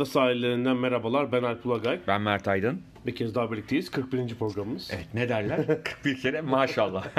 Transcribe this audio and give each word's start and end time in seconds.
Ada 0.00 0.06
sahillerinden 0.06 0.76
merhabalar. 0.76 1.32
Ben 1.32 1.42
Alp 1.42 1.66
Ulagay. 1.66 2.00
Ben 2.06 2.20
Mert 2.20 2.48
Aydın. 2.48 2.82
Bir 3.06 3.14
kez 3.14 3.34
daha 3.34 3.52
birlikteyiz. 3.52 3.90
41. 3.90 4.34
programımız. 4.34 4.90
Evet 4.92 5.06
ne 5.14 5.28
derler? 5.28 5.66
41 5.84 6.20
kere 6.20 6.40
maşallah. 6.40 7.06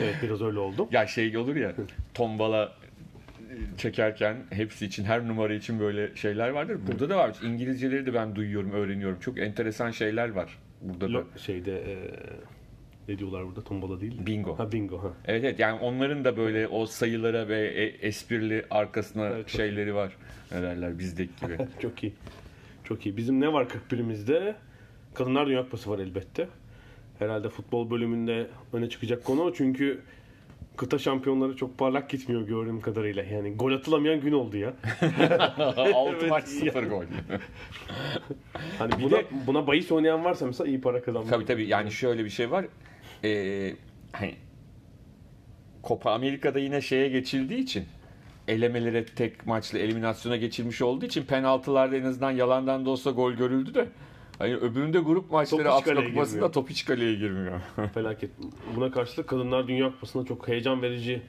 Evet 0.00 0.14
biraz 0.22 0.42
öyle 0.42 0.58
oldu. 0.58 0.88
ya 0.92 1.06
şey 1.06 1.36
olur 1.36 1.56
ya 1.56 1.72
tombala 2.14 2.72
çekerken 3.78 4.36
hepsi 4.50 4.86
için 4.86 5.04
her 5.04 5.28
numara 5.28 5.54
için 5.54 5.80
böyle 5.80 6.16
şeyler 6.16 6.48
vardır. 6.48 6.78
Burada 6.86 7.10
da 7.10 7.16
var. 7.16 7.36
İngilizceleri 7.42 8.06
de 8.06 8.14
ben 8.14 8.34
duyuyorum, 8.34 8.72
öğreniyorum. 8.72 9.18
Çok 9.20 9.38
enteresan 9.38 9.90
şeyler 9.90 10.28
var. 10.28 10.58
Burada 10.80 11.08
da. 11.08 11.18
Lo- 11.18 11.38
şeyde 11.38 11.72
e, 11.92 11.96
ne 13.08 13.18
diyorlar 13.18 13.46
burada? 13.46 13.62
Tombala 13.64 14.00
değil. 14.00 14.18
mi? 14.20 14.26
Bingo. 14.26 14.58
Ha 14.58 14.72
bingo 14.72 14.98
ha. 15.02 15.12
Evet 15.24 15.44
evet 15.44 15.58
yani 15.58 15.80
onların 15.80 16.24
da 16.24 16.36
böyle 16.36 16.68
o 16.68 16.86
sayılara 16.86 17.48
ve 17.48 17.60
e- 17.68 18.06
esprili 18.08 18.64
arkasına 18.70 19.26
Evet, 19.28 19.48
şeyleri 19.48 19.94
var. 19.94 20.16
Ne 20.52 20.62
derler 20.62 20.98
bizdeki 20.98 21.32
gibi. 21.46 21.58
Çok 21.82 22.02
iyi. 22.02 22.12
Çok 22.84 23.06
iyi. 23.06 23.16
Bizim 23.16 23.40
ne 23.40 23.52
var 23.52 23.66
41'imizde? 23.90 24.54
Kadınlar 25.14 25.46
Dünya 25.46 25.62
Kupası 25.62 25.90
var 25.90 25.98
elbette. 25.98 26.48
Herhalde 27.18 27.48
futbol 27.48 27.90
bölümünde 27.90 28.46
öne 28.72 28.88
çıkacak 28.88 29.24
konu. 29.24 29.52
Çünkü 29.56 30.00
kıta 30.76 30.98
şampiyonları 30.98 31.56
çok 31.56 31.78
parlak 31.78 32.10
gitmiyor 32.10 32.42
gördüğüm 32.42 32.80
kadarıyla. 32.80 33.22
Yani 33.22 33.54
gol 33.56 33.72
atılamayan 33.72 34.20
gün 34.20 34.32
oldu 34.32 34.56
ya. 34.56 34.72
6 35.94 36.26
maç 36.26 36.44
0 36.48 36.82
gol. 36.84 37.04
Hani 38.78 38.92
Bir 38.98 39.02
buna, 39.02 39.10
de- 39.10 39.24
buna 39.46 39.66
bahis 39.66 39.92
oynayan 39.92 40.24
varsa 40.24 40.46
mesela 40.46 40.68
iyi 40.68 40.80
para 40.80 41.02
kazanmış. 41.02 41.30
Tabii 41.30 41.44
tabii 41.44 41.66
yani 41.68 41.90
şöyle 41.92 42.24
bir 42.24 42.30
şey 42.30 42.50
var. 42.50 42.64
Ee, 43.24 43.74
hani 44.12 44.34
Copa 45.84 46.10
Amerika'da 46.10 46.58
yine 46.58 46.80
şeye 46.80 47.08
geçildiği 47.08 47.60
için 47.60 47.84
elemelere 48.48 49.04
tek 49.04 49.46
maçlı 49.46 49.78
eliminasyona 49.78 50.36
geçilmiş 50.36 50.82
olduğu 50.82 51.06
için 51.06 51.22
penaltılarda 51.24 51.96
en 51.96 52.04
azından 52.04 52.30
yalandan 52.30 52.86
da 52.86 52.90
olsa 52.90 53.10
gol 53.10 53.32
görüldü 53.32 53.74
de 53.74 53.88
hani 54.38 54.56
öbüründe 54.56 54.98
grup 54.98 55.30
maçları 55.30 55.72
Afrika 55.72 56.04
Kupası'nda 56.04 56.50
top 56.50 56.70
hiç 56.70 56.84
kaleye 56.84 57.14
girmiyor. 57.14 57.60
Felaket. 57.94 58.30
Buna 58.76 58.90
karşılık 58.90 59.28
Kadınlar 59.28 59.68
Dünya 59.68 59.90
Kupası'nda 59.92 60.24
çok 60.24 60.48
heyecan 60.48 60.82
verici 60.82 61.22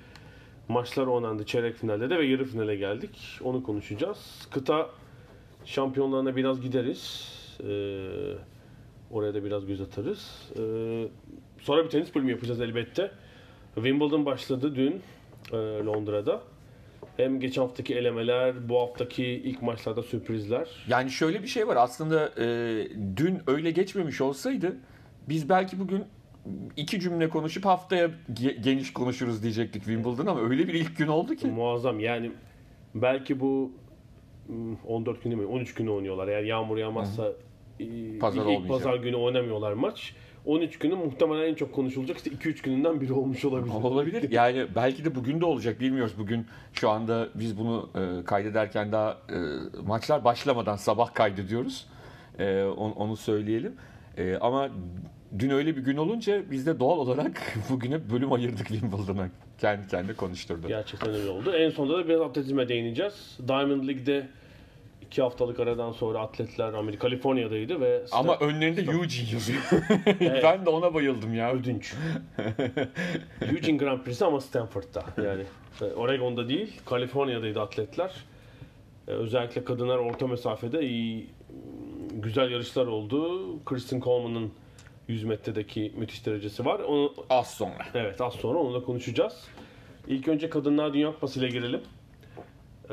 maçlar 0.68 1.08
oynandı. 1.08 1.46
Çeyrek 1.46 1.76
finalde 1.76 2.10
de 2.10 2.18
ve 2.18 2.26
yarı 2.26 2.46
finale 2.46 2.76
geldik. 2.76 3.40
Onu 3.44 3.64
konuşacağız. 3.64 4.48
Kıta 4.52 4.90
şampiyonlarına 5.66 6.36
biraz 6.36 6.62
gideriz. 6.62 7.34
Ee, 7.64 8.08
oraya 9.12 9.34
da 9.34 9.44
biraz 9.44 9.66
göz 9.66 9.82
atarız. 9.82 10.52
Ee, 10.60 11.08
sonra 11.64 11.86
bir 11.86 11.90
tenis 11.90 12.16
bölümü 12.16 12.32
yapacağız 12.32 12.62
elbette. 12.62 13.12
Wimbledon 13.76 14.26
başladı 14.26 14.76
dün 14.76 15.02
e, 15.52 15.56
Londra'da. 15.86 16.42
Hem 17.18 17.40
geçen 17.40 17.62
haftaki 17.62 17.96
elemeler, 17.96 18.70
bu 18.70 18.80
haftaki 18.82 19.26
ilk 19.26 19.62
maçlarda 19.62 20.04
sürprizler. 20.04 20.70
yani 20.88 21.12
şöyle 21.12 21.44
bir 21.44 21.48
şey 21.48 21.68
var 21.68 21.76
aslında 21.76 22.32
e, 22.40 22.46
dün 23.18 23.40
öyle 23.48 23.72
geçmemiş 23.72 24.22
olsaydı 24.22 24.78
biz 25.30 25.50
belki 25.50 25.80
bugün 25.80 26.04
iki 26.78 27.00
cümle 27.00 27.30
konuşup 27.30 27.66
haftaya 27.66 28.10
ge- 28.34 28.62
geniş 28.62 28.94
konuşuruz 28.94 29.44
diyecektik 29.44 29.84
Wimbledon 29.84 30.26
ama 30.26 30.42
öyle 30.42 30.68
bir 30.68 30.74
ilk 30.74 30.98
gün 30.98 31.08
oldu 31.08 31.36
ki. 31.36 31.48
Muazzam 31.48 32.00
yani 32.00 32.32
belki 32.96 33.40
bu 33.40 33.72
hmm, 34.48 34.76
14 34.88 35.24
günü 35.24 35.36
mü 35.36 35.46
13 35.46 35.74
günü 35.74 35.90
oynuyorlar. 35.90 36.28
Eğer 36.28 36.44
yağmur 36.44 36.78
yağmazsa 36.78 37.32
i- 37.80 38.20
Pazar 38.20 38.46
ilk 38.46 38.68
pazar 38.68 38.96
günü 38.96 39.16
oynamıyorlar 39.16 39.74
maç. 39.74 40.16
13 40.46 40.80
günü 40.80 40.96
muhtemelen 40.96 41.50
en 41.50 41.54
çok 41.54 41.74
konuşulacak 41.74 42.18
işte 42.18 42.30
2-3 42.30 42.64
gününden 42.64 43.02
biri 43.02 43.14
olmuş 43.14 43.46
olabilir. 43.46 43.74
Olabilir. 43.74 44.30
Yani 44.32 44.68
belki 44.76 45.06
de 45.06 45.16
bugün 45.16 45.42
de 45.42 45.46
olacak 45.46 45.80
bilmiyoruz. 45.80 46.14
Bugün 46.18 46.48
şu 46.74 46.90
anda 46.90 47.30
biz 47.36 47.58
bunu 47.58 47.90
e, 47.96 48.24
kaydederken 48.26 48.92
daha 48.92 49.12
e, 49.12 49.38
maçlar 49.88 50.24
başlamadan 50.24 50.76
sabah 50.76 51.14
kaydediyoruz. 51.14 51.88
E, 52.40 52.64
onu, 52.64 52.94
onu 52.94 53.18
söyleyelim. 53.18 53.76
E, 54.18 54.36
ama 54.36 54.70
dün 55.40 55.50
öyle 55.50 55.78
bir 55.78 55.82
gün 55.82 55.98
olunca 55.98 56.52
biz 56.52 56.68
de 56.68 56.80
doğal 56.80 56.98
olarak 56.98 57.42
bugüne 57.70 58.10
bölüm 58.10 58.34
ayırdık 58.34 58.68
Wimbledon'a. 58.68 59.30
Kendi 59.58 59.88
kendine 59.88 60.14
konuşturdu. 60.14 60.68
Gerçekten 60.68 61.14
öyle 61.14 61.30
oldu. 61.30 61.52
En 61.52 61.70
sonunda 61.70 61.98
da 61.98 62.08
biraz 62.08 62.22
atletizme 62.22 62.70
değineceğiz. 62.70 63.38
Diamond 63.48 63.88
League'de 63.88 64.28
2 65.14 65.22
haftalık 65.22 65.60
aradan 65.60 65.92
sonra 65.92 66.20
atletler 66.20 66.74
Amerika 66.74 67.02
Kaliforniya'daydı 67.08 67.82
ve 67.82 68.04
Ama 68.12 68.38
önlerinde 68.38 68.82
Eugene 68.82 69.30
yazıyor. 69.34 69.62
ben 70.44 70.66
de 70.66 70.70
ona 70.70 70.94
bayıldım 70.94 71.34
ya. 71.34 71.54
ödünç. 71.54 71.94
Eugene 73.42 73.78
Grand 73.78 74.04
Prix'si 74.04 74.26
ama 74.26 74.42
Stanford'da. 74.42 75.04
Yani 75.24 75.44
e, 75.82 75.86
Oregon'da 75.86 76.50
değil, 76.50 76.82
Kaliforniya'daydı 76.86 77.62
atletler. 77.62 78.12
E, 79.08 79.12
Özellikle 79.12 79.64
kadınlar 79.64 79.98
orta 79.98 80.28
mesafede 80.28 80.82
iyi 80.88 81.30
güzel 82.14 82.52
yarışlar 82.52 82.88
oldu. 82.88 83.42
Kristen 83.66 84.00
Coleman'ın 84.00 84.52
100 85.08 85.24
metredeki 85.24 85.94
müthiş 85.98 86.26
derecesi 86.26 86.66
var. 86.66 86.80
Onu 86.80 87.14
Az 87.30 87.48
sonra. 87.54 87.86
evet 87.94 88.22
az 88.22 88.34
sonra 88.34 88.60
onu 88.60 88.74
da 88.82 88.84
konuşacağız. 88.86 89.48
İlk 90.08 90.28
önce 90.28 90.50
Kadınlar 90.50 90.94
Dünya 90.94 91.12
Kupası 91.14 91.40
ile 91.40 91.48
girelim. 91.50 91.82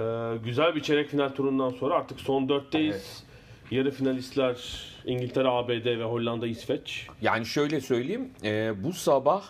E, 0.00 0.36
güzel 0.44 0.74
bir 0.74 0.80
çeyrek 0.80 1.08
final 1.08 1.28
turundan 1.28 1.70
sonra 1.70 1.94
artık 1.94 2.20
son 2.20 2.48
dörtteyiz. 2.48 3.24
Yarı 3.70 3.90
finalistler 3.90 4.56
İngiltere, 5.04 5.48
ABD 5.48 5.98
ve 5.98 6.04
Hollanda, 6.04 6.46
İsveç. 6.46 7.06
Yani 7.22 7.46
şöyle 7.46 7.80
söyleyeyim, 7.80 8.30
e, 8.44 8.84
bu 8.84 8.92
sabah 8.92 9.42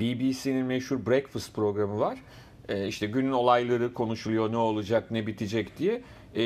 BBC'nin 0.00 0.66
meşhur 0.66 1.06
Breakfast 1.06 1.54
programı 1.54 2.00
var. 2.00 2.18
E, 2.68 2.86
işte 2.88 3.06
günün 3.06 3.32
olayları 3.32 3.94
konuşuluyor, 3.94 4.52
ne 4.52 4.56
olacak, 4.56 5.10
ne 5.10 5.26
bitecek 5.26 5.78
diye. 5.78 6.02
E, 6.34 6.42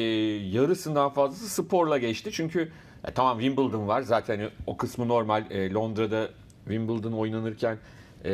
yarısından 0.57 1.11
fazlası 1.11 1.63
sporla 1.63 1.99
geçti. 1.99 2.31
Çünkü 2.33 2.73
e, 3.05 3.11
tamam 3.11 3.41
Wimbledon 3.41 3.89
var, 3.89 4.03
zaten 4.03 4.51
o 4.67 4.77
kısmı 4.77 5.09
normal. 5.09 5.51
E, 5.51 5.73
Londra'da 5.73 6.29
Wimbledon 6.65 7.13
oynanırken 7.13 7.79
e, 8.25 8.31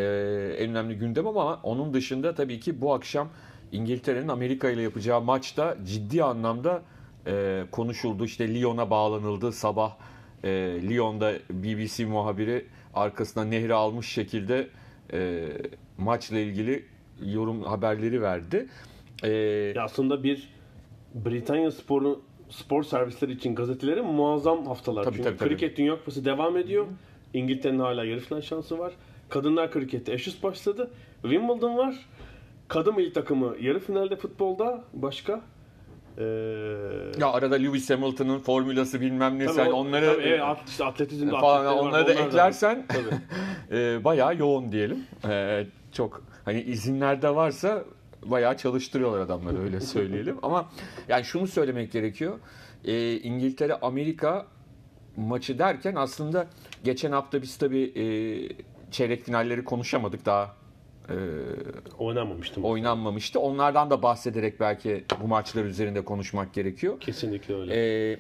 en 0.59 0.71
önemli 0.71 0.95
gündem 0.95 1.27
ama 1.27 1.61
onun 1.63 1.95
dışında 1.95 2.35
tabii 2.35 2.61
ki 2.61 2.81
bu 2.81 2.95
akşam 2.95 3.29
İngiltere'nin 3.75 4.29
Amerika 4.29 4.71
ile 4.71 4.83
yapacağı 4.83 5.21
maçta 5.21 5.77
ciddi 5.85 6.25
anlamda 6.25 6.83
e, 7.27 7.65
konuşuldu. 7.71 8.25
İşte 8.25 8.55
Lyon'a 8.55 8.91
bağlanıldı 8.91 9.53
sabah. 9.53 9.97
E, 10.45 10.49
Lyon'da 10.89 11.33
BBC 11.51 12.05
muhabiri 12.05 12.67
arkasına 12.95 13.45
nehri 13.45 13.75
almış 13.75 14.09
şekilde 14.09 14.69
e, 15.13 15.49
maçla 15.99 16.39
ilgili 16.39 16.85
yorum 17.25 17.63
haberleri 17.63 18.23
verdi. 18.23 18.69
E, 19.25 19.75
aslında 19.81 20.23
bir 20.23 20.49
Britanya 21.15 21.71
sporu 21.71 22.23
spor 22.51 22.83
servisleri 22.83 23.33
için 23.33 23.55
gazetelerin 23.55 24.05
muazzam 24.07 24.67
haftalar. 24.67 25.05
Tabii, 25.05 25.17
Çünkü 25.17 25.29
tabii, 25.29 25.39
tabii. 25.39 25.49
kriket 25.49 25.79
Dünya 25.79 25.97
Kupası 25.97 26.25
devam 26.25 26.57
ediyor. 26.57 26.87
İngiltere'nin 27.35 27.79
hala 27.79 28.05
yarı 28.05 28.21
final 28.21 28.41
şansı 28.41 28.79
var. 28.79 28.93
Kadınlar 29.29 29.71
krikette 29.71 30.15
Ashes 30.15 30.43
başladı. 30.43 30.91
Wimbledon 31.23 31.77
var. 31.79 31.95
Kadın 32.75 32.97
milli 32.97 33.13
takımı 33.13 33.57
yarı 33.61 33.79
finalde 33.79 34.17
futbolda. 34.17 34.85
Başka? 34.93 35.41
Ee, 36.19 36.23
ya 37.19 37.33
arada 37.33 37.55
Lewis 37.55 37.91
Hamilton'ın 37.91 38.39
formülası 38.39 39.01
bilmem 39.01 39.39
ne 39.39 39.49
sen 39.49 39.71
onları 39.71 40.07
tabii, 40.07 40.43
at- 40.43 40.69
işte 40.69 40.85
atletizmde 40.85 41.31
falan 41.31 41.65
atletleri 41.65 41.77
var, 41.77 41.89
onları 41.89 42.07
da 42.07 42.13
eklersen 42.13 42.87
Tabii. 42.89 43.15
e, 43.81 44.05
bayağı 44.05 44.37
yoğun 44.37 44.73
diyelim. 44.73 45.07
E, 45.29 45.67
çok 45.93 46.23
hani 46.45 46.63
izinlerde 46.63 47.35
varsa 47.35 47.85
bayağı 48.23 48.57
çalıştırıyorlar 48.57 49.21
adamları 49.21 49.63
öyle 49.63 49.81
söyleyelim. 49.81 50.39
Ama 50.43 50.71
yani 51.09 51.25
şunu 51.25 51.47
söylemek 51.47 51.93
gerekiyor. 51.93 52.39
E, 52.85 53.17
İngiltere 53.17 53.75
Amerika 53.75 54.47
maçı 55.17 55.59
derken 55.59 55.95
aslında 55.95 56.47
geçen 56.85 57.13
hafta 57.13 57.43
biz 57.43 57.57
tabii 57.57 57.83
e, 57.83 58.05
çeyrek 58.91 59.25
finalleri 59.25 59.65
konuşamadık 59.65 60.27
daha 60.27 60.64
e, 61.09 61.15
Oynanmamıştım. 61.99 62.65
oynanmamıştı. 62.65 63.41
Onlardan 63.41 63.91
da 63.91 64.03
bahsederek 64.03 64.61
belki 64.61 65.05
bu 65.23 65.29
maçlar 65.29 65.65
üzerinde 65.65 66.05
konuşmak 66.05 66.55
gerekiyor. 66.55 67.01
Kesinlikle 67.01 67.55
öyle. 67.55 67.75
Ee, 68.13 68.19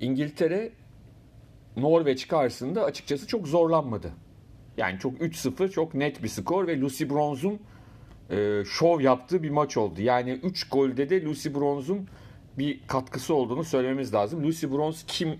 İngiltere 0.00 0.72
Norveç 1.76 2.28
karşısında 2.28 2.84
açıkçası 2.84 3.26
çok 3.26 3.48
zorlanmadı. 3.48 4.12
Yani 4.76 4.98
çok 4.98 5.20
3-0 5.20 5.70
çok 5.70 5.94
net 5.94 6.22
bir 6.22 6.28
skor 6.28 6.66
ve 6.66 6.80
Lucy 6.80 7.04
Bronze'un 7.08 7.60
e, 8.30 8.64
şov 8.64 9.00
yaptığı 9.00 9.42
bir 9.42 9.50
maç 9.50 9.76
oldu. 9.76 10.02
Yani 10.02 10.30
3 10.32 10.68
golde 10.68 11.10
de 11.10 11.22
Lucy 11.24 11.48
Bronze'un 11.54 12.08
bir 12.58 12.80
katkısı 12.86 13.34
olduğunu 13.34 13.64
söylememiz 13.64 14.14
lazım. 14.14 14.44
Lucy 14.44 14.66
Bronze 14.66 15.04
kim 15.06 15.38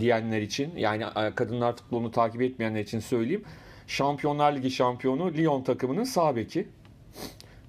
diyenler 0.00 0.42
için 0.42 0.76
yani 0.76 1.04
e, 1.16 1.34
kadınlar 1.34 1.76
futbolunu 1.76 2.10
takip 2.10 2.42
etmeyenler 2.42 2.80
için 2.80 2.98
söyleyeyim. 3.00 3.44
Şampiyonlar 3.92 4.56
Ligi 4.56 4.70
şampiyonu 4.70 5.32
Lyon 5.34 5.62
takımının 5.62 6.04
sağ 6.04 6.36
beki. 6.36 6.68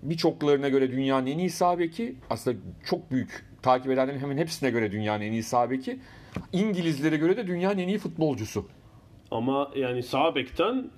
Birçoklarına 0.04 0.70
göre 0.70 0.92
dünyanın 0.92 1.28
en 1.28 1.38
iyi 1.38 1.50
sağ 1.50 1.80
beki. 1.80 2.16
Aslında 2.30 2.58
çok 2.86 3.12
büyük 3.12 3.46
takip 3.62 3.92
edenlerin 3.92 4.20
hemen 4.20 4.38
hepsine 4.38 4.70
göre 4.70 4.92
dünyanın 4.92 5.24
en 5.24 5.32
iyi 5.32 5.44
sağ 5.44 5.70
beki. 5.70 6.00
İngilizlere 6.54 7.18
göre 7.18 7.38
de 7.38 7.48
dünyanın 7.48 7.78
en 7.78 7.88
iyi 7.88 7.98
futbolcusu. 7.98 8.66
Ama 9.32 9.72
yani 9.76 10.04
sağ 10.04 10.36
bekten 10.36 10.90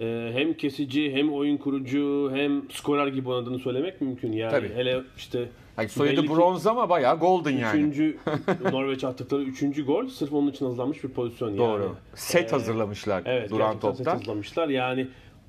e, 0.00 0.30
hem 0.34 0.54
kesici 0.54 1.12
hem 1.12 1.32
oyun 1.32 1.56
kurucu 1.56 2.30
hem 2.34 2.70
skorer 2.70 3.06
gibi 3.06 3.28
oynadığını 3.28 3.58
söylemek 3.58 4.00
mümkün. 4.00 4.32
Yani 4.32 4.50
Tabii. 4.50 4.74
hele 4.74 5.00
işte 5.16 5.48
Yani 5.78 5.88
soyadı 5.88 6.22
belli 6.22 6.28
bronz 6.30 6.66
ama 6.66 6.88
bayağı 6.88 7.18
golden 7.18 7.50
yani. 7.50 7.78
Üçüncü 7.78 8.16
Norveç 8.72 9.04
attıkları 9.04 9.42
üçüncü 9.42 9.86
gol 9.86 10.06
sırf 10.08 10.32
onun 10.32 10.50
için 10.50 10.64
hazırlanmış 10.66 11.04
bir 11.04 11.08
pozisyon 11.08 11.58
Doğru. 11.58 11.82
yani. 11.82 11.92
Set 12.14 12.48
Ee, 12.48 12.50
hazırlamışlar 12.56 13.22
Evet, 13.26 13.50
duran 13.50 13.66
gerçekten 13.72 13.88
set 13.90 13.96
topta. 13.98 14.12
hazırlamışlar. 14.14 14.68
Yani 14.68 15.08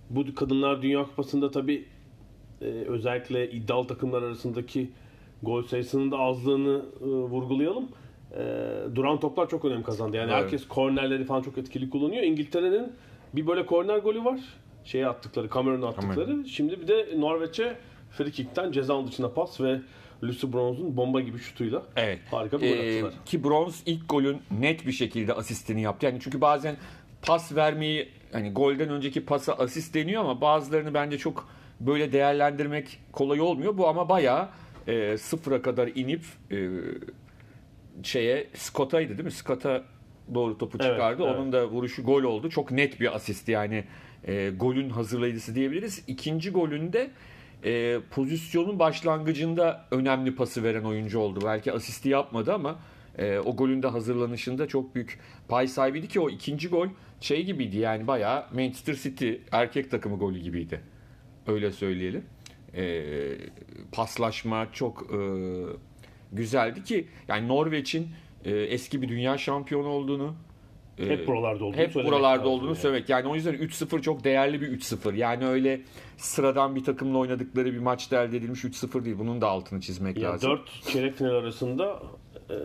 bu 0.09 0.35
Kadınlar 0.35 0.81
Dünya 0.81 1.03
Kupası'nda 1.03 1.51
tabii 1.51 1.85
e, 2.61 2.65
özellikle 2.65 3.51
iddialı 3.51 3.87
takımlar 3.87 4.23
arasındaki 4.23 4.89
gol 5.43 5.63
sayısının 5.63 6.11
da 6.11 6.17
azlığını 6.17 6.85
e, 7.01 7.05
vurgulayalım. 7.05 7.85
E, 8.37 8.43
duran 8.95 9.19
toplar 9.19 9.49
çok 9.49 9.65
önem 9.65 9.83
kazandı. 9.83 10.17
Yani 10.17 10.31
Evet. 10.31 10.43
herkes 10.43 10.67
kornerleri 10.67 11.25
falan 11.25 11.41
çok 11.41 11.57
etkili 11.57 11.89
kullanıyor. 11.89 12.23
İngiltere'nin 12.23 12.93
bir 13.33 13.47
böyle 13.47 13.65
korner 13.65 13.97
golü 13.97 14.23
var. 14.25 14.39
Şeye 14.83 15.07
attıkları, 15.07 15.49
Cameron'a 15.53 15.87
attıkları. 15.87 16.45
Şimdi 16.47 16.81
bir 16.81 16.87
de 16.87 17.07
Norveç'e 17.17 17.77
free 18.11 18.31
kick'ten 18.31 18.71
ceza 18.71 19.07
dışına 19.07 19.29
pas 19.29 19.61
ve 19.61 19.79
Lucy 20.23 20.47
Bronze'un 20.53 20.97
bomba 20.97 21.21
gibi 21.21 21.37
şutuyla 21.39 21.83
Evet. 21.95 22.19
harika 22.31 22.61
bir 22.61 22.69
gol 22.69 22.83
Ee, 22.83 22.95
attılar. 22.97 23.25
ki 23.25 23.43
Bronz 23.43 23.83
ilk 23.85 24.09
golün 24.09 24.41
net 24.59 24.87
bir 24.87 24.91
şekilde 24.91 25.33
asistini 25.33 25.81
yaptı. 25.81 26.05
Yani 26.05 26.19
çünkü 26.21 26.41
bazen 26.41 26.75
pas 27.21 27.55
vermeyi 27.55 28.09
hani 28.31 28.51
golden 28.53 28.89
önceki 28.89 29.25
pasa 29.25 29.53
asist 29.53 29.93
deniyor 29.95 30.21
ama 30.21 30.41
bazılarını 30.41 30.93
bence 30.93 31.17
çok 31.17 31.49
böyle 31.79 32.11
değerlendirmek 32.11 32.99
kolay 33.11 33.41
olmuyor. 33.41 33.77
Bu 33.77 33.87
ama 33.87 34.09
bayağı 34.09 34.49
e, 34.87 35.17
sıfıra 35.17 35.61
kadar 35.61 35.87
inip 35.95 36.21
e, 36.51 36.69
şeye 38.03 38.47
Scott'aydı 38.53 39.09
değil 39.09 39.23
mi? 39.25 39.31
Scott'a 39.31 39.83
doğru 40.33 40.57
topu 40.57 40.77
çıkardı. 40.77 41.23
evet. 41.25 41.35
Onun 41.35 41.51
da 41.51 41.67
vuruşu 41.69 42.03
gol 42.03 42.23
oldu. 42.23 42.49
Çok 42.49 42.71
net 42.71 42.99
bir 42.99 43.15
asist 43.15 43.47
yani 43.49 43.83
e, 44.27 44.49
golün 44.49 44.89
hazırlayıcısı 44.89 45.55
diyebiliriz. 45.55 46.03
İkinci 46.07 46.51
golünde 46.51 47.11
e, 47.63 47.99
pozisyonun 48.11 48.79
başlangıcında 48.79 49.85
önemli 49.91 50.35
pası 50.35 50.63
veren 50.63 50.83
oyuncu 50.83 51.19
oldu. 51.19 51.39
Belki 51.45 51.71
asisti 51.71 52.09
yapmadı 52.09 52.53
ama 52.53 52.79
e, 53.17 53.39
o 53.39 53.55
golün 53.55 53.83
de 53.83 53.87
hazırlanışında 53.87 54.67
çok 54.67 54.95
büyük 54.95 55.19
pay 55.47 55.67
sahibiydi 55.67 56.07
ki 56.07 56.19
o 56.19 56.29
ikinci 56.29 56.67
gol 56.69 56.87
şey 57.19 57.45
gibiydi 57.45 57.77
yani 57.77 58.07
bayağı 58.07 58.45
Manchester 58.53 58.95
City 58.95 59.33
erkek 59.51 59.91
takımı 59.91 60.17
golü 60.17 60.39
gibiydi. 60.39 60.81
Öyle 61.47 61.71
söyleyelim. 61.71 62.23
E, 62.75 63.03
paslaşma 63.91 64.67
çok 64.73 65.13
e, 65.13 65.19
güzeldi 66.31 66.83
ki 66.83 67.07
yani 67.27 67.47
Norveç'in 67.47 68.07
e, 68.45 68.51
eski 68.51 69.01
bir 69.01 69.09
dünya 69.09 69.37
şampiyonu 69.37 69.87
olduğunu 69.87 70.35
Hep 70.97 71.27
buralarda 71.27 71.65
olduğunu 71.65 71.77
hep 71.77 71.95
buralarda 71.95 72.47
olduğunu 72.49 72.67
yani. 72.67 72.77
söylemek. 72.77 73.09
Yani 73.09 73.27
o 73.27 73.35
yüzden 73.35 73.53
3-0 73.53 74.01
çok 74.01 74.23
değerli 74.23 74.61
bir 74.61 74.67
3-0. 74.79 75.15
Yani 75.15 75.45
öyle 75.47 75.81
sıradan 76.17 76.75
bir 76.75 76.83
takımla 76.83 77.17
oynadıkları 77.17 77.73
bir 77.73 77.79
maçta 77.79 78.23
elde 78.23 78.37
edilmiş 78.37 78.63
3-0 78.63 79.05
değil. 79.05 79.15
Bunun 79.19 79.41
da 79.41 79.47
altını 79.47 79.81
çizmek 79.81 80.17
Ya 80.17 80.29
lazım. 80.31 80.51
4 80.51 80.61
çeyrek 80.91 81.15
final 81.15 81.29
arasında 81.35 81.99
e, 82.49 82.55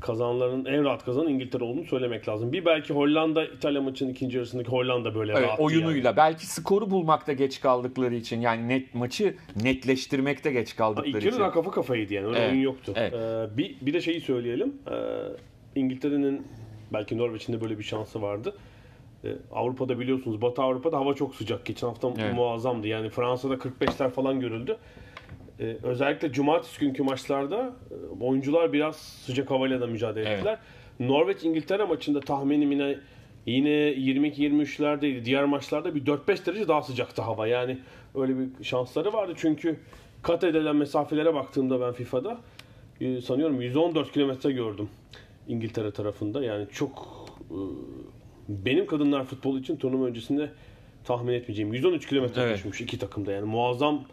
kazananların 0.00 0.64
en 0.64 0.84
rahat 0.84 1.04
kazanan 1.04 1.28
İngiltere 1.28 1.64
olduğunu 1.64 1.84
söylemek 1.84 2.28
lazım. 2.28 2.52
Bir 2.52 2.64
belki 2.64 2.94
Hollanda 2.94 3.44
İtalya 3.44 3.80
maçının 3.82 4.10
ikinci 4.10 4.36
yarısındaki 4.36 4.68
Hollanda 4.70 5.14
böyle 5.14 5.32
Evet, 5.32 5.42
rahattı 5.42 5.62
oyunuyla 5.62 6.08
yani. 6.08 6.16
belki 6.16 6.46
skoru 6.46 6.90
bulmakta 6.90 7.32
geç 7.32 7.60
kaldıkları 7.60 8.14
için 8.14 8.40
yani 8.40 8.68
net 8.68 8.94
maçı 8.94 9.34
netleştirmekte 9.62 10.52
geç 10.52 10.72
Ha, 10.72 10.76
kaldıkları 10.76 11.08
İlk 11.08 11.24
yarı 11.24 11.34
için. 11.34 11.50
kafa 11.50 11.70
kafaydı 11.70 12.14
yani. 12.14 12.26
Öyle 12.26 12.38
Evet, 12.38 12.52
oyun 12.52 12.62
yoktu. 12.62 12.92
evet. 12.96 13.12
E, 13.14 13.56
bir, 13.56 13.76
bir 13.82 13.92
de 13.92 14.00
şeyi 14.00 14.20
söyleyelim. 14.20 14.74
E, 14.90 14.94
İngiltere'nin 15.80 16.46
belki 16.92 17.18
Norveç'in 17.18 17.52
de 17.52 17.60
böyle 17.60 17.78
bir 17.78 17.82
şansı 17.84 18.22
vardı. 18.22 18.54
E, 19.24 19.28
Avrupa'da 19.52 19.98
biliyorsunuz 20.00 20.42
Batı 20.42 20.62
Avrupa'da 20.62 20.96
hava 20.96 21.14
çok 21.14 21.34
sıcak. 21.34 21.64
Geçen 21.66 21.86
hafta 21.86 22.12
Evet. 22.18 22.34
muazzamdı. 22.34 22.86
Yani 22.86 23.10
Fransa'da 23.10 23.54
45'ler 23.54 24.10
falan 24.10 24.40
görüldü. 24.40 24.76
E, 25.60 25.76
özellikle 25.82 26.32
cumartesi 26.32 26.80
günkü 26.80 27.02
maçlarda 27.02 27.72
e, 27.90 28.24
oyuncular 28.24 28.72
biraz 28.72 28.96
sıcak 28.96 29.50
havayla 29.50 29.80
da 29.80 29.86
mücadele 29.86 30.28
Evet. 30.28 30.38
ettiler. 30.38 30.58
Norveç 31.00 31.44
İngiltere 31.44 31.84
maçında 31.84 32.20
tahminim 32.20 32.72
yine 32.72 32.98
yine 33.46 33.68
22-23'lerdeydi. 33.70 35.24
Diğer 35.24 35.44
maçlarda 35.44 35.94
bir 35.94 36.04
4-5 36.06 36.46
derece 36.46 36.68
daha 36.68 36.82
sıcaktı 36.82 37.22
hava. 37.22 37.46
Yani 37.46 37.78
öyle 38.14 38.34
bir 38.38 38.64
şansları 38.64 39.12
vardı. 39.12 39.32
Çünkü 39.36 39.80
kat 40.22 40.44
edilen 40.44 40.76
mesafelere 40.76 41.34
baktığımda 41.34 41.80
ben 41.80 41.92
FIFA'da 41.92 42.38
e, 43.00 43.20
sanıyorum 43.20 43.60
114 43.60 44.12
kilometre 44.12 44.52
gördüm 44.52 44.88
İngiltere 45.48 45.90
tarafında. 45.90 46.44
Yani 46.44 46.66
çok 46.72 47.24
e, 47.50 47.56
benim 48.48 48.86
kadınlar 48.86 49.24
futbolu 49.24 49.58
için 49.58 49.76
turnuva 49.76 50.06
öncesinde 50.06 50.50
tahmin 51.04 51.32
etmeyeceğim 51.32 51.72
113 51.74 52.06
kilometre 52.08 52.42
Evet. 52.42 52.56
düşmüş 52.56 52.80
iki 52.80 52.98
takımda. 52.98 53.32
Yani 53.32 53.44
muazzam 53.46 54.04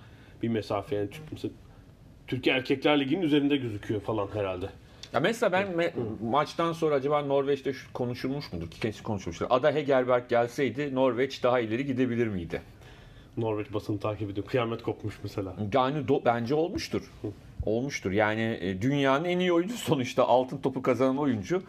bir 0.44 0.48
mesafe. 0.50 0.96
Yani 0.96 1.10
Türk- 1.10 1.32
mesela 1.32 1.54
Türkiye 2.27 2.56
Erkekler 2.56 3.00
Ligi'nin 3.00 3.22
üzerinde 3.22 3.58
gözüküyor 3.58 4.01
falan 4.01 4.27
herhalde. 4.34 4.70
Ya 5.13 5.20
mesela 5.20 5.51
ben 5.51 5.68
me- 5.68 5.92
maçtan 6.30 6.74
sonra 6.74 6.96
acaba 6.96 7.22
Norveç'te 7.22 7.74
şu 7.74 7.94
konuşulmuş 7.94 8.54
mudur? 8.54 8.68
Kesin 8.82 9.04
konuşulmuştur. 9.04 9.46
Ada 9.50 9.72
Hegerberg 9.72 10.30
gelseydi 10.30 10.96
Norveç 10.96 11.44
daha 11.44 11.60
ileri 11.60 11.86
gidebilir 11.86 12.27
miydi? 12.27 12.62
Norveç 13.38 13.74
basını 13.74 14.00
takip 14.00 14.30
ediyor. 14.30 14.48
Kıyamet 14.48 14.84
kopmuş 14.84 15.20
mesela. 15.24 15.56
Yani 15.74 15.98
do- 15.98 16.25
bence 16.25 16.56
olmuştur. 16.56 17.12
Olmuştur. 17.65 18.12
Yani 18.12 18.58
e, 18.62 18.82
dünyanın 18.82 19.25
en 19.25 19.39
iyi 19.39 19.54
oyuncusu 19.54 19.86
sonuçta 19.86 20.27
altın 20.27 20.58
topu 20.58 20.82
kazanan 20.82 21.18
oyuncu 21.18 21.63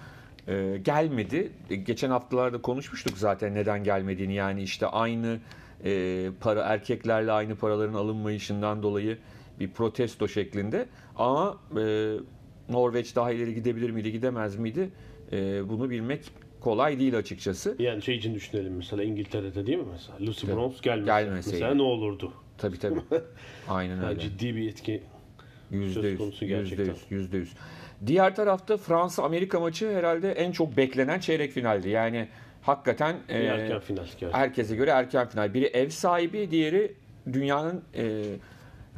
e, 0.49 0.81
gelmedi. 0.85 1.53
E, 1.71 1.77
geçen 1.77 2.11
haftalarda 2.11 2.63
konuşmuştuk 2.63 3.19
zaten 3.19 3.55
neden 3.55 3.85
gelmediğini. 3.85 4.35
Yani 4.35 4.63
işte 4.63 4.87
aynı 4.87 5.39
e, 5.85 6.31
para 6.41 6.63
erkeklerle 6.63 7.33
aynı 7.33 7.57
paraların 7.57 7.95
alınmayışından 7.95 8.83
dolayı 8.83 9.19
bir 9.61 9.71
protesto 9.71 10.29
şeklinde. 10.29 10.87
Ama 11.17 11.59
e, 11.81 12.15
Norveç 12.69 13.17
daha 13.17 13.33
ileri 13.33 13.55
gidebilir 13.55 13.91
miydi, 13.91 14.13
gidemez 14.13 14.57
miydi? 14.57 14.91
E, 15.33 15.69
bunu 15.69 15.91
bilmek 15.91 16.33
kolay 16.67 16.99
değil 16.99 17.19
açıkçası. 17.19 17.77
Yani 17.79 18.03
şey 18.03 18.17
için 18.17 18.35
düşünelim 18.35 18.77
mesela 18.77 19.03
İngiltere'de 19.03 19.67
değil 19.67 19.79
mi 19.79 19.85
mesela? 19.93 20.19
Lucy 20.21 20.47
Bronze 20.47 20.79
gelmese. 20.83 21.07
Gelmeseydi. 21.07 21.57
Mesela 21.57 21.75
ne 21.75 21.83
olurdu? 21.83 22.33
Tabii 22.59 22.79
tabii. 22.79 23.01
Aynen 23.69 23.97
Yani 23.97 24.07
öyle. 24.07 24.21
ciddi 24.21 24.57
bir 24.57 24.69
etki. 24.69 25.03
Yüzde 25.71 26.09
yüz, 26.09 26.21
yüzde 26.21 26.47
gerçekten. 26.47 26.85
yüz, 26.85 26.99
yüzde 27.11 27.37
yüz. 27.37 27.53
Diğer 28.07 28.37
tarafta 28.37 28.77
Fransa-Amerika 28.77 29.61
maçı 29.61 29.95
herhalde 29.95 30.33
en 30.33 30.53
çok 30.53 30.77
beklenen 30.77 31.21
çeyrek 31.21 31.53
finaldi. 31.53 31.89
Yani 31.89 32.29
hakikaten 32.63 33.17
e, 33.29 33.39
erken 33.39 33.81
final 33.81 34.03
gerçekten. 34.03 34.33
herkese 34.33 34.77
göre 34.77 34.91
erken 34.91 35.29
final. 35.29 35.55
Biri 35.55 35.65
ev 35.65 35.89
sahibi, 35.89 36.51
diğeri 36.51 36.95
dünyanın 37.33 37.83
e, 37.95 38.23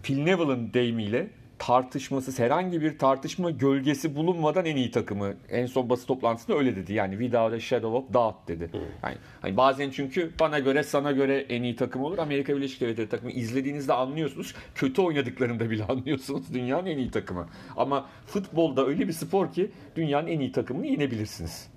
Phil 0.03 0.19
Neville'ın 0.23 0.73
deyimiyle 0.73 1.31
tartışmasız 1.59 2.39
herhangi 2.39 2.83
bir 2.83 2.99
tartışma 2.99 3.51
gölgesi 3.51 4.17
bulunmadan 4.17 4.67
en 4.67 4.77
iyi 4.77 4.91
takımı. 4.91 5.35
En 5.51 5.67
son 5.67 5.91
basın 5.91 6.07
toplantısında 6.07 6.57
öyle 6.57 6.77
dedi. 6.77 6.93
Yani 6.93 7.13
without 7.13 7.53
a 7.53 7.61
shadow 7.61 7.99
of 7.99 8.13
doubt 8.15 8.49
dedi. 8.49 8.71
Yani, 9.03 9.17
hani 9.43 9.57
bazen 9.57 9.91
çünkü 9.91 10.33
bana 10.41 10.59
göre 10.59 10.83
sana 10.83 11.13
göre 11.13 11.47
en 11.49 11.63
iyi 11.63 11.77
takım 11.77 12.03
olur. 12.03 12.19
Amerika 12.19 12.57
Birleşik 12.57 12.81
Devletleri 12.81 13.09
takımı 13.09 13.31
izlediğinizde 13.31 13.93
anlıyorsunuz. 13.93 14.55
Kötü 14.75 15.03
oynadıklarında 15.03 15.71
bile 15.71 15.85
anlıyorsunuz. 15.89 16.55
Dünyanın 16.55 16.87
en 16.87 16.99
iyi 16.99 17.11
takımı. 17.11 17.49
Ama 17.77 18.07
futbolda 18.27 18.87
öyle 18.87 19.09
bir 19.09 19.13
spor 19.13 19.53
ki 19.53 19.71
dünyanın 19.97 20.27
en 20.27 20.41
iyi 20.41 20.53
takımını 20.53 20.87
yenebilirsiniz. 20.87 21.69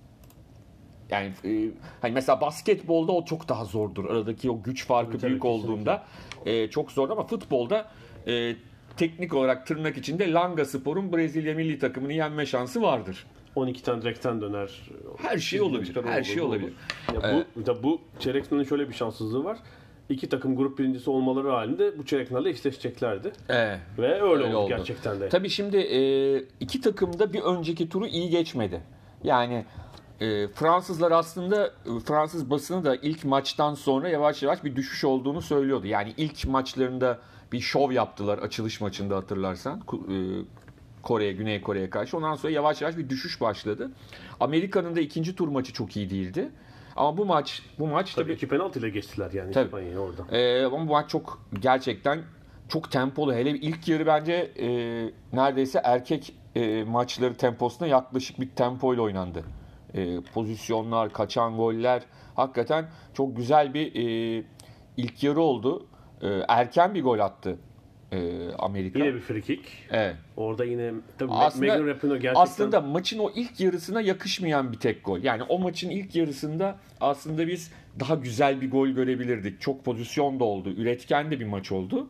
Yani 1.09 1.31
e, 1.45 1.71
hani 2.01 2.13
mesela 2.13 2.41
basketbolda 2.41 3.11
o 3.11 3.25
çok 3.25 3.50
daha 3.50 3.65
zordur. 3.65 4.05
Aradaki 4.05 4.51
o 4.51 4.63
güç 4.63 4.85
farkı 4.85 5.11
Tabii, 5.11 5.21
tabii, 5.21 5.29
büyük 5.29 5.45
olduğunda 5.45 6.03
e, 6.45 6.67
çok 6.67 6.91
zor 6.91 7.09
ama 7.09 7.23
futbolda 7.23 7.91
e, 8.27 8.55
teknik 8.98 9.33
olarak 9.33 9.67
tırnak 9.67 9.98
içinde 9.98 10.31
Langa 10.31 10.65
Spor'un 10.65 11.13
Brezilya 11.13 11.55
milli 11.55 11.79
takımını 11.79 12.13
yenme 12.13 12.45
şansı 12.45 12.81
vardır. 12.81 13.25
12 13.55 13.83
tane 13.83 14.01
direkten 14.01 14.41
döner. 14.41 14.81
Her 15.17 15.38
şey 15.38 15.62
olabilir. 15.62 15.95
Her 16.05 16.17
olur, 16.17 16.24
şey 16.24 16.41
olur. 16.41 16.50
olabilir. 16.50 16.74
Ya 17.13 17.45
bu, 17.55 17.65
da 17.65 17.83
bu 17.83 18.01
çeyrek 18.19 18.45
finalin 18.45 18.63
şöyle 18.65 18.89
bir 18.89 18.93
şanssızlığı 18.93 19.43
var. 19.43 19.57
İki 20.10 20.29
takım 20.29 20.55
grup 20.55 20.79
birincisi 20.79 21.10
olmaları 21.10 21.50
halinde 21.50 21.98
bu 21.98 22.05
çeyrek 22.05 22.27
finalde 22.27 22.50
eşleşeceklerdi. 22.50 23.31
Evet. 23.50 23.79
Ve 23.98 24.13
öyle, 24.13 24.24
Öyle 24.24 24.43
oldu, 24.43 24.57
oldu. 24.57 24.69
gerçekten 24.69 25.19
de. 25.21 25.29
Tabii 25.29 25.50
şimdi 25.50 25.77
e, 25.77 26.00
iki 26.60 26.81
takım 26.81 27.19
da 27.19 27.33
bir 27.33 27.41
önceki 27.41 27.89
turu 27.89 28.07
iyi 28.07 28.29
geçmedi. 28.29 28.81
Yani 29.24 29.65
e, 30.21 30.48
Fransızlar 30.48 31.12
aslında 31.12 31.67
e, 31.67 32.00
Fransız 32.05 32.50
basını 32.50 32.86
da 32.86 32.95
ilk 32.95 33.25
maçtan 33.25 33.74
sonra 33.74 34.10
yavaş 34.10 34.43
yavaş 34.43 34.63
bir 34.63 34.75
düşüş 34.75 35.03
olduğunu 35.03 35.41
söylüyordu. 35.41 35.88
Yani 35.88 36.13
ilk 36.17 36.48
maçlarında 36.48 37.19
bir 37.51 37.60
şov 37.60 37.91
yaptılar 37.91 38.38
açılış 38.38 38.81
maçında 38.81 39.15
hatırlarsan. 39.15 39.81
E, 40.10 40.15
Kore'ye, 41.03 41.34
Güney 41.34 41.62
Kore'ye 41.62 41.89
karşı. 41.89 42.17
Ondan 42.17 42.36
sonra 42.36 42.53
yavaş 42.53 42.81
yavaş 42.81 42.98
bir 42.98 43.10
düşüş 43.10 43.41
başladı. 43.41 43.91
Amerika'nın 44.39 44.96
da 44.96 45.00
ikinci 45.00 45.36
tur 45.36 45.48
maçı 45.48 45.74
çok 45.74 45.98
iyi 45.98 46.10
değildi. 46.10 46.50
Ama 46.96 47.17
bu 47.17 47.25
maç 47.25 47.62
bu 47.79 47.88
maç 47.88 48.13
Tabii 48.13 48.25
tabii 48.25 48.34
iki 48.34 48.48
penaltıyla 48.48 48.89
geçtiler 48.89 49.31
yani 49.31 49.51
Tabii. 49.51 49.65
İspanya'yı 49.65 50.00
orada. 50.00 50.38
ee, 50.38 50.65
ama 50.65 50.79
bu 50.79 50.91
maç 50.91 51.10
çok 51.10 51.41
gerçekten 51.60 52.22
çok 52.70 52.91
tempolu. 52.91 53.34
Hele 53.34 53.50
ilk 53.50 53.88
yarı 53.88 54.05
bence 54.05 54.34
e, 54.34 54.67
neredeyse 55.34 55.81
erkek 55.84 56.34
e, 56.55 56.84
maçları 56.84 57.34
temposuna 57.34 57.88
yaklaşık 57.88 58.39
bir 58.39 58.50
tempoyla 58.50 59.03
oynandı. 59.03 59.43
E, 59.93 60.22
pozisyonlar, 60.22 61.13
kaçan 61.13 61.58
goller 61.58 62.01
hakikaten 62.36 62.89
çok 63.13 63.38
güzel 63.38 63.74
bir 63.74 63.96
e, 63.96 64.43
ilk 64.98 65.24
yarı 65.24 65.41
oldu. 65.41 65.86
E, 66.21 66.27
erken 66.47 66.95
bir 66.95 67.03
gol 67.03 67.19
attı 67.19 67.57
e, 68.11 68.49
Amerika. 68.59 68.99
Yine 68.99 69.13
bir 69.13 69.19
free 69.19 69.41
kick. 69.41 69.61
Evet. 69.91 70.15
Orada 70.37 70.65
yine 70.65 70.91
tabii 71.17 71.31
Aslında, 71.31 71.65
Megan 71.65 71.87
Rapinoe 71.87 72.17
gerçekten 72.17 72.41
aslında 72.41 72.81
maçın 72.81 73.19
o 73.19 73.31
ilk 73.35 73.59
yarısına 73.59 74.01
yakışmayan 74.01 74.71
bir 74.71 74.79
tek 74.79 75.05
gol. 75.05 75.23
Yani 75.23 75.43
o 75.43 75.59
maçın 75.59 75.89
ilk 75.89 76.15
yarısında 76.15 76.77
aslında 77.01 77.47
biz 77.47 77.71
daha 77.99 78.15
güzel 78.15 78.61
bir 78.61 78.71
gol 78.71 78.87
görebilirdik. 78.87 79.61
Çok 79.61 79.85
pozisyon 79.85 80.39
da 80.39 80.43
oldu. 80.43 80.69
Üretken 80.69 81.31
de 81.31 81.39
bir 81.39 81.45
maç 81.45 81.71
oldu. 81.71 82.07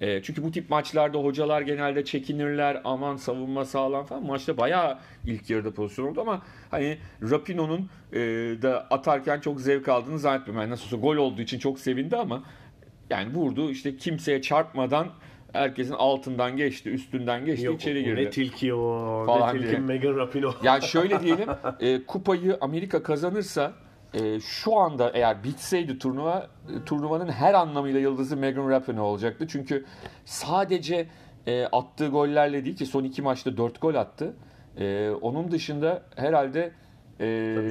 E, 0.00 0.22
çünkü 0.22 0.44
bu 0.44 0.50
tip 0.50 0.70
maçlarda 0.70 1.18
hocalar 1.18 1.62
genelde 1.62 2.04
çekinirler. 2.04 2.80
Aman 2.84 3.16
savunma 3.16 3.64
sağlam 3.64 4.06
falan. 4.06 4.26
Maçta 4.26 4.56
bayağı 4.56 4.98
ilk 5.26 5.50
yarıda 5.50 5.70
pozisyon 5.70 6.06
oldu 6.06 6.20
ama 6.20 6.42
hani 6.70 6.98
Rapino'nun 7.30 7.88
e, 8.12 8.18
da 8.62 8.86
atarken 8.90 9.40
çok 9.40 9.60
zevk 9.60 9.88
aldığını 9.88 10.18
zannetmiyorum. 10.18 10.60
Yani 10.60 10.70
nasıl 10.70 10.84
olsa 10.84 10.96
gol 10.96 11.16
olduğu 11.16 11.42
için 11.42 11.58
çok 11.58 11.78
sevindi 11.78 12.16
ama 12.16 12.42
yani 13.10 13.34
vurdu 13.34 13.70
işte 13.70 13.96
kimseye 13.96 14.42
çarpmadan 14.42 15.06
herkesin 15.52 15.94
altından 15.94 16.56
geçti, 16.56 16.90
üstünden 16.90 17.44
geçti, 17.44 17.66
Yok, 17.66 17.74
içeri 17.80 18.04
girdi. 18.04 18.24
Ne 18.24 18.30
tilki 18.30 18.74
o, 18.74 19.22
Falan 19.26 19.48
ne 19.48 19.52
tilki 19.58 19.68
diye. 19.70 19.78
Megan 19.80 20.16
Rapinoe. 20.16 20.52
Yani 20.62 20.82
şöyle 20.82 21.20
diyelim, 21.22 21.48
e, 21.80 22.04
kupayı 22.06 22.58
Amerika 22.60 23.02
kazanırsa 23.02 23.72
e, 24.14 24.40
şu 24.40 24.76
anda 24.76 25.10
eğer 25.14 25.44
bitseydi 25.44 25.98
turnuva, 25.98 26.46
e, 26.80 26.84
turnuvanın 26.84 27.28
her 27.28 27.54
anlamıyla 27.54 28.00
yıldızı 28.00 28.36
Megan 28.36 28.68
Rapinoe 28.70 29.00
olacaktı. 29.02 29.46
Çünkü 29.48 29.84
sadece 30.24 31.06
e, 31.46 31.64
attığı 31.64 32.08
gollerle 32.08 32.64
değil 32.64 32.76
ki 32.76 32.86
son 32.86 33.04
iki 33.04 33.22
maçta 33.22 33.56
dört 33.56 33.80
gol 33.80 33.94
attı. 33.94 34.34
E, 34.78 35.10
onun 35.10 35.50
dışında 35.50 36.02
herhalde 36.16 36.72
e, 37.20 37.24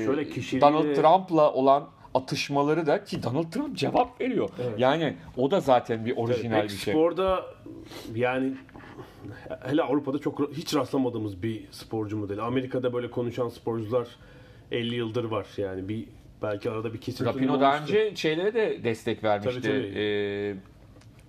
şöyle 0.06 0.24
kişiliği- 0.24 0.62
Donald 0.62 0.96
Trump'la 0.96 1.54
olan 1.54 1.90
atışmaları 2.14 2.86
da 2.88 3.04
ki 3.04 3.24
Donald 3.24 3.52
Trump 3.52 3.78
cevap 3.78 4.22
veriyor. 4.22 4.50
Evet. 4.64 4.80
Yani 4.80 5.16
o 5.38 5.52
da 5.52 5.60
zaten 5.60 6.06
bir 6.06 6.18
orijinal 6.18 6.64
bir 6.64 6.70
şey. 6.70 6.94
Sporda 6.94 7.46
yani 8.16 8.54
hele 9.64 9.82
Avrupa'da 9.82 10.20
çok 10.20 10.52
hiç 10.54 10.76
rastlamadığımız 10.76 11.44
bir 11.44 11.68
sporcu 11.72 12.18
modeli. 12.18 12.42
Amerika'da 12.42 12.94
böyle 12.94 13.12
konuşan 13.12 13.50
sporcular 13.50 14.08
50 14.72 14.96
yıldır 14.96 15.24
var. 15.24 15.48
Yani 15.58 15.90
bir 15.90 16.06
belki 16.42 16.72
arada 16.72 16.94
bir 16.94 17.02
kesinti 17.02 17.26
Rapino 17.26 17.62
daha 17.62 17.78
önce 17.82 18.16
şeylere 18.16 18.54
de 18.54 18.84
destek 18.84 19.24
vermişti. 19.24 19.62
Tabii, 19.62 19.74
tabii. 19.74 20.00
Ee, 20.00 20.56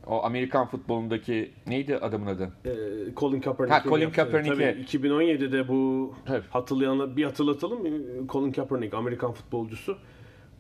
o 0.07 0.23
Amerikan 0.25 0.67
futbolundaki 0.67 1.51
neydi 1.67 1.97
adamın 1.97 2.27
adı? 2.27 2.53
Ee, 2.65 2.71
Colin 3.17 3.41
Kaepernick. 3.41 3.75
Ha, 3.75 3.83
Colin 3.89 4.11
Kaepernick'e. 4.11 4.73
Tabii 4.73 5.09
2017'de 5.09 5.69
bu 5.69 6.15
Tabii. 6.27 6.45
hatırlayanlar 6.51 7.17
bir 7.17 7.25
hatırlatalım. 7.25 7.87
Ee, 7.87 7.91
Colin 8.29 8.53
Kaepernick 8.53 8.95
Amerikan 8.95 9.33
futbolcusu. 9.33 9.97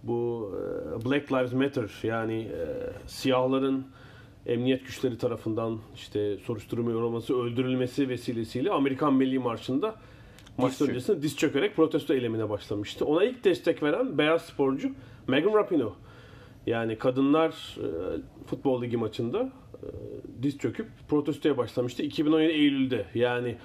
Bu 0.02 0.50
e, 0.56 1.04
Black 1.04 1.32
Lives 1.32 1.52
Matter 1.52 1.90
yani 2.02 2.34
e, 2.42 2.66
siyahların 3.06 3.86
emniyet 4.46 4.86
güçleri 4.86 5.18
tarafından 5.18 5.78
işte 5.94 6.36
soruşturma 6.36 6.90
yorulması, 6.90 7.42
öldürülmesi 7.42 8.08
vesilesiyle 8.08 8.70
Amerikan 8.70 9.14
Milli 9.14 9.38
Marşı'nda 9.38 9.94
maç 10.58 10.80
öncesinde 10.80 11.22
diz 11.22 11.36
çökerek 11.36 11.76
protesto 11.76 12.14
eylemine 12.14 12.50
başlamıştı. 12.50 13.04
Ona 13.04 13.24
ilk 13.24 13.44
destek 13.44 13.82
veren 13.82 14.18
beyaz 14.18 14.42
sporcu 14.42 14.90
Megan 15.28 15.54
Rapinoe. 15.54 15.92
Yani 16.66 16.98
kadınlar 16.98 17.76
e, 17.78 17.86
futbol 18.46 18.82
ligi 18.82 18.96
maçında 18.96 19.52
diz 20.42 20.58
çöküp 20.58 20.86
protestoya 21.08 21.56
başlamıştı 21.56 22.02
2017 22.02 22.52
Eylül'de. 22.52 23.06
Yani 23.14 23.56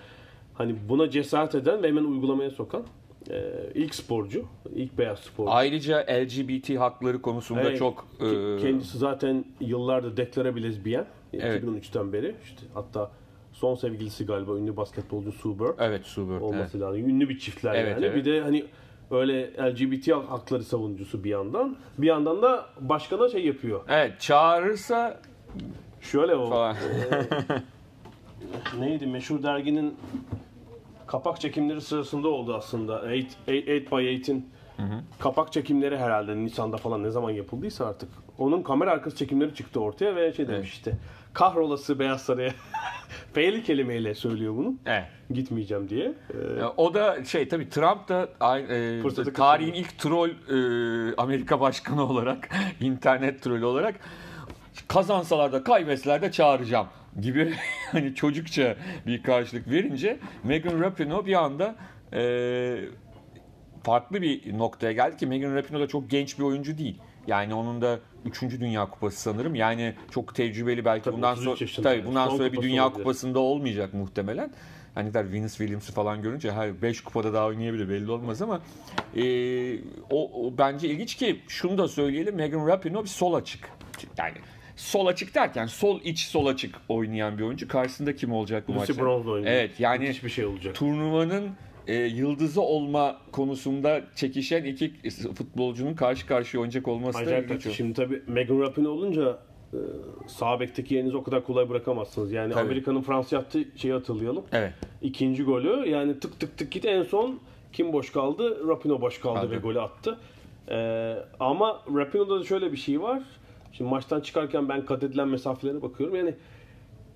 hani 0.54 0.76
buna 0.90 1.10
cesaret 1.10 1.56
eden 1.56 1.84
ve 1.84 1.88
hemen 1.88 2.04
uygulamaya 2.04 2.50
sokan 2.50 2.84
e, 3.30 3.44
ilk 3.76 3.96
sporcu, 3.96 4.46
ilk 4.76 4.98
beyaz 4.98 5.20
sporcu. 5.20 5.52
Ayrıca 5.52 5.98
LGBT 6.00 6.80
hakları 6.80 7.22
konusunda 7.22 7.62
Evet, 7.62 7.80
çok 7.80 8.08
e, 8.20 8.62
kendisi 8.62 8.98
zaten 8.98 9.46
yıllardır 9.60 10.18
deklare 10.18 10.56
bir 10.56 10.64
lezbiyen. 10.64 11.06
Evet. 11.34 11.64
2013'ten 11.64 12.14
beri. 12.14 12.36
İşte 12.44 12.62
hatta 12.74 13.12
son 13.54 13.76
sevgilisi 13.76 14.26
galiba 14.26 14.58
ünlü 14.58 14.78
basketbolcu 14.78 15.32
Sue 15.32 15.60
Bird 15.60 15.80
evet 15.80 16.06
Subert. 16.06 16.42
olması 16.42 16.80
lazım. 16.80 17.10
Ünlü 17.10 17.30
bir 17.30 17.40
çiftler 17.40 17.76
Evet, 17.76 17.92
yani. 17.92 18.06
evet. 18.06 18.16
Bir 18.16 18.32
de 18.32 18.42
hani 18.42 18.66
öyle 19.12 19.54
LGBT 19.72 20.12
hakları 20.12 20.64
savunucusu 20.64 21.24
bir 21.24 21.30
yandan. 21.30 21.78
Bir 21.98 22.08
yandan 22.08 22.42
da 22.42 22.66
başkana 22.80 23.30
şey 23.30 23.46
yapıyor. 23.46 23.82
Evet 23.88 24.22
çağırırsa 24.22 25.22
Şöyle 26.02 26.36
o 26.36 26.50
falan. 26.50 26.76
neydi 28.80 29.08
meşhur 29.08 29.44
derginin 29.44 29.96
kapak 31.08 31.42
çekimleri 31.42 31.82
sırasında 31.82 32.28
oldu 32.28 32.56
aslında. 32.56 33.02
8, 33.02 33.38
8 33.46 33.92
by 33.92 33.96
8'in 33.96 34.46
kapak 35.20 35.54
çekimleri 35.54 35.98
herhalde 35.98 36.36
Nisan'da 36.38 36.78
falan 36.78 37.04
ne 37.04 37.12
zaman 37.12 37.32
yapıldıysa 37.32 37.86
artık. 37.86 38.10
Onun 38.38 38.62
kamera 38.64 38.92
arkası 38.92 39.16
çekimleri 39.18 39.56
çıktı 39.56 39.80
ortaya 39.80 40.16
ve 40.16 40.34
şey 40.34 40.48
demiş 40.48 40.70
işte. 40.74 40.94
Kahrolası 41.34 42.00
Beyaz 42.00 42.22
Saray'a 42.22 42.52
F'li 43.34 43.64
kelimeyle 43.64 44.16
söylüyor 44.16 44.56
bunu. 44.58 44.74
evet. 44.86 45.04
Gitmeyeceğim 45.34 45.90
diye. 45.90 46.14
Ee, 46.34 46.64
O 46.78 46.94
da 46.94 47.24
şey 47.26 47.48
tabii 47.48 47.70
Trump 47.70 48.08
da 48.10 48.30
aynı- 48.40 48.68
e, 48.74 49.34
tarihin 49.34 49.74
ilk 49.74 50.00
troll 50.00 50.30
e, 50.30 51.16
Amerika 51.18 51.60
başkanı 51.60 52.04
olarak 52.10 52.50
internet 52.82 53.42
trolü 53.42 53.66
olarak 53.66 53.96
kazansalar 54.88 55.52
da 55.52 55.64
kaybetseler 55.64 56.22
de 56.22 56.32
çağıracağım 56.32 56.88
gibi 57.22 57.54
hani 57.92 58.16
çocukça 58.16 58.76
bir 59.06 59.24
karşılık 59.24 59.70
verince 59.70 60.20
Megan 60.44 60.82
Rapinoe 60.82 61.26
bir 61.26 61.44
anda 61.44 61.76
e, 62.14 62.22
farklı 63.84 64.22
bir 64.22 64.58
noktaya 64.58 64.92
geldi 64.92 65.18
ki 65.18 65.28
Megan 65.28 65.56
Rapinoe 65.56 65.82
da 65.82 65.88
çok 65.88 66.10
genç 66.10 66.40
bir 66.40 66.44
oyuncu 66.44 66.78
değil. 66.78 67.02
Yani 67.28 67.54
onun 67.54 67.82
da 67.82 68.00
3. 68.26 68.42
Dünya 68.42 68.90
Kupası 68.90 69.22
sanırım. 69.22 69.56
Yani 69.56 69.94
çok 70.12 70.36
tecrübeli 70.36 70.86
belki 70.86 71.04
Tabii, 71.04 71.16
bundan 71.16 71.38
33 71.38 71.72
sonra 71.72 71.90
tabii 71.90 72.06
bundan 72.06 72.28
Son 72.28 72.38
sonra 72.38 72.54
bir 72.54 72.62
Dünya 72.62 72.84
olabilir. 72.84 73.04
Kupası'nda 73.04 73.40
olmayacak 73.40 73.94
muhtemelen. 73.94 74.52
Hani 74.96 75.14
der 75.14 75.32
Venus 75.32 75.58
Williams'ı 75.58 75.94
falan 75.94 76.22
görünce 76.22 76.52
her 76.52 76.82
5 76.82 77.02
kupada 77.02 77.34
daha 77.34 77.46
oynayabilir 77.46 77.90
belli 77.90 78.12
olmaz 78.12 78.42
ama 78.42 78.62
e, 79.16 79.24
o, 80.10 80.48
o 80.48 80.58
bence 80.58 80.90
ilginç 80.90 81.16
ki 81.16 81.42
şunu 81.48 81.78
da 81.78 81.88
söyleyelim 81.88 82.36
Megan 82.36 82.68
Rapinoe 82.68 83.04
bir 83.04 83.10
sol 83.10 83.34
açık. 83.34 83.70
Yani 84.18 84.34
sol 84.78 85.06
açık 85.08 85.36
derken 85.36 85.66
sol 85.66 86.00
iç 86.04 86.20
sol 86.20 86.46
açık 86.46 86.76
oynayan 86.90 87.38
bir 87.38 87.44
oyuncu. 87.44 87.68
Karşısında 87.68 88.16
kim 88.16 88.32
olacak 88.32 88.68
bu 88.68 88.72
Lucy 88.72 88.80
maçta? 88.92 89.04
Bronze 89.06 89.30
oynuyor. 89.30 89.52
Evet 89.54 89.80
yani 89.80 90.10
Hiçbir 90.10 90.30
şey 90.30 90.46
olacak. 90.46 90.76
turnuvanın 90.76 91.50
e, 91.88 91.96
yıldızı 91.96 92.62
olma 92.62 93.18
konusunda 93.32 94.02
çekişen 94.16 94.64
iki 94.64 94.94
futbolcunun 95.34 95.94
karşı 95.94 96.28
karşıya 96.28 96.62
oynayacak 96.62 96.88
olması 96.88 97.18
da 97.20 97.24
Acayip 97.24 97.46
ilginç. 97.46 97.64
kötü. 97.64 97.76
Şimdi 97.76 97.94
tabii 97.94 98.22
Megan 98.28 98.60
Rapinoe 98.62 98.90
olunca 98.92 99.40
e, 99.74 99.78
sağ 100.28 100.60
bekteki 100.60 100.96
yerinizi 100.96 101.18
o 101.18 101.24
kadar 101.24 101.44
kolay 101.44 101.70
bırakamazsınız. 101.70 102.32
Yani 102.32 102.54
Tabii. 102.54 102.66
Amerika'nın 102.66 103.02
Fransa 103.02 103.36
yaptığı 103.36 103.64
şeyi 103.76 103.94
hatırlayalım. 103.94 104.44
Evet. 104.52 104.74
İkinci 105.02 105.44
golü 105.44 105.90
yani 105.90 106.20
tık 106.20 106.40
tık 106.40 106.58
tık 106.58 106.72
git 106.72 106.86
en 106.86 107.04
son 107.04 107.40
kim 107.74 107.94
boş 107.94 108.12
kaldı? 108.12 108.68
Rapinoe 108.68 109.02
boş 109.02 109.20
kaldı 109.20 109.40
Kaldı. 109.40 109.52
ve 109.52 109.58
golü 109.58 109.82
attı. 109.82 110.18
Ee, 110.70 111.16
ama 111.40 111.82
Rapinoe'da 111.96 112.40
da 112.40 112.44
şöyle 112.44 112.72
bir 112.72 112.78
şey 112.78 113.02
var. 113.02 113.24
Şimdi 113.78 113.90
maçtan 113.90 114.22
çıkarken 114.22 114.70
ben 114.70 114.86
kat 114.86 115.04
edilen 115.04 115.28
mesafelere 115.28 115.82
bakıyorum. 115.82 116.16
Yani 116.16 116.34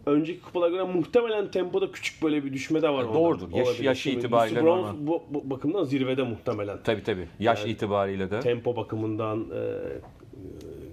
önceki 0.06 0.41
kupalara 0.41 0.70
göre 0.70 0.84
muhtemelen 0.84 1.51
tempoda 1.51 1.91
küçük 1.91 2.24
böyle 2.24 2.46
bir 2.46 2.53
düşme 2.53 2.82
de 2.82 2.89
var. 2.89 3.03
orada. 3.03 3.13
Doğrudur. 3.13 3.51
Yaş- 3.51 3.68
Olabilir. 3.68 3.84
yaşı 3.84 4.01
Şimdi 4.01 4.18
itibariyle 4.20 4.63
bu, 5.00 5.24
bu 5.30 5.50
bakımdan 5.50 5.84
zirvede 5.84 6.24
muhtemelen. 6.24 6.77
Tabii 6.84 7.03
tabii. 7.03 7.27
Yaş 7.39 7.65
itibariyle 7.65 8.32
de. 8.32 8.39
Tempo 8.39 8.75
bakımından, 8.75 9.46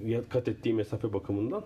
e, 0.06 0.12
e, 0.14 0.20
kat 0.28 0.48
ettiği 0.48 0.74
mesafe 0.74 1.12
bakımından. 1.12 1.62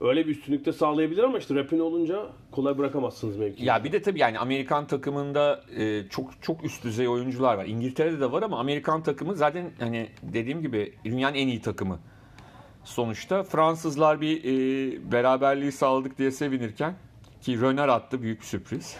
Öyle 0.00 0.26
bir 0.26 0.30
üstünlükte 0.30 0.72
sağlayabilir 0.72 1.22
ama 1.22 1.38
işte 1.38 1.54
Rapinoe 1.54 1.82
olunca 1.82 2.26
kolay 2.50 2.78
bırakamazsınız 2.78 3.36
mevkiyi. 3.36 3.68
Ya 3.68 3.84
bir 3.84 3.92
de 3.92 4.02
tabii 4.02 4.18
yani 4.18 4.38
Amerikan 4.38 4.86
takımında 4.86 5.60
e, 5.78 6.08
çok 6.08 6.42
çok 6.42 6.64
üst 6.64 6.84
düzey 6.84 7.08
oyuncular 7.08 7.54
var. 7.54 7.64
İngiltere'de 7.64 8.20
de 8.20 8.32
var 8.32 8.42
ama 8.42 8.58
Amerikan 8.58 9.02
takımı 9.02 9.34
zaten 9.36 9.70
hani 9.80 10.08
dediğim 10.22 10.62
gibi 10.62 10.94
dünyanın 11.04 11.34
en 11.34 11.48
iyi 11.48 11.60
takımı. 11.60 11.98
Sonuçta 12.84 13.42
Fransızlar 13.42 14.20
bir 14.20 14.44
e, 14.44 15.12
beraberliği 15.12 15.72
sağladık 15.72 16.18
diye 16.18 16.30
sevinirken 16.30 16.94
ki 17.42 17.60
Röner 17.60 17.88
attı 17.88 18.22
büyük 18.22 18.44
sürpriz. 18.44 18.96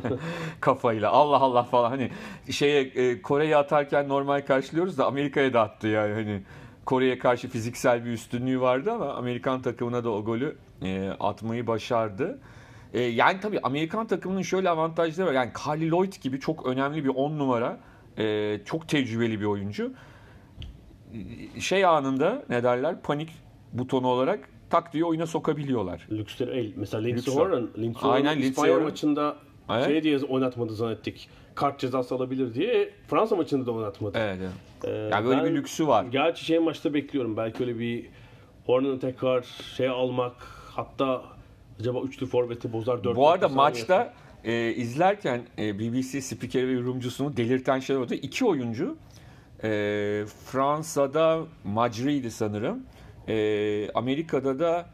Kafayla 0.60 1.10
Allah 1.10 1.36
Allah 1.36 1.62
falan 1.62 1.90
hani 1.90 2.10
şeye 2.50 2.82
e, 2.82 3.22
Kore'ye 3.22 3.56
atarken 3.56 4.08
normal 4.08 4.40
karşılıyoruz 4.46 4.98
da 4.98 5.06
Amerika'ya 5.06 5.52
da 5.52 5.60
attı 5.60 5.88
yani 5.88 6.14
hani 6.14 6.42
Kore'ye 6.84 7.18
karşı 7.18 7.48
fiziksel 7.48 8.04
bir 8.04 8.10
üstünlüğü 8.10 8.60
vardı 8.60 8.92
ama 8.92 9.14
Amerikan 9.14 9.62
takımına 9.62 10.04
da 10.04 10.10
o 10.10 10.24
golü 10.24 10.56
e, 10.82 11.08
atmayı 11.20 11.66
başardı. 11.66 12.38
E, 12.92 13.00
yani 13.00 13.40
tabii 13.40 13.60
Amerikan 13.62 14.06
takımının 14.06 14.42
şöyle 14.42 14.70
avantajları 14.70 15.28
var. 15.28 15.32
Yani 15.32 15.50
Carly 15.66 15.90
Lloyd 15.90 16.12
gibi 16.22 16.40
çok 16.40 16.66
önemli 16.66 17.04
bir 17.04 17.08
10 17.08 17.38
numara. 17.38 17.80
e, 18.18 18.58
çok 18.64 18.88
tecrübeli 18.88 19.40
bir 19.40 19.44
oyuncu. 19.44 19.92
Şey 21.60 21.84
anında 21.84 22.42
ne 22.48 22.62
derler 22.62 23.00
panik 23.02 23.30
butonu 23.72 24.06
olarak 24.06 24.48
tak 24.70 24.92
diye 24.92 25.04
oyuna 25.04 25.26
sokabiliyorlar. 25.26 26.06
Lüksler 26.10 26.48
el. 26.48 26.72
Mesela 26.76 27.02
Lindsey 27.02 27.34
Horan. 27.34 27.70
Lindsey 27.78 28.10
Aynen, 28.10 28.42
Lindsey 28.42 28.70
Horan. 28.70 28.82
maçında 28.82 29.36
Evet. 29.70 29.86
şey 29.86 30.02
diye 30.02 30.18
oynatmadı 30.18 30.74
zannettik. 30.74 31.28
Kart 31.54 31.78
cezası 31.80 32.14
alabilir 32.14 32.54
diye 32.54 32.90
Fransa 33.08 33.36
maçında 33.36 33.66
da 33.66 33.72
oynatmadı. 33.72 34.18
Evet. 34.18 34.38
evet. 34.40 34.52
Ee, 34.84 34.90
Yani 35.10 35.26
böyle 35.26 35.38
ben 35.42 35.50
bir 35.50 35.54
lüksü 35.54 35.86
var. 35.86 36.04
Gerçi 36.04 36.44
şey 36.44 36.58
maçta 36.58 36.94
bekliyorum. 36.94 37.36
Belki 37.36 37.62
öyle 37.62 37.78
bir 37.78 38.06
Horan'ı 38.66 39.00
tekrar 39.00 39.42
şey 39.76 39.88
almak 39.88 40.32
hatta 40.74 41.22
acaba 41.80 42.00
üçlü 42.00 42.26
forveti 42.26 42.72
bozar 42.72 43.04
dört 43.04 43.16
Bu 43.16 43.28
arada 43.28 43.44
yapar. 43.44 43.56
maçta 43.56 44.14
e, 44.44 44.70
izlerken 44.74 45.42
e, 45.58 45.78
BBC 45.78 46.20
spikeri 46.20 46.68
ve 46.68 46.72
yorumcusunu 46.72 47.36
delirten 47.36 47.78
şey 47.80 47.96
oldu. 47.96 48.14
İki 48.14 48.44
oyuncu 48.44 48.96
e, 49.64 50.24
Fransa'da 50.44 51.40
Macri'ydi 51.64 52.30
sanırım. 52.30 52.82
E, 53.28 53.90
Amerika'da 53.92 54.58
da 54.58 54.86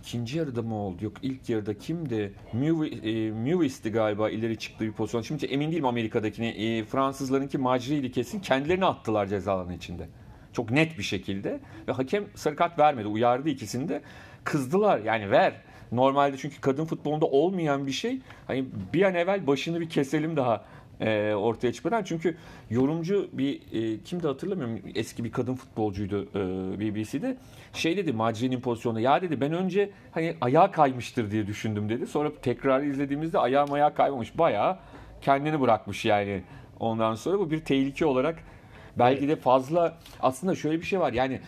ikinci 0.00 0.38
yarıda 0.38 0.62
mı 0.62 0.74
oldu? 0.74 1.04
Yok 1.04 1.12
ilk 1.22 1.48
yarıda 1.48 1.78
kimdi? 1.78 2.32
Mew- 2.54 3.28
e, 3.28 3.30
Mewis'ti 3.30 3.92
galiba 3.92 4.30
ileri 4.30 4.58
çıktığı 4.58 4.84
bir 4.84 4.92
pozisyon. 4.92 5.22
Şimdi 5.22 5.46
emin 5.46 5.70
değilim 5.70 5.86
Amerika'dakini. 5.86 6.46
E, 6.46 6.84
Fransızlarınki 6.84 7.58
Macri'ydi 7.58 8.12
kesin. 8.12 8.40
Kendilerini 8.40 8.84
attılar 8.84 9.26
ceza 9.26 9.66
içinde. 9.76 10.08
Çok 10.52 10.70
net 10.70 10.98
bir 10.98 11.02
şekilde. 11.02 11.60
Ve 11.88 11.92
hakem 11.92 12.24
sarı 12.34 12.56
kart 12.56 12.78
vermedi. 12.78 13.06
Uyardı 13.08 13.48
ikisini 13.48 13.88
de. 13.88 14.02
Kızdılar 14.44 14.98
yani 14.98 15.30
ver. 15.30 15.54
Normalde 15.92 16.36
çünkü 16.36 16.60
kadın 16.60 16.84
futbolunda 16.84 17.26
olmayan 17.26 17.86
bir 17.86 17.92
şey. 17.92 18.20
Hani 18.46 18.64
bir 18.92 19.02
an 19.02 19.14
evvel 19.14 19.46
başını 19.46 19.80
bir 19.80 19.88
keselim 19.88 20.36
daha 20.36 20.64
e, 21.04 21.34
ortaya 21.34 21.72
çıkmadan. 21.72 22.02
Çünkü 22.02 22.36
yorumcu 22.70 23.28
bir 23.32 23.60
e, 23.72 24.02
kimdi 24.02 24.26
hatırlamıyorum. 24.26 24.80
Eski 24.94 25.24
bir 25.24 25.32
kadın 25.32 25.54
futbolcuydu 25.54 26.22
e, 26.22 26.80
BBC'de. 26.80 27.36
Şey 27.72 27.96
dedi 27.96 28.12
Macri'nin 28.12 28.60
pozisyonunda. 28.60 29.00
Ya 29.00 29.22
dedi 29.22 29.40
ben 29.40 29.52
önce 29.52 29.90
hani 30.12 30.36
ayağa 30.40 30.70
kaymıştır 30.70 31.30
diye 31.30 31.46
düşündüm 31.46 31.88
dedi. 31.88 32.06
Sonra 32.06 32.32
tekrar 32.42 32.82
izlediğimizde 32.82 33.38
ayağım 33.38 33.72
ayağa 33.72 33.94
kaymamış. 33.94 34.38
Bayağı 34.38 34.78
kendini 35.20 35.60
bırakmış 35.60 36.04
yani. 36.04 36.42
Ondan 36.80 37.14
sonra 37.14 37.38
bu 37.38 37.50
bir 37.50 37.60
tehlike 37.60 38.06
olarak 38.06 38.38
belki 38.98 39.28
de 39.28 39.36
fazla 39.36 39.98
aslında 40.20 40.54
şöyle 40.54 40.80
bir 40.80 40.86
şey 40.86 41.00
var. 41.00 41.12
Yani 41.12 41.40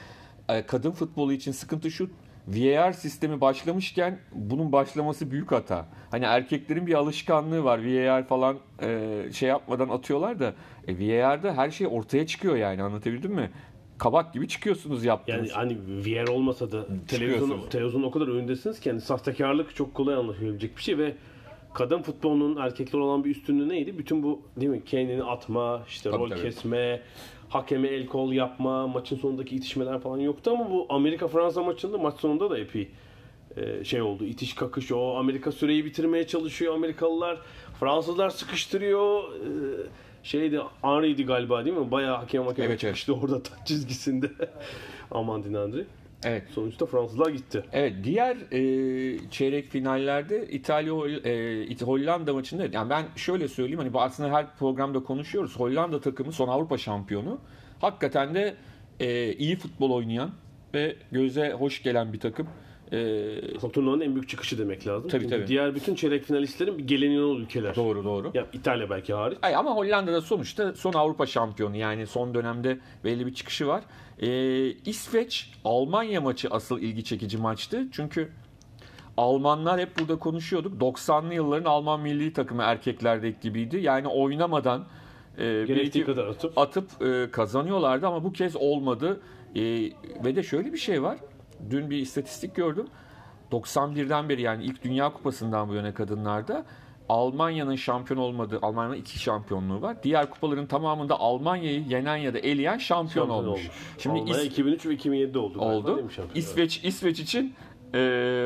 e, 0.49 0.63
kadın 0.63 0.91
futbolu 0.91 1.33
için 1.33 1.53
sıkıntı 1.53 1.91
şu 1.91 2.11
VAR 2.49 2.93
sistemi 2.93 3.41
başlamışken 3.41 4.19
bunun 4.33 4.73
başlaması 4.73 5.31
büyük 5.31 5.53
hata. 5.53 5.87
Hani 6.11 6.25
erkeklerin 6.25 6.87
bir 6.87 6.95
alışkanlığı 6.95 7.65
var. 7.65 7.79
VAR 7.79 8.27
falan 8.27 8.59
e, 8.83 9.23
şey 9.33 9.49
yapmadan 9.49 9.89
atıyorlar 9.89 10.41
da 10.41 10.55
e, 10.89 10.99
VAR'da 10.99 11.57
her 11.57 11.71
şey 11.71 11.87
ortaya 11.91 12.27
çıkıyor 12.27 12.57
yani 12.57 12.83
anlatabildim 12.83 13.33
mi? 13.33 13.51
Kabak 13.99 14.35
gibi 14.35 14.49
çıkıyorsunuz 14.49 15.05
yaptığınız. 15.05 15.51
Yani 15.51 15.53
hani 15.53 15.79
VR 16.07 16.29
olmasa 16.29 16.73
da 16.73 16.87
televizyon, 17.09 17.69
televizyon 17.71 18.03
o 18.03 18.11
kadar 18.11 18.29
önündesiniz 18.29 18.81
ki 18.81 18.89
yani 18.89 19.01
sahtekarlık 19.01 19.75
çok 19.75 19.95
kolay 19.95 20.15
anlaşılabilecek 20.15 20.77
bir 20.77 20.83
şey 20.83 20.99
ve 20.99 21.15
kadın 21.75 22.03
futbolunun 22.03 22.57
erkekler 22.57 22.99
olan 22.99 23.25
bir 23.25 23.31
üstünlüğü 23.31 23.69
neydi? 23.69 23.99
Bütün 23.99 24.23
bu 24.23 24.43
değil 24.57 24.71
mi? 24.71 24.85
Kendini 24.85 25.25
atma, 25.25 25.83
işte 25.89 26.11
Tabii, 26.11 26.23
rol 26.23 26.29
tabii. 26.29 26.43
kesme, 26.43 27.03
hakeme 27.49 27.89
el 27.89 28.07
kol 28.07 28.33
yapma, 28.33 28.87
maçın 28.87 29.17
sonundaki 29.17 29.57
itişmeler 29.57 30.01
falan 30.01 30.19
yoktu 30.19 30.51
ama 30.51 30.71
bu 30.71 30.87
Amerika 30.89 31.29
Fransa 31.29 31.63
maçında 31.63 31.99
maç 31.99 32.21
sonunda 32.21 32.51
da 32.51 32.59
epey 32.59 32.89
e, 33.57 33.85
şey 33.85 34.03
oldu. 34.03 34.25
İtiş 34.25 34.55
kakış 34.55 34.93
o. 34.93 35.17
Amerika 35.17 35.53
süreyi 35.53 35.85
bitirmeye 35.85 36.27
çalışıyor 36.27 36.75
Amerikalılar. 36.75 37.39
Fransızlar 37.81 38.31
sıkıştırıyor. 38.31 39.23
E, 39.23 39.47
şeydi 40.23 40.61
Henry'di 40.83 41.25
galiba 41.25 41.65
değil 41.65 41.77
mi? 41.77 41.91
Bayağı 41.91 42.17
hakem 42.17 42.43
hakem 42.47 42.65
Evet, 42.65 42.71
evet. 42.71 42.81
çıkıştı 42.81 43.15
orada 43.15 43.43
taç 43.43 43.59
çizgisinde. 43.67 44.31
Aman 45.11 45.45
Dinandri. 45.45 45.85
Evet. 46.25 46.43
Sonuçta 46.51 46.87
Fransızlar 46.87 47.31
gitti. 47.31 47.65
Evet 47.73 47.93
diğer 48.05 48.37
e, 48.53 49.31
çeyrek 49.31 49.67
finallerde 49.69 50.49
İtalya 50.49 50.93
e, 51.25 51.85
Hollanda 51.85 52.33
maçında 52.33 52.67
yani 52.73 52.91
ben 52.91 53.05
şöyle 53.17 53.49
söyleyeyim 53.49 53.79
hani 53.79 53.93
bu 53.93 54.01
aslında 54.01 54.33
her 54.33 54.57
programda 54.57 55.03
konuşuyoruz. 55.03 55.57
Hollanda 55.61 56.01
takımı 56.01 56.33
son 56.33 56.49
Avrupa 56.49 56.79
şampiyonu. 56.79 57.39
Hakikaten 57.81 58.35
de 58.35 58.55
e, 59.01 59.33
iyi 59.33 59.57
futbol 59.57 59.91
oynayan 59.91 60.31
ve 60.75 60.97
göze 61.13 61.53
hoş 61.53 61.83
gelen 61.83 62.13
bir 62.13 62.21
takım. 62.21 62.49
E, 62.93 63.59
turnuvanın 63.73 64.01
en 64.01 64.15
büyük 64.15 64.29
çıkışı 64.29 64.59
demek 64.59 64.87
lazım. 64.87 65.11
Tabii, 65.11 65.23
Çünkü 65.23 65.37
tabii. 65.37 65.47
diğer 65.47 65.75
bütün 65.75 65.95
çeyrek 65.95 66.25
finalistlerin 66.25 66.79
bir 66.79 66.87
geleneği 66.87 67.21
olan 67.21 67.43
ülkeler. 67.43 67.77
doğru 67.77 68.05
doğru. 68.05 68.31
Ya 68.35 68.47
İtalya 68.53 68.91
belki 68.91 69.15
hariç. 69.15 69.39
Ay, 69.43 69.55
ama 69.57 69.75
Hollanda'da 69.77 70.21
sonuçta 70.21 70.75
son 70.75 70.93
Avrupa 70.93 71.27
şampiyonu 71.27 71.77
yani 71.77 72.07
son 72.07 72.35
dönemde 72.35 72.79
belli 73.05 73.27
bir 73.27 73.35
çıkışı 73.35 73.67
var. 73.67 73.83
Ee, 74.21 74.71
İsveç 74.71 75.53
Almanya 75.65 76.21
maçı 76.21 76.49
asıl 76.51 76.79
ilgi 76.81 77.05
çekici 77.05 77.39
maçtı. 77.39 77.87
Çünkü 77.93 78.33
Almanlar 79.17 79.81
hep 79.81 79.99
burada 79.99 80.19
konuşuyorduk. 80.19 80.83
90'lı 80.83 81.35
yılların 81.35 81.71
Alman 81.71 82.01
milli 82.01 82.33
takımı 82.33 82.63
erkeklerdeki 82.63 83.41
gibiydi. 83.41 83.77
Yani 83.77 84.09
oynamadan 84.09 84.85
e, 85.39 85.69
bir 85.69 85.77
iki 85.77 86.05
kadar 86.05 86.27
atıp. 86.27 86.59
atıp 86.59 87.03
e, 87.03 87.31
kazanıyorlardı 87.31 88.07
ama 88.07 88.25
bu 88.25 88.33
kez 88.33 88.57
olmadı. 88.57 89.21
E, 89.55 89.63
ve 90.25 90.37
de 90.37 90.43
şöyle 90.43 90.73
bir 90.73 90.79
şey 90.79 91.03
var. 91.03 91.19
Dün 91.71 91.91
bir 91.91 91.99
istatistik 91.99 92.55
gördüm. 92.55 92.87
91'den 93.53 94.29
beri 94.29 94.43
yani 94.43 94.65
ilk 94.65 94.85
Dünya 94.85 95.13
Kupası'ndan 95.13 95.69
bu 95.69 95.75
yana 95.75 95.95
kadınlarda 95.95 96.65
Almanya'nın 97.09 97.75
şampiyon 97.77 98.21
olmadığı, 98.21 98.59
Almanya'nın 98.63 98.97
iki 98.97 99.19
şampiyonluğu 99.19 99.83
var. 99.83 99.97
Diğer 100.03 100.31
kupaların 100.31 100.67
tamamında 100.67 101.21
Almanya'yı 101.21 101.83
yenen 101.83 102.17
ya 102.17 102.35
da 102.35 102.39
eleyen 102.39 102.79
şampiyon, 102.79 103.27
Şampiyon 103.27 103.45
olmuş. 103.49 103.71
Şimdi 103.99 104.19
Almanya 104.21 104.43
İs- 104.43 104.47
2003 104.47 104.87
ve 104.87 104.95
2007'de 104.95 105.39
oldu. 105.39 105.59
oldu. 105.61 106.09
İsveç 106.35 106.85
İsveç 106.85 107.21
için 107.21 107.55
e, 107.95 107.99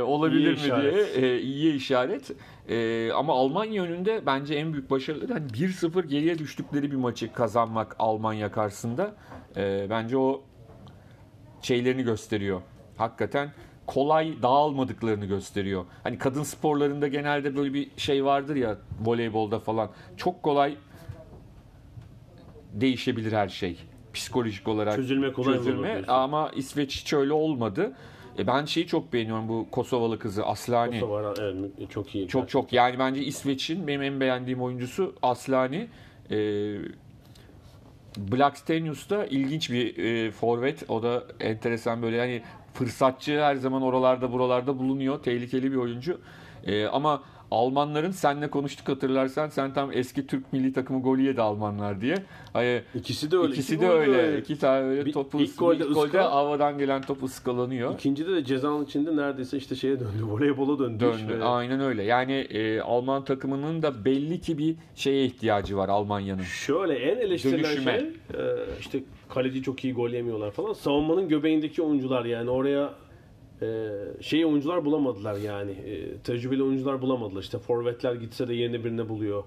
olabilir 0.07 0.41
İyi 0.41 0.49
mi 0.51 0.55
işaret. 0.55 1.17
diye 1.17 1.33
e, 1.35 1.41
iyi 1.41 1.75
işaret. 1.75 2.31
E, 2.69 3.13
ama 3.13 3.33
Almanya 3.35 3.83
önünde 3.83 4.27
bence 4.27 4.55
en 4.55 4.73
büyük 4.73 4.91
başarıları 4.91 5.33
hani 5.33 5.47
1-0 5.47 6.07
geriye 6.07 6.39
düştükleri 6.39 6.91
bir 6.91 6.97
maçı 6.97 7.33
kazanmak 7.33 7.97
Almanya 7.99 8.53
karşısında. 8.53 9.15
E, 9.57 9.87
bence 9.91 10.17
o 10.19 10.43
şeylerini 11.63 12.03
gösteriyor. 12.03 12.61
Hakikaten 12.97 13.53
kolay 13.91 14.43
dağılmadıklarını 14.43 15.27
gösteriyor. 15.27 15.85
Hani 16.03 16.19
kadın 16.19 16.43
sporlarında 16.43 17.09
genelde 17.09 17.57
böyle 17.57 17.75
bir 17.75 17.91
şey 17.97 18.25
vardır 18.25 18.57
ya 18.57 18.79
voleybolda 19.05 19.59
falan. 19.59 19.91
Çok 20.17 20.43
kolay 20.43 20.77
değişebilir 22.73 23.33
her 23.33 23.49
şey. 23.49 23.79
Psikolojik 24.15 24.69
olarak 24.69 24.97
Çözülme 24.97 25.33
kolay 25.33 25.55
çözülme 25.55 26.03
ama 26.09 26.51
İsveç 26.57 27.01
hiç 27.01 27.13
öyle 27.13 27.33
olmadı. 27.33 27.93
E 28.39 28.47
ben 28.47 28.65
şeyi 28.65 28.87
çok 28.87 29.13
beğeniyorum 29.13 29.49
bu 29.49 29.67
Kosovalı 29.71 30.19
kızı 30.19 30.47
Aslani. 30.47 31.01
Kosova, 31.01 31.35
evet, 31.41 31.91
çok 31.91 32.15
iyi. 32.15 32.29
Çok 32.29 32.49
çok 32.49 32.73
yani 32.73 32.99
bence 32.99 33.23
İsveç'in 33.23 33.87
benim 33.87 34.03
en 34.03 34.21
beğendiğim 34.21 34.63
oyuncusu 34.63 35.15
Aslani. 35.23 35.89
E, 36.31 36.37
Blackstenius 38.17 39.11
da 39.11 39.27
ilginç 39.27 39.71
bir 39.71 40.05
e, 40.05 40.31
forvet. 40.31 40.91
O 40.91 41.03
da 41.03 41.25
enteresan 41.41 42.03
böyle 42.03 42.17
yani 42.17 42.43
fırsatçı 42.75 43.41
her 43.41 43.55
zaman 43.57 43.83
oralarda 43.83 44.33
buralarda 44.33 44.79
bulunuyor. 44.79 45.23
Tehlikeli 45.23 45.73
bir 45.73 45.77
oyuncu. 45.77 46.19
E, 46.65 46.87
ama 46.87 47.23
Almanların 47.51 48.11
senle 48.11 48.51
konuştuk 48.51 48.89
hatırlarsan 48.89 49.49
sen 49.49 49.73
tam 49.75 49.91
eski 49.93 50.27
Türk 50.27 50.53
milli 50.53 50.73
takımı 50.73 51.03
golü 51.03 51.23
yedi 51.23 51.43
Almanlar 51.43 52.01
diye. 52.01 52.15
Hani 52.53 52.83
İkisi 52.95 53.31
de 53.31 53.37
öyle. 53.37 53.53
İkisi 53.53 53.75
İki 53.75 53.83
de 53.83 53.87
gol 53.87 53.95
öyle. 53.95 54.39
İki 54.41 54.59
tane 54.59 54.87
öyle 54.87 55.07
Bir- 55.07 55.13
topu 55.13 55.41
ilk 55.41 55.59
golde 55.59 55.85
ilk 55.85 55.95
golde 55.95 56.07
ıskal- 56.19 56.31
havadan 56.31 56.79
gelen 56.79 57.03
top 57.03 57.23
ıskalanıyor. 57.23 57.95
İkincide 57.95 58.33
de 58.33 58.45
cezanın 58.45 58.85
içinde 58.85 59.17
neredeyse 59.17 59.57
işte 59.57 59.75
şeye 59.75 60.01
döndü. 60.01 60.23
Voleybola 60.23 60.79
döndü. 60.79 61.01
Döndü. 61.05 61.17
İşte. 61.17 61.45
Aynen 61.45 61.81
öyle. 61.81 62.03
Yani 62.03 62.33
e, 62.33 62.81
Alman 62.81 63.25
takımının 63.25 63.83
da 63.83 64.05
belli 64.05 64.41
ki 64.41 64.59
bir 64.59 64.77
şeye 64.95 65.25
ihtiyacı 65.25 65.77
var 65.77 65.89
Almanya'nın. 65.89 66.43
Şöyle 66.43 66.95
en 66.95 67.17
eleştirilen 67.17 67.65
Dönüşüme. 67.65 67.99
şey 67.99 68.09
e, 68.41 68.45
işte 68.81 68.99
kaleci 69.31 69.63
çok 69.63 69.85
iyi 69.85 69.95
gol 69.95 70.11
yemiyorlar 70.11 70.51
falan. 70.51 70.73
Savunmanın 70.73 71.29
göbeğindeki 71.29 71.83
oyuncular 71.83 72.25
yani 72.25 72.51
oraya 72.51 72.95
e, 73.63 73.91
şey 74.21 74.47
oyuncular 74.47 74.85
bulamadılar 74.85 75.37
yani. 75.37 75.71
E, 75.71 76.19
tecrübeli 76.19 76.63
oyuncular 76.63 77.03
bulamadılar. 77.03 77.43
İşte 77.43 77.59
forvetler 77.59 78.15
gitse 78.15 78.49
de 78.49 78.55
yerine 78.55 78.85
birine 78.85 79.09
buluyor. 79.09 79.45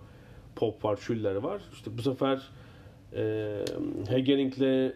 Pop 0.55 0.85
var, 0.85 0.95
Schüller 0.95 1.35
var. 1.35 1.61
İşte 1.73 1.97
bu 1.97 2.01
sefer 2.01 2.49
e, 3.15 3.55
Hegering'le 4.09 4.61
e, 4.61 4.93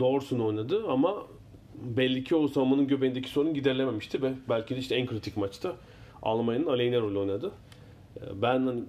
Dorsun 0.00 0.38
oynadı 0.38 0.84
ama 0.88 1.26
belli 1.74 2.24
ki 2.24 2.36
o 2.36 2.48
savunmanın 2.48 2.86
göbeğindeki 2.86 3.28
sorun 3.28 3.54
giderilememişti 3.54 4.22
ve 4.22 4.32
belki 4.48 4.74
de 4.74 4.78
işte 4.78 4.94
en 4.94 5.06
kritik 5.06 5.36
maçta 5.36 5.76
Almanya'nın 6.22 6.66
aleyhine 6.66 7.00
rol 7.00 7.16
oynadı. 7.16 7.52
E, 8.16 8.42
ben 8.42 8.66
hani 8.66 8.82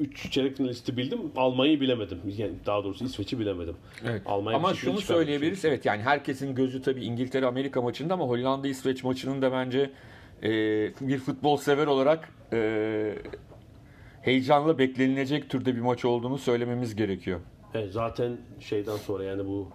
3 0.00 0.30
çeyrek 0.32 0.56
finalisti 0.56 0.96
bildim. 0.96 1.18
Almanya'yı 1.36 1.80
bilemedim. 1.80 2.18
Yani 2.36 2.52
daha 2.66 2.84
doğrusu 2.84 3.04
İsveç'i 3.04 3.38
bilemedim. 3.38 3.76
Evet. 4.04 4.22
Almanya 4.26 4.58
ama 4.58 4.74
şunu 4.74 5.00
söyleyebiliriz. 5.00 5.64
Evet 5.64 5.84
yani 5.84 6.02
herkesin 6.02 6.54
gözü 6.54 6.82
tabii 6.82 7.04
İngiltere 7.04 7.46
Amerika 7.46 7.82
maçında 7.82 8.14
ama 8.14 8.24
Hollanda 8.24 8.68
İsveç 8.68 9.04
maçının 9.04 9.42
da 9.42 9.52
bence 9.52 9.90
e, 10.42 10.48
bir 11.00 11.18
futbol 11.18 11.56
sever 11.56 11.86
olarak 11.86 12.28
e, 12.52 13.14
heyecanla 14.22 14.78
beklenilecek 14.78 15.50
türde 15.50 15.76
bir 15.76 15.80
maç 15.80 16.04
olduğunu 16.04 16.38
söylememiz 16.38 16.96
gerekiyor. 16.96 17.40
Evet, 17.74 17.92
zaten 17.92 18.36
şeyden 18.60 18.96
sonra 18.96 19.24
yani 19.24 19.46
bu 19.46 19.68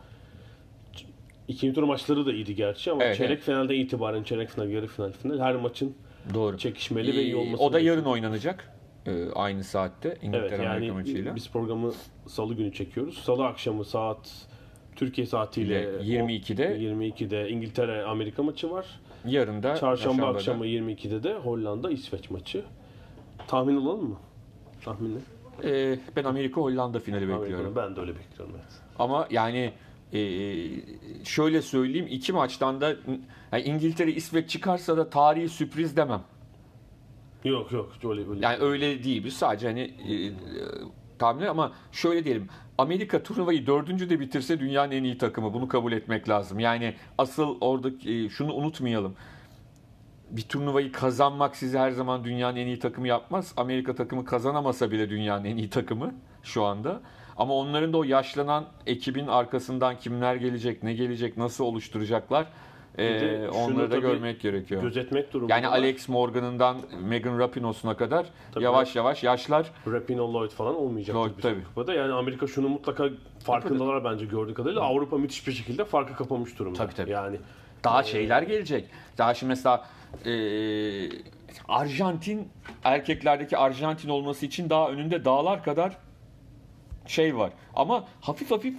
ikinci 1.48 1.74
tur 1.76 1.84
maçları 1.84 2.26
da 2.26 2.34
iyiydi 2.34 2.56
gerçi 2.56 2.92
ama 2.92 3.04
Evet, 3.04 3.18
çeyrek 3.18 3.34
evet. 3.36 3.44
finalde 3.44 3.76
itibaren 3.76 4.24
çeyrek 4.24 4.50
final, 4.50 4.70
yarı 4.70 4.88
final, 4.88 5.12
final 5.12 5.40
her 5.40 5.56
maçın 5.56 5.96
Doğru. 6.34 6.58
çekişmeli 6.58 7.18
ve 7.18 7.24
iyi 7.24 7.34
Ee, 7.34 7.36
olması. 7.36 7.64
o 7.64 7.74
da 7.74 7.80
yarın 7.80 8.06
oynanacak. 8.06 8.72
E, 9.06 9.32
aynı 9.36 9.64
saatte 9.64 10.18
İngiltere 10.22 10.46
Evet 10.48 10.60
Amerika 10.60 10.86
yani 10.86 10.92
maçıyla. 10.92 11.36
biz 11.36 11.52
programı 11.52 11.92
salı 12.28 12.54
günü 12.54 12.74
çekiyoruz. 12.74 13.18
Salı 13.18 13.46
akşamı 13.46 13.86
saat 13.86 14.48
Türkiye 14.96 15.28
saatiyle 15.28 15.82
Ile 15.82 16.18
22'de. 16.18 16.78
22'de 16.78 17.50
İngiltere 17.50 18.04
Amerika 18.04 18.44
maçı 18.44 18.72
var. 18.72 18.86
Yarın 19.26 19.64
da 19.64 19.76
Çarşamba 19.76 20.28
akşamı 20.28 20.66
22'de 20.66 21.24
de 21.24 21.34
Hollanda 21.34 21.92
İsveç 21.92 22.30
maçı. 22.30 22.64
Tahmin 23.48 23.76
alalım 23.78 24.10
mı? 24.10 24.18
Tahminle. 24.86 25.20
Ee, 25.64 26.00
ben 26.16 26.24
Amerika 26.24 26.62
Hollanda 26.62 27.00
finali 27.00 27.22
bekliyorum. 27.22 27.54
Amerika'da 27.54 27.76
Ben 27.90 27.96
de 27.96 28.00
öyle 28.00 28.16
bekliyorum 28.16 28.56
evet. 28.60 28.74
Ama 29.00 29.28
yani 29.32 29.74
e, 30.14 30.20
şöyle 31.24 31.62
söyleyeyim 31.62 32.08
iki 32.10 32.34
maçtan 32.34 32.82
da 32.82 32.96
yani 33.52 33.64
İngiltere 33.64 34.12
İsveç 34.12 34.50
çıkarsa 34.50 34.98
da 34.98 35.10
tarihi 35.10 35.50
sürpriz 35.50 35.98
demem. 35.98 36.22
Yok 37.46 37.72
yok 37.72 37.92
öyle 38.04 38.30
öyle. 38.30 38.46
Yani 38.46 38.58
öyle 38.58 39.04
değil. 39.04 39.24
Biz 39.24 39.34
sadece 39.34 39.68
hani 39.68 39.82
e, 39.82 40.14
e, 40.26 40.32
tahmin 41.20 41.46
ama 41.46 41.72
şöyle 41.92 42.24
diyelim. 42.24 42.48
Amerika 42.78 43.24
turnuvayı 43.24 43.68
dördüncü 43.68 44.10
de 44.10 44.20
bitirse 44.20 44.60
dünyanın 44.60 44.92
en 44.92 45.04
iyi 45.04 45.18
takımı. 45.18 45.54
Bunu 45.54 45.68
kabul 45.68 45.92
etmek 45.92 46.30
lazım. 46.30 46.60
Yani 46.60 46.96
asıl 47.18 47.58
orada 47.62 47.90
e, 48.10 48.30
şunu 48.30 48.54
unutmayalım. 48.54 49.16
Bir 50.30 50.42
turnuvayı 50.42 50.92
kazanmak 50.92 51.56
sizi 51.56 51.78
her 51.78 51.92
zaman 51.92 52.24
dünyanın 52.24 52.56
en 52.56 52.68
iyi 52.68 52.80
takımı 52.80 53.08
yapmaz. 53.08 53.54
Amerika 53.58 53.96
takımı 53.96 54.26
kazanamasa 54.26 54.92
bile 54.92 55.10
dünyanın 55.10 55.46
en 55.46 55.58
iyi 55.58 55.70
takımı 55.70 56.16
şu 56.44 56.64
anda. 56.64 57.02
Ama 57.38 57.54
onların 57.54 57.94
da 57.94 57.98
o 57.98 58.04
yaşlanan 58.04 58.66
ekibin 58.86 59.28
arkasından 59.28 59.98
kimler 59.98 60.36
gelecek, 60.36 60.84
ne 60.84 60.94
gelecek, 60.94 61.38
nasıl 61.38 61.64
oluşturacaklar 61.64 62.48
E, 62.98 63.20
şunu 63.20 63.58
onları 63.58 63.92
da 63.92 63.98
görmek 63.98 64.42
gerekiyor. 64.42 64.82
Gözetmek 64.82 65.34
durumunda. 65.34 65.56
Yani 65.56 65.68
Alex 65.68 66.10
Morgan'ından 66.10 66.78
Megan 67.04 67.40
Rapinoe'suna 67.40 67.98
kadar 67.98 68.26
Tabii. 68.54 68.64
yavaş 68.64 68.96
yavaş 68.96 69.24
yaşlar 69.24 69.72
Rapinoe 69.88 70.34
Lloyd 70.34 70.52
falan 70.52 70.76
olmayacak 70.76 71.16
Lloyd, 71.16 71.32
tabii. 71.32 71.42
tabii. 71.42 71.64
kupada. 71.64 71.94
Yani 71.94 72.14
Amerika 72.14 72.48
şunu 72.48 72.70
mutlaka 72.70 73.10
farkındalar 73.44 74.04
bence 74.04 74.26
gördüğü 74.26 74.54
kadarıyla. 74.54 74.82
Avrupa 74.82 75.18
müthiş 75.18 75.48
bir 75.48 75.52
şekilde 75.52 75.86
farkı 75.86 76.16
kapamış 76.16 76.60
durumda. 76.60 76.78
Tabii, 76.78 76.94
tabii. 76.94 77.12
Yani 77.12 77.38
daha 77.84 78.04
şeyler 78.04 78.42
gelecek. 78.42 78.90
Daha 79.18 79.34
şimdi 79.34 79.50
mesela 79.50 79.86
e, 80.26 80.32
Arjantin 81.68 82.50
erkeklerdeki 82.84 83.58
Arjantin 83.58 84.10
olması 84.10 84.46
için 84.46 84.70
daha 84.70 84.90
önünde 84.90 85.26
dağlar 85.26 85.64
kadar 85.64 85.98
şey 87.08 87.38
var. 87.38 87.52
Ama 87.76 88.08
hafif 88.22 88.52
hafif 88.52 88.76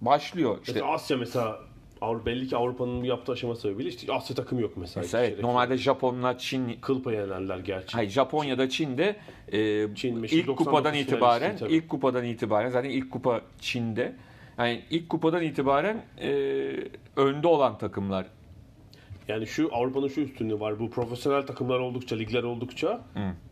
başlıyor. 0.00 0.58
İşte 0.60 0.72
mesela 0.72 0.92
Asya 0.92 1.16
mesela 1.16 1.67
Avrupa, 2.00 2.26
belli 2.26 2.46
ki 2.48 2.56
Avrupa'nın 2.56 3.04
yaptığı 3.04 3.32
aşama 3.32 3.54
sebebiyle 3.54 3.88
işte 3.88 4.12
Asya 4.12 4.36
takımı 4.36 4.60
yok 4.60 4.72
mesela. 4.76 5.02
mesela 5.02 5.24
evet, 5.24 5.42
normalde 5.42 5.76
Japonlar, 5.76 6.38
Çin, 6.38 6.78
kıl 6.80 7.02
payı 7.02 7.20
yenerler 7.20 7.58
gerçi. 7.58 7.92
hayır 7.92 8.10
Japonya'da 8.10 8.68
Çin'de 8.68 9.16
e, 9.52 9.94
Çin 9.94 10.22
ilk 10.22 10.46
99 10.46 10.66
kupadan 10.66 10.94
itibaren 10.94 11.56
tabii. 11.56 11.72
ilk 11.72 11.88
kupadan 11.88 12.24
itibaren 12.24 12.70
zaten 12.70 12.90
ilk 12.90 13.10
kupa 13.10 13.40
Çin'de. 13.60 14.16
Yani 14.58 14.82
ilk 14.90 15.08
kupadan 15.08 15.42
itibaren 15.42 16.04
e, 16.20 16.30
önde 17.16 17.46
olan 17.46 17.78
takımlar 17.78 18.26
Yani 19.28 19.46
şu 19.46 19.70
Avrupa'nın 19.72 20.08
şu 20.08 20.20
üstünlüğü 20.20 20.60
var. 20.60 20.80
Bu 20.80 20.90
profesyonel 20.90 21.46
takımlar 21.46 21.78
oldukça, 21.78 22.16
ligler 22.16 22.42
oldukça 22.42 23.00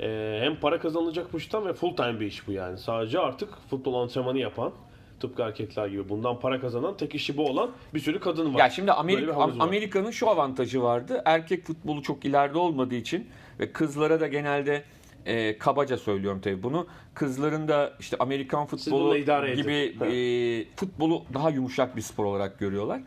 e, 0.00 0.38
hem 0.42 0.56
para 0.60 0.80
kazanılacak 0.80 1.32
bu 1.32 1.36
işten 1.36 1.66
ve 1.66 1.72
full 1.72 1.96
time 1.96 2.20
bir 2.20 2.26
iş 2.26 2.48
bu 2.48 2.52
yani. 2.52 2.78
Sadece 2.78 3.18
artık 3.18 3.48
futbol 3.70 3.94
antrenmanı 3.94 4.38
yapan 4.38 4.72
tıpkı 5.20 5.42
erkekler 5.42 5.86
gibi 5.86 6.08
bundan 6.08 6.40
para 6.40 6.60
kazanan 6.60 6.96
tek 6.96 7.14
işi 7.14 7.36
bu 7.36 7.46
olan 7.46 7.70
bir 7.94 8.00
sürü 8.00 8.20
kadın 8.20 8.54
var. 8.54 8.58
Ya 8.58 8.70
şimdi 8.70 8.92
Amerika. 8.92 9.32
Amerika'nın 9.60 10.10
şu 10.10 10.30
avantajı 10.30 10.82
vardı. 10.82 11.22
Erkek 11.24 11.66
futbolu 11.66 12.02
çok 12.02 12.24
ileride 12.24 12.58
olmadığı 12.58 12.94
için 12.94 13.28
ve 13.60 13.72
kızlara 13.72 14.20
da 14.20 14.26
genelde 14.26 14.84
e, 15.26 15.58
kabaca 15.58 15.96
söylüyorum 15.96 16.40
tabii 16.40 16.62
bunu. 16.62 16.86
Kızların 17.14 17.68
da 17.68 17.92
işte 18.00 18.16
Amerikan 18.20 18.66
futbolu 18.66 19.16
edin. 19.16 19.62
gibi 19.62 19.96
e, 20.04 20.76
futbolu 20.76 21.22
daha 21.34 21.50
yumuşak 21.50 21.96
bir 21.96 22.02
spor 22.02 22.24
olarak 22.24 22.58
görüyorlar. 22.58 23.00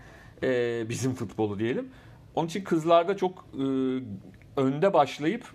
E, 0.43 0.89
bizim 0.89 1.13
futbolu 1.13 1.59
diyelim. 1.59 1.89
Onun 2.35 2.47
için 2.47 2.63
kızlarda 2.63 3.17
çok 3.17 3.45
e, 3.53 3.63
önde 4.57 4.93
başlayıp 4.93 5.45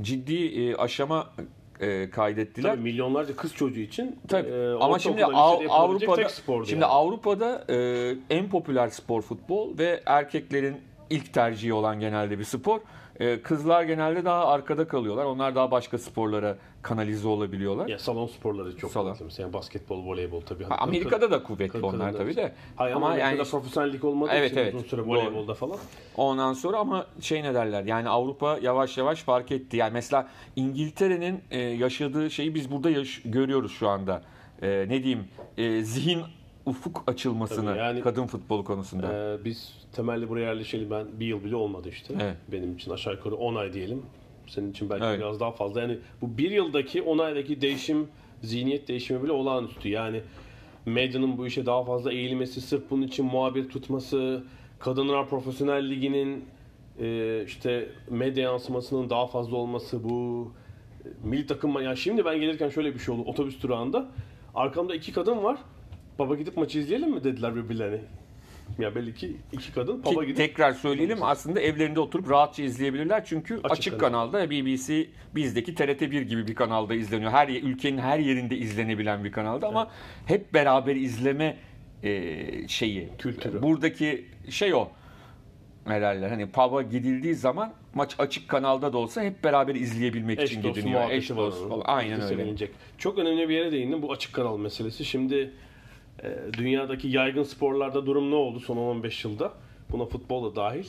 ciddi 0.00 0.34
e, 0.34 0.74
aşama 0.76 1.32
e, 1.80 2.10
kaydettiler. 2.10 2.70
Tabii 2.72 2.82
milyonlarca 2.82 3.36
kız 3.36 3.54
çocuğu 3.54 3.80
için 3.80 4.18
Tabii. 4.28 4.48
e, 4.50 4.72
Ama 4.80 4.98
şimdi 4.98 5.24
Av- 5.24 5.60
Avrupa'da 5.68 6.28
şimdi 6.66 6.72
yani. 6.72 6.84
Avrupa'da 6.84 7.64
e, 7.68 7.76
en 8.30 8.48
popüler 8.48 8.88
spor 8.88 9.22
futbol 9.22 9.78
ve 9.78 10.02
erkeklerin 10.06 10.76
ilk 11.10 11.32
tercihi 11.32 11.72
olan 11.72 12.00
genelde 12.00 12.38
bir 12.38 12.44
spor. 12.44 12.80
E, 13.20 13.42
kızlar 13.42 13.82
genelde 13.82 14.24
daha 14.24 14.46
arkada 14.46 14.88
kalıyorlar. 14.88 15.24
Onlar 15.24 15.54
daha 15.54 15.70
başka 15.70 15.98
sporlara 15.98 16.56
kanalize 16.82 17.28
olabiliyorlar. 17.28 17.88
ya 17.88 17.98
salon 17.98 18.26
sporları 18.26 18.76
çok 18.76 18.90
Salon. 18.92 19.10
fazla 19.10 19.24
mesela 19.24 19.52
basketbol, 19.52 20.06
voleybol 20.06 20.40
tabii. 20.40 20.64
Ha, 20.64 20.74
Amerika'da 20.78 21.30
da 21.30 21.42
kuvvetli 21.42 21.72
Kır- 21.72 21.82
onlar 21.82 22.12
tabii 22.12 22.36
de. 22.36 22.52
Hayır 22.76 22.96
ama, 22.96 23.06
Amerika'da 23.06 23.30
yani 23.36 23.48
profesyonellik 23.50 24.04
olmadığı 24.04 24.30
Evet, 24.32 24.50
için 24.52 24.60
evet. 24.60 24.74
uzun 24.74 24.84
süre 24.88 25.00
Doğru. 25.00 25.08
voleybolda 25.08 25.54
falan. 25.54 25.76
Ondan 26.16 26.52
sonra 26.52 26.78
ama 26.78 27.06
şey 27.20 27.42
ne 27.42 27.54
derler 27.54 27.84
yani 27.84 28.08
Avrupa 28.08 28.58
yavaş 28.62 28.98
yavaş 28.98 29.22
fark 29.22 29.52
etti. 29.52 29.76
Yani 29.76 29.92
mesela 29.92 30.28
İngiltere'nin 30.56 31.40
e, 31.50 31.58
yaşadığı 31.58 32.30
şeyi 32.30 32.54
biz 32.54 32.70
burada 32.72 32.90
yaş- 32.90 33.22
görüyoruz 33.24 33.72
şu 33.72 33.88
anda. 33.88 34.22
E, 34.62 34.68
ne 34.88 35.02
diyeyim 35.02 35.28
e, 35.58 35.82
zihin 35.82 36.22
ufuk 36.66 37.02
açılmasını 37.06 37.66
Tabii 37.70 37.78
yani- 37.78 38.00
kadın 38.00 38.26
futbolu 38.26 38.64
konusunda. 38.64 39.06
Ee, 39.12 39.44
biz 39.44 39.79
temelli 39.92 40.28
buraya 40.28 40.46
yerleşeli 40.46 40.90
ben 40.90 41.06
bir 41.20 41.26
yıl 41.26 41.44
bile 41.44 41.56
olmadı 41.56 41.88
işte. 41.88 42.14
Evet. 42.20 42.36
Benim 42.52 42.74
için 42.74 42.90
aşağı 42.90 43.14
yukarı 43.14 43.34
10 43.34 43.54
ay 43.54 43.72
diyelim. 43.72 44.02
Senin 44.46 44.70
için 44.70 44.90
belki 44.90 45.04
Evet. 45.04 45.18
biraz 45.18 45.40
daha 45.40 45.52
fazla. 45.52 45.80
Yani 45.80 45.98
bu 46.20 46.38
bir 46.38 46.50
yıldaki 46.50 47.02
10 47.02 47.18
aydaki 47.18 47.60
değişim, 47.60 48.08
zihniyet 48.42 48.88
değişimi 48.88 49.22
bile 49.22 49.32
olağanüstü. 49.32 49.88
Yani 49.88 50.20
medyanın 50.86 51.38
bu 51.38 51.46
işe 51.46 51.66
daha 51.66 51.84
fazla 51.84 52.12
eğilmesi, 52.12 52.60
sırf 52.60 52.82
bunun 52.90 53.02
için 53.02 53.24
muhabir 53.26 53.68
tutması, 53.68 54.44
Kadınlar 54.78 55.28
Profesyonel 55.28 55.90
Ligi'nin 55.90 56.44
e, 57.00 57.44
işte 57.46 57.88
medya 58.10 58.44
yansımasının 58.44 59.10
daha 59.10 59.26
fazla 59.26 59.56
olması, 59.56 60.04
bu 60.04 60.52
e, 61.04 61.08
milli 61.28 61.46
takım... 61.46 61.82
Yani 61.82 61.96
şimdi 61.96 62.24
ben 62.24 62.40
gelirken 62.40 62.68
şöyle 62.68 62.94
bir 62.94 62.98
şey 62.98 63.14
oldu 63.14 63.22
otobüs 63.26 63.62
durağında. 63.62 64.08
Arkamda 64.54 64.94
iki 64.94 65.12
kadın 65.12 65.42
var. 65.42 65.58
Baba 66.18 66.34
gidip 66.34 66.56
maçı 66.56 66.78
izleyelim 66.78 67.10
mi 67.10 67.24
dediler 67.24 67.56
birbirlerine. 67.56 68.00
Ya 68.78 68.94
belli 68.94 69.14
ki 69.14 69.36
iki 69.52 69.72
kadın 69.72 70.02
pub'a 70.02 70.24
gidip 70.24 70.36
tekrar 70.36 70.72
söyleyelim 70.72 71.22
aslında 71.22 71.60
evlerinde 71.60 72.00
oturup 72.00 72.30
rahatça 72.30 72.62
izleyebilirler. 72.62 73.24
Çünkü 73.24 73.60
açık, 73.64 74.00
kanal. 74.00 74.30
kanalda 74.30 74.50
BBC 74.50 75.06
bizdeki 75.34 75.74
TRT1 75.74 76.22
gibi 76.22 76.46
bir 76.46 76.54
kanalda 76.54 76.94
izleniyor. 76.94 77.30
Her 77.30 77.48
ülkenin 77.48 77.98
her 77.98 78.18
yerinde 78.18 78.56
izlenebilen 78.56 79.24
bir 79.24 79.32
kanalda 79.32 79.68
ama 79.68 79.90
hep 80.26 80.54
beraber 80.54 80.96
izleme 80.96 81.56
e, 82.02 82.68
şeyi 82.68 83.08
Kültürü. 83.18 83.62
Buradaki 83.62 84.24
şey 84.50 84.74
o. 84.74 84.88
Derler? 85.86 86.28
Hani 86.28 86.50
pub'a 86.50 86.82
gidildiği 86.82 87.34
zaman 87.34 87.72
maç 87.94 88.14
açık 88.18 88.48
kanalda 88.48 88.92
da 88.92 88.98
olsa 88.98 89.22
hep 89.22 89.44
beraber 89.44 89.74
izleyebilmek 89.74 90.38
eş 90.40 90.50
için 90.50 90.62
dost 90.62 90.74
gidiliyor. 90.74 91.10
Eş 91.10 91.30
dost 91.30 91.68
falan. 91.68 91.82
Aynen 91.84 92.20
öyle. 92.20 92.68
Çok 92.98 93.18
önemli 93.18 93.48
bir 93.48 93.54
yere 93.54 93.72
değindin 93.72 94.02
bu 94.02 94.12
açık 94.12 94.32
kanal 94.32 94.58
meselesi. 94.58 95.04
Şimdi 95.04 95.50
dünyadaki 96.52 97.08
yaygın 97.08 97.42
sporlarda 97.42 98.06
durum 98.06 98.30
ne 98.30 98.34
oldu 98.34 98.60
son 98.60 98.76
15 98.76 99.24
yılda? 99.24 99.52
Buna 99.92 100.04
futbol 100.06 100.50
da 100.50 100.56
dahil. 100.56 100.84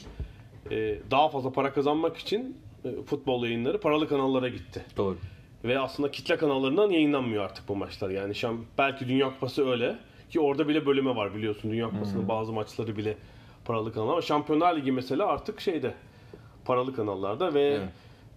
E, 0.72 1.00
daha 1.12 1.30
fazla 1.30 1.52
para 1.52 1.74
kazanmak 1.74 2.18
için 2.18 2.58
e, 2.86 3.04
futbol 3.04 3.46
yayınları 3.46 3.80
paralı 3.80 4.08
kanallara 4.08 4.50
gitti. 4.50 4.86
Doğru. 4.98 5.18
Ve 5.64 5.80
aslında 5.80 6.12
kitle 6.12 6.38
kanallarından 6.38 6.90
yayınlanmıyor 6.90 7.44
artık 7.44 7.68
bu 7.68 7.76
maçlar. 7.76 8.10
Yani 8.10 8.36
şam, 8.36 8.66
belki 8.78 9.08
Dünya 9.08 9.30
Kupası 9.34 9.70
öyle 9.70 9.96
ki 10.30 10.40
orada 10.40 10.68
bile 10.68 10.86
bölüme 10.86 11.16
var 11.16 11.36
biliyorsun. 11.36 11.72
Dünya 11.72 11.90
Kupası'nın 11.90 12.28
bazı 12.28 12.52
maçları 12.54 12.98
bile 12.98 13.18
paralı 13.66 13.94
kanal 13.94 14.10
ama 14.10 14.22
Şampiyonlar 14.22 14.78
Ligi 14.78 14.92
mesela 14.92 15.28
artık 15.28 15.62
şeyde 15.62 15.94
paralı 16.66 16.96
kanallarda 16.96 17.54
ve 17.54 17.62
Evet. 17.62 17.90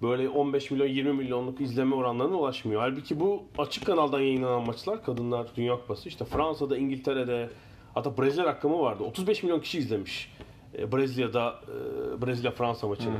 Böyle 0.03 0.29
15 0.29 0.71
milyon 0.71 0.87
20 0.87 1.13
milyonluk 1.13 1.61
izleme 1.61 1.95
oranlarına 1.95 2.37
ulaşmıyor. 2.37 2.81
Halbuki 2.81 3.21
bu 3.21 3.43
açık 3.59 3.87
kanaldan 3.87 4.21
yayınlanan 4.21 4.67
maçlar 4.67 5.05
Kadınlar 5.05 5.47
Dünya 5.57 5.75
Kupası 5.75 6.09
işte 6.09 6.25
Fransa'da, 6.25 6.77
İngiltere'de 6.77 7.51
hatta 7.95 8.19
Brezilya 8.19 8.47
rakamı 8.47 8.81
vardı. 8.81 9.05
35 9.05 9.43
milyon 9.43 9.61
kişi 9.61 9.79
izlemiş. 9.79 10.33
E, 10.79 10.93
Brezilya'da 10.93 11.61
e, 11.69 12.27
Brezilya 12.27 12.51
Fransa 12.51 12.89
maçını. 12.89 13.15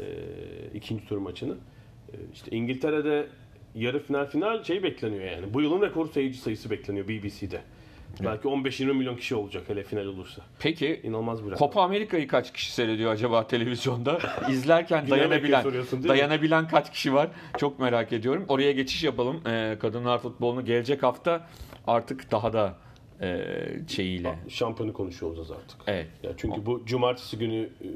e, 0.00 0.04
ikinci 0.74 1.06
tur 1.08 1.18
maçını. 1.18 1.54
İşte 2.34 2.56
İngiltere'de 2.56 3.26
yarı 3.74 4.02
final 4.02 4.26
final 4.26 4.62
şey 4.64 4.82
bekleniyor 4.82 5.24
yani. 5.24 5.54
Bu 5.54 5.62
yılın 5.62 5.82
rekor 5.82 6.10
seyirci 6.10 6.38
sayısı 6.38 6.70
bekleniyor 6.70 7.08
BBC'de. 7.08 7.60
Belki 8.24 8.48
15-20 8.48 8.92
milyon 8.92 9.16
kişi 9.16 9.34
olacak 9.34 9.64
hele 9.68 9.82
final 9.82 10.06
olursa. 10.06 10.42
Peki 10.58 11.00
İnanılmaz 11.04 11.44
bir 11.44 11.50
rakam. 11.50 11.58
Copa 11.58 11.82
Amerika'yı 11.82 12.28
kaç 12.28 12.52
kişi 12.52 12.72
seyrediyor 12.72 13.12
acaba 13.12 13.46
televizyonda? 13.46 14.18
İzlerken 14.50 15.10
dayanabilen, 15.10 15.64
dayanabilen 16.08 16.68
kaç 16.68 16.92
kişi 16.92 17.14
var? 17.14 17.28
Çok 17.58 17.78
merak 17.78 18.12
ediyorum. 18.12 18.44
Oraya 18.48 18.72
geçiş 18.72 19.04
yapalım. 19.04 19.40
Ee, 19.46 19.76
kadınlar 19.80 20.18
futbolunu 20.18 20.64
gelecek 20.64 21.02
hafta 21.02 21.48
artık 21.86 22.30
daha 22.30 22.52
da 22.52 22.74
e, 23.20 23.44
şeyiyle. 23.88 24.38
Şampiyonu 24.48 24.92
konuşuyoruz 24.92 25.50
artık. 25.50 25.80
Evet. 25.86 26.06
Ya 26.22 26.30
çünkü 26.36 26.66
bu 26.66 26.82
cumartesi 26.86 27.38
günü 27.38 27.62
e, 27.62 27.88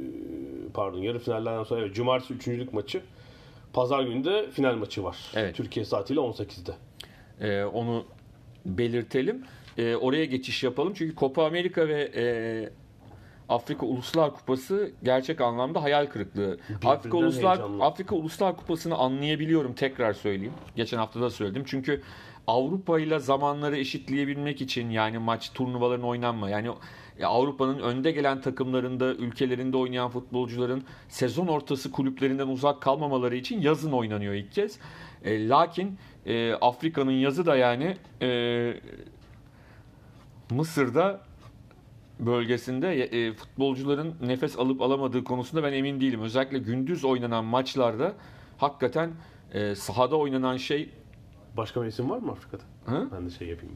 pardon 0.74 0.98
yarı 0.98 1.18
finallerden 1.18 1.62
sonra 1.64 1.80
evet 1.80 1.94
cumartesi 1.94 2.35
üçüncülük 2.35 2.72
maçı. 2.72 3.02
Pazar 3.72 4.02
günü 4.02 4.24
de 4.24 4.50
final 4.50 4.74
maçı 4.74 5.04
var. 5.04 5.16
Evet. 5.35 5.56
Türkiye 5.56 5.85
saatiyle 5.85 6.20
18'de. 6.20 6.72
Ee, 7.40 7.64
onu 7.64 8.04
belirtelim. 8.66 9.44
Ee, 9.80 9.96
oraya 9.96 10.24
geçiş 10.24 10.62
yapalım. 10.62 10.92
Çünkü 10.96 11.16
Copa 11.16 11.46
Amerika 11.46 11.88
ve 11.88 12.10
e, 12.14 12.24
Afrika 13.48 13.86
Uluslar 13.86 14.34
Kupası 14.34 14.92
gerçek 15.02 15.40
anlamda 15.40 15.82
hayal 15.82 16.06
kırıklığı. 16.06 16.58
Afrika 16.84 17.16
Uluslar 17.16 17.58
heyecanlı. 17.58 17.84
Afrika 17.84 18.16
Uluslar 18.16 18.56
Kupası'nı 18.56 18.96
anlayabiliyorum 18.96 19.72
tekrar 19.72 20.12
söyleyeyim. 20.12 20.52
Geçen 20.76 20.98
hafta 20.98 21.20
da 21.20 21.30
söyledim. 21.30 21.62
Çünkü 21.66 22.02
Avrupa 22.46 23.00
ile 23.00 23.18
zamanları 23.18 23.76
eşitleyebilmek 23.76 24.60
için 24.60 24.90
yani 24.90 25.18
maç 25.18 25.52
turnuvaların 25.52 26.06
oynanma 26.06 26.50
yani 26.50 26.70
e, 27.18 27.24
Avrupa'nın 27.26 27.78
önde 27.78 28.10
gelen 28.10 28.40
takımlarında, 28.40 29.14
ülkelerinde 29.14 29.76
oynayan 29.76 30.10
futbolcuların 30.10 30.84
sezon 31.08 31.46
ortası 31.46 31.92
kulüplerinden 31.92 32.48
uzak 32.48 32.82
kalmamaları 32.82 33.36
için 33.36 33.60
yazın 33.60 33.92
oynanıyor 33.92 34.34
ilk 34.34 34.52
kez. 34.52 34.78
E, 35.24 35.48
lakin 35.48 35.98
e, 36.26 36.52
Afrika'nın 36.52 37.10
yazı 37.10 37.46
da 37.46 37.56
yani 37.56 37.96
e, 38.22 38.28
Mısır'da 40.50 41.20
bölgesinde 42.20 42.94
e, 42.94 43.32
futbolcuların 43.32 44.14
nefes 44.22 44.58
alıp 44.58 44.82
alamadığı 44.82 45.24
konusunda 45.24 45.62
ben 45.62 45.72
emin 45.72 46.00
değilim. 46.00 46.22
Özellikle 46.22 46.58
gündüz 46.58 47.04
oynanan 47.04 47.44
maçlarda 47.44 48.12
hakikaten 48.58 49.10
e, 49.52 49.74
sahada 49.74 50.16
oynanan 50.16 50.56
şey 50.56 50.90
Başka 51.56 51.80
mevsim 51.80 52.10
var 52.10 52.18
mı 52.18 52.32
Afrika'da? 52.32 52.62
Hı? 52.84 53.08
Ben 53.12 53.26
de 53.26 53.30
şey 53.30 53.48
yapayım. 53.48 53.74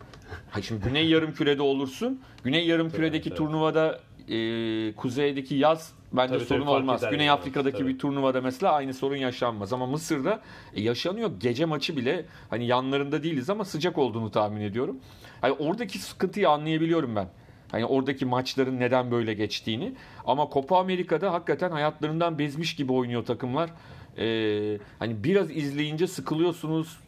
Ha 0.50 0.62
şimdi 0.62 0.84
Güney 0.84 1.08
Yarımküre'de 1.08 1.62
olursun. 1.62 2.20
Güney 2.44 2.66
Yarımküre'deki 2.66 3.28
Evet, 3.28 3.40
evet. 3.40 3.50
turnuvada 3.50 4.00
e, 4.28 4.92
kuzeydeki 4.94 5.54
yaz 5.54 5.92
bence 6.16 6.34
Tabii, 6.34 6.44
sorun 6.44 6.60
tabii, 6.60 6.70
olmaz. 6.70 7.00
Güney 7.10 7.26
yani, 7.26 7.38
Afrika'daki 7.38 7.78
tabii. 7.78 7.88
bir 7.88 7.98
turnuvada 7.98 8.40
mesela 8.40 8.72
aynı 8.72 8.94
sorun 8.94 9.16
yaşanmaz 9.16 9.72
ama 9.72 9.86
Mısır'da 9.86 10.40
e, 10.74 10.82
yaşanıyor. 10.82 11.30
Gece 11.40 11.64
maçı 11.64 11.96
bile 11.96 12.24
hani 12.50 12.66
yanlarında 12.66 13.22
değiliz 13.22 13.50
ama 13.50 13.64
sıcak 13.64 13.98
olduğunu 13.98 14.30
tahmin 14.30 14.60
ediyorum. 14.60 14.96
Hani 15.40 15.52
oradaki 15.52 15.98
sıkıntıyı 15.98 16.48
anlayabiliyorum 16.48 17.16
ben. 17.16 17.28
Hani 17.70 17.84
oradaki 17.84 18.26
maçların 18.26 18.80
neden 18.80 19.10
böyle 19.10 19.34
geçtiğini. 19.34 19.92
Ama 20.26 20.48
Copa 20.52 20.78
Amerika'da 20.78 21.32
hakikaten 21.32 21.70
hayatlarından 21.70 22.38
bezmiş 22.38 22.76
gibi 22.76 22.92
oynuyor 22.92 23.24
takımlar. 23.24 23.70
E, 24.18 24.78
hani 24.98 25.24
biraz 25.24 25.50
izleyince 25.50 26.06
sıkılıyorsunuz. 26.06 26.98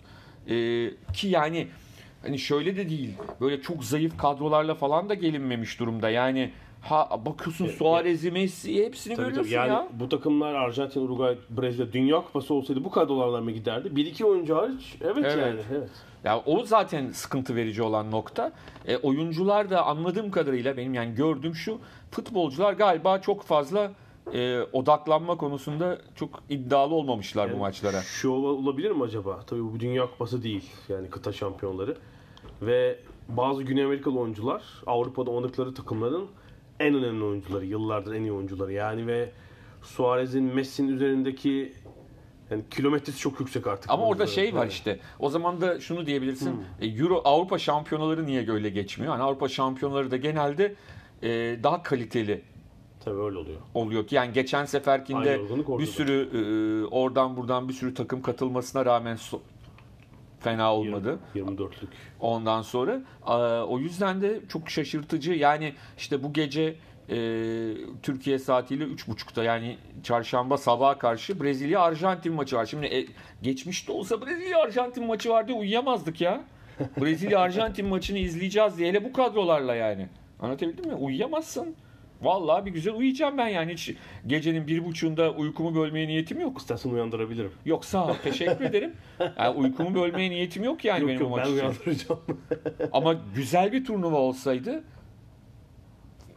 E, 0.48 0.54
ki 1.14 1.28
yani 1.28 1.68
hani 2.22 2.38
şöyle 2.38 2.76
de 2.76 2.88
değil. 2.88 3.10
Böyle 3.40 3.62
çok 3.62 3.84
zayıf 3.84 4.18
kadrolarla 4.18 4.74
falan 4.74 5.08
da 5.08 5.14
gelinmemiş 5.14 5.80
durumda. 5.80 6.10
Yani 6.10 6.50
ha 6.88 7.20
bakıyorsun 7.26 7.64
Ya- 7.64 7.72
Suarez'i, 7.72 8.30
Messi'yi 8.30 8.84
hepsini 8.84 9.14
Tabii 9.16 9.26
görüyorsun 9.28 9.50
tabii. 9.52 9.58
Yani 9.68 9.72
ya. 9.72 9.88
bu 9.92 10.08
takımlar 10.08 10.54
Arjantin, 10.54 11.00
Uruguay, 11.00 11.38
Brezilya 11.50 11.92
Dünya 11.92 12.16
Kupası 12.16 12.54
olsaydı 12.54 12.84
bu 12.84 12.90
kadrolarla 12.90 13.40
mı 13.40 13.50
giderdi? 13.50 13.96
Bir 13.96 14.06
iki 14.06 14.24
oyuncu 14.24 14.56
hariç 14.56 14.96
evet, 15.00 15.16
Evet. 15.18 15.36
yani. 15.38 15.60
Evet. 15.72 15.90
Ya 16.24 16.42
o 16.46 16.64
zaten 16.64 17.10
sıkıntı 17.10 17.56
verici 17.56 17.82
olan 17.82 18.10
nokta. 18.10 18.52
E, 18.86 18.96
oyuncular 18.96 19.70
da 19.70 19.86
anladığım 19.86 20.30
kadarıyla 20.30 20.76
benim 20.76 20.94
yani 20.94 21.14
gördüğüm 21.14 21.54
şu 21.54 21.78
futbolcular 22.10 22.72
galiba 22.72 23.20
çok 23.20 23.42
fazla 23.42 23.92
e, 24.34 24.60
odaklanma 24.72 25.36
konusunda 25.36 25.98
çok 26.14 26.42
iddialı 26.48 26.94
olmamışlar 26.94 27.46
bu 27.48 27.52
Yani 27.52 27.60
maçlara. 27.60 28.02
Şu 28.02 28.30
ola- 28.30 28.48
olabilir 28.48 28.90
mi 28.90 29.02
acaba? 29.04 29.40
Tabii 29.46 29.62
bu 29.74 29.80
Dünya 29.80 30.06
Kupası 30.06 30.42
değil. 30.42 30.70
Yani 30.88 31.10
kıta 31.10 31.32
şampiyonları. 31.32 31.96
Ve 32.62 32.98
bazı 33.28 33.62
Güney 33.62 33.84
Amerikalı 33.84 34.18
oyuncular 34.18 34.62
Avrupa'da 34.86 35.30
oynadıkları 35.30 35.74
takımların 35.74 36.26
en 36.80 36.94
önemli 36.94 37.24
oyuncuları. 37.24 37.66
Yıllardır 37.66 38.14
en 38.14 38.22
iyi 38.22 38.32
oyuncuları. 38.32 38.72
Yani 38.72 39.06
ve 39.06 39.30
Suarez'in, 39.82 40.44
Messi'nin 40.44 40.88
üzerindeki 40.88 41.72
yani 42.50 42.62
kilometresi 42.70 43.18
çok 43.18 43.40
yüksek 43.40 43.66
artık. 43.66 43.90
Ama 43.90 44.06
orada 44.06 44.26
şey 44.26 44.54
var 44.54 44.58
Yani. 44.60 44.70
işte. 44.70 45.00
O 45.18 45.30
zaman 45.30 45.60
da 45.60 45.80
şunu 45.80 46.06
diyebilirsin. 46.06 46.52
Hmm. 46.52 46.62
e, 46.80 46.86
Euro 46.86 47.20
Avrupa 47.24 47.58
şampiyonaları 47.58 48.26
niye 48.26 48.48
böyle 48.48 48.70
geçmiyor? 48.70 49.12
Hani 49.12 49.22
Avrupa 49.22 49.48
şampiyonaları 49.48 50.10
da 50.10 50.16
genelde 50.16 50.74
e, 51.22 51.28
daha 51.62 51.82
kaliteli 51.82 52.42
Tabii 53.04 53.20
öyle 53.20 53.38
oluyor. 53.38 53.58
oluyor 53.74 54.06
ki 54.06 54.14
yani 54.14 54.32
geçen 54.32 54.64
seferkinde 54.64 55.40
bir 55.78 55.86
sürü 55.86 56.28
e, 56.32 56.86
oradan 56.86 57.36
buradan 57.36 57.68
bir 57.68 57.74
sürü 57.74 57.94
takım 57.94 58.22
katılmasına 58.22 58.84
rağmen 58.84 59.16
fena 60.40 60.74
olmadı. 60.74 61.18
24'lük. 61.34 61.88
Ondan 62.20 62.62
sonra 62.62 63.00
o 63.68 63.78
yüzden 63.78 64.22
de 64.22 64.40
çok 64.48 64.70
şaşırtıcı. 64.70 65.32
Yani 65.32 65.74
işte 65.98 66.22
bu 66.22 66.32
gece 66.32 66.76
e, 67.08 67.16
Türkiye 68.02 68.38
saatiyle 68.38 68.84
3.30'da 68.84 69.44
yani 69.44 69.76
çarşamba 70.02 70.56
sabaha 70.56 70.98
karşı 70.98 71.40
Brezilya 71.40 71.80
Arjantin 71.80 72.32
maçı 72.32 72.56
var. 72.56 72.66
Şimdi 72.66 72.86
e, 72.86 73.06
geçmişte 73.42 73.92
olsa 73.92 74.26
Brezilya 74.26 74.58
Arjantin 74.58 75.06
maçı 75.06 75.30
var 75.30 75.48
diye 75.48 75.58
uyuyamazdık 75.58 76.20
ya. 76.20 76.44
Brezilya 77.00 77.40
Arjantin 77.40 77.86
maçını 77.88 78.18
izleyeceğiz 78.18 78.78
diye 78.78 78.88
hele 78.88 79.04
bu 79.04 79.12
kadrolarla 79.12 79.74
yani. 79.74 80.08
Anlatabildim 80.40 80.86
mi? 80.86 80.94
Uyuyamazsın. 80.94 81.76
Vallahi 82.22 82.66
bir 82.66 82.70
güzel 82.70 82.94
uyuyacağım 82.94 83.38
ben 83.38 83.48
yani 83.48 83.72
hiç 83.72 83.94
gecenin 84.26 84.66
bir 84.66 84.84
buçuğunda 84.84 85.30
uykumu 85.30 85.74
bölmeye 85.74 86.08
niyetim 86.08 86.40
yok. 86.40 86.58
İstersen 86.58 86.90
uyandırabilirim. 86.90 87.52
Yok 87.64 87.84
sağ 87.84 88.06
ol 88.06 88.14
teşekkür 88.24 88.64
ederim. 88.64 88.92
Yani 89.38 89.56
uykumu 89.56 89.94
bölmeye 89.94 90.30
niyetim 90.30 90.64
yok 90.64 90.84
yani 90.84 91.00
yok 91.00 91.08
benim 91.08 91.20
yok 91.20 91.30
o 91.32 91.36
maç 91.36 91.46
ben 91.46 91.50
için. 91.50 91.60
uyandıracağım. 91.60 92.20
Ama 92.92 93.16
güzel 93.34 93.72
bir 93.72 93.84
turnuva 93.84 94.16
olsaydı 94.16 94.84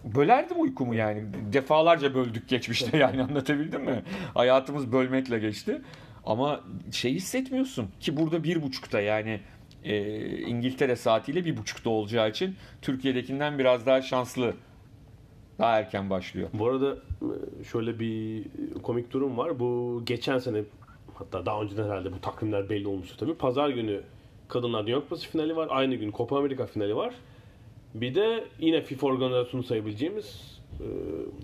bölerdim 0.03 0.61
uykumu 0.61 0.95
yani. 0.95 1.23
Defalarca 1.53 2.15
böldük 2.15 2.49
geçmişte 2.49 2.97
yani 2.97 3.23
anlatabildim 3.23 3.81
mi? 3.83 4.03
Hayatımız 4.33 4.91
bölmekle 4.91 5.39
geçti. 5.39 5.81
Ama 6.25 6.61
şey 6.91 7.13
hissetmiyorsun 7.13 7.87
ki 7.99 8.17
burada 8.17 8.43
bir 8.43 8.61
buçukta 8.61 9.01
yani 9.01 9.39
e, 9.83 10.21
İngiltere 10.39 10.95
saatiyle 10.95 11.45
bir 11.45 11.57
buçukta 11.57 11.89
olacağı 11.89 12.29
için 12.29 12.55
Türkiye'dekinden 12.81 13.59
biraz 13.59 13.85
daha 13.85 14.01
şanslı. 14.01 14.53
Daha 15.59 15.79
erken 15.79 16.09
başlıyor. 16.09 16.49
Bu 16.53 16.67
arada 16.67 16.97
e, 17.21 17.63
şöyle 17.63 17.99
bir 17.99 18.43
komik 18.83 19.11
durum 19.11 19.37
var. 19.37 19.59
Bu 19.59 20.01
geçen 20.05 20.37
sene 20.37 20.63
hatta 21.15 21.45
daha 21.45 21.61
önceden 21.61 21.83
herhalde 21.83 22.13
bu 22.13 22.21
takvimler 22.21 22.69
belli 22.69 22.87
olmuştu 22.87 23.17
tabii. 23.17 23.33
Pazar 23.33 23.69
günü 23.69 24.01
Kadınlar 24.47 24.87
Dünya 24.87 24.99
Kupası 24.99 25.29
finali 25.29 25.55
var. 25.55 25.67
Aynı 25.71 25.95
gün 25.95 26.11
Copa 26.11 26.37
Amerika 26.37 26.65
finali 26.65 26.95
var. 26.95 27.13
Bir 27.93 28.15
de 28.15 28.43
yine 28.59 28.81
FIFA 28.81 29.07
organizasyonu 29.07 29.63
sayabileceğimiz 29.63 30.59
e, 30.79 30.85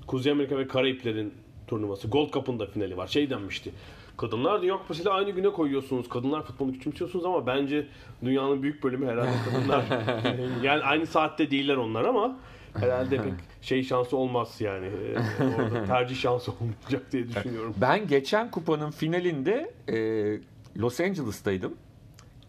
Kuzey 0.08 0.32
Amerika 0.32 0.58
ve 0.58 0.68
Karayiplerin 0.68 1.34
turnuvası. 1.68 2.08
Gold 2.08 2.32
Cup'ın 2.32 2.60
da 2.60 2.66
finali 2.66 2.98
var. 2.98 3.08
Şey 3.08 3.30
denmişti. 3.30 3.72
Kadınlar 4.18 4.62
Dünya 4.62 4.78
Kupası 4.78 5.02
ile 5.02 5.10
aynı 5.10 5.30
güne 5.30 5.50
koyuyorsunuz. 5.50 6.10
Kadınlar 6.10 6.44
futbolunu 6.44 6.74
küçümsüyorsunuz 6.74 7.26
ama 7.26 7.48
bence 7.48 7.88
dünyanın 8.26 8.64
büyük 8.64 8.84
bölümü 8.84 9.06
herhalde 9.06 9.32
kadınlar. 9.52 9.84
yani 10.64 10.84
aynı 10.84 11.06
saatte 11.06 11.52
değiller 11.52 11.76
onlar 11.76 12.06
ama 12.06 12.38
herhalde 12.74 13.18
pek 13.18 13.34
şey 13.66 13.84
şansı 13.84 14.18
olmaz 14.18 14.56
yani. 14.60 14.86
Ee, 14.86 15.44
orada 15.44 15.86
tercih 15.88 16.16
şansı 16.16 16.52
olmayacak 16.52 17.12
diye 17.12 17.28
düşünüyorum. 17.28 17.76
Ben 17.78 18.08
geçen 18.08 18.52
kupanın 18.52 18.92
finalinde 18.92 19.74
e, 19.88 19.98
Los 20.82 21.00
Angeles'taydım. 21.00 21.74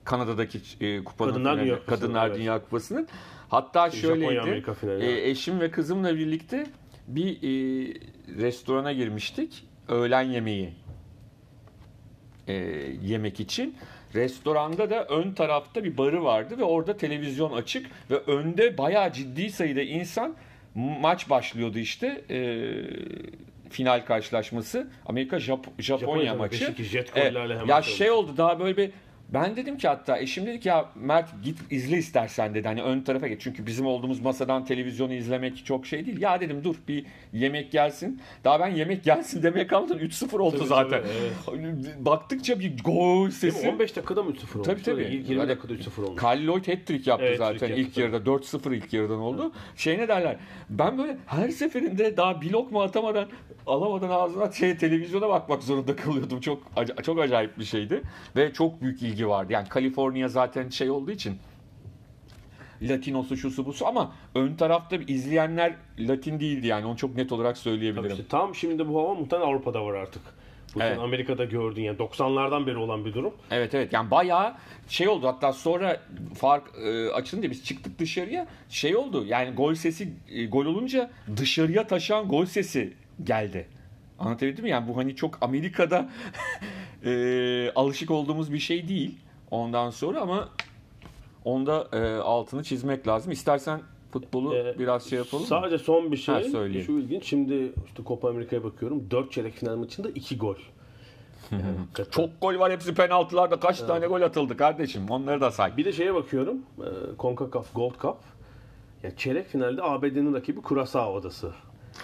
Kanada'daki 0.04 0.60
e, 0.80 1.04
kupanın 1.04 1.30
Kadınlar 1.32 1.54
finali- 1.56 1.64
Dünya 1.64 1.74
Kupası'nın, 1.78 2.00
Kadınlar 2.00 2.26
evet. 2.28 2.38
Dünya 2.38 2.62
Kupası'nın. 2.62 3.08
Hatta 3.48 3.90
Japonya 3.90 4.42
şöyleydi. 4.42 5.04
E, 5.04 5.30
eşim 5.30 5.60
ve 5.60 5.70
kızımla 5.70 6.16
birlikte 6.16 6.66
bir 7.08 7.28
e, 7.36 7.94
restorana 8.38 8.92
girmiştik. 8.92 9.64
Öğlen 9.88 10.22
yemeği 10.22 10.72
e, 12.48 12.54
yemek 13.02 13.40
için. 13.40 13.76
Restoranda 14.14 14.90
da 14.90 15.04
ön 15.04 15.32
tarafta 15.32 15.84
bir 15.84 15.96
barı 15.98 16.24
vardı 16.24 16.58
ve 16.58 16.64
orada 16.64 16.96
televizyon 16.96 17.52
açık 17.52 17.86
ve 18.10 18.16
önde 18.16 18.78
bayağı 18.78 19.12
ciddi 19.12 19.50
sayıda 19.50 19.82
insan 19.82 20.34
maç 20.76 21.30
başlıyordu 21.30 21.78
işte. 21.78 22.24
E, 22.30 22.38
final 23.70 24.04
karşılaşması. 24.04 24.90
Amerika 25.06 25.36
Jap- 25.36 25.82
Japonya, 25.82 25.98
Japonya 25.98 26.34
maçı. 26.34 26.64
5-2 26.64 26.82
jet 26.82 27.12
Evet. 27.14 27.34
ya 27.68 27.82
şey 27.82 27.94
şey 27.94 28.10
oldu 28.10 28.34
daha 28.36 28.60
böyle 28.60 28.76
bir 28.76 28.90
Ben 29.28 29.56
dedim 29.56 29.78
ki 29.78 29.88
hatta 29.88 30.18
eşim 30.18 30.46
dedi 30.46 30.60
ki 30.60 30.68
ya 30.68 30.90
Mert 30.94 31.28
git 31.44 31.58
izle 31.70 31.98
istersen 31.98 32.54
dedi. 32.54 32.68
Hani 32.68 32.82
ön 32.82 33.00
tarafa 33.00 33.26
geç. 33.28 33.40
Çünkü 33.40 33.66
bizim 33.66 33.86
olduğumuz 33.86 34.20
masadan 34.20 34.64
televizyonu 34.64 35.12
izlemek 35.12 35.66
çok 35.66 35.86
şey 35.86 36.06
değil. 36.06 36.20
Ya 36.20 36.40
dedim 36.40 36.64
dur 36.64 36.76
bir 36.88 37.06
yemek 37.32 37.72
gelsin. 37.72 38.20
Daha 38.44 38.60
ben 38.60 38.68
yemek 38.68 39.04
gelsin 39.04 39.42
demeye 39.42 39.66
kalmadan 39.66 39.98
3-0 39.98 40.38
oldu 40.38 40.56
Tabii, 40.56 40.68
zaten. 40.68 41.02
tabii, 41.46 41.58
Baktıkça 42.04 42.60
bir 42.60 42.82
gol 42.84 43.30
sesi. 43.30 43.68
15 43.68 43.96
dakikada 43.96 44.22
mı 44.22 44.30
3-0 44.30 44.58
oldu? 44.58 44.62
Tabii 44.62 44.82
tabii. 44.82 45.02
İlk 45.02 45.28
20 45.28 45.40
Hadi. 45.40 45.48
dakikada 45.48 45.72
3-0 45.74 46.00
oldu. 46.04 46.16
Kyle 46.16 46.46
Lloyd 46.46 46.68
hat-trick 46.68 47.10
yaptı 47.10 47.26
Evet, 47.26 47.38
zaten 47.38 47.72
ilk 47.72 47.98
yarıda. 47.98 48.30
4-0 48.30 48.74
ilk 48.74 48.92
yarıdan 48.92 49.18
oldu. 49.20 49.52
Şey 49.76 49.98
ne 49.98 50.08
derler? 50.08 50.36
Ben 50.70 50.98
böyle 50.98 51.16
her 51.26 51.48
seferinde 51.48 52.16
daha 52.16 52.40
bir 52.40 52.50
lokma 52.50 52.84
atamadan 52.84 53.28
alamadan 53.66 54.08
ağzına 54.10 54.52
şey, 54.52 54.76
televizyona 54.76 55.28
bakmak 55.28 55.62
zorunda 55.62 55.96
kalıyordum. 55.96 56.40
Çok 56.40 56.62
çok 57.04 57.20
acayip 57.20 57.58
bir 57.58 57.64
şeydi. 57.64 58.02
Ve 58.36 58.52
çok 58.52 58.82
büyük 58.82 59.02
ilgi 59.02 59.15
vardı. 59.24 59.52
Yani 59.52 59.68
Kaliforniya 59.68 60.28
zaten 60.28 60.68
şey 60.68 60.90
olduğu 60.90 61.10
için 61.10 61.38
Latinosu 62.82 63.36
şusu 63.36 63.66
busu 63.66 63.86
ama 63.86 64.12
ön 64.34 64.54
tarafta 64.54 64.96
izleyenler 64.96 65.74
Latin 65.98 66.40
değildi 66.40 66.66
yani 66.66 66.86
onu 66.86 66.96
çok 66.96 67.16
net 67.16 67.32
olarak 67.32 67.54
Tabii 67.54 67.62
söyleyebilirim. 67.62 68.10
işte 68.10 68.26
tam 68.28 68.54
şimdi 68.54 68.88
bu 68.88 68.98
hava 68.98 69.14
muhtemelen 69.14 69.48
Avrupa'da 69.48 69.84
var 69.84 69.94
artık. 69.94 70.22
Bu 70.74 70.82
Evet. 70.82 70.98
Amerika'da 70.98 71.44
gördün 71.44 71.82
yani 71.82 71.98
90'lardan 71.98 72.66
beri 72.66 72.76
olan 72.76 73.04
bir 73.04 73.14
durum. 73.14 73.34
Evet 73.50 73.74
evet 73.74 73.92
yani 73.92 74.10
bayağı 74.10 74.54
şey 74.88 75.08
oldu 75.08 75.26
hatta 75.26 75.52
sonra 75.52 76.00
fark 76.34 76.62
e, 76.84 77.10
açılınca 77.10 77.50
biz 77.50 77.64
çıktık 77.64 77.98
dışarıya 77.98 78.46
şey 78.68 78.96
oldu 78.96 79.24
yani 79.26 79.54
gol 79.54 79.74
sesi 79.74 80.08
e, 80.28 80.46
gol 80.46 80.66
olunca 80.66 81.10
dışarıya 81.36 81.86
taşan 81.86 82.28
gol 82.28 82.46
sesi 82.46 82.94
geldi. 83.24 83.66
Anlatabildim 84.18 84.64
mi? 84.64 84.70
Yani 84.70 84.88
bu 84.88 84.96
hani 84.96 85.16
çok 85.16 85.38
Amerika'da 85.40 86.08
e, 87.04 87.72
alışık 87.74 88.10
olduğumuz 88.10 88.52
bir 88.52 88.58
şey 88.58 88.88
değil 88.88 89.18
ondan 89.50 89.90
sonra 89.90 90.20
ama 90.20 90.48
onda 91.44 91.88
e, 91.92 92.14
altını 92.16 92.62
çizmek 92.64 93.08
lazım. 93.08 93.32
İstersen 93.32 93.80
futbolu 94.12 94.54
Ee, 94.54 94.78
biraz 94.78 95.04
şey 95.10 95.18
yapalım 95.18 95.42
mı? 95.42 95.48
Sadece 95.48 95.78
son 95.78 96.12
bir 96.12 96.16
şey. 96.16 96.34
Ha, 96.34 96.42
söyleyelim. 96.42 96.86
şu 96.86 96.92
ilginç. 96.92 97.24
Şimdi 97.24 97.72
işte 97.86 98.02
Copa 98.06 98.28
Amerika'ya 98.28 98.64
bakıyorum. 98.64 99.10
4 99.10 99.32
çeyrek 99.32 99.54
final 99.54 99.76
maçında 99.76 100.08
2 100.10 100.38
gol. 100.38 100.54
Yani. 101.52 102.06
Çok 102.10 102.40
gol 102.40 102.58
var 102.58 102.72
hepsi 102.72 102.94
penaltılarda 102.94 103.60
kaç 103.60 103.80
tane 103.80 104.06
gol 104.06 104.22
atıldı 104.22 104.56
kardeşim 104.56 105.10
onları 105.10 105.40
da 105.40 105.50
say. 105.50 105.76
Bir 105.76 105.84
de 105.84 105.92
şeye 105.92 106.14
bakıyorum. 106.14 106.56
e, 106.78 106.88
CONCACAF 107.18 107.74
Gold 107.74 107.92
Cup. 108.02 108.16
Yani 109.02 109.14
çeyrek 109.16 109.46
finalde 109.48 109.82
ABD'nin 109.82 110.34
rakibi 110.34 110.60
Curaçao 110.68 111.16
adası. 111.16 111.52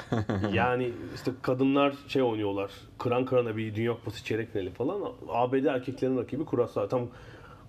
yani 0.53 0.91
işte 1.15 1.31
kadınlar 1.43 1.95
şey 2.09 2.23
oynuyorlar. 2.23 2.71
Kıran 2.99 3.25
kırana 3.25 3.57
bir 3.57 3.75
Dünya 3.75 3.95
Kupası 3.95 4.25
çeyrek 4.25 4.53
finali 4.53 4.71
falan. 4.71 5.13
ABD 5.29 5.65
erkeklerin 5.65 6.19
rakibi 6.19 6.45
Curaçao. 6.51 6.89
Tam 6.89 7.01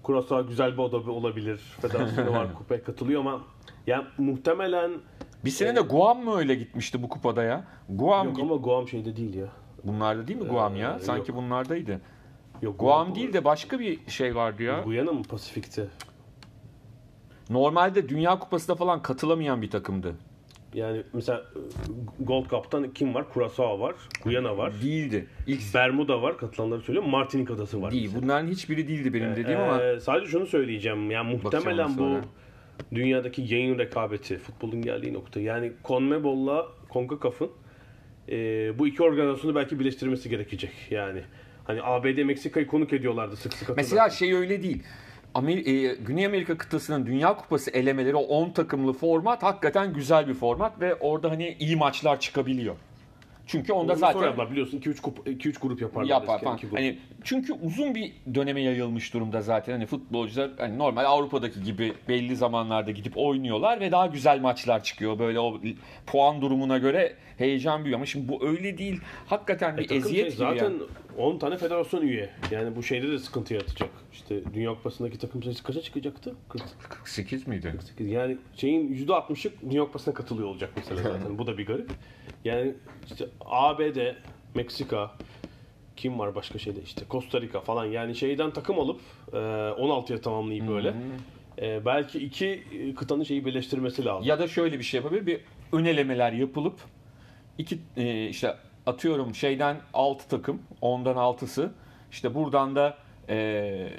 Curaçao 0.06 0.48
güzel 0.48 0.74
bir 0.74 0.78
oda 0.78 1.12
olabilir. 1.12 1.58
Federasyonu 1.58 2.32
var 2.32 2.54
kupaya 2.58 2.84
katılıyor 2.84 3.22
ama 3.22 3.42
yani 3.88 4.06
muhtemelen 4.18 4.92
Bir 5.46 5.50
sene 5.50 5.76
de 5.76 5.82
Guam 5.82 6.24
mı 6.24 6.36
öyle 6.36 6.56
gitmişti 6.56 7.04
bu 7.04 7.10
kupada 7.10 7.44
ya? 7.44 7.64
Guam 7.90 8.28
yok 8.28 8.36
git- 8.36 8.44
ama 8.46 8.56
Guam 8.56 8.88
şeyde 8.88 9.16
değil 9.16 9.34
ya. 9.34 9.48
Bunlarda 9.84 10.28
değil 10.28 10.40
mi 10.40 10.48
Guam 10.48 10.76
ya? 10.76 10.98
Ee, 11.00 11.04
Sanki 11.04 11.32
yok. 11.32 11.38
bunlardaydı. 11.42 12.02
Yok 12.62 12.80
Guam 12.80 13.16
değil 13.16 13.34
de 13.34 13.46
başka 13.46 13.80
bir 13.80 14.00
şey 14.08 14.36
vardı 14.36 14.64
ya. 14.64 14.80
Guyana 14.82 15.12
mı 15.12 15.24
Pasifik'te? 15.24 15.88
Normalde 17.50 18.10
Dünya 18.10 18.40
Kupası'na 18.40 18.76
falan 18.76 19.02
katılamayan 19.02 19.62
bir 19.62 19.70
takımdı. 19.70 20.16
Yani 20.74 21.04
mesela 21.14 21.40
e, 21.40 21.60
Gold 22.24 22.50
Cup'tan 22.50 22.94
kim 22.94 23.14
var? 23.14 23.26
Curaçao 23.34 23.80
var, 23.80 23.96
Guyana 24.24 24.58
var. 24.58 24.74
Değildi. 24.84 25.26
İlk 25.48 25.74
Bermuda 25.74 26.22
var, 26.22 26.38
katılanları 26.38 26.82
söylüyorum. 26.82 27.12
Martinik 27.12 27.52
adası 27.52 27.82
var. 27.82 27.92
değil. 27.92 28.12
Bunların 28.16 28.48
hiçbiri 28.48 28.88
değildi 28.88 29.14
benim 29.14 29.36
dediğim 29.36 29.60
ama 29.60 29.84
Ee, 29.84 30.00
sadece 30.00 30.28
şunu 30.32 30.46
söyleyeceğim. 30.46 31.12
Yani 31.12 31.34
muhtemelen 31.36 31.98
bu 31.98 32.18
dünyadaki 32.96 33.42
yayın 33.42 33.80
rekabeti, 33.80 34.38
futbolun 34.38 34.82
geldiği 34.82 35.14
nokta. 35.14 35.40
Yani 35.40 35.72
CONMEBOL'la 35.84 36.68
CONCACAF'ın 36.94 37.52
e, 38.30 38.36
bu 38.80 38.88
iki 38.88 39.04
organizasyonu 39.04 39.56
belki 39.56 39.80
birleştirmesi 39.80 40.30
gerekecek. 40.30 40.72
Yani 40.92 41.22
hani 41.64 41.84
ABD 41.84 42.24
Meksika'yı 42.24 42.68
konuk 42.68 42.94
ediyorlardı 42.94 43.36
sık 43.36 43.54
sık. 43.54 43.78
mesela 43.78 44.10
şey 44.10 44.34
öyle 44.34 44.64
değil. 44.64 44.84
Amer- 45.36 45.70
e, 45.70 45.96
Güney 45.96 46.26
Amerika 46.26 46.58
kıtasının 46.58 47.06
Dünya 47.06 47.36
Kupası 47.36 47.72
elemeleri 47.72 48.16
o 48.16 48.22
10 48.22 48.50
takımlı 48.50 48.94
format 48.94 49.44
hakikaten 49.44 49.94
güzel 49.94 50.28
bir 50.28 50.34
format 50.34 50.82
ve 50.82 50.96
orada 50.96 51.32
hani 51.32 51.56
iyi 51.60 51.76
maçlar 51.76 52.20
çıkabiliyor. 52.20 52.76
Çünkü 53.48 53.74
onda 53.74 53.96
zaten 53.96 54.20
zaten 54.20 54.52
biliyorsun 54.52 54.78
2 54.78 54.90
3 54.90 55.02
2 55.26 55.50
3 55.50 55.58
grup 55.58 55.82
yaparlar. 55.82 56.10
yapar 56.10 56.42
falan. 56.42 56.60
Hani 56.72 57.00
çünkü 57.24 57.54
uzun 57.54 57.96
bir 57.96 58.14
döneme 58.36 58.62
yayılmış 58.62 59.14
durumda 59.14 59.42
zaten. 59.42 59.74
Hani 59.74 59.86
futbolcular 59.86 60.52
hani 60.58 60.78
normal 60.78 61.06
Avrupa'daki 61.06 61.64
gibi 61.64 61.94
belli 62.10 62.36
zamanlarda 62.36 62.92
gidip 62.92 63.14
oynuyorlar 63.18 63.80
ve 63.80 63.92
daha 63.92 64.06
güzel 64.08 64.40
maçlar 64.40 64.84
çıkıyor. 64.84 65.20
Böyle 65.20 65.40
o 65.40 65.62
puan 66.06 66.42
durumuna 66.42 66.78
göre 66.78 67.16
heyecan 67.38 67.84
büyüyor. 67.84 68.00
Ama 68.00 68.06
şimdi 68.06 68.28
bu 68.28 68.48
öyle 68.48 68.78
değil. 68.78 69.02
Hakikaten 69.28 69.74
E, 69.74 69.78
bir 69.78 69.88
takım 69.88 69.98
eziyet 69.98 70.26
şey, 70.38 70.48
gibi. 70.48 70.60
zaten 70.60 70.72
yani. 70.72 70.82
10 71.18 71.38
tane 71.38 71.58
federasyon 71.58 72.02
üye. 72.02 72.30
Yani 72.52 72.76
bu 72.76 72.84
şeyde 72.84 73.12
de 73.12 73.20
sıkıntı 73.20 73.54
yaratacak. 73.54 73.90
İşte 74.14 74.54
Dünya 74.54 74.70
Kupası'ndaki 74.74 75.18
takım 75.18 75.44
sayısı 75.44 75.64
kaça 75.64 75.82
çıkacaktı? 75.82 76.36
40. 76.50 76.64
48 76.90 77.48
miydi? 77.48 77.74
Yani 78.00 78.38
şeyin 78.56 79.08
%60'ı 79.08 79.52
Dünya 79.72 79.84
Kupası'na 79.84 80.14
katılıyor 80.14 80.48
olacak 80.48 80.70
mesela 80.76 81.04
zaten. 81.04 81.38
Bu 81.38 81.48
da 81.48 81.58
bir 81.58 81.66
garip. 81.66 81.90
Yani 82.46 82.74
işte 83.08 83.26
ABD, 83.46 83.98
Meksika, 84.56 85.12
kim 85.96 86.20
var 86.20 86.36
başka 86.36 86.60
şeyde 86.60 86.82
işte 86.82 87.06
Costa 87.10 87.42
Rica 87.42 87.60
falan 87.60 87.86
yani 87.86 88.16
şeyden 88.16 88.52
takım 88.52 88.80
alıp 88.80 89.02
e, 89.34 89.38
16'ya 89.38 90.22
tamamlayıp 90.22 90.68
böyle. 90.68 90.94
E, 91.62 91.86
belki 91.86 92.20
iki 92.20 92.64
kıtanın 92.96 93.24
şeyi 93.24 93.46
birleştirmesi 93.46 94.06
lazım. 94.06 94.28
Ya 94.28 94.40
da 94.40 94.48
şöyle 94.48 94.80
bir 94.80 94.84
şey 94.84 94.98
yapabilir. 94.98 95.26
Bir 95.26 95.42
ön 95.72 95.86
elemeler 95.86 96.32
yapılıp 96.32 96.80
iki 97.58 97.80
e, 97.98 98.28
işte 98.28 98.56
atıyorum 98.86 99.36
şeyden 99.36 99.78
6 99.94 100.30
takım, 100.30 100.62
ondan 100.82 101.16
6'sı. 101.16 101.72
İşte 102.12 102.36
buradan 102.36 102.76
da 102.76 102.98
e, 103.30 103.90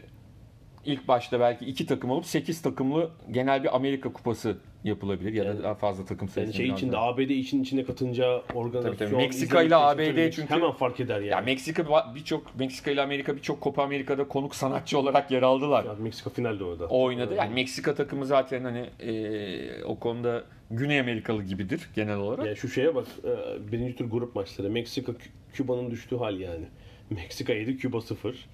ilk 0.84 1.08
başta 1.08 1.40
belki 1.40 1.64
iki 1.64 1.86
takım 1.86 2.10
olup 2.10 2.26
8 2.26 2.62
takımlı 2.62 3.10
genel 3.30 3.62
bir 3.62 3.76
Amerika 3.76 4.12
kupası 4.12 4.56
yapılabilir 4.84 5.32
ya 5.32 5.44
da 5.44 5.48
Yani- 5.48 5.62
daha 5.62 5.74
fazla 5.74 6.04
takım 6.04 6.28
sayısı. 6.28 6.52
Yani 6.62 6.68
şey 6.68 6.76
içinde 6.76 6.98
ABD 6.98 7.30
için 7.30 7.62
içine 7.62 7.84
katınca 7.84 8.42
organizasyon 8.54 8.96
Tabii 8.96 9.10
tabii. 9.10 9.16
Meksika 9.16 9.62
ile 9.62 9.76
ABD 9.76 10.30
çünkü- 10.30 10.54
hemen 10.54 10.70
fark 10.72 11.00
eder 11.00 11.16
yani. 11.16 11.26
Ya 11.26 11.40
Meksika 11.40 12.12
birçok 12.14 12.58
Meksika 12.58 12.90
ile 12.90 13.02
Amerika 13.02 13.36
birçok 13.36 13.62
Copa 13.62 13.82
Amerika'da 13.82 14.28
konuk 14.28 14.54
sanatçı 14.54 14.98
olarak 14.98 15.30
yer 15.30 15.42
aldılar. 15.42 15.84
Yani 15.84 16.02
Meksika 16.02 16.30
finalde 16.30 16.64
orada. 16.64 16.86
O 16.86 17.02
oynadı. 17.02 17.34
Yani 17.34 17.54
Meksika 17.54 17.94
takımı 17.94 18.26
zaten 18.26 18.64
hani 18.64 18.86
e, 19.00 19.84
o 19.84 19.98
konuda 19.98 20.44
Güney 20.70 21.00
Amerikalı 21.00 21.42
gibidir 21.42 21.88
genel 21.94 22.16
olarak. 22.16 22.46
Yani 22.46 22.56
şu 22.56 22.68
şeye 22.68 22.94
bak, 22.94 23.06
e, 23.24 23.72
birinci 23.72 23.96
tur 23.96 24.04
grup 24.04 24.34
maçları. 24.36 24.70
Meksika, 24.70 25.12
Kü- 25.12 25.16
Küba'nın 25.52 25.90
düştüğü 25.90 26.16
hal 26.16 26.40
yani. 26.40 26.64
Meksika 27.10 27.52
7, 27.52 27.76
Küba 27.76 28.00
0. 28.00 28.46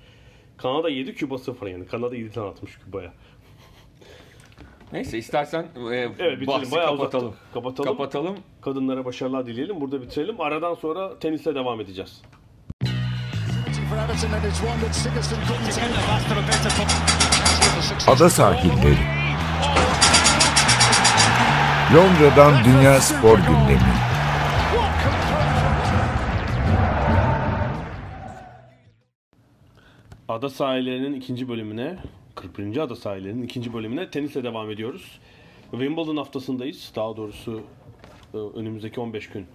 Kanada 0.57 0.89
7, 0.89 1.15
Küba 1.15 1.39
0 1.39 1.67
yani. 1.67 1.87
Kanada 1.87 2.17
7 2.17 2.31
tane 2.33 2.49
atmış 2.49 2.79
Küba'ya. 2.79 3.13
Neyse 4.93 5.19
istersen 5.19 5.63
e, 5.63 5.95
Evet 5.97 6.13
bitirelim. 6.41 6.47
bahsi 6.47 6.71
kapatalım. 6.71 7.27
uzattık. 7.29 7.55
Kapatalım. 7.55 7.91
Kapatalım. 7.93 8.37
Kadınlara 8.63 9.05
başarılar 9.05 9.47
dileyelim. 9.47 9.81
Burada 9.81 10.03
bitirelim. 10.03 10.41
Aradan 10.41 10.75
sonra 10.75 11.19
tenisle 11.19 11.55
devam 11.55 11.81
edeceğiz. 11.81 12.23
Ada 18.07 18.31
sahilleri. 18.31 18.99
Londra'dan 21.95 22.65
Dünya 22.65 23.01
Spor 23.01 23.39
Gündemi. 23.39 23.95
Ada 30.29 30.49
sahillerinin 30.51 31.13
ikinci 31.15 31.49
bölümüne, 31.49 31.99
41. 32.35 32.77
ada 32.77 32.97
sahillerinin 32.97 33.43
ikinci 33.43 33.73
bölümüne 33.73 34.11
tenisle 34.11 34.45
devam 34.45 34.71
ediyoruz. 34.71 35.21
Wimbledon 35.71 36.17
haftasındayız. 36.17 36.93
Daha 36.97 37.17
doğrusu 37.17 37.63
e, 38.35 38.37
önümüzdeki 38.37 39.01
15 39.01 39.29
gün. 39.29 39.47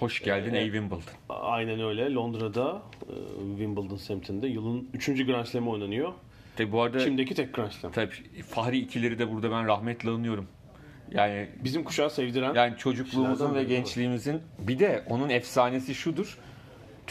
Hoş 0.00 0.22
geldin 0.22 0.50
Evet. 0.50 0.60
ey 0.62 0.64
Wimbledon. 0.64 1.02
Aynen 1.28 1.80
öyle. 1.80 2.14
Londra'da, 2.14 2.82
e, 3.02 3.14
Wimbledon 3.48 3.96
semtinde 3.96 4.46
yılın 4.48 4.88
3. 4.94 5.26
Grand 5.26 5.46
Slam'ı 5.46 5.70
oynanıyor. 5.70 6.12
Tabi 6.56 6.72
bu 6.72 6.82
arada 6.82 7.00
Şimdiki 7.00 7.34
tek 7.34 7.54
Grand 7.54 7.70
Slam. 7.70 7.92
tabii 7.92 8.42
Fahri 8.48 8.78
ikileri 8.78 9.18
de 9.18 9.32
burada 9.32 9.50
ben 9.50 9.66
rahmetle 9.66 10.10
anıyorum. 10.10 10.46
Yani 11.12 11.48
Bizim 11.64 11.84
kuşağı 11.84 12.10
sevdiren 12.10 12.54
yani 12.54 12.76
çocukluğumuzun 12.76 13.54
ve 13.54 13.64
gençliğimizin 13.64 14.40
bir 14.58 14.78
de 14.78 15.04
onun 15.08 15.28
efsanesi 15.28 15.94
şudur. 15.94 16.38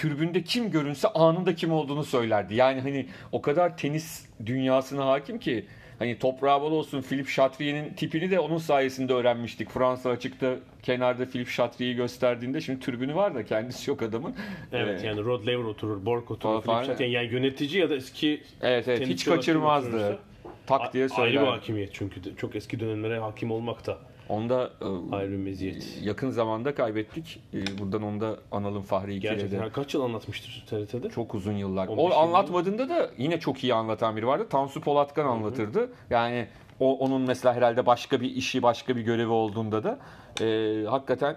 Türbünde 0.01 0.43
kim 0.43 0.71
görünse 0.71 1.07
anında 1.07 1.55
kim 1.55 1.71
olduğunu 1.71 2.03
söylerdi. 2.03 2.55
Yani 2.55 2.81
hani 2.81 3.05
o 3.31 3.41
kadar 3.41 3.77
tenis 3.77 4.25
dünyasına 4.45 5.05
hakim 5.05 5.39
ki 5.39 5.65
hani 5.99 6.19
toprağı 6.19 6.61
bol 6.61 6.71
olsun 6.71 7.01
Philip 7.01 7.29
Chatrier'in 7.29 7.93
tipini 7.93 8.31
de 8.31 8.39
onun 8.39 8.57
sayesinde 8.57 9.13
öğrenmiştik. 9.13 9.69
Fransa 9.69 10.09
açıkta 10.09 10.55
kenarda 10.83 11.25
Philip 11.25 11.49
Chatrier'i 11.51 11.95
gösterdiğinde 11.95 12.61
şimdi 12.61 12.79
tribünü 12.79 13.15
var 13.15 13.35
da 13.35 13.45
kendisi 13.45 13.89
yok 13.89 14.01
adamın. 14.01 14.35
Evet 14.73 15.03
Ee, 15.03 15.07
yani 15.07 15.23
Rod 15.25 15.47
Laver 15.47 15.63
oturur, 15.63 16.05
Borg 16.05 16.31
oturur. 16.31 16.61
Philip 16.61 16.85
Chatrier. 16.85 17.09
yani 17.09 17.27
yönetici 17.33 17.81
ya 17.81 17.89
da 17.89 17.95
eski 17.95 18.41
evet 18.61 18.87
evet 18.87 19.07
hiç 19.07 19.25
kaçırmazdı. 19.25 20.19
Tak 20.67 20.93
diye 20.93 21.03
Ayrı 21.03 21.09
bir 21.09 21.15
söyler. 21.37 21.43
hakimiyet 21.51 21.89
çünkü 21.93 22.23
de. 22.23 22.29
çok 22.37 22.55
eski 22.55 22.79
dönemlere 22.79 23.19
hakim 23.19 23.51
olmak 23.51 23.85
da 23.87 23.97
Onda 24.29 24.71
e, 25.11 25.15
ayrı 25.15 25.37
meziyet. 25.37 25.99
yakın 26.03 26.29
zamanda 26.29 26.75
kaybettik. 26.75 27.43
E, 27.53 27.77
Buradan 27.79 28.03
onu 28.03 28.21
da 28.21 28.37
analım 28.51 28.81
Fahri 28.81 29.15
İkil'e 29.15 29.31
Gerçekten 29.31 29.65
de. 29.65 29.69
Kaç 29.69 29.93
yıl 29.93 30.01
anlatmıştır 30.01 30.65
TRT'de? 30.69 31.09
Çok 31.09 31.35
uzun 31.35 31.53
yıllar. 31.53 31.87
15 31.87 32.03
O 32.03 32.09
yıl 32.09 32.15
anlatmadığında 32.15 32.89
da 32.89 33.09
yine 33.17 33.39
çok 33.39 33.63
iyi 33.63 33.73
anlatan 33.73 34.15
biri 34.17 34.27
vardı. 34.27 34.47
Tansu 34.49 34.81
Polatkan 34.81 35.25
anlatırdı. 35.25 35.89
Yani 36.09 36.47
o 36.79 36.97
onun 36.97 37.21
mesela 37.21 37.55
herhalde 37.55 37.85
başka 37.85 38.21
bir 38.21 38.35
işi, 38.35 38.63
başka 38.63 38.95
bir 38.95 39.01
görevi 39.01 39.31
olduğunda 39.31 39.83
da 39.83 39.99
e, 40.45 40.83
hakikaten 40.85 41.35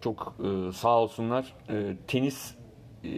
çok 0.00 0.34
e, 0.40 0.72
sağ 0.72 0.98
olsunlar. 1.00 1.54
E, 1.70 1.96
tenis 2.06 2.54
e, 3.04 3.10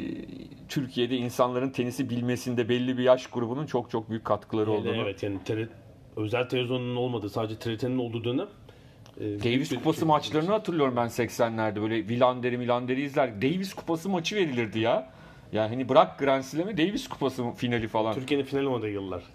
Türkiye'de 0.68 1.16
insanların 1.16 1.70
tenisi 1.70 2.10
bilmesinde 2.10 2.68
belli 2.68 2.98
bir 2.98 3.02
yaş 3.02 3.26
grubunun 3.26 3.66
çok 3.66 3.90
çok 3.90 4.10
büyük 4.10 4.24
katkıları 4.24 4.70
Hele 4.70 4.78
olduğunu. 4.78 4.96
Evet 5.02 5.22
yani 5.22 5.38
TRT, 5.44 5.68
özel 6.16 6.48
televizyonun 6.48 6.96
olmadığı 6.96 7.30
sadece 7.30 7.58
TRT'nin 7.58 7.98
olduğu 7.98 8.24
dönem 8.24 8.48
e, 9.20 9.24
Davis 9.24 9.74
Kupası 9.74 10.06
maçlarını 10.06 10.50
hatırlıyorum 10.50 10.96
ben 10.96 11.06
80'lerde. 11.06 11.82
Böyle 11.82 12.08
Vilander'i 12.08 12.58
Milander'i 12.58 13.02
izler. 13.02 13.42
Davis 13.42 13.74
Kupası 13.74 14.08
maçı 14.08 14.36
verilirdi 14.36 14.78
ya. 14.78 15.10
Yani 15.52 15.68
hani 15.68 15.88
bırak 15.88 16.18
Grand 16.18 16.42
Slam'i 16.42 16.78
Davis 16.78 17.08
Kupası 17.08 17.50
finali 17.56 17.88
falan. 17.88 18.14
Türkiye'nin 18.14 18.44
finali 18.44 18.68
oynadığı 18.68 18.90
yıllar. 18.90 19.22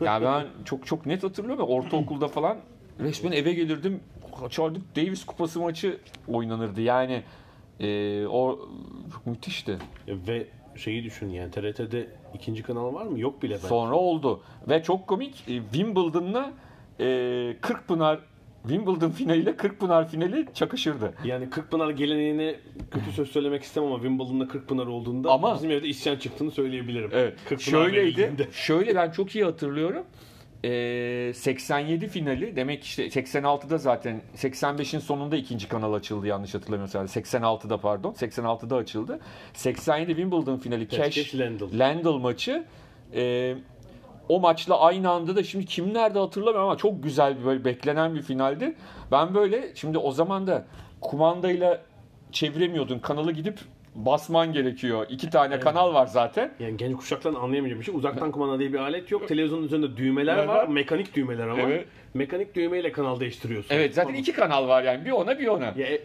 Ya 0.00 0.22
ben 0.22 0.46
çok 0.64 0.86
çok 0.86 1.06
net 1.06 1.22
hatırlıyorum. 1.22 1.68
Ortaokulda 1.68 2.28
falan 2.28 2.58
resmen 3.00 3.32
eve 3.32 3.52
gelirdim. 3.52 4.00
Açardık 4.44 4.96
Davis 4.96 5.26
Kupası 5.26 5.60
maçı 5.60 5.98
oynanırdı. 6.28 6.80
Yani 6.80 7.22
e, 7.80 8.26
o 8.26 8.68
çok 9.12 9.26
müthişti. 9.26 9.78
Ve 10.08 10.46
şeyi 10.76 11.04
düşün 11.04 11.28
yani 11.28 11.50
TRT'de 11.50 12.08
ikinci 12.34 12.62
kanal 12.62 12.94
var 12.94 13.06
mı? 13.06 13.20
Yok 13.20 13.42
bile 13.42 13.58
ben. 13.62 13.68
Sonra 13.68 13.94
oldu. 13.94 14.40
Ve 14.68 14.82
çok 14.82 15.06
komik 15.06 15.34
e, 15.48 15.62
Wimbledon'la 15.72 16.52
e, 17.00 17.56
Kırkpınar 17.60 18.18
Wimbledon 18.62 19.10
finaliyle 19.10 19.56
Kırkpınar 19.56 20.08
finali 20.08 20.46
çakışırdı. 20.54 21.14
Yani 21.24 21.50
Kırkpınar 21.50 21.90
geleneğine 21.90 22.54
kötü 22.90 23.12
söz 23.12 23.30
söylemek 23.30 23.62
istemem 23.62 23.88
ama 23.88 24.02
Wimbledon'da 24.02 24.48
Kırkpınar 24.48 24.86
olduğunda 24.86 25.30
Ama- 25.32 25.54
bizim 25.54 25.70
evde 25.70 25.88
isyan 25.88 26.16
çıktığını 26.16 26.50
söyleyebilirim. 26.50 27.10
Evet. 27.12 27.34
Kırkpınar 27.48 27.84
Şöyleydi. 27.84 28.48
Şöyle 28.52 28.94
ben 28.94 29.10
çok 29.10 29.34
iyi 29.34 29.44
hatırlıyorum. 29.44 30.04
Ee, 30.64 31.32
87 31.34 32.08
finali 32.08 32.56
demek 32.56 32.84
işte 32.84 33.06
86'da 33.06 33.78
zaten 33.78 34.22
85'in 34.36 35.00
sonunda 35.00 35.36
ikinci 35.36 35.68
kanal 35.68 35.92
açıldı 35.92 36.26
yanlış 36.26 36.54
hatırlamıyorsam. 36.54 37.06
86'da 37.06 37.80
pardon. 37.80 38.12
86'da 38.12 38.76
açıldı. 38.76 39.20
87 39.54 40.06
Wimbledon 40.06 40.56
finali 40.58 40.88
Cash, 40.88 41.14
Cash 41.14 41.34
Lendl. 41.34 41.78
Lendl 41.78 42.08
maçı. 42.08 42.64
Ee, 43.14 43.54
o 44.28 44.40
maçla 44.40 44.80
aynı 44.80 45.10
anda 45.10 45.36
da 45.36 45.42
şimdi 45.42 45.66
kim 45.66 45.94
nerede 45.94 46.18
hatırlamıyorum 46.18 46.68
ama 46.68 46.76
çok 46.76 47.02
güzel 47.02 47.40
bir 47.40 47.44
böyle 47.44 47.64
beklenen 47.64 48.14
bir 48.14 48.22
finaldi. 48.22 48.74
Ben 49.12 49.34
böyle 49.34 49.74
şimdi 49.74 49.98
o 49.98 50.10
zaman 50.10 50.46
da 50.46 50.66
kumandayla 51.00 51.82
çeviremiyordun. 52.32 52.98
Kanalı 52.98 53.32
gidip 53.32 53.60
basman 54.06 54.52
gerekiyor. 54.52 55.06
İki 55.10 55.30
tane 55.30 55.60
kanal 55.60 55.94
var 55.94 56.06
zaten. 56.06 56.50
Yani 56.60 56.76
genç 56.76 56.96
kuşakların 56.96 57.34
anlayamayacağı 57.34 57.78
bir 57.80 57.84
şey. 57.84 57.94
Uzaktan 57.94 58.32
kumanda 58.32 58.58
diye 58.58 58.72
bir 58.72 58.78
alet 58.78 59.10
yok. 59.10 59.28
Televizyonun 59.28 59.62
üzerinde 59.62 59.96
düğmeler 59.96 60.36
Evet. 60.38 60.48
var. 60.48 60.68
Mekanik 60.68 61.14
düğmeler 61.16 61.48
ama. 61.48 61.62
Evet. 61.62 61.86
Mekanik 62.14 62.54
düğmeyle 62.54 62.92
kanal 62.92 63.20
değiştiriyorsun. 63.20 63.74
Evet 63.74 63.94
zaten 63.94 64.14
iki 64.14 64.32
kanal 64.32 64.68
var 64.68 64.82
yani. 64.82 65.04
Bir 65.04 65.10
ona 65.10 65.38
bir 65.38 65.46
ona. 65.46 65.64
Ya, 65.64 65.86
e, 65.86 66.00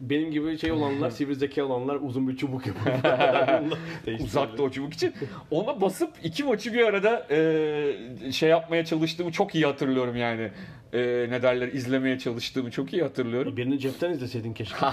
benim 0.00 0.30
gibi 0.30 0.58
şey 0.58 0.72
olanlar, 0.72 1.10
sivri 1.18 1.34
zeka 1.34 1.64
olanlar 1.64 1.98
uzun 2.02 2.28
bir 2.28 2.36
çubuk 2.36 2.66
yapıyor. 2.66 2.96
Uzakta 4.20 4.62
o 4.62 4.70
çubuk 4.70 4.94
için. 4.94 5.14
Ona 5.50 5.80
basıp 5.80 6.10
iki 6.22 6.44
maçı 6.44 6.74
bir 6.74 6.86
arada 6.86 7.26
e, 7.30 8.32
şey 8.32 8.48
yapmaya 8.48 8.84
çalıştığımı 8.84 9.32
çok 9.32 9.54
iyi 9.54 9.66
hatırlıyorum 9.66 10.16
yani. 10.16 10.50
E, 10.92 11.26
ne 11.30 11.42
derler 11.42 11.68
izlemeye 11.68 12.18
çalıştığımı 12.18 12.70
çok 12.70 12.92
iyi 12.92 13.02
hatırlıyorum. 13.02 13.56
Birini 13.56 13.78
cepten 13.78 14.10
izleseydin 14.10 14.52
keşke. 14.52 14.86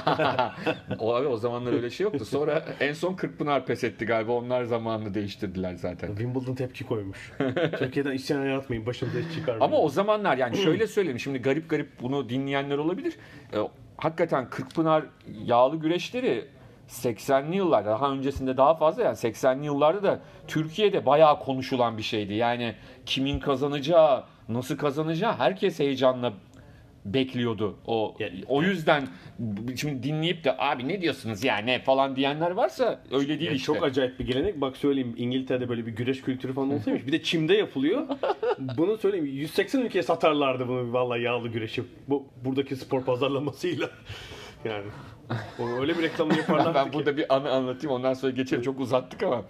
o 1.00 1.16
abi 1.16 1.28
o 1.28 1.38
zamanlar 1.38 1.74
öyle 1.74 1.90
şey 1.90 2.04
yoktu. 2.04 2.26
Sonra 2.26 2.66
en 2.80 2.94
son 2.94 3.14
Kırkpınar 3.14 3.66
pes 3.66 3.84
etti 3.84 4.06
galiba. 4.06 4.32
Onlar 4.32 4.64
zamanını 4.64 5.14
değiştirdiler 5.14 5.76
zaten. 5.76 6.08
Wimbledon 6.08 6.56
tepki 6.56 6.84
koymuş. 6.84 7.32
Türkiye'den 7.80 8.12
isyan 8.12 8.46
yaratmayın. 8.46 8.86
Başınıza 8.86 9.20
iş 9.20 9.34
çıkarmayın. 9.36 9.62
Ama 9.62 9.82
o 9.82 9.90
zamanlar 9.90 10.38
yani 10.38 10.58
şöyle 10.58 10.88
söyleyeyim. 10.88 11.20
Şimdi 11.20 11.40
garip 11.40 11.70
garip 11.70 11.90
bunu 12.02 12.30
dinleyenler 12.30 12.78
olabilir. 12.78 13.14
E, 13.54 13.58
hakikaten 13.98 14.50
Kırkpınar 14.50 15.04
yağlı 15.46 15.76
güreşleri 15.76 16.48
80'li 16.90 17.56
yıllarda 17.56 17.90
daha 17.90 18.12
öncesinde 18.12 18.58
daha 18.58 18.76
fazla 18.76 19.04
yani 19.04 19.16
80'li 19.16 19.66
yıllarda 19.66 20.04
da 20.04 20.20
Türkiye'de 20.48 21.06
bayağı 21.06 21.40
konuşulan 21.40 21.98
bir 21.98 22.04
şeydi. 22.04 22.34
Yani 22.34 22.76
kimin 23.06 23.40
kazanacağı, 23.40 24.24
nasıl 24.50 24.78
kazanacağı 24.78 25.34
herkes 25.34 25.80
heyecanla 25.80 26.34
bekliyordu. 27.06 27.78
O 27.88 28.16
Ya- 28.20 28.30
o 28.48 28.64
yüzden 28.64 29.08
şimdi 29.76 30.04
dinleyip 30.04 30.44
de 30.44 30.56
abi 30.58 30.88
ne 30.88 31.02
diyorsunuz 31.02 31.44
ya 31.44 31.58
ne 31.58 31.80
falan 31.80 32.16
diyenler 32.16 32.52
varsa 32.52 33.02
öyle 33.12 33.28
değil 33.28 33.42
Yani 33.42 33.56
işte. 33.56 33.66
Çok 33.66 33.84
acayip 33.84 34.20
bir 34.20 34.26
gelenek. 34.28 34.62
Bak 34.62 34.78
söyleyeyim 34.78 35.14
İngiltere'de 35.18 35.70
böyle 35.70 35.86
bir 35.86 35.92
güreş 35.92 36.22
kültürü 36.22 36.54
falan 36.54 36.72
olsaymış. 36.74 37.08
Bir 37.08 37.12
de 37.12 37.24
çimde 37.24 37.54
yapılıyor. 37.54 38.08
bunu 38.60 38.98
söyleyeyim 38.98 39.26
180 39.26 39.82
ülkeye 39.82 40.04
satarlardı 40.04 40.68
bunu 40.68 40.94
vallahi 40.94 41.22
yağlı 41.22 41.48
güreşi. 41.50 41.84
Bu 42.08 42.28
buradaki 42.46 42.76
spor 42.76 43.04
pazarlamasıyla. 43.04 43.90
yani 44.66 44.86
o 45.60 45.82
öyle 45.82 45.98
bir 45.98 46.04
reklamını 46.04 46.38
yaparlardı 46.38 46.74
ben 46.76 46.86
ki. 46.86 46.94
burada 46.94 47.18
bir 47.18 47.36
anı 47.36 47.50
anlatayım 47.50 47.96
ondan 47.96 48.14
sonra 48.14 48.32
geçelim 48.32 48.64
çok 48.64 48.80
uzattık 48.80 49.24
ama 49.24 49.46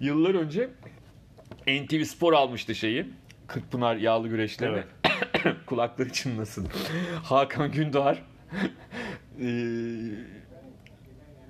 yıllar 0.00 0.34
önce 0.34 0.68
NTV 1.66 2.04
Spor 2.04 2.32
almıştı 2.32 2.74
şeyi 2.74 3.06
Kırkpınar 3.46 3.96
yağlı 3.96 4.28
güreşlerini 4.28 4.74
Evet. 4.74 4.86
kulakları 5.66 6.12
çınlasın 6.12 6.68
Hakan 7.22 7.72
Gündoğar 7.72 8.22
eee, 9.38 9.48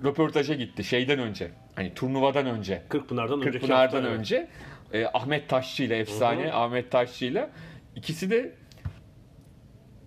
röportaja 0.03 0.53
gitti 0.53 0.83
şeyden 0.83 1.19
önce 1.19 1.51
hani 1.75 1.93
turnuvadan 1.93 2.45
önce 2.45 2.81
Kırkpınar'dan 2.89 3.41
Kırkpınar'dan 3.41 3.83
hafta, 3.83 4.09
evet. 4.09 4.19
önce 4.19 4.47
e, 4.93 5.05
Ahmet 5.13 5.49
Taşçı 5.49 5.83
ile 5.83 5.97
efsane 5.97 6.53
Ahmet 6.53 6.91
Taşçı 6.91 7.25
ile 7.25 7.49
ikisi 7.95 8.29
de 8.29 8.55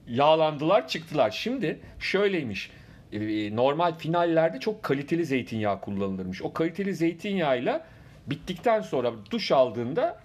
yağlandılar 0.09 0.89
çıktılar. 0.89 1.31
Şimdi 1.31 1.81
şöyleymiş. 1.99 2.71
e, 3.13 3.57
Normal 3.57 3.95
finallerde 3.95 4.61
çok 4.61 4.83
kaliteli 4.83 5.25
zeytinyağı 5.25 5.81
kullanılırmış. 5.81 6.43
O 6.43 6.53
kaliteli 6.53 6.95
zeytinyağıyla 6.95 7.87
bittikten 8.27 8.81
sonra 8.81 9.13
duş 9.31 9.53
aldığında 9.53 10.21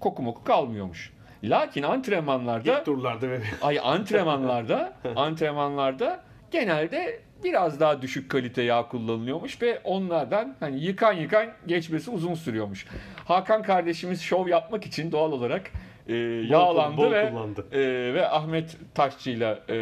koku 0.00 0.22
moku 0.22 0.44
kalmıyormuş. 0.44 1.12
Lakin 1.44 1.82
antrenmanlarda 1.82 2.78
İlk 2.78 2.84
turlarda 2.84 3.30
ve 3.30 3.40
ay 3.62 3.78
antrenmanlarda 3.82 4.92
antrenmanlarda 5.16 6.20
genelde 6.50 7.20
biraz 7.44 7.80
daha 7.80 8.02
düşük 8.02 8.30
kalite 8.30 8.62
yağ 8.62 8.88
kullanılıyormuş 8.88 9.62
ve 9.62 9.80
onlardan 9.84 10.56
hani 10.60 10.84
yıkan 10.84 11.12
yıkan 11.12 11.46
geçmesi 11.66 12.10
uzun 12.10 12.34
sürüyormuş. 12.34 12.86
Hakan 13.24 13.62
kardeşimiz 13.62 14.20
şov 14.22 14.48
yapmak 14.48 14.86
için 14.86 15.12
doğal 15.12 15.32
olarak 15.32 15.70
e, 16.08 16.14
yağlandı 16.48 16.96
bol 16.96 17.12
ve 17.12 17.30
kullandı. 17.30 17.66
e, 17.72 17.78
ve 18.14 18.28
Ahmet 18.28 18.76
Taşçı'yla 18.94 19.58
e, 19.68 19.76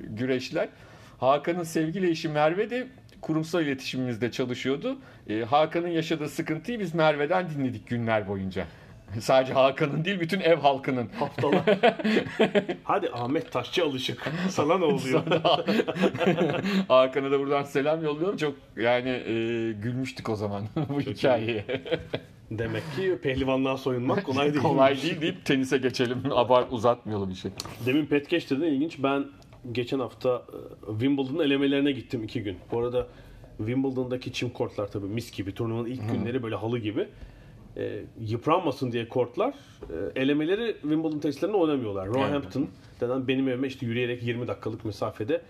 güreşler. 0.00 0.68
Hakan'ın 1.20 1.62
sevgili 1.62 2.10
eşi 2.10 2.28
Merve 2.28 2.70
de 2.70 2.86
kurumsal 3.20 3.62
iletişimimizde 3.62 4.30
çalışıyordu. 4.30 4.98
E, 5.28 5.40
Hakan'ın 5.40 5.88
yaşadığı 5.88 6.28
sıkıntıyı 6.28 6.80
biz 6.80 6.94
Merve'den 6.94 7.50
dinledik 7.50 7.88
günler 7.88 8.28
boyunca. 8.28 8.64
Sadece 9.20 9.52
Hakan'ın 9.52 10.04
değil 10.04 10.20
bütün 10.20 10.40
ev 10.40 10.56
halkının. 10.56 11.08
haftalar. 11.18 11.62
Hadi 12.84 13.10
Ahmet 13.12 13.52
Taşçı 13.52 13.84
alışık. 13.84 14.32
Sana 14.48 14.78
ne 14.78 14.84
oluyor? 14.84 15.22
Hakan'a 16.88 17.30
da 17.30 17.40
buradan 17.40 17.62
selam 17.62 18.04
yolluyorum. 18.04 18.36
Çok 18.36 18.54
yani 18.76 19.08
e, 19.08 19.32
gülmüştük 19.72 20.28
o 20.28 20.36
zaman 20.36 20.64
bu 20.88 21.00
hikayeye. 21.00 21.64
Demek 22.50 22.82
ki 22.96 23.18
pehlivanlığa 23.22 23.76
soyunmak 23.76 24.24
kolay 24.24 24.52
değil. 24.52 24.62
Kolay 24.62 25.02
değil 25.02 25.20
deyip 25.20 25.44
tenise 25.44 25.78
geçelim. 25.78 26.22
Abart 26.30 26.72
uzatmayalım 26.72 27.30
bir 27.30 27.34
şey. 27.34 27.50
Demin 27.86 28.06
Petkeş 28.06 28.50
dedin 28.50 28.62
ilginç. 28.62 29.02
Ben 29.02 29.26
geçen 29.72 29.98
hafta 29.98 30.42
e, 30.88 30.90
Wimbledon'un 30.90 31.44
elemelerine 31.44 31.92
gittim 31.92 32.24
iki 32.24 32.42
gün. 32.42 32.56
Bu 32.72 32.78
arada 32.78 33.06
Wimbledon'daki 33.58 34.32
çim 34.32 34.50
kortlar 34.50 34.86
tabii 34.90 35.06
mis 35.06 35.32
gibi. 35.32 35.54
Turnuvanın 35.54 35.86
ilk 35.86 36.12
günleri 36.12 36.42
böyle 36.42 36.56
halı 36.56 36.78
gibi. 36.78 37.08
E, 37.80 38.02
yıpranmasın 38.20 38.92
diye 38.92 39.08
kortlar. 39.08 39.54
E, 40.14 40.20
elemeleri 40.20 40.72
Wimbledon 40.80 41.18
tesislerinde 41.18 41.56
oynamıyorlar. 41.56 42.08
Roehampton 42.08 42.68
denen 43.00 43.28
benim 43.28 43.48
evime 43.48 43.66
işte 43.66 43.86
yürüyerek 43.86 44.22
20 44.22 44.48
dakikalık 44.48 44.84
mesafede 44.84 45.40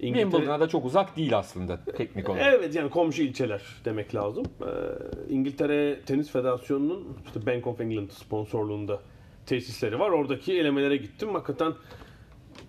İngiltere- 0.00 0.20
Wimbledon'a 0.22 0.60
da 0.60 0.68
çok 0.68 0.84
uzak 0.84 1.16
değil 1.16 1.38
aslında 1.38 1.80
teknik 1.96 2.28
olarak. 2.28 2.54
Evet 2.54 2.74
yani 2.74 2.90
komşu 2.90 3.22
ilçeler 3.22 3.62
demek 3.84 4.14
lazım. 4.14 4.44
Ee, 4.62 4.64
İngiltere 5.34 6.00
Tenis 6.06 6.30
Federasyonu'nun 6.30 7.08
işte 7.26 7.46
Bank 7.46 7.66
of 7.66 7.80
England 7.80 8.10
sponsorluğunda 8.10 9.00
tesisleri 9.46 9.98
var. 9.98 10.10
Oradaki 10.10 10.52
elemelere 10.52 10.96
gittim. 10.96 11.28
Hakikaten 11.34 11.72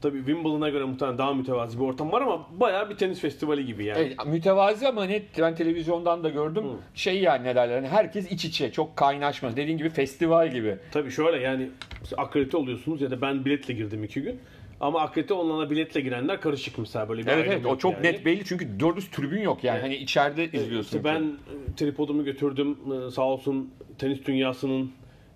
tabii 0.10 0.18
Wimbledon'a 0.18 0.70
göre 0.70 0.84
muhtemelen 0.84 1.18
daha 1.18 1.34
mütevazi 1.34 1.80
bir 1.80 1.84
ortam 1.84 2.12
var 2.12 2.22
ama 2.22 2.48
bayağı 2.60 2.90
bir 2.90 2.96
tenis 2.96 3.20
festivali 3.20 3.66
gibi 3.66 3.86
yani. 3.86 4.00
Evet, 4.00 4.26
mütevazi 4.26 4.88
ama 4.88 5.04
net 5.06 5.24
ben 5.40 5.56
televizyondan 5.56 6.24
da 6.24 6.30
gördüm. 6.30 6.64
Şey 6.96 7.22
yani 7.22 7.44
ne 7.44 7.56
derler 7.56 7.76
hani 7.76 7.88
herkes 7.88 8.32
iç 8.32 8.46
içe 8.46 8.72
çok 8.72 8.98
kaynaşma. 8.98 9.56
Dediğin 9.56 9.78
gibi 9.78 9.90
festival 9.90 10.52
gibi. 10.52 10.78
Tabii 10.92 11.12
şöyle 11.12 11.44
yani 11.44 11.70
akredite 12.18 12.58
oluyorsunuz 12.58 13.02
ya 13.02 13.12
da 13.12 13.22
ben 13.22 13.46
biletle 13.46 13.74
girdim 13.74 14.04
iki 14.04 14.22
gün. 14.22 14.40
Ama 14.80 15.02
akredite 15.02 15.34
olana 15.34 15.70
biletle 15.70 16.02
girenler 16.02 16.42
karışık 16.42 16.78
mesela 16.78 17.10
böyle 17.10 17.22
bir 17.26 17.32
Evet 17.32 17.48
evet 17.52 17.66
o 17.66 17.78
çok 17.78 17.94
yani. 17.94 18.04
net 18.04 18.26
belli 18.26 18.46
çünkü 18.46 18.80
doğru 18.80 18.96
düz 18.98 19.10
tribün 19.10 19.42
yok 19.42 19.64
yani. 19.64 19.82
Hani 19.82 19.96
içeride 19.96 20.46
izliyorsun. 20.46 20.98
İşte 20.98 21.04
ben 21.04 21.22
e, 21.22 21.76
tripodumu 21.76 22.24
götürdüm. 22.26 22.78
E, 23.08 23.12
Sağ 23.12 23.22
olsun 23.22 23.72
tenis 23.98 24.26
dünyasının 24.26 24.92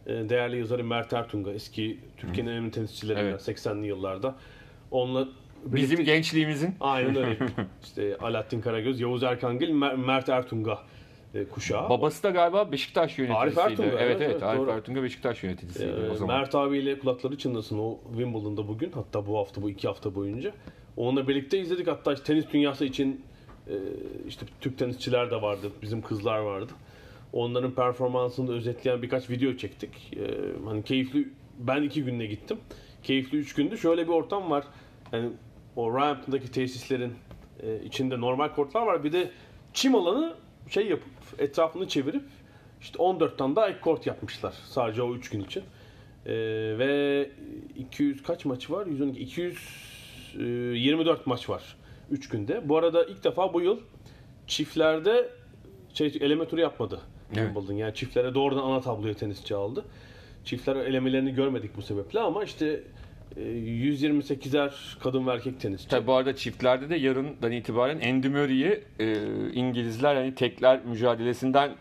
e, 0.07 0.29
değerli 0.29 0.57
yazarı 0.57 0.83
Mert 0.83 1.13
Ertunga. 1.13 1.51
Eski 1.51 1.99
Türkiye'nin 2.17 2.49
en 2.51 2.55
önemli 2.57 2.71
tenisçilerinden 2.71 3.25
Evet. 3.31 3.41
80'li 3.47 3.87
yıllarda. 3.87 4.35
Onunla 4.91 5.27
Bizim 5.65 5.97
birlikte- 5.97 6.03
gençliğimizin 6.15 6.75
Aynen 6.79 7.15
öyle. 7.15 7.37
İşte 7.83 8.17
Alaaddin 8.21 8.61
Karagöz, 8.61 8.99
Yavuz 8.99 9.23
Erkangil, 9.23 9.69
Mer- 9.69 9.97
Mert 9.97 10.29
Ertunga 10.29 10.79
e, 11.33 11.45
kuşağı. 11.45 11.89
babası 11.89 12.23
da 12.23 12.29
galiba 12.29 12.71
Beşiktaş 12.71 13.17
yöneticisiydi. 13.17 13.61
Arif 13.61 13.71
Ertunga, 13.71 13.89
evet 13.89 14.01
evet, 14.01 14.21
evet, 14.21 14.31
evet, 14.31 14.43
Arif 14.43 14.59
doğru. 14.61 14.71
Ertunga 14.71 15.03
Beşiktaş 15.03 15.43
yöneticisiydi 15.43 15.91
Ee, 16.07 16.09
o 16.09 16.15
zaman. 16.15 16.37
Mert 16.37 16.55
abiyle 16.55 16.99
kulakları 16.99 17.37
çınlasın 17.37 17.79
o 17.79 17.99
Wimbledon'da 18.11 18.67
bugün. 18.67 18.91
Hatta 18.91 19.27
bu 19.27 19.37
hafta 19.37 19.61
bu 19.61 19.69
iki 19.69 19.87
hafta 19.87 20.15
boyunca. 20.15 20.51
Onunla 20.97 21.27
birlikte 21.27 21.59
izledik. 21.59 21.87
Hatta 21.87 22.13
işte 22.13 22.25
tenis 22.25 22.45
dünyası 22.53 22.85
için 22.85 23.21
e, 23.67 23.73
işte 24.27 24.45
Türk 24.61 24.77
tenisçiler 24.77 25.31
de 25.31 25.41
vardı. 25.41 25.71
Bizim 25.81 26.01
kızlar 26.01 26.39
vardı. 26.39 26.71
Onların 27.33 27.71
performansını 27.71 28.47
da 28.47 28.53
özetleyen 28.53 29.01
birkaç 29.01 29.29
video 29.29 29.53
çektik. 29.57 30.13
E, 30.17 30.21
hani 30.65 30.83
keyifli 30.83 31.27
ben 31.59 31.81
iki 31.83 32.03
günde 32.03 32.25
gittim. 32.25 32.57
Keyifli 33.03 33.37
üç 33.37 33.53
gündü. 33.55 33.77
Şöyle 33.77 34.03
bir 34.03 34.11
ortam 34.11 34.51
var. 34.51 34.63
Yani 35.13 35.29
o 35.75 35.93
Roehampton'daki 35.93 36.51
tesislerin 36.51 37.13
e, 37.63 37.83
içinde 37.83 38.21
normal 38.21 38.49
kortlar 38.49 38.81
var. 38.81 39.03
Bir 39.03 39.11
de 39.11 39.31
çim 39.73 39.95
alanı 39.95 40.35
şey 40.69 40.87
yapıp 40.87 41.11
etrafını 41.37 41.87
çevirip 41.87 42.23
işte 42.81 42.97
14 42.97 43.37
tane 43.37 43.55
daha 43.55 43.69
ek 43.69 43.79
kort 43.79 44.07
yapmışlar 44.07 44.53
sadece 44.65 45.01
o 45.01 45.15
3 45.15 45.29
gün 45.29 45.43
için. 45.43 45.63
Ee, 46.25 46.33
ve 46.77 47.29
200 47.77 48.23
kaç 48.23 48.45
maçı 48.45 48.73
var? 48.73 48.85
112 48.85 49.19
224 49.19 51.27
maç 51.27 51.49
var 51.49 51.75
3 52.11 52.29
günde. 52.29 52.69
Bu 52.69 52.77
arada 52.77 53.05
ilk 53.05 53.23
defa 53.23 53.53
bu 53.53 53.61
yıl 53.61 53.79
çiftlerde 54.47 55.29
şey 55.93 56.17
eleme 56.21 56.47
turu 56.47 56.61
yapmadı 56.61 57.01
Evet. 57.35 57.79
Yani 57.79 57.93
çiftlere 57.93 58.33
doğrudan 58.33 58.63
ana 58.63 58.81
tabloya 58.81 59.13
tenisçi 59.13 59.55
aldı. 59.55 59.85
Çiftler 60.45 60.75
elemelerini 60.75 61.33
görmedik 61.33 61.77
bu 61.77 61.81
sebeple 61.81 62.19
ama 62.19 62.43
işte 62.43 62.67
e, 62.67 62.81
128'er 63.37 64.71
kadın 64.99 65.27
ve 65.27 65.31
erkek 65.31 65.59
tenisçi. 65.59 65.87
Tabii 65.89 66.07
bu 66.07 66.13
arada 66.13 66.35
çiftlerde 66.35 66.89
de 66.89 66.95
yarından 66.95 67.51
itibaren 67.51 67.99
Andy 68.13 68.27
Murray'i 68.27 68.83
e, 68.99 69.15
İngilizler 69.53 70.15
yani 70.15 70.35
tekler 70.35 70.85
mücadelesinden 70.85 71.71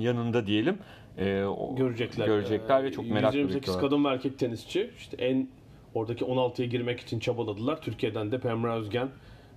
yanında 0.00 0.46
diyelim. 0.46 0.78
E, 1.18 1.44
o- 1.44 1.76
görecekler. 1.76 2.26
Görecekler 2.26 2.80
Ee, 2.80 2.84
ve 2.84 2.92
çok 2.92 3.06
merakla 3.10 3.38
128 3.38 3.56
bekliyorlar. 3.60 3.90
kadın 3.90 4.04
ve 4.04 4.08
erkek 4.08 4.38
tenisçi 4.38 4.90
işte 4.98 5.16
en 5.16 5.48
oradaki 5.94 6.24
16'ya 6.24 6.68
girmek 6.68 7.00
için 7.00 7.18
çabaladılar. 7.18 7.80
Türkiye'den 7.82 8.32
de 8.32 8.38
Pemra 8.40 8.76
Özgen, 8.78 9.08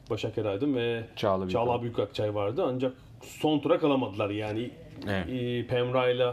Başak 0.09 0.37
Eraydın 0.37 0.75
ve 0.75 1.03
Çağla. 1.15 1.49
Çağla 1.49 1.81
Büyükakçay 1.81 2.35
vardı. 2.35 2.63
Ancak 2.67 2.93
son 3.21 3.59
tura 3.59 3.79
kalamadılar. 3.79 4.29
Yani 4.29 4.69
Evet. 5.09 5.25
e, 5.29 5.67
Pemra 5.67 6.09
ile 6.09 6.27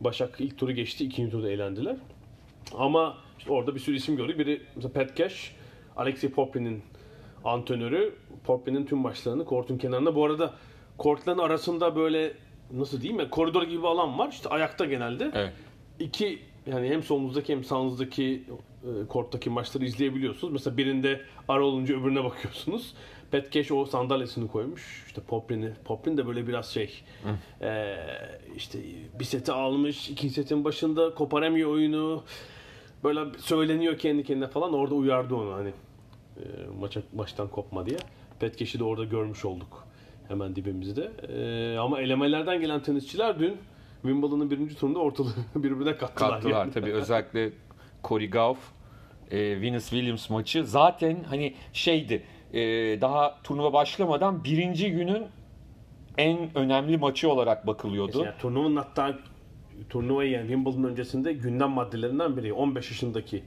Başak 0.00 0.40
ilk 0.40 0.58
turu 0.58 0.72
geçti. 0.72 1.04
ikinci 1.04 1.30
turda 1.30 1.50
eğlendiler. 1.50 1.96
Ama 2.78 3.16
işte 3.40 3.52
orada 3.52 3.74
bir 3.74 3.80
sürü 3.80 3.96
isim 3.96 4.16
gördük. 4.16 4.38
Biri 4.38 4.62
mesela 4.76 4.92
Pat 4.92 5.16
Cash, 5.16 5.52
Alexei 5.96 6.30
Popin'in 6.30 6.82
antrenörü. 7.44 8.14
Popin'in 8.44 8.86
tüm 8.86 8.98
maçlarını 8.98 9.44
kortun 9.44 9.78
kenarında. 9.78 10.14
Bu 10.14 10.24
arada 10.24 10.54
kortların 10.98 11.38
arasında 11.38 11.96
böyle 11.96 12.32
nasıl 12.72 13.00
diyeyim 13.00 13.20
ya 13.20 13.30
koridor 13.30 13.62
gibi 13.62 13.82
bir 13.82 13.86
alan 13.86 14.18
var. 14.18 14.28
İşte 14.28 14.48
ayakta 14.48 14.84
genelde. 14.84 15.30
Evet. 15.34 15.52
İki 15.98 16.38
yani 16.66 16.88
hem 16.88 17.02
solunuzdaki 17.02 17.52
hem 17.52 17.64
sağınızdaki 17.64 18.44
e, 18.84 19.06
korttaki 19.08 19.50
maçları 19.50 19.84
izleyebiliyorsunuz. 19.84 20.52
Mesela 20.52 20.76
birinde 20.76 21.20
ara 21.48 21.64
olunca 21.64 22.00
öbürüne 22.00 22.24
bakıyorsunuz. 22.24 22.94
Cash 23.50 23.72
o 23.72 23.84
sandalyesini 23.84 24.48
koymuş. 24.48 25.04
İşte 25.06 25.20
Poplin'i. 25.20 25.72
Poplin 25.84 26.16
de 26.16 26.26
böyle 26.26 26.46
biraz 26.46 26.66
şey 26.70 27.02
e, 27.62 27.96
işte 28.56 28.78
bir 29.18 29.24
seti 29.24 29.52
almış. 29.52 30.10
ikinci 30.10 30.34
setin 30.34 30.64
başında 30.64 31.14
koparamıyor 31.14 31.70
oyunu. 31.70 32.22
Böyle 33.04 33.38
söyleniyor 33.38 33.98
kendi 33.98 34.24
kendine 34.24 34.48
falan. 34.48 34.72
Orada 34.72 34.94
uyardı 34.94 35.34
onu 35.34 35.52
hani 35.52 35.72
e, 36.36 36.42
maça, 36.80 37.02
maçtan 37.14 37.48
kopma 37.48 37.86
diye. 37.86 37.98
Cash'i 38.58 38.78
de 38.78 38.84
orada 38.84 39.04
görmüş 39.04 39.44
olduk. 39.44 39.84
Hemen 40.28 40.56
dibimizde. 40.56 41.10
E, 41.28 41.78
ama 41.78 42.00
elemelerden 42.00 42.60
gelen 42.60 42.82
tenisçiler 42.82 43.38
dün 43.38 43.56
Wimbledon'ın 44.02 44.50
birinci 44.50 44.76
turunda 44.76 44.98
ortalığı 44.98 45.34
birbirine 45.54 45.96
kattılar. 45.96 46.30
kattılar 46.30 46.52
yani. 46.52 46.70
tabii 46.74 46.92
özellikle 46.92 47.52
Corey 48.04 48.30
Gauff 48.30 48.58
e, 49.30 49.60
Venus 49.60 49.90
Williams 49.90 50.30
maçı 50.30 50.66
zaten 50.66 51.24
hani 51.28 51.54
şeydi 51.72 52.22
e, 52.52 52.60
daha 53.00 53.42
turnuva 53.42 53.72
başlamadan 53.72 54.44
birinci 54.44 54.92
günün 54.92 55.26
en 56.18 56.58
önemli 56.58 56.96
maçı 56.98 57.30
olarak 57.30 57.66
bakılıyordu. 57.66 58.24
Yani 58.24 58.38
turnuvanın 58.38 58.76
hatta 58.76 59.18
turnuvayı 59.88 60.30
yani 60.30 60.46
Wimbledon 60.46 60.84
öncesinde 60.84 61.32
gündem 61.32 61.70
maddelerinden 61.70 62.36
biri 62.36 62.52
15 62.52 62.90
yaşındaki 62.90 63.42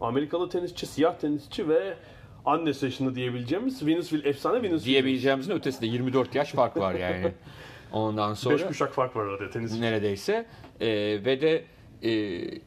Amerikalı 0.00 0.48
tenisçi, 0.48 0.86
siyah 0.86 1.14
tenisçi 1.18 1.68
ve 1.68 1.94
annesi 2.44 2.84
yaşında 2.86 3.14
diyebileceğimiz 3.14 3.86
Venus 3.86 4.08
Will 4.08 4.24
efsane 4.24 4.54
Venus 4.54 4.62
Williams. 4.62 4.84
Diyebileceğimizin 4.84 5.52
ötesinde 5.52 5.86
24 5.86 6.34
yaş 6.34 6.52
fark 6.52 6.76
var 6.76 6.94
yani. 6.94 7.32
Ondan 7.92 8.34
sonra 8.34 8.54
5 8.54 8.64
kuşak 8.64 8.92
fark 8.92 9.16
var 9.16 9.26
arada 9.26 9.50
tenis. 9.50 9.80
neredeyse 9.80 10.46
E, 10.80 10.88
ve 11.24 11.40
de 11.40 11.64
e, 12.02 12.10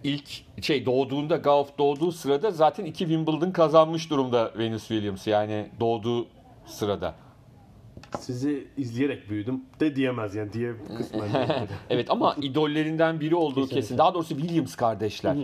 ilk 0.03 0.29
şey 0.61 0.85
doğduğunda 0.85 1.37
Gauff 1.37 1.77
doğduğu 1.77 2.11
sırada 2.11 2.51
zaten 2.51 2.85
iki 2.85 2.99
Wimbledon 2.99 3.51
kazanmış 3.51 4.09
durumda 4.09 4.51
Venus 4.57 4.87
Williams 4.87 5.27
yani 5.27 5.69
doğduğu 5.79 6.27
sırada. 6.65 7.15
Sizi 8.19 8.67
izleyerek 8.77 9.29
büyüdüm 9.29 9.61
de 9.79 9.95
diyemez 9.95 10.35
yani 10.35 10.53
diye 10.53 10.73
kısmen. 10.97 11.29
Evet 11.89 12.09
ama 12.11 12.35
idollerinden 12.41 13.19
biri 13.19 13.35
olduğu 13.35 13.53
Kesinlikle. 13.55 13.75
kesin. 13.75 13.97
Daha 13.97 14.13
doğrusu 14.13 14.37
Williams 14.37 14.75
kardeşler. 14.75 15.35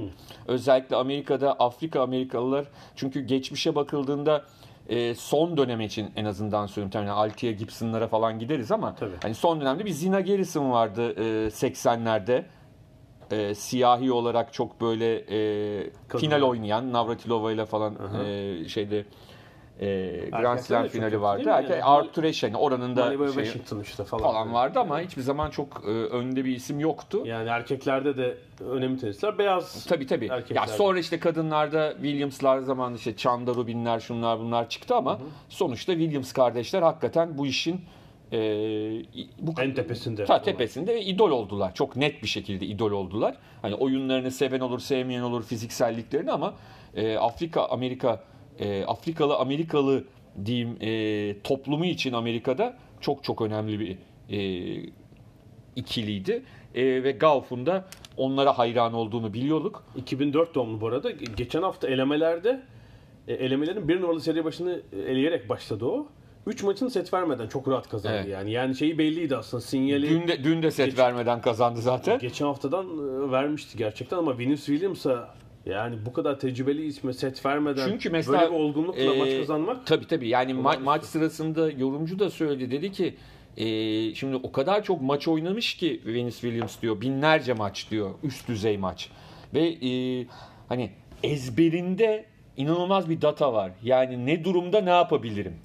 Özellikle 0.47 0.95
Amerika'da 0.95 1.53
Afrika 1.53 2.01
Amerikalılar 2.01 2.65
çünkü 2.95 3.21
geçmişe 3.21 3.75
bakıldığında 3.75 4.45
e, 4.89 5.15
son 5.15 5.57
dönem 5.57 5.81
için 5.81 6.09
en 6.15 6.25
azından 6.25 6.65
söyleyeyim. 6.65 6.91
Tabii 6.91 7.09
Altia 7.09 7.51
Gibson'lara 7.51 8.07
falan 8.07 8.39
gideriz 8.39 8.71
ama 8.71 8.95
Tabii. 8.95 9.15
hani 9.23 9.35
son 9.35 9.61
dönemde 9.61 9.85
bir 9.85 9.91
Zina 9.91 10.19
Garrison 10.21 10.71
vardı 10.71 11.13
e, 11.17 11.47
80'lerde. 11.47 12.43
E, 13.31 13.55
siyahi 13.55 14.11
olarak 14.11 14.53
çok 14.53 14.81
böyle 14.81 15.15
e, 15.15 15.89
Kadın. 16.07 16.21
final 16.21 16.41
oynayan 16.41 16.93
Navratilova 16.93 17.51
ile 17.51 17.65
falan 17.65 17.95
e, 18.25 18.67
şeyde 18.67 19.05
e, 19.79 20.29
Grand 20.31 20.59
Slam 20.59 20.87
finali 20.87 21.21
vardı. 21.21 21.49
Erkek-? 21.49 21.81
Arthur 21.83 22.23
Ashe 22.23 22.47
yani 22.47 22.57
oranın 22.57 22.95
da 22.95 23.09
şey- 23.09 23.27
Washington 23.27 23.79
işte 23.79 24.03
falan. 24.03 24.23
falan 24.23 24.53
vardı 24.53 24.79
ama 24.79 24.99
hiçbir 24.99 25.21
zaman 25.21 25.49
çok 25.49 25.83
e, 25.85 25.89
önde 25.89 26.45
bir 26.45 26.55
isim 26.55 26.79
yoktu. 26.79 27.21
Yani 27.25 27.49
erkeklerde 27.49 28.17
de 28.17 28.37
önemli 28.69 28.99
tenisçiler. 28.99 29.37
Beyaz 29.37 29.85
Tabii 29.85 30.07
tabii. 30.07 30.25
Ya 30.25 30.35
erkeklerde. 30.35 30.71
sonra 30.71 30.99
işte 30.99 31.19
kadınlarda 31.19 31.93
Williams'lar 31.93 32.59
zaman 32.59 32.93
işte 32.95 33.15
Chanda 33.15 33.55
Rubin'ler 33.55 33.99
şunlar 33.99 34.39
bunlar 34.39 34.69
çıktı 34.69 34.95
ama 34.95 35.19
sonuçta 35.49 35.93
Williams 35.93 36.33
kardeşler 36.33 36.81
hakikaten 36.81 37.37
bu 37.37 37.47
işin 37.47 37.81
e, 38.31 38.37
bu 39.39 39.61
En 39.61 39.73
tepesinde. 39.73 40.25
Ta 40.25 40.41
tepesinde 40.41 40.93
ve 40.95 41.01
idol 41.01 41.31
oldular. 41.31 41.73
Çok 41.73 41.95
net 41.95 42.23
bir 42.23 42.27
şekilde 42.27 42.65
idol 42.65 42.91
oldular. 42.91 43.35
Hani 43.61 43.75
oyunlarını 43.75 44.31
seven 44.31 44.59
olur, 44.59 44.79
sevmeyen 44.79 45.21
olur, 45.21 45.43
fizikselliklerini 45.43 46.31
ama 46.31 46.53
e, 46.95 47.17
Afrika 47.17 47.65
Amerika 47.65 48.19
e, 48.59 48.83
Afrikalı 48.85 49.35
Amerikalı 49.35 50.03
diyeyim 50.45 50.77
e, 50.81 51.35
toplumu 51.43 51.85
için 51.85 52.13
Amerika'da 52.13 52.77
çok 53.01 53.23
çok 53.23 53.41
önemli 53.41 53.79
bir 53.79 53.97
e, 54.29 54.89
ikiliydi. 55.75 56.43
E, 56.75 57.03
ve 57.03 57.11
Gauff'un 57.11 57.65
da 57.65 57.85
onlara 58.17 58.57
hayran 58.57 58.93
olduğunu 58.93 59.33
biliyorduk. 59.33 59.83
2004 59.95 60.55
doğumlu 60.55 60.81
bu 60.81 60.87
arada. 60.87 61.11
Geçen 61.11 61.61
hafta 61.61 61.87
elemelerde 61.87 62.61
e, 63.27 63.33
elemelerin 63.33 63.87
bir 63.87 64.01
numaralı 64.01 64.21
seri 64.21 64.45
başını 64.45 64.81
eleyerek 65.07 65.49
başladı 65.49 65.85
o. 65.85 66.07
3 66.47 66.63
maçını 66.63 66.89
set 66.91 67.13
vermeden 67.13 67.47
çok 67.47 67.67
rahat 67.67 67.89
kazandı 67.89 68.17
Evet. 68.17 68.29
yani. 68.29 68.51
Yani 68.51 68.75
şeyi 68.75 68.97
belliydi 68.97 69.35
aslında 69.35 69.61
sinyali. 69.61 70.09
Dün 70.09 70.27
de, 70.27 70.43
dün 70.43 70.63
de 70.63 70.71
set 70.71 70.85
Geç- 70.85 70.97
vermeden 70.97 71.41
kazandı 71.41 71.81
zaten. 71.81 72.19
Geçen 72.19 72.45
haftadan 72.45 72.85
e, 72.87 73.31
vermişti 73.31 73.77
gerçekten 73.77 74.17
ama 74.17 74.37
Venus 74.37 74.65
Williams'a 74.65 75.35
Yani 75.65 75.95
bu 76.05 76.13
kadar 76.13 76.39
tecrübeli 76.39 76.85
isme 76.85 77.13
set 77.13 77.45
vermeden 77.45 77.87
Çünkü 77.89 78.09
mesela 78.09 78.39
böyle 78.41 78.51
bir 78.51 78.59
olgunlukla 78.59 79.01
e, 79.01 79.19
maç 79.19 79.29
kazanmak 79.39 79.87
Tabii 79.87 80.07
tabii. 80.07 80.27
Yani 80.29 80.51
ma- 80.51 80.83
maç 80.83 81.03
sırasında 81.03 81.71
yorumcu 81.71 82.19
da 82.19 82.29
söyledi. 82.29 82.71
Dedi 82.71 82.91
ki 82.91 83.15
e, 83.57 83.65
şimdi 84.15 84.35
o 84.35 84.51
kadar 84.51 84.83
çok 84.83 85.01
maç 85.01 85.27
oynamış 85.27 85.73
ki 85.73 86.01
Venus 86.05 86.41
Williams 86.41 86.81
diyor. 86.81 87.01
Binlerce 87.01 87.53
maç 87.53 87.91
diyor. 87.91 88.11
Üst 88.23 88.47
düzey 88.47 88.77
maç. 88.77 89.09
Ve 89.53 89.61
e, 89.69 90.25
hani 90.69 90.89
ezberinde 91.23 92.25
inanılmaz 92.57 93.09
bir 93.09 93.21
data 93.21 93.53
var. 93.53 93.71
Yani 93.83 94.25
ne 94.25 94.43
durumda 94.43 94.81
ne 94.81 94.89
yapabilirim? 94.89 95.55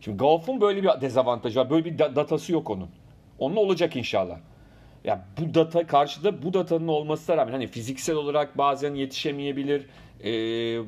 Şimdi 0.00 0.16
golf'un 0.18 0.60
böyle 0.60 0.82
bir 0.82 1.00
dezavantajı 1.00 1.60
var. 1.60 1.70
Böyle 1.70 1.84
bir 1.84 1.98
da- 1.98 2.16
datası 2.16 2.52
yok 2.52 2.70
onun. 2.70 2.88
Onun 3.38 3.56
olacak 3.56 3.96
inşallah. 3.96 4.38
Ya 5.04 5.24
bu 5.40 5.54
data 5.54 5.86
karşıda 5.86 6.42
bu 6.42 6.54
datanın 6.54 6.88
olmasına 6.88 7.36
rağmen 7.36 7.52
hani 7.52 7.66
fiziksel 7.66 8.16
olarak 8.16 8.58
bazen 8.58 8.94
yetişemeyebilir. 8.94 9.86
Ee, 10.24 10.80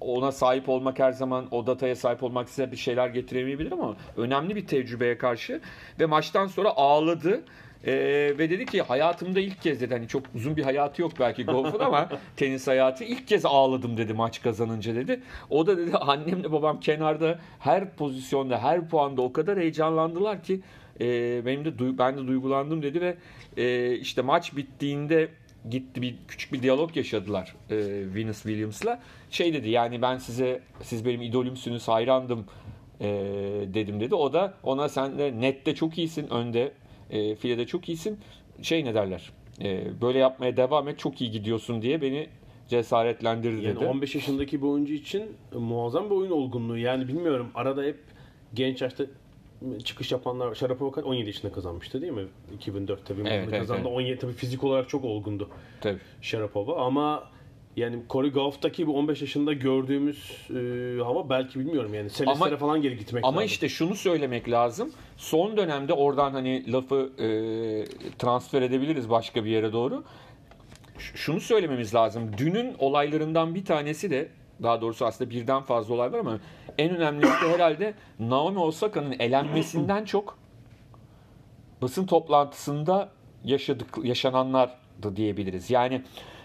ona 0.00 0.32
sahip 0.32 0.68
olmak 0.68 0.98
her 0.98 1.12
zaman 1.12 1.46
o 1.50 1.66
dataya 1.66 1.96
sahip 1.96 2.22
olmak 2.22 2.48
size 2.48 2.72
bir 2.72 2.76
şeyler 2.76 3.08
getiremeyebilir 3.08 3.72
ama 3.72 3.96
önemli 4.16 4.56
bir 4.56 4.66
tecrübeye 4.66 5.18
karşı 5.18 5.60
ve 6.00 6.06
maçtan 6.06 6.46
sonra 6.46 6.68
ağladı. 6.76 7.40
Ee, 7.86 7.92
ve 8.38 8.50
dedi 8.50 8.66
ki 8.66 8.82
hayatımda 8.82 9.40
ilk 9.40 9.62
kez 9.62 9.80
dedi 9.80 9.94
hani 9.94 10.08
çok 10.08 10.22
uzun 10.34 10.56
bir 10.56 10.62
hayatı 10.62 11.02
yok 11.02 11.12
belki 11.20 11.44
golfun 11.44 11.78
ama 11.78 12.08
tenis 12.36 12.66
hayatı 12.66 13.04
ilk 13.04 13.28
kez 13.28 13.46
ağladım 13.46 13.96
dedi 13.96 14.14
maç 14.14 14.42
kazanınca 14.42 14.94
dedi. 14.94 15.20
O 15.50 15.66
da 15.66 15.78
dedi 15.78 15.96
annemle 15.96 16.52
babam 16.52 16.80
kenarda 16.80 17.38
her 17.58 17.90
pozisyonda 17.90 18.58
her 18.58 18.88
puanda 18.88 19.22
o 19.22 19.32
kadar 19.32 19.58
heyecanlandılar 19.58 20.42
ki 20.42 20.60
e, 21.00 21.06
benim 21.46 21.64
de 21.64 21.98
ben 21.98 22.16
de 22.16 22.26
duygulandım 22.26 22.82
dedi 22.82 23.00
ve 23.00 23.16
e, 23.56 23.94
işte 23.96 24.22
maç 24.22 24.56
bittiğinde 24.56 25.28
gitti 25.70 26.02
bir 26.02 26.14
küçük 26.28 26.52
bir 26.52 26.62
diyalog 26.62 26.96
yaşadılar 26.96 27.54
e, 27.70 27.76
Venus 28.14 28.42
Williams'la. 28.42 29.00
Şey 29.30 29.54
dedi 29.54 29.70
yani 29.70 30.02
ben 30.02 30.18
size 30.18 30.60
siz 30.82 31.06
benim 31.06 31.22
idolümsünüz 31.22 31.88
hayrandım 31.88 32.44
e, 33.00 33.06
dedim 33.74 34.00
dedi. 34.00 34.14
O 34.14 34.32
da 34.32 34.54
ona 34.62 34.88
sen 34.88 35.18
de 35.18 35.40
nette 35.40 35.74
çok 35.74 35.98
iyisin 35.98 36.28
önde 36.30 36.72
e, 37.10 37.34
filede 37.34 37.66
çok 37.66 37.88
iyisin 37.88 38.18
şey 38.62 38.84
ne 38.84 38.94
derler 38.94 39.30
e, 39.62 40.00
böyle 40.00 40.18
yapmaya 40.18 40.56
devam 40.56 40.88
et 40.88 40.98
çok 40.98 41.20
iyi 41.20 41.30
gidiyorsun 41.30 41.82
diye 41.82 42.02
beni 42.02 42.28
cesaretlendirdi 42.68 43.64
yani 43.64 43.76
dedi. 43.76 43.86
15 43.86 44.14
yaşındaki 44.14 44.62
bir 44.62 44.66
oyuncu 44.66 44.92
için 44.92 45.22
muazzam 45.54 46.10
bir 46.10 46.14
oyun 46.14 46.30
olgunluğu. 46.30 46.78
Yani 46.78 47.08
bilmiyorum 47.08 47.50
arada 47.54 47.82
hep 47.82 47.98
genç 48.54 48.82
yaşta 48.82 49.04
çıkış 49.84 50.12
yapanlar. 50.12 50.54
Sharapova 50.54 50.92
kaç- 50.92 51.04
17 51.04 51.26
yaşında 51.26 51.52
kazanmıştı 51.52 52.02
değil 52.02 52.12
mi? 52.12 52.24
2004'te 52.60 53.16
bir 53.16 53.20
Evet, 53.26 53.48
evet, 53.48 53.58
kazandı. 53.58 53.82
evet. 53.84 53.96
17 53.96 54.18
tabii 54.18 54.32
fizik 54.32 54.64
olarak 54.64 54.88
çok 54.88 55.04
olgundu 55.04 55.48
Tabii. 55.80 55.98
Sharapova 56.22 56.86
ama 56.86 57.24
yani 57.76 57.98
Corey 58.10 58.30
Goff'taki 58.30 58.86
bu 58.86 58.98
15 58.98 59.20
yaşında 59.20 59.52
gördüğümüz 59.52 60.48
e, 60.50 61.02
hava 61.02 61.30
belki 61.30 61.60
bilmiyorum 61.60 61.94
yani 61.94 62.10
Celeste'lere 62.10 62.56
falan 62.56 62.82
geri 62.82 62.96
gitmek 62.96 63.24
Ama 63.24 63.36
lazım. 63.36 63.46
işte 63.46 63.68
şunu 63.68 63.94
söylemek 63.94 64.50
lazım. 64.50 64.90
Son 65.16 65.56
dönemde 65.56 65.92
oradan 65.92 66.32
hani 66.32 66.72
lafı 66.72 67.10
e, 67.18 67.26
transfer 68.18 68.62
edebiliriz 68.62 69.10
başka 69.10 69.44
bir 69.44 69.50
yere 69.50 69.72
doğru. 69.72 70.04
Ş- 70.98 71.16
Şunu 71.16 71.40
söylememiz 71.40 71.94
lazım. 71.94 72.30
Dünün 72.38 72.74
olaylarından 72.78 73.54
bir 73.54 73.64
tanesi 73.64 74.10
de 74.10 74.28
daha 74.62 74.80
doğrusu 74.80 75.06
aslında 75.06 75.30
birden 75.30 75.62
fazla 75.62 75.94
olay 75.94 76.12
var 76.12 76.18
ama 76.18 76.38
en 76.78 76.96
önemlisi 76.96 77.32
de 77.44 77.52
herhalde 77.52 77.94
Naomi 78.18 78.58
Osaka'nın 78.58 79.14
elenmesinden 79.18 80.04
çok 80.04 80.38
basın 81.82 82.06
toplantısında 82.06 83.08
yaşadık 83.44 83.88
yaşananlardı 84.02 85.16
diyebiliriz. 85.16 85.70
Yani 85.70 86.02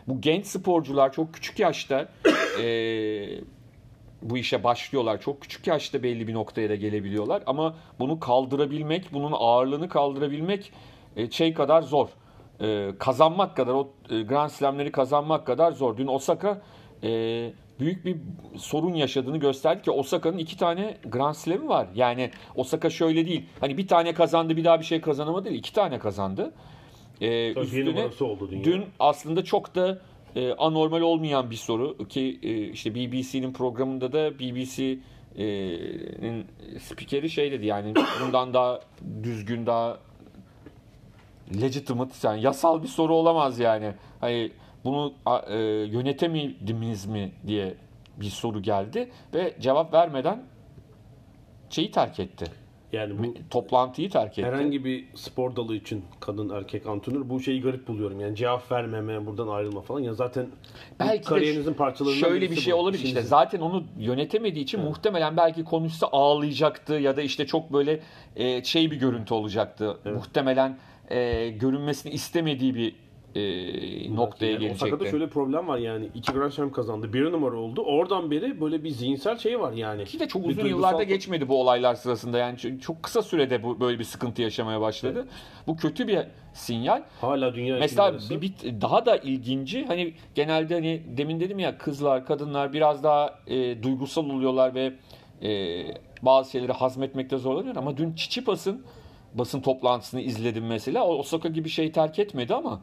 bu 0.08 0.22
genç 0.22 0.46
sporcular 0.46 1.12
çok 1.14 1.34
küçük 1.34 1.60
yaşta 1.60 2.08
e, 2.62 2.66
bu 4.22 4.38
işe 4.38 4.64
başlıyorlar. 4.64 5.22
Çok 5.22 5.42
küçük 5.42 5.68
yaşta 5.68 6.04
belli 6.04 6.28
bir 6.28 6.34
noktaya 6.34 6.70
da 6.70 6.76
gelebiliyorlar. 6.76 7.44
Ama 7.46 7.76
bunu 8.00 8.20
kaldırabilmek, 8.20 9.14
bunun 9.14 9.32
ağırlığını 9.36 9.90
kaldırabilmek 9.90 10.72
e, 11.16 11.32
şey 11.32 11.54
kadar 11.54 11.82
zor. 11.82 12.08
E, 12.62 12.90
kazanmak 13.00 13.56
kadar, 13.56 13.74
o 13.74 13.90
e, 14.10 14.22
Grand 14.22 14.50
Slam'leri 14.50 14.92
kazanmak 14.92 15.48
kadar 15.48 15.72
zor. 15.72 15.98
Dün 15.98 16.08
Osaka 16.08 16.62
e, 17.04 17.10
büyük 17.80 18.06
bir 18.06 18.18
sorun 18.58 18.94
yaşadığını 18.94 19.38
gösterdi 19.38 19.82
ki 19.82 19.92
Osaka'nın 19.92 20.38
iki 20.38 20.58
tane 20.58 20.98
Grand 21.06 21.34
Slam'i 21.34 21.68
var. 21.68 21.88
Yani 21.96 22.32
Osaka 22.56 22.90
şöyle 22.90 23.26
değil. 23.26 23.46
Hani 23.60 23.78
bir 23.78 23.88
tane 23.88 24.14
kazandı 24.14 24.58
bir 24.58 24.64
daha 24.64 24.80
bir 24.80 24.86
şey 24.86 25.02
kazanamadı 25.02 25.46
değil. 25.46 25.60
iki 25.60 25.74
tane 25.74 26.00
kazandı. 26.00 26.52
E, 27.22 27.54
Tabii 27.54 27.72
bir 27.72 27.88
üstüne 27.88 28.30
oldu 28.30 28.52
dünya. 28.52 28.64
dün 28.64 28.86
aslında 29.00 29.44
çok 29.44 29.76
da 29.76 30.02
e, 30.36 30.54
anormal 30.54 31.02
olmayan 31.02 31.52
bir 31.52 31.56
soru 31.56 32.08
ki 32.08 32.40
e, 32.44 32.62
işte 32.64 32.96
BBC'nin 32.96 33.54
programında 33.54 34.14
da 34.14 34.40
BBC'nin 34.40 36.46
spikeri 36.80 37.30
şey 37.30 37.52
dedi 37.52 37.66
yani 37.66 37.94
bundan 38.26 38.54
daha 38.54 38.80
düzgün 39.24 39.66
daha 39.66 39.98
legitimate 41.62 42.28
yani 42.28 42.42
yasal 42.42 42.84
bir 42.84 42.88
soru 42.88 43.16
olamaz 43.16 43.60
yani. 43.60 43.94
Hani 44.22 44.52
bunu 44.86 45.14
e, 45.48 45.58
yönetemediniz 46.24 47.06
mi 47.06 47.32
diye 47.48 47.74
bir 48.18 48.30
soru 48.30 48.62
geldi 48.62 49.10
ve 49.34 49.54
cevap 49.60 49.94
vermeden 49.94 50.44
şeyi 51.70 51.92
terk 51.92 52.20
etti. 52.20 52.46
yani 52.94 53.18
bu 53.20 53.34
Toplantıyı 53.50 54.10
terk 54.10 54.32
etti. 54.40 54.48
herhangi 54.48 54.86
bir 54.86 55.06
spor 55.16 55.56
dalı 55.56 55.76
için 55.76 56.06
kadın 56.20 56.50
erkek 56.50 56.88
antrenör 56.88 57.30
bu 57.30 57.40
şeyi 57.40 57.62
garip 57.62 57.88
buluyorum. 57.88 58.20
Yani 58.20 58.36
cevap 58.36 58.72
vermeme, 58.72 59.26
buradan 59.26 59.48
ayrılma 59.48 59.82
falan. 59.82 60.00
Ya 60.00 60.14
zaten 60.14 60.48
Belki 61.00 61.24
kariyerinizin 61.24 61.74
parçalarından 61.74 62.20
şöyle 62.28 62.52
bir 62.52 62.56
şey 62.56 62.74
bu. 62.74 62.78
olabilir 62.78 63.04
işte. 63.04 63.22
Zaten 63.22 63.60
onu 63.60 63.84
yönetemediği 64.00 64.64
için 64.64 64.80
muhtemelen 64.82 65.38
belki 65.38 65.64
konuşsa 65.64 66.08
ağlayacaktı 66.12 66.94
ya 66.94 67.18
da 67.18 67.22
işte 67.22 67.46
çok 67.46 67.74
böyle 67.74 68.00
e, 68.36 68.64
şey 68.64 68.92
bir 68.92 68.96
görüntü 69.00 69.34
olacaktı. 69.34 69.98
Muhtemelen 70.06 70.78
e, 71.10 71.50
görünmesini 71.50 72.12
istemediği 72.14 72.76
bir 72.76 72.96
e, 73.36 74.16
noktaya 74.16 74.52
yani 74.52 74.66
Osaka'da 74.72 74.90
gelecekti. 74.90 75.12
şöyle 75.12 75.26
bir 75.26 75.30
problem 75.30 75.68
var 75.68 75.78
yani. 75.78 76.10
iki 76.16 76.32
Grand 76.32 76.52
Slam 76.52 76.72
kazandı. 76.72 77.14
Bir 77.14 77.32
numara 77.32 77.56
oldu. 77.56 77.82
Oradan 77.82 78.32
beri 78.32 78.62
böyle 78.62 78.84
bir 78.84 78.90
zihinsel 78.90 79.38
şey 79.38 79.60
var 79.60 79.74
yani. 79.74 80.06
Ki 80.06 80.20
de 80.20 80.28
çok 80.28 80.44
Bir 80.44 80.50
uzun 80.50 80.62
duygusal- 80.62 80.70
yıllarda 80.70 81.04
geçmedi 81.04 81.48
bu 81.48 81.62
olaylar 81.62 81.96
sırasında. 81.96 82.38
Yani 82.38 82.58
çok- 82.82 83.04
kısa 83.04 83.22
sürede 83.22 83.64
bu 83.64 83.80
böyle 83.80 84.00
bir 84.00 84.04
sıkıntı 84.04 84.42
yaşamaya 84.42 84.82
başladı. 84.82 85.28
Bu 85.68 85.78
kötü 85.78 86.08
bir 86.08 86.20
sinyal. 86.54 87.04
Hala 87.22 87.56
dünya 87.56 87.78
Mesela 87.80 88.14
bir, 88.30 88.42
bir 88.42 88.54
daha 88.82 89.06
da 89.06 89.18
ilginci 89.18 89.86
hani 89.86 90.14
genelde 90.36 90.74
hani 90.74 91.02
demin 91.18 91.40
dedim 91.40 91.60
ya 91.60 91.78
kızlar 91.78 92.26
kadınlar 92.26 92.74
biraz 92.74 93.04
daha 93.04 93.40
e, 93.48 93.84
duygusal 93.84 94.30
oluyorlar 94.30 94.76
ve 94.76 94.94
e, 95.42 95.82
bazı 96.22 96.52
şeyleri 96.52 96.72
hazmetmekte 96.72 97.38
zorlanıyor 97.38 97.76
ama 97.76 97.98
dün 97.98 98.14
Çiçipas'ın 98.14 98.84
basın 99.34 99.62
toplantısını 99.62 100.22
izledim 100.22 100.66
mesela. 100.68 101.04
O 101.08 101.16
Osaka 101.16 101.50
gibi 101.50 101.70
şey 101.70 101.92
terk 101.92 102.20
etmedi 102.20 102.56
ama 102.56 102.82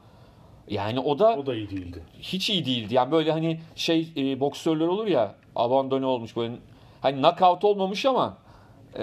yani 0.68 1.00
o 1.00 1.18
da 1.18 1.36
o 1.36 1.46
da 1.46 1.54
iyi 1.54 1.70
değildi. 1.70 2.02
hiç 2.20 2.50
iyi 2.50 2.64
değildi. 2.64 2.94
Yani 2.94 3.12
böyle 3.12 3.32
hani 3.32 3.60
şey 3.74 4.08
e, 4.16 4.40
boksörler 4.40 4.86
olur 4.86 5.06
ya 5.06 5.34
abandone 5.56 6.06
olmuş 6.06 6.36
böyle 6.36 6.54
hani 7.00 7.16
knockout 7.22 7.64
olmamış 7.64 8.06
ama 8.06 8.36
e, 8.98 9.02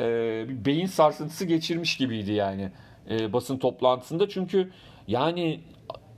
bir 0.50 0.66
beyin 0.66 0.86
sarsıntısı 0.86 1.46
geçirmiş 1.46 1.98
gibiydi 1.98 2.32
yani 2.32 2.72
e, 3.10 3.34
basın 3.34 3.58
toplantısında. 3.58 4.30
Çünkü 4.30 4.72
yani 5.08 5.60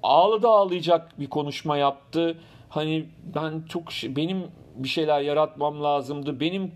ağladı 0.04 0.48
ağlayacak 0.48 1.20
bir 1.20 1.28
konuşma 1.28 1.78
yaptı. 1.78 2.38
Hani 2.70 3.06
ben 3.36 3.64
çok 3.70 3.92
şey- 3.92 4.16
benim 4.16 4.44
bir 4.76 4.88
şeyler 4.90 5.22
yaratmam 5.22 5.84
lazımdı. 5.84 6.40
Benim 6.40 6.72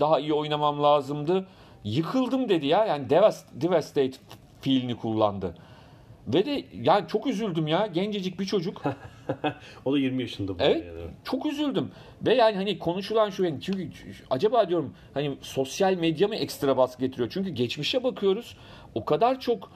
daha 0.00 0.20
iyi 0.20 0.32
oynamam 0.32 0.82
lazımdı. 0.82 1.46
Yıkıldım 1.84 2.48
dedi 2.48 2.66
ya. 2.66 2.84
Yani 2.84 3.10
devast, 3.10 3.46
devastate 3.52 4.12
fiilini 4.60 4.96
kullandı. 4.96 5.54
Ve 6.26 6.46
de 6.46 6.64
yani 6.82 7.08
çok 7.08 7.26
üzüldüm 7.26 7.66
ya. 7.66 7.86
Gencecik 7.86 8.40
bir 8.40 8.44
çocuk. 8.44 8.82
O 9.84 9.92
da 9.92 9.98
20 9.98 10.22
yaşında 10.22 10.58
bu. 10.58 10.62
Evet. 10.62 10.86
yani. 10.86 11.10
Çok 11.24 11.46
üzüldüm. 11.46 11.90
Ve 12.26 12.34
yani 12.34 12.56
hani 12.56 12.78
konuşulan 12.78 13.30
şu 13.30 13.44
yani 13.44 13.60
çünkü 13.60 13.88
acaba 14.30 14.68
diyorum 14.68 14.94
hani 15.14 15.36
sosyal 15.40 15.94
medya 15.94 16.28
mı 16.28 16.36
ekstra 16.36 16.76
baskı 16.76 17.00
getiriyor? 17.00 17.30
Çünkü 17.32 17.50
geçmişe 17.50 18.04
bakıyoruz. 18.04 18.56
O 18.94 19.04
kadar 19.04 19.40
çok 19.40 19.70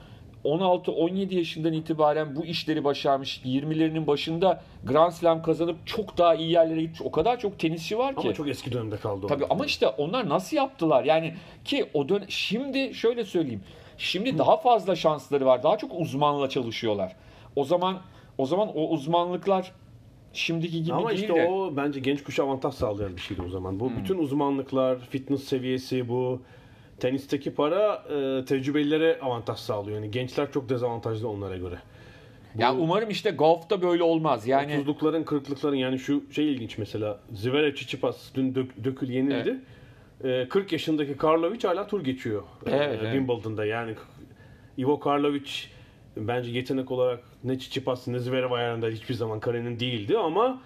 16-17 0.45 1.35
yaşından 1.35 1.73
itibaren 1.73 2.35
bu 2.35 2.45
işleri 2.45 2.83
başarmış 2.83 3.41
20'lerinin 3.45 4.07
başında 4.07 4.61
Grand 4.83 5.11
Slam 5.11 5.41
kazanıp 5.43 5.87
çok 5.87 6.17
daha 6.17 6.35
iyi 6.35 6.51
yerlere 6.51 6.81
gitmiş. 6.81 7.01
O 7.01 7.11
kadar 7.11 7.39
çok 7.39 7.59
tenisçi 7.59 7.97
var 7.97 8.15
ki. 8.15 8.21
Ama 8.21 8.33
çok 8.33 8.47
eski 8.47 8.71
dönemde 8.71 8.97
kaldı. 8.97 9.27
Tabii 9.27 9.45
ama 9.49 9.65
işte 9.65 9.87
onlar 9.87 10.29
nasıl 10.29 10.57
yaptılar? 10.57 11.03
Yani 11.03 11.35
ki 11.65 11.89
o 11.93 12.09
dön 12.09 12.23
şimdi 12.27 12.93
şöyle 12.93 13.25
söyleyeyim. 13.25 13.63
Şimdi 13.97 14.37
daha 14.37 14.57
fazla 14.57 14.95
şansları 14.95 15.45
var. 15.45 15.63
Daha 15.63 15.77
çok 15.77 15.91
uzmanla 15.99 16.49
çalışıyorlar. 16.49 17.15
O 17.55 17.63
zaman 17.63 18.01
o 18.37 18.45
zaman 18.45 18.77
o 18.77 18.89
uzmanlıklar 18.89 19.71
şimdiki 20.33 20.83
gibi 20.83 20.93
Ama 20.93 21.09
değil 21.09 21.21
işte 21.21 21.35
de. 21.35 21.49
o 21.49 21.77
bence 21.77 21.99
genç 21.99 22.23
kuşa 22.23 22.43
avantaj 22.43 22.73
sağlayan 22.73 23.15
bir 23.15 23.21
şeydi 23.21 23.41
o 23.41 23.49
zaman. 23.49 23.71
Hmm. 23.71 23.79
Bu 23.79 23.91
bütün 23.97 24.17
uzmanlıklar, 24.17 24.99
fitness 24.99 25.43
seviyesi, 25.43 26.09
bu 26.09 26.41
tenisteki 26.99 27.53
para 27.53 27.93
e, 27.95 28.45
tecrübelilere 28.45 29.19
avantaj 29.21 29.59
sağlıyor. 29.59 29.97
Yani 29.97 30.11
gençler 30.11 30.51
çok 30.51 30.69
dezavantajlı 30.69 31.29
onlara 31.29 31.57
göre. 31.57 31.75
Ya 32.57 32.75
umarım 32.75 33.09
işte 33.09 33.31
golf'ta 33.31 33.81
böyle 33.81 34.03
olmaz. 34.03 34.47
Yani 34.47 34.71
30'lukların 34.71 35.23
40'lıkların 35.23 35.75
yani 35.75 35.99
şu 35.99 36.23
şey 36.31 36.53
ilginç 36.53 36.77
mesela 36.77 37.19
Zverev 37.33 37.73
Tsitsipas 37.73 38.35
dün 38.35 38.55
dök, 38.55 38.83
dökül 38.83 39.09
yenildi. 39.09 39.49
Ee, 39.49 39.59
40 40.21 40.71
yaşındaki 40.71 41.17
Karlovic 41.17 41.67
hala 41.67 41.87
tur 41.87 42.03
geçiyor. 42.03 42.43
ee, 42.65 42.71
Evet, 42.71 42.99
evet. 43.01 43.13
Wimbledon'da 43.13 43.65
yani 43.65 43.93
Ivo 44.77 44.99
Karlovic 44.99 45.49
bence 46.17 46.51
yetenek 46.51 46.91
olarak 46.91 47.23
ne 47.43 47.57
Tsitsipas 47.57 48.07
ne 48.07 48.19
Zverev 48.19 48.51
ayarında 48.51 48.87
hiçbir 48.87 49.13
zaman 49.13 49.39
karenin 49.39 49.79
değildi 49.79 50.17
ama 50.17 50.61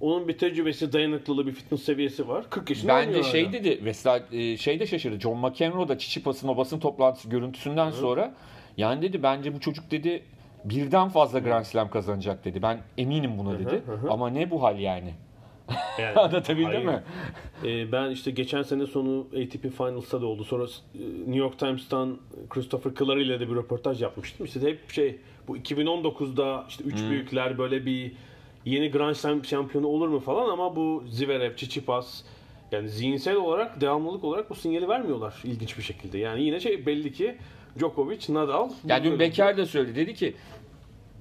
onun 0.00 0.28
bir 0.28 0.38
tecrübesi, 0.38 0.92
dayanıklılığı, 0.92 1.46
bir 1.46 1.52
fitness 1.52 1.82
seviyesi 1.82 2.28
var. 2.28 2.44
40 2.50 2.70
yaşında 2.70 2.92
Bence 2.96 3.22
şey 3.22 3.42
hala. 3.42 3.52
dedi 3.52 3.80
mesela 3.82 4.24
e, 4.32 4.56
şey 4.56 4.80
de 4.80 4.86
şaşırdı. 4.86 5.20
John 5.20 5.38
McEnroe 5.38 5.88
da 5.88 5.98
Çiçipas'ın 5.98 6.48
o 6.48 6.56
basın 6.56 6.78
toplantısı 6.78 7.28
görüntüsünden 7.28 7.90
sonra 7.90 8.34
yani 8.76 9.02
dedi 9.02 9.22
bence 9.22 9.54
bu 9.54 9.60
çocuk 9.60 9.90
dedi 9.90 10.22
birden 10.64 11.08
fazla 11.08 11.38
Grand 11.38 11.64
Slam 11.64 11.90
kazanacak 11.90 12.44
dedi. 12.44 12.62
Ben 12.62 12.80
eminim 12.98 13.38
buna 13.38 13.58
dedi. 13.58 13.82
Ama 14.08 14.28
ne 14.28 14.50
bu 14.50 14.62
hal 14.62 14.78
yani? 14.78 15.14
Yani, 15.98 16.16
Anlatabildim 16.18 16.84
mi? 16.84 17.02
Ee, 17.64 17.92
ben 17.92 18.10
işte 18.10 18.30
geçen 18.30 18.62
sene 18.62 18.86
sonu 18.86 19.20
ATP 19.20 19.76
Finals'ta 19.76 20.22
da 20.22 20.26
oldu. 20.26 20.44
Sonra 20.44 20.64
e, 20.64 20.98
New 21.18 21.38
York 21.38 21.58
Times'tan 21.58 22.18
Christopher 22.50 22.94
Clark 22.94 23.22
ile 23.22 23.40
de 23.40 23.48
bir 23.48 23.54
röportaj 23.54 24.02
yapmıştım. 24.02 24.46
İşte 24.46 24.60
hep 24.60 24.90
şey 24.90 25.18
bu 25.48 25.56
2019'da 25.56 26.64
işte 26.68 26.84
üç 26.84 27.02
büyükler 27.10 27.58
böyle 27.58 27.86
bir 27.86 28.12
yeni 28.64 28.90
Grand 28.90 29.14
Slam 29.14 29.44
şampiyonu 29.44 29.86
olur 29.86 30.08
mu 30.08 30.20
falan 30.20 30.48
ama 30.48 30.76
bu 30.76 31.04
Zverev, 31.08 31.56
Tsitsipas 31.56 32.22
yani 32.72 32.88
zihinsel 32.88 33.36
olarak, 33.36 33.80
devamlılık 33.80 34.24
olarak 34.24 34.50
bu 34.50 34.54
sinyali 34.54 34.88
vermiyorlar 34.88 35.34
ilginç 35.44 35.78
bir 35.78 35.82
şekilde. 35.82 36.18
Yani 36.18 36.42
yine 36.42 36.60
şey 36.60 36.86
belli 36.86 37.12
ki 37.12 37.36
Djokovic, 37.78 38.20
Nadal 38.28 38.70
Ya 38.88 39.04
dün 39.04 39.18
Bekar 39.18 39.56
da 39.56 39.66
söyledi. 39.66 39.96
Dedi 39.96 40.14
ki 40.14 40.34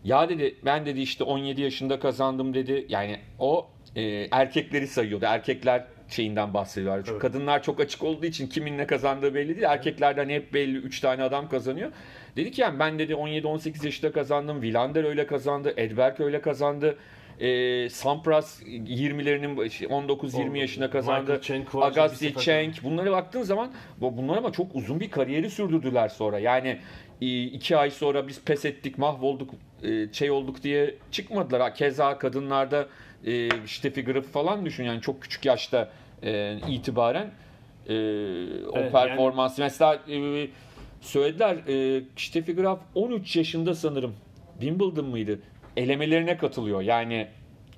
ya 0.03 0.29
dedi 0.29 0.55
ben 0.65 0.85
dedi 0.85 1.01
işte 1.01 1.23
17 1.23 1.61
yaşında 1.61 1.99
kazandım 1.99 2.53
dedi. 2.53 2.85
Yani 2.89 3.19
o 3.39 3.67
e, 3.95 4.27
erkekleri 4.31 4.87
sayıyordu. 4.87 5.25
Erkekler 5.27 5.85
şeyinden 6.09 6.53
bahsediyor. 6.53 6.97
Çünkü 6.97 7.11
Evet. 7.11 7.21
kadınlar 7.21 7.63
çok 7.63 7.79
açık 7.79 8.03
olduğu 8.03 8.25
için 8.25 8.47
kimin 8.47 8.77
ne 8.77 8.87
kazandığı 8.87 9.35
belli 9.35 9.47
değil. 9.55 9.63
Erkeklerden 9.67 10.29
hep 10.29 10.53
belli 10.53 10.77
3 10.77 10.99
tane 10.99 11.23
adam 11.23 11.49
kazanıyor. 11.49 11.91
Dedi 12.35 12.51
ki 12.51 12.61
yani 12.61 12.79
ben 12.79 12.99
dedi 12.99 13.13
17-18 13.13 13.85
yaşında 13.85 14.11
kazandım. 14.11 14.61
Vilander 14.61 15.03
öyle 15.03 15.27
kazandı. 15.27 15.73
Edberg 15.77 16.19
öyle 16.19 16.41
kazandı. 16.41 16.97
E, 17.39 17.89
Sampras 17.89 18.61
20'lerinin 18.63 19.55
19-20 19.89 20.57
yaşında 20.59 20.89
kazandı. 20.89 21.31
Var, 21.33 21.87
Agassi, 21.87 22.25
Cheng 22.39 22.73
bunlara 22.83 23.11
baktığın 23.11 23.41
zaman 23.41 23.71
bu- 24.01 24.17
bunlar 24.17 24.37
ama 24.37 24.51
çok 24.51 24.75
uzun 24.75 24.99
bir 24.99 25.11
kariyeri 25.11 25.49
sürdürdüler 25.49 26.07
sonra. 26.09 26.39
Yani 26.39 26.77
iki 27.53 27.77
ay 27.77 27.91
sonra 27.91 28.27
biz 28.27 28.41
pes 28.43 28.65
ettik, 28.65 28.97
mahvolduk, 28.97 29.49
e, 29.83 30.13
şey 30.13 30.31
olduk 30.31 30.63
diye 30.63 30.95
çıkmadılar. 31.11 31.75
Keza 31.75 32.17
kadınlarda 32.17 32.87
e, 33.25 33.49
Steffi 33.67 34.03
Graf 34.03 34.25
falan 34.25 34.65
düşün 34.65 34.83
yani 34.83 35.01
çok 35.01 35.21
küçük 35.21 35.45
yaşta 35.45 35.89
e, 36.23 36.57
itibaren 36.69 37.31
e, 37.87 37.93
o 38.65 38.77
Evet, 38.77 38.91
performansı. 38.91 39.61
Mesela 39.61 39.99
e, 40.09 40.47
söylediler 41.01 41.55
e, 41.67 42.03
Steffi 42.15 42.55
Graf 42.55 42.79
13 42.95 43.35
yaşında 43.35 43.75
sanırım 43.75 44.15
Wimbledon 44.59 45.05
mıydı? 45.05 45.39
Elemelerine 45.77 46.37
katılıyor. 46.37 46.81
Yani 46.81 47.27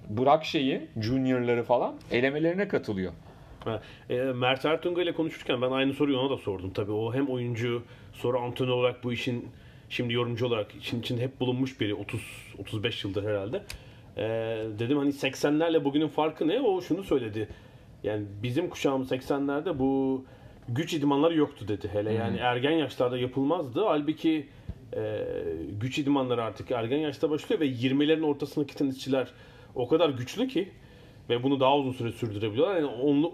bırak 0.09 0.45
şeyi, 0.45 0.81
juniorları 1.01 1.63
falan 1.63 1.95
elemelerine 2.11 2.67
katılıyor. 2.67 3.13
Ha, 3.63 3.81
e, 4.09 4.15
Mert 4.15 4.65
Ertunga 4.65 5.01
ile 5.01 5.13
konuşurken 5.13 5.61
ben 5.61 5.71
aynı 5.71 5.93
soruyu 5.93 6.17
ona 6.17 6.29
da 6.29 6.37
sordum 6.37 6.73
tabii. 6.73 6.91
O 6.91 7.13
hem 7.13 7.27
oyuncu 7.27 7.83
sonra 8.13 8.39
antrenör 8.39 8.71
olarak 8.71 9.03
bu 9.03 9.13
işin 9.13 9.49
şimdi 9.89 10.13
yorumcu 10.13 10.45
olarak 10.47 10.75
işin 10.81 10.99
içinde 10.99 11.21
hep 11.21 11.39
bulunmuş 11.39 11.79
biri 11.79 11.95
30 11.95 12.21
35 12.59 13.03
yıldır 13.03 13.23
herhalde. 13.23 13.63
E, 14.17 14.23
dedim 14.79 14.97
hani 14.97 15.09
80'lerle 15.09 15.83
bugünün 15.83 16.07
farkı 16.07 16.47
ne? 16.47 16.61
O 16.61 16.81
şunu 16.81 17.03
söyledi. 17.03 17.47
Yani 18.03 18.25
bizim 18.43 18.69
kuşağımız 18.69 19.11
80'lerde 19.11 19.79
bu 19.79 20.23
güç 20.69 20.93
idmanları 20.93 21.35
yoktu 21.35 21.67
dedi 21.67 21.89
hele. 21.93 22.13
Yani 22.13 22.37
ergen 22.37 22.71
yaşlarda 22.71 23.17
yapılmazdı. 23.17 23.83
Halbuki 23.83 24.47
e, 24.95 25.25
güç 25.81 25.99
idmanları 25.99 26.43
artık 26.43 26.71
ergen 26.71 26.97
yaşta 26.97 27.29
başlıyor 27.29 27.61
ve 27.61 27.67
20'lerin 27.67 28.25
ortasındaki 28.25 28.75
tenisçiler 28.75 29.27
o 29.75 29.87
kadar 29.87 30.09
güçlü 30.09 30.47
ki 30.47 30.69
ve 31.29 31.43
bunu 31.43 31.59
daha 31.59 31.77
uzun 31.77 31.91
süre 31.91 32.11
sürdürebiliyorlar. 32.11 32.75
Yani 32.75 32.85
onlu 32.85 33.33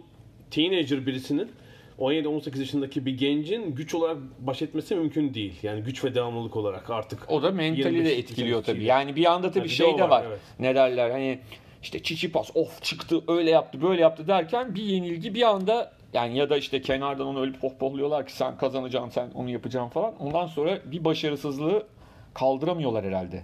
teenager 0.51 1.05
birisinin 1.05 1.51
17-18 1.99 2.59
yaşındaki 2.59 3.05
bir 3.05 3.17
gencin 3.17 3.75
güç 3.75 3.95
olarak 3.95 4.17
baş 4.39 4.61
etmesi 4.61 4.95
mümkün 4.95 5.33
değil. 5.33 5.53
Yani 5.63 5.83
güç 5.83 6.03
ve 6.03 6.15
devamlılık 6.15 6.55
olarak 6.55 6.89
artık. 6.89 7.31
O 7.31 7.43
da 7.43 7.51
mentali 7.51 7.95
25 7.95 8.05
de 8.05 8.17
etkiliyor 8.17 8.63
tabii. 8.63 8.83
Yani 8.83 9.15
bir 9.15 9.25
anda 9.25 9.51
tabii 9.51 9.63
de 9.63 9.73
şey 9.73 9.97
de 9.97 10.03
var, 10.03 10.09
var. 10.09 10.25
evet. 10.27 10.39
Ne 10.59 10.75
derler 10.75 11.09
hani 11.09 11.39
işte 11.83 12.03
Çiçipas 12.03 12.51
of 12.55 12.83
çıktı 12.83 13.21
öyle 13.27 13.49
yaptı 13.49 13.81
böyle 13.81 14.01
yaptı 14.01 14.27
derken 14.27 14.75
bir 14.75 14.83
yenilgi 14.83 15.33
bir 15.35 15.41
anda 15.41 15.91
yani 16.13 16.37
ya 16.37 16.49
da 16.49 16.57
işte 16.57 16.81
kenardan 16.81 17.27
onu 17.27 17.41
öyle 17.41 17.51
pohpohluyorlar 17.51 18.27
ki 18.27 18.33
sen 18.33 18.57
kazanacaksın 18.57 19.09
sen 19.09 19.31
onu 19.35 19.49
yapacaksın 19.49 19.89
falan. 19.89 20.13
Ondan 20.19 20.47
sonra 20.47 20.79
bir 20.85 21.05
başarısızlığı 21.05 21.87
kaldıramıyorlar 22.33 23.05
herhalde. 23.05 23.43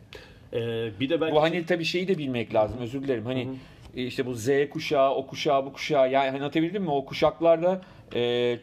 Ee, 0.53 0.99
bir 0.99 1.09
de 1.09 1.21
belki 1.21 1.35
Bu 1.35 1.41
hani 1.41 1.65
tabii 1.65 1.85
şeyi 1.85 2.07
de 2.07 2.17
bilmek 2.17 2.53
lazım 2.53 2.77
özür 2.79 3.03
dilerim. 3.03 3.25
Hani 3.25 3.47
e, 3.95 4.03
işte 4.03 4.25
bu 4.25 4.33
Z 4.33 4.49
kuşağı, 4.71 5.15
o 5.15 5.27
kuşağı, 5.27 5.65
bu 5.65 5.73
kuşağı 5.73 6.11
yani 6.11 6.29
hani 6.29 6.37
anlatabildim 6.37 6.83
mi? 6.83 6.89
O 6.89 7.05
kuşaklarda 7.05 7.81
e, 8.15 8.59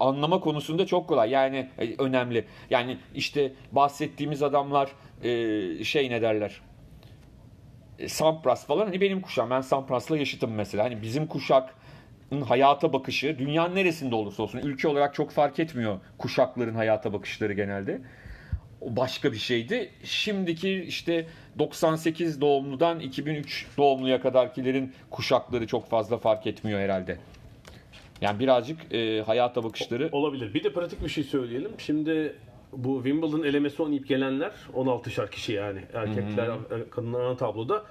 anlama 0.00 0.40
konusunda 0.40 0.86
çok 0.86 1.08
kolay. 1.08 1.30
Yani 1.30 1.68
e, 1.78 1.94
önemli. 1.98 2.44
Yani 2.70 2.98
işte 3.14 3.52
bahsettiğimiz 3.72 4.42
adamlar 4.42 4.88
e, 5.22 5.84
şey 5.84 6.10
ne 6.10 6.22
derler? 6.22 6.60
E, 7.98 8.08
Sampras 8.08 8.66
falan 8.66 8.86
hani 8.86 9.00
benim 9.00 9.20
kuşağım. 9.20 9.50
Ben 9.50 9.60
Sampras'la 9.60 10.16
yaşıtım 10.16 10.52
mesela. 10.54 10.84
Hani 10.84 11.02
bizim 11.02 11.26
kuşak 11.26 11.74
hayata 12.40 12.92
bakışı 12.92 13.38
dünyanın 13.38 13.74
neresinde 13.74 14.14
olursa 14.14 14.42
olsun 14.42 14.58
ülke 14.58 14.88
olarak 14.88 15.14
çok 15.14 15.30
fark 15.30 15.58
etmiyor 15.58 16.00
kuşakların 16.18 16.74
hayata 16.74 17.12
bakışları 17.12 17.52
genelde 17.52 18.00
o 18.80 18.96
başka 18.96 19.32
bir 19.32 19.38
şeydi. 19.38 19.90
Şimdiki 20.04 20.72
işte 20.72 21.26
98 21.58 22.40
doğumludan 22.40 23.00
2003 23.00 23.66
doğumluya 23.78 24.20
kadarkilerin 24.20 24.92
kuşakları 25.10 25.66
çok 25.66 25.88
fazla 25.88 26.18
fark 26.18 26.46
etmiyor 26.46 26.80
herhalde. 26.80 27.18
Yani 28.22 28.38
birazcık 28.38 28.94
e, 28.94 29.22
hayata 29.22 29.64
bakışları 29.64 30.08
olabilir. 30.12 30.54
Bir 30.54 30.64
de 30.64 30.72
pratik 30.72 31.04
bir 31.04 31.08
şey 31.08 31.24
söyleyelim. 31.24 31.70
Şimdi 31.78 32.36
bu 32.72 33.02
Wimbledon 33.04 33.42
elemesi 33.42 33.82
oynayıp 33.82 34.08
gelenler 34.08 34.52
16'şar 34.74 35.30
kişi 35.30 35.52
yani. 35.52 35.80
Erkekler, 35.94 36.50
kadınlar 36.90 37.20
ana 37.20 37.36
tabloda. 37.36 37.84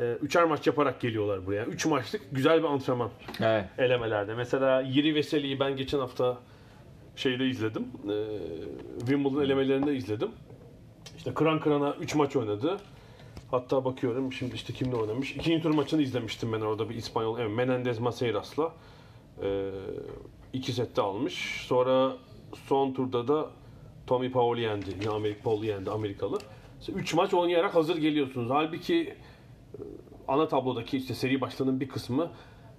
e, 0.00 0.12
üçer 0.12 0.44
maç 0.44 0.66
yaparak 0.66 1.00
geliyorlar 1.00 1.46
buraya. 1.46 1.64
Üç 1.64 1.86
maçlık 1.86 2.22
güzel 2.32 2.58
bir 2.58 2.68
antrenman. 2.68 3.10
evet. 3.40 3.64
elemelerde. 3.78 4.34
Mesela 4.34 4.80
Yiri 4.80 5.14
Veseli'yi 5.14 5.60
ben 5.60 5.76
geçen 5.76 5.98
hafta 5.98 6.38
şeyde 7.16 7.46
izledim. 7.46 7.82
Ee, 8.04 8.24
Wimbledon 8.98 9.44
elemelerinde 9.44 9.96
izledim. 9.96 10.28
İşte 11.16 11.34
kıran 11.34 11.60
kırana 11.60 11.94
3 12.00 12.14
maç 12.14 12.36
oynadı. 12.36 12.76
Hatta 13.50 13.84
bakıyorum 13.84 14.32
şimdi 14.32 14.54
işte 14.54 14.72
kimle 14.72 14.96
oynamış. 14.96 15.36
İkinci 15.36 15.62
tur 15.62 15.74
maçını 15.74 16.02
izlemiştim 16.02 16.52
ben 16.52 16.60
orada 16.60 16.88
bir 16.88 16.94
İspanyol. 16.94 17.38
Evet, 17.38 17.50
Menendez 17.56 17.98
Maceiras'la. 17.98 18.72
Ee, 19.42 19.70
iki 20.52 20.72
sette 20.72 21.02
almış. 21.02 21.64
Sonra 21.68 22.16
son 22.68 22.92
turda 22.92 23.28
da 23.28 23.50
Tommy 24.06 24.32
Paul'i 24.32 24.60
yendi. 24.60 24.90
Yine 25.00 25.10
Amerik 25.10 25.44
Paul'u 25.44 25.64
yendi 25.64 25.90
Amerikalı. 25.90 26.38
3 26.94 27.14
maç 27.14 27.34
oynayarak 27.34 27.74
hazır 27.74 27.96
geliyorsunuz. 27.96 28.50
Halbuki 28.50 29.14
ana 30.28 30.48
tablodaki 30.48 30.96
işte 30.96 31.14
seri 31.14 31.40
başlarının 31.40 31.80
bir 31.80 31.88
kısmı 31.88 32.30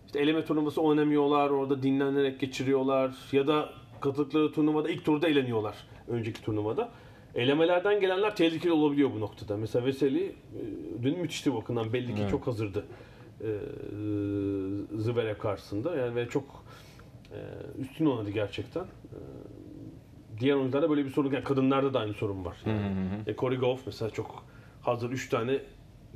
işte 0.05 0.19
eleme 0.19 0.45
turnuvası 0.45 0.81
oynamıyorlar, 0.81 1.49
orada 1.49 1.83
dinlenerek 1.83 2.39
geçiriyorlar 2.39 3.15
ya 3.31 3.47
da 3.47 3.69
katıldıkları 4.01 4.51
turnuvada 4.51 4.89
ilk 4.89 5.05
turda 5.05 5.27
eleniyorlar 5.27 5.75
önceki 6.07 6.41
turnuvada. 6.41 6.89
Elemelerden 7.35 7.99
gelenler 7.99 8.35
tehlikeli 8.35 8.71
olabiliyor 8.71 9.11
bu 9.15 9.19
noktada. 9.19 9.57
Mesela 9.57 9.85
Veseli 9.85 10.25
e, 10.25 10.33
dün 11.03 11.19
müthişti 11.19 11.53
bakımdan 11.55 11.93
belli 11.93 12.15
ki 12.15 12.21
çok 12.31 12.47
hazırdı. 12.47 12.85
E, 13.41 13.47
Zverev 14.97 15.37
karşısında 15.37 15.95
yani 15.95 16.15
ve 16.15 16.29
çok 16.29 16.65
e, 17.31 17.39
üstün 17.81 18.05
oynadı 18.05 18.29
gerçekten. 18.29 18.83
E, 18.83 19.17
diğer 20.39 20.55
oyuncularda 20.55 20.89
böyle 20.89 21.05
bir 21.05 21.09
sorun 21.09 21.31
yani 21.31 21.43
kadınlarda 21.43 21.93
da 21.93 21.99
aynı 21.99 22.13
sorun 22.13 22.45
var. 22.45 22.57
Yani, 22.65 22.79
E, 23.27 23.35
Corey 23.35 23.57
Goff 23.57 23.81
mesela 23.85 24.11
çok 24.11 24.45
hazır 24.81 25.11
3 25.11 25.29
tane 25.29 25.59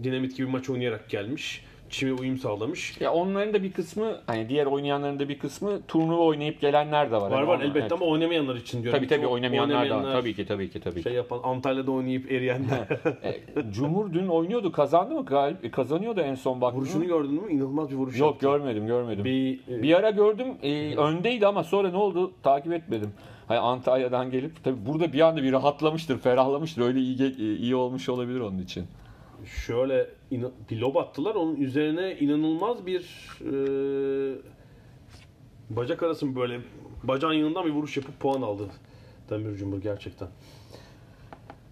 dinamit 0.04 0.38
gibi 0.38 0.48
maç 0.48 0.70
oynayarak 0.70 1.10
gelmiş. 1.10 1.66
Çime 1.90 2.14
uyum 2.14 2.38
sağlamış. 2.38 3.02
Ya 3.02 3.14
onların 3.14 3.54
da 3.54 3.64
bir 3.64 3.72
kısmı 3.72 4.12
hani 4.28 4.50
diğer 4.50 4.66
oynayanların 4.66 5.20
da 5.20 5.30
bir 5.30 5.40
kısmı 5.40 5.82
turnuva 5.88 6.22
oynayıp 6.24 6.62
gelenler 6.62 7.12
de 7.12 7.16
var. 7.16 7.22
Var 7.22 7.32
Hani 7.32 7.48
var 7.48 7.56
onlar- 7.56 7.66
elbette 7.66 7.80
evet. 7.80 7.92
ama 7.92 8.06
oynamayanlar 8.06 8.56
için 8.56 8.84
diyorum. 8.84 9.00
Tabii 9.00 9.08
tabii 9.08 9.22
Çok 9.22 9.32
oynamayanlar 9.32 9.90
da 9.90 9.98
var. 10.04 10.12
Tabii 10.14 10.34
ki 10.36 10.46
tabii 10.46 10.70
ki 10.70 10.80
tabii 10.80 10.96
ki. 10.96 11.04
Şey 11.04 11.14
yapan 11.14 11.40
Antalya'da 11.44 11.92
oynayıp 11.92 12.32
eriyenler. 12.32 12.80
E, 13.24 13.72
Cumhur 13.72 14.14
dün 14.14 14.28
oynuyordu. 14.28 14.72
Kazandı 14.72 15.14
mı? 15.16 15.26
Galip, 15.26 15.66
e, 15.66 15.72
kazanıyordu 15.72 16.22
en 16.22 16.36
son 16.36 16.62
baktım. 16.62 16.80
Vuruşunu 16.82 17.06
gördün 17.08 17.34
mü? 17.34 17.52
İnanılmaz 17.52 17.92
bir 17.92 17.96
vuruş 17.96 18.20
Yok 18.20 18.28
yaptı. 18.32 18.46
görmedim 18.48 18.88
görmedim. 18.88 19.26
Bir, 19.26 19.60
Bir, 19.84 19.90
e, 19.90 19.96
ara 19.98 20.10
gördüm 20.10 20.48
e, 20.64 20.96
öndeydi 20.96 21.48
ama 21.48 21.64
sonra 21.64 21.90
ne 21.90 21.98
oldu 21.98 22.32
takip 22.44 22.74
etmedim. 22.74 23.12
Hani 23.48 23.60
Antalya'dan 23.60 24.32
gelip 24.32 24.64
tabii 24.64 24.86
burada 24.86 25.14
bir 25.14 25.20
anda 25.20 25.44
bir 25.44 25.52
rahatlamıştır, 25.52 26.18
ferahlamıştır. 26.18 26.82
Öyle 26.82 27.00
iyi 27.00 27.18
ge- 27.18 27.58
iyi 27.58 27.76
olmuş 27.76 28.10
olabilir 28.10 28.40
onun 28.40 28.60
için. 28.60 28.86
Şöyle 29.46 30.08
bir 30.32 30.80
lob 30.80 30.96
attılar. 30.96 31.36
Onun 31.36 31.56
üzerine 31.56 32.18
inanılmaz 32.20 32.86
bir 32.86 33.30
e, 33.42 33.52
bacak 35.70 36.04
arası 36.04 36.26
mı 36.26 36.36
böyle 36.36 36.62
bacağın 37.04 37.34
yanından 37.34 37.66
bir 37.66 37.72
vuruş 37.72 37.98
yapıp 37.98 38.20
puan 38.20 38.42
aldı 38.42 38.70
Demir 39.30 39.56
Cumhur 39.56 39.82
gerçekten. 39.82 40.28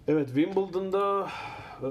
Evet 0.08 0.26
Wimbledon'da 0.26 1.28
e, 1.82 1.86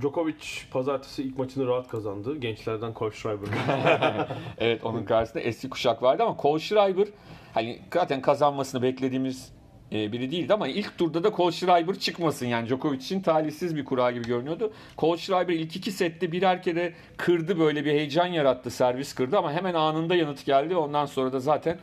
Djokovic 0.00 0.44
pazartesi 0.70 1.22
ilk 1.22 1.38
maçını 1.38 1.66
rahat 1.66 1.88
kazandı. 1.88 2.36
Gençlerden 2.36 2.92
Cole 2.98 3.10
Schreiber. 3.14 3.48
Evet 4.58 4.84
onun 4.84 5.04
karşısında 5.04 5.42
eski 5.42 5.70
kuşak 5.70 6.02
vardı 6.02 6.22
ama 6.22 6.36
Cole 6.42 6.60
Schreiber 6.60 7.08
hani 7.54 7.78
zaten 7.94 8.22
kazanmasını 8.22 8.82
beklediğimiz 8.82 9.52
biri 9.92 10.30
değildi 10.30 10.54
ama 10.54 10.68
ilk 10.68 10.98
turda 10.98 11.24
da 11.24 11.32
Cole 11.36 11.52
Schreiber 11.52 11.94
çıkmasın 11.98 12.46
yani 12.46 12.68
Djokovic 12.68 12.98
için 12.98 13.20
talihsiz 13.20 13.76
bir 13.76 13.84
kura 13.84 14.10
gibi 14.10 14.24
görünüyordu. 14.24 14.72
Cole 14.98 15.18
Schreiber 15.18 15.54
ilk 15.54 15.76
iki 15.76 15.92
sette 15.92 16.32
birer 16.32 16.62
kere 16.62 16.94
kırdı 17.16 17.58
böyle 17.58 17.84
bir 17.84 17.90
heyecan 17.90 18.26
yarattı 18.26 18.70
servis 18.70 19.14
kırdı 19.14 19.38
ama 19.38 19.52
hemen 19.52 19.74
anında 19.74 20.14
yanıt 20.14 20.44
geldi 20.46 20.76
ondan 20.76 21.06
sonra 21.06 21.32
da 21.32 21.40
zaten 21.40 21.78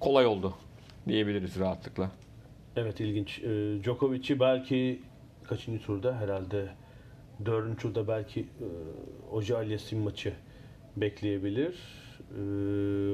kolay 0.00 0.26
oldu 0.26 0.54
diyebiliriz 1.08 1.58
rahatlıkla. 1.58 2.10
evet 2.76 3.00
ilginç. 3.00 3.38
E, 3.38 3.82
Djokovic'i 3.82 4.40
belki 4.40 5.00
kaçıncı 5.44 5.84
turda? 5.84 6.16
Herhalde 6.16 6.68
dördüncü 7.46 7.78
turda 7.78 8.08
belki 8.08 8.40
e, 8.40 8.66
Oje 9.32 9.56
Aliassime 9.56 10.04
maçı 10.04 10.32
bekleyebilir. 10.96 11.74
E, 12.30 12.42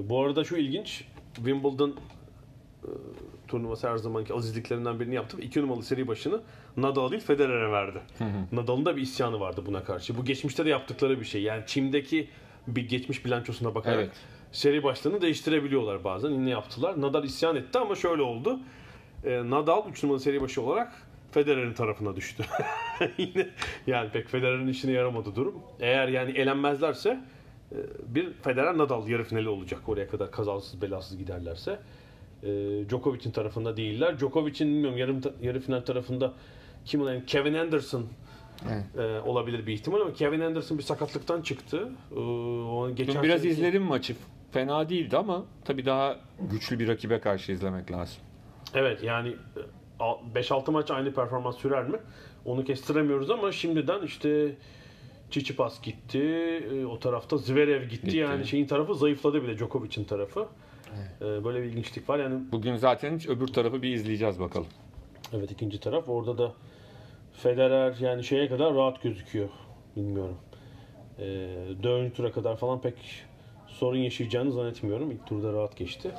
bu 0.09 0.21
arada 0.21 0.45
şu 0.45 0.57
ilginç. 0.57 1.05
Wimbledon 1.35 1.97
e, 2.85 2.91
turnuvası 3.49 3.89
her 3.89 3.97
zamanki 3.97 4.35
azizliklerinden 4.35 5.01
birini 5.01 5.15
yaptı. 5.15 5.39
ve 5.39 5.43
iki 5.43 5.63
numaralı 5.63 5.83
seri 5.83 6.09
başını 6.09 6.41
Nadal 6.77 7.11
değil 7.11 7.23
Federer'e 7.23 7.73
verdi. 7.73 7.99
Nadal'ın 8.53 8.85
da 8.87 8.97
bir 8.97 9.03
isyanı 9.03 9.41
vardı 9.41 9.63
buna 9.67 9.85
karşı. 9.85 10.17
Bu 10.17 10.25
geçmişte 10.25 10.65
de 10.65 10.69
yaptıkları 10.69 11.21
bir 11.21 11.25
şey. 11.25 11.43
Yani 11.43 11.63
çimdeki 11.67 12.29
bir 12.67 12.89
geçmiş 12.89 13.25
bilançosuna 13.25 13.75
bakarak 13.75 13.99
Evet. 13.99 14.11
seri 14.53 14.83
başlarını 14.83 15.21
değiştirebiliyorlar 15.21 16.05
bazen. 16.05 16.31
Yine 16.31 16.51
yaptılar. 16.51 17.01
Nadal 17.01 17.25
isyan 17.25 17.57
etti 17.57 17.79
ama 17.79 17.95
şöyle 17.95 18.23
oldu. 18.23 18.61
E, 19.25 19.51
Nadal 19.51 19.89
3 19.91 20.03
numaralı 20.03 20.21
seri 20.21 20.41
başı 20.41 20.63
olarak 20.63 20.93
Federer'in 21.31 21.73
tarafına 21.73 22.17
düştü. 22.17 22.45
Yine 23.19 23.49
yani 23.87 24.11
pek 24.11 24.29
Federer'in 24.29 24.69
işine 24.69 24.93
yaramadı 24.93 25.37
durum. 25.37 25.55
Eğer 25.81 26.09
yani 26.09 26.31
elenmezlerse 26.31 27.21
e, 27.73 27.77
bir 28.07 28.33
Federer 28.33 28.79
Nadal 28.79 29.09
yarı 29.09 29.25
finali 29.25 29.49
olacak 29.49 29.89
oraya 29.89 30.09
kadar 30.09 30.31
kazasız 30.31 30.83
belasız 30.83 31.19
giderlerse. 31.19 31.79
E, 32.43 32.49
Djokovic'in 32.89 33.31
tarafında 33.31 33.77
değiller. 33.77 34.19
Djokovic'in 34.19 34.69
bilmiyorum 34.69 34.99
yarım 34.99 35.21
yarı 35.43 35.61
final 35.61 35.81
tarafında 35.81 36.33
kim 36.85 37.01
olayım 37.03 37.23
Kevin 37.27 37.55
Anderson 37.55 38.07
e, 38.99 39.21
olabilir 39.21 39.67
bir 39.67 39.73
ihtimal 39.73 40.01
ama 40.01 40.13
Kevin 40.13 40.41
Anderson 40.41 40.79
bir 40.79 40.83
sakatlıktan 40.83 41.43
çıktı. 41.43 41.89
E, 42.13 42.19
o 42.19 42.91
geçen 42.95 43.15
Dün 43.15 43.23
biraz 43.23 43.41
seneki- 43.41 43.49
izledim 43.53 43.83
maçı. 43.83 44.15
Fena 44.53 44.89
değildi 44.89 45.17
ama 45.17 45.45
tabii 45.65 45.87
daha 45.87 46.17
güçlü 46.51 46.79
bir 46.79 46.89
rakibe 46.89 47.21
karşı 47.21 47.53
izlemek 47.53 47.93
lazım. 47.93 48.17
Evet 48.75 49.03
yani 49.03 49.29
e, 50.01 50.39
5-6 50.41 50.71
maç 50.71 50.91
aynı 50.91 51.15
performans 51.15 51.57
sürer 51.57 51.89
mi? 51.89 51.99
Onu 52.45 52.65
kestiremiyoruz 52.65 53.31
ama 53.31 53.53
şimdiden 53.53 54.03
işte 54.03 54.53
Çiçipas 55.31 55.83
gitti. 55.83 56.19
e, 56.73 56.87
O 56.87 56.99
tarafta 56.99 57.37
Zverev 57.37 57.83
gitti. 57.83 58.05
Gitti. 58.07 58.17
Yani 58.17 58.47
şeyin 58.47 58.67
tarafı 58.67 58.95
zayıfladı 58.95 59.43
bile 59.43 59.57
Djokovic'in 59.59 60.05
tarafı. 60.05 60.47
E, 61.21 61.45
Böyle 61.45 61.63
bir 61.63 61.65
ilginçlik 61.69 62.09
var. 62.09 62.19
Yani 62.19 62.41
Bugün 62.53 62.77
zaten 62.77 63.21
öbür 63.29 63.47
tarafı 63.47 63.83
bir 63.83 63.95
izleyeceğiz 63.95 64.41
bakalım. 64.41 64.67
evet 65.33 65.51
ikinci 65.51 65.81
taraf 65.81 66.09
orada 66.09 66.39
da 66.39 66.53
Federer 67.33 67.95
yani 68.01 68.25
şeye 68.25 68.49
kadar 68.49 68.75
rahat 68.75 69.03
gözüküyor. 69.03 69.49
Bilmiyorum. 69.97 70.37
E, 71.19 71.25
dördüncü 71.83 72.15
tura 72.15 72.33
kadar 72.33 72.57
falan 72.57 72.81
pek 72.81 72.95
sorun 73.67 73.99
yaşayacağını 73.99 74.53
zannetmiyorum. 74.53 75.11
İlk 75.11 75.27
turda 75.27 75.53
rahat 75.53 75.77
geçti. 75.77 76.11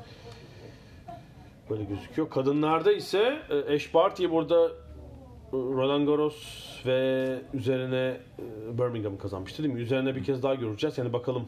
Böyle 1.69 1.83
gözüküyor. 1.83 2.29
Kadınlarda 2.29 2.91
ise 2.91 3.37
e, 3.49 3.75
Ash 3.75 3.93
Barty 3.93 4.29
burada 4.29 4.65
e, 4.67 4.71
Roland 5.53 6.07
Garros 6.07 6.35
ve 6.85 7.27
üzerine 7.53 8.17
e, 8.39 8.77
Birmingham 8.77 9.17
kazanmıştı 9.17 9.63
değil 9.63 9.73
mi? 9.75 9.81
Üzerine 9.81 10.15
bir 10.15 10.23
kez 10.23 10.43
daha 10.43 10.55
göreceğiz. 10.55 10.97
Yani 10.97 11.13
bakalım 11.13 11.47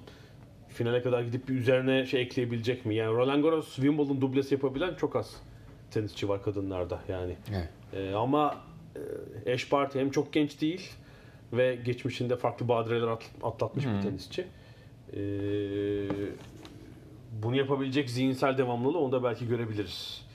finale 0.74 1.02
kadar 1.02 1.22
gidip 1.22 1.50
bir 1.50 1.54
üzerine 1.56 2.06
şey 2.06 2.22
ekleyebilecek 2.22 2.86
mi? 2.86 2.96
Yani 2.96 3.14
Roland 3.16 3.44
Garros 3.44 3.76
Wimbledon 3.76 4.22
dublesi 4.22 4.54
yapabilen 4.54 4.96
çok 4.96 5.16
az 5.16 5.36
tenisçi 5.92 6.30
var 6.30 6.44
kadınlarda 6.44 7.00
yani. 7.08 7.36
Evet. 7.52 7.70
E, 7.94 8.14
ama 8.16 8.56
e, 9.46 9.54
Ash 9.54 9.72
Barty 9.72 10.00
hem 10.00 10.12
çok 10.12 10.34
genç 10.34 10.62
değil 10.62 10.90
ve 11.54 11.76
geçmişinde 11.76 12.36
farklı 12.36 12.68
badireler 12.68 13.08
at- 13.08 13.32
atlatmış 13.44 13.86
bir 13.86 14.02
tenisçi. 14.02 14.46
E, 15.14 15.20
bunu 17.44 17.56
yapabilecek 17.56 18.10
zihinsel 18.10 18.58
devamlılığı 18.58 18.98
onu 19.00 19.12
da 19.12 19.24
belki 19.24 19.48
görebiliriz. 19.48 20.26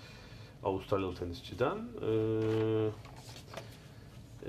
Avustralyalı 0.64 1.14
tenisçiden. 1.14 1.76
E, 1.76 2.10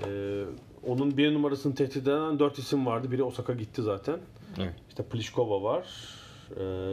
e, 0.06 0.44
onun 0.86 1.16
bir 1.16 1.34
numarasını 1.34 1.74
tehdit 1.74 1.96
eden 1.96 2.38
dört 2.38 2.58
isim 2.58 2.86
vardı. 2.86 3.12
Biri 3.12 3.22
Osaka 3.22 3.52
gitti 3.52 3.82
zaten. 3.82 4.18
Evet. 4.58 4.74
İşte 4.88 5.02
Pliskova 5.08 5.62
var. 5.62 5.86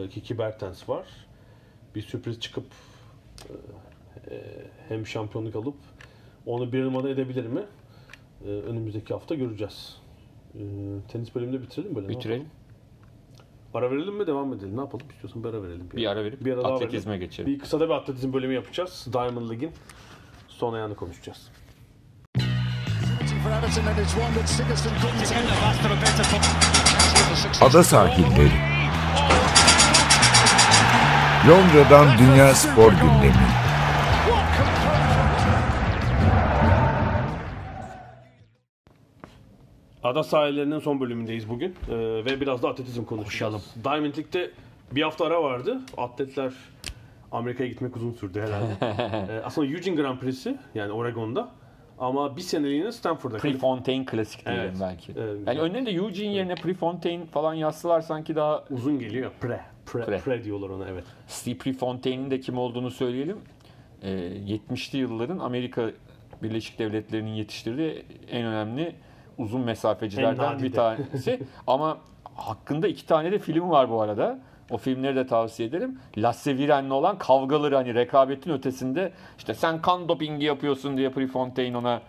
E, 0.04 0.08
Kiki 0.08 0.38
Bertens 0.38 0.88
var. 0.88 1.06
Bir 1.94 2.02
sürpriz 2.02 2.40
çıkıp 2.40 2.66
e, 4.30 4.34
e, 4.34 4.42
hem 4.88 5.06
şampiyonluk 5.06 5.56
alıp 5.56 5.76
onu 6.46 6.72
bir 6.72 6.82
numara 6.82 7.08
edebilir 7.10 7.46
mi? 7.46 7.62
E, 8.44 8.48
önümüzdeki 8.48 9.14
hafta 9.14 9.34
göreceğiz. 9.34 9.96
E, 10.54 10.60
tenis 11.08 11.34
bölümünü 11.34 11.62
bitirelim 11.62 11.94
böyle. 11.96 12.08
Bitirelim. 12.08 12.46
Ara 13.74 13.90
verelim 13.90 14.14
mi 14.14 14.26
devam 14.26 14.52
edelim? 14.54 14.76
Ne 14.76 14.80
yapalım? 14.80 15.06
İstiyorsan 15.10 15.44
bir 15.44 15.48
ara 15.48 15.62
verelim. 15.62 15.88
Bir 15.96 16.06
ara 16.06 16.24
verip 16.24 16.44
Bir 16.44 16.52
ara 16.58 16.62
atletizme 16.68 17.12
verelim. 17.12 17.26
geçelim. 17.26 17.52
Bir 17.52 17.58
kısa 17.58 17.80
da 17.80 17.84
bir 17.88 17.94
atletizm 17.94 18.32
bölümü 18.32 18.54
yapacağız. 18.54 19.06
Diamond 19.12 19.50
League'in 19.50 19.72
son 20.48 20.74
ayağını 20.74 20.94
konuşacağız. 20.96 21.50
Ada 27.60 27.84
sahilleri. 27.84 28.52
Londra'dan 31.48 32.18
Dünya 32.18 32.54
Spor 32.54 32.92
Gündemi. 32.92 33.46
Ada 40.02 40.22
sahillerinin 40.22 40.78
son 40.78 41.00
bölümündeyiz 41.00 41.48
bugün 41.48 41.74
Ee, 41.88 41.94
ve 42.24 42.40
biraz 42.40 42.62
da 42.62 42.68
atletizm 42.68 43.04
konuşacağız. 43.04 43.74
Diamond 43.84 44.16
League'de 44.16 44.50
bir 44.92 45.02
hafta 45.02 45.26
ara 45.26 45.42
vardı. 45.42 45.80
Atletler 45.96 46.52
Amerika'ya 47.32 47.68
gitmek 47.70 47.96
uzun 47.96 48.12
sürdü 48.12 48.40
herhalde. 48.40 48.76
Ee, 49.32 49.40
aslında 49.44 49.66
Eugene 49.66 49.96
Grand 49.96 50.18
Prix'si 50.18 50.56
yani 50.74 50.92
Oregon'da 50.92 51.48
ama 51.98 52.36
bir 52.36 52.40
seneliğine 52.42 52.92
Stanford'da. 52.92 53.36
Prefontaine 53.36 54.04
klasik 54.04 54.46
diyelim 54.46 54.62
Evet. 54.64 54.76
belki. 54.80 55.12
Evet, 55.18 55.38
yani 55.46 55.58
önüne 55.60 55.86
de 55.86 55.90
Eugene 55.90 56.32
yerine 56.34 56.54
Prefontaine 56.54 57.26
falan 57.26 57.54
yazsalar 57.54 58.00
sanki 58.00 58.36
daha 58.36 58.64
Uzun 58.70 58.98
geliyor. 58.98 59.30
Pre. 59.40 59.60
Pre, 59.86 60.04
Pre. 60.04 60.18
pre. 60.18 60.44
diyorlar 60.44 60.68
ona 60.70 60.88
evet. 60.88 61.04
Steve 61.26 61.58
Prefontaine'in 61.58 62.30
de 62.30 62.40
kim 62.40 62.58
olduğunu 62.58 62.90
söyleyelim. 62.90 63.38
Ee, 64.02 64.08
70'li 64.10 64.98
yılların 64.98 65.38
Amerika 65.38 65.90
Birleşik 66.42 66.78
Devletleri'nin 66.78 67.34
yetiştirdiği 67.34 68.04
en 68.30 68.44
önemli 68.46 68.94
uzun 69.38 69.60
En 69.60 69.66
mesafecilerden 69.66 70.58
bir 70.62 70.72
tanesi. 70.72 71.40
Ama 71.66 71.98
hakkında 72.34 72.88
iki 72.88 73.06
tane 73.06 73.32
de 73.32 73.38
film 73.38 73.70
var 73.70 73.90
bu 73.90 74.02
arada. 74.02 74.38
O 74.70 74.76
filmleri 74.78 75.16
de 75.16 75.26
tavsiye 75.26 75.68
ederim. 75.68 75.98
Lasse 76.18 76.58
Viren'le 76.58 76.90
olan 76.90 77.18
kavgaları 77.18 77.74
hani 77.76 77.94
rekabetin 77.94 78.50
ötesinde 78.50 79.12
işte 79.38 79.54
sen 79.54 79.82
kan 79.82 80.08
dopingi 80.08 80.44
yapıyorsun 80.46 80.96
diye 80.96 81.10
Prefontaine 81.10 81.76
ona 81.76 82.02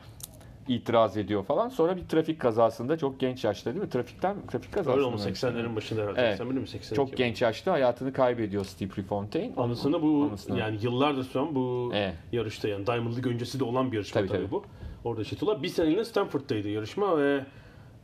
itiraz 0.67 1.17
ediyor 1.17 1.43
falan. 1.45 1.69
Sonra 1.69 1.97
bir 1.97 2.07
trafik 2.07 2.41
kazasında 2.41 2.97
çok 2.97 3.19
genç 3.19 3.43
yaşta 3.43 3.73
değil 3.73 3.83
mi? 3.83 3.89
Trafikten 3.89 4.35
trafik 4.51 4.73
kazası. 4.73 4.97
Öyle 4.97 5.05
olmuş 5.05 5.21
80'lerin 5.21 5.75
başında 5.75 6.01
herhalde. 6.01 6.21
Evet. 6.21 6.37
81 6.37 6.61
mi 6.61 6.67
82 6.67 6.95
Çok 6.95 7.17
genç 7.17 7.41
yaşta 7.41 7.71
hayatını 7.71 8.13
kaybediyor 8.13 8.65
Steve 8.65 8.89
Prefontaine. 8.89 9.51
Anısını 9.57 10.01
bu 10.01 10.27
Anısını. 10.29 10.59
yani 10.59 10.77
yıllardır 10.81 11.23
süren 11.23 11.55
bu 11.55 11.91
Evet. 11.93 12.13
yarışta 12.31 12.67
yani 12.67 12.87
Diamond 12.87 13.13
League 13.13 13.33
öncesi 13.33 13.59
de 13.59 13.63
olan 13.63 13.91
bir 13.91 13.97
yarışma 13.97 14.21
Tabii, 14.21 14.27
tabii, 14.27 14.39
tabii. 14.39 14.51
bu. 14.51 14.63
Orada 15.03 15.21
yaşatıyorlar. 15.21 15.63
Bir 15.63 15.67
seneliğine 15.67 16.05
Stanford'daydı 16.05 16.69
yarışma 16.69 17.17
ve 17.17 17.45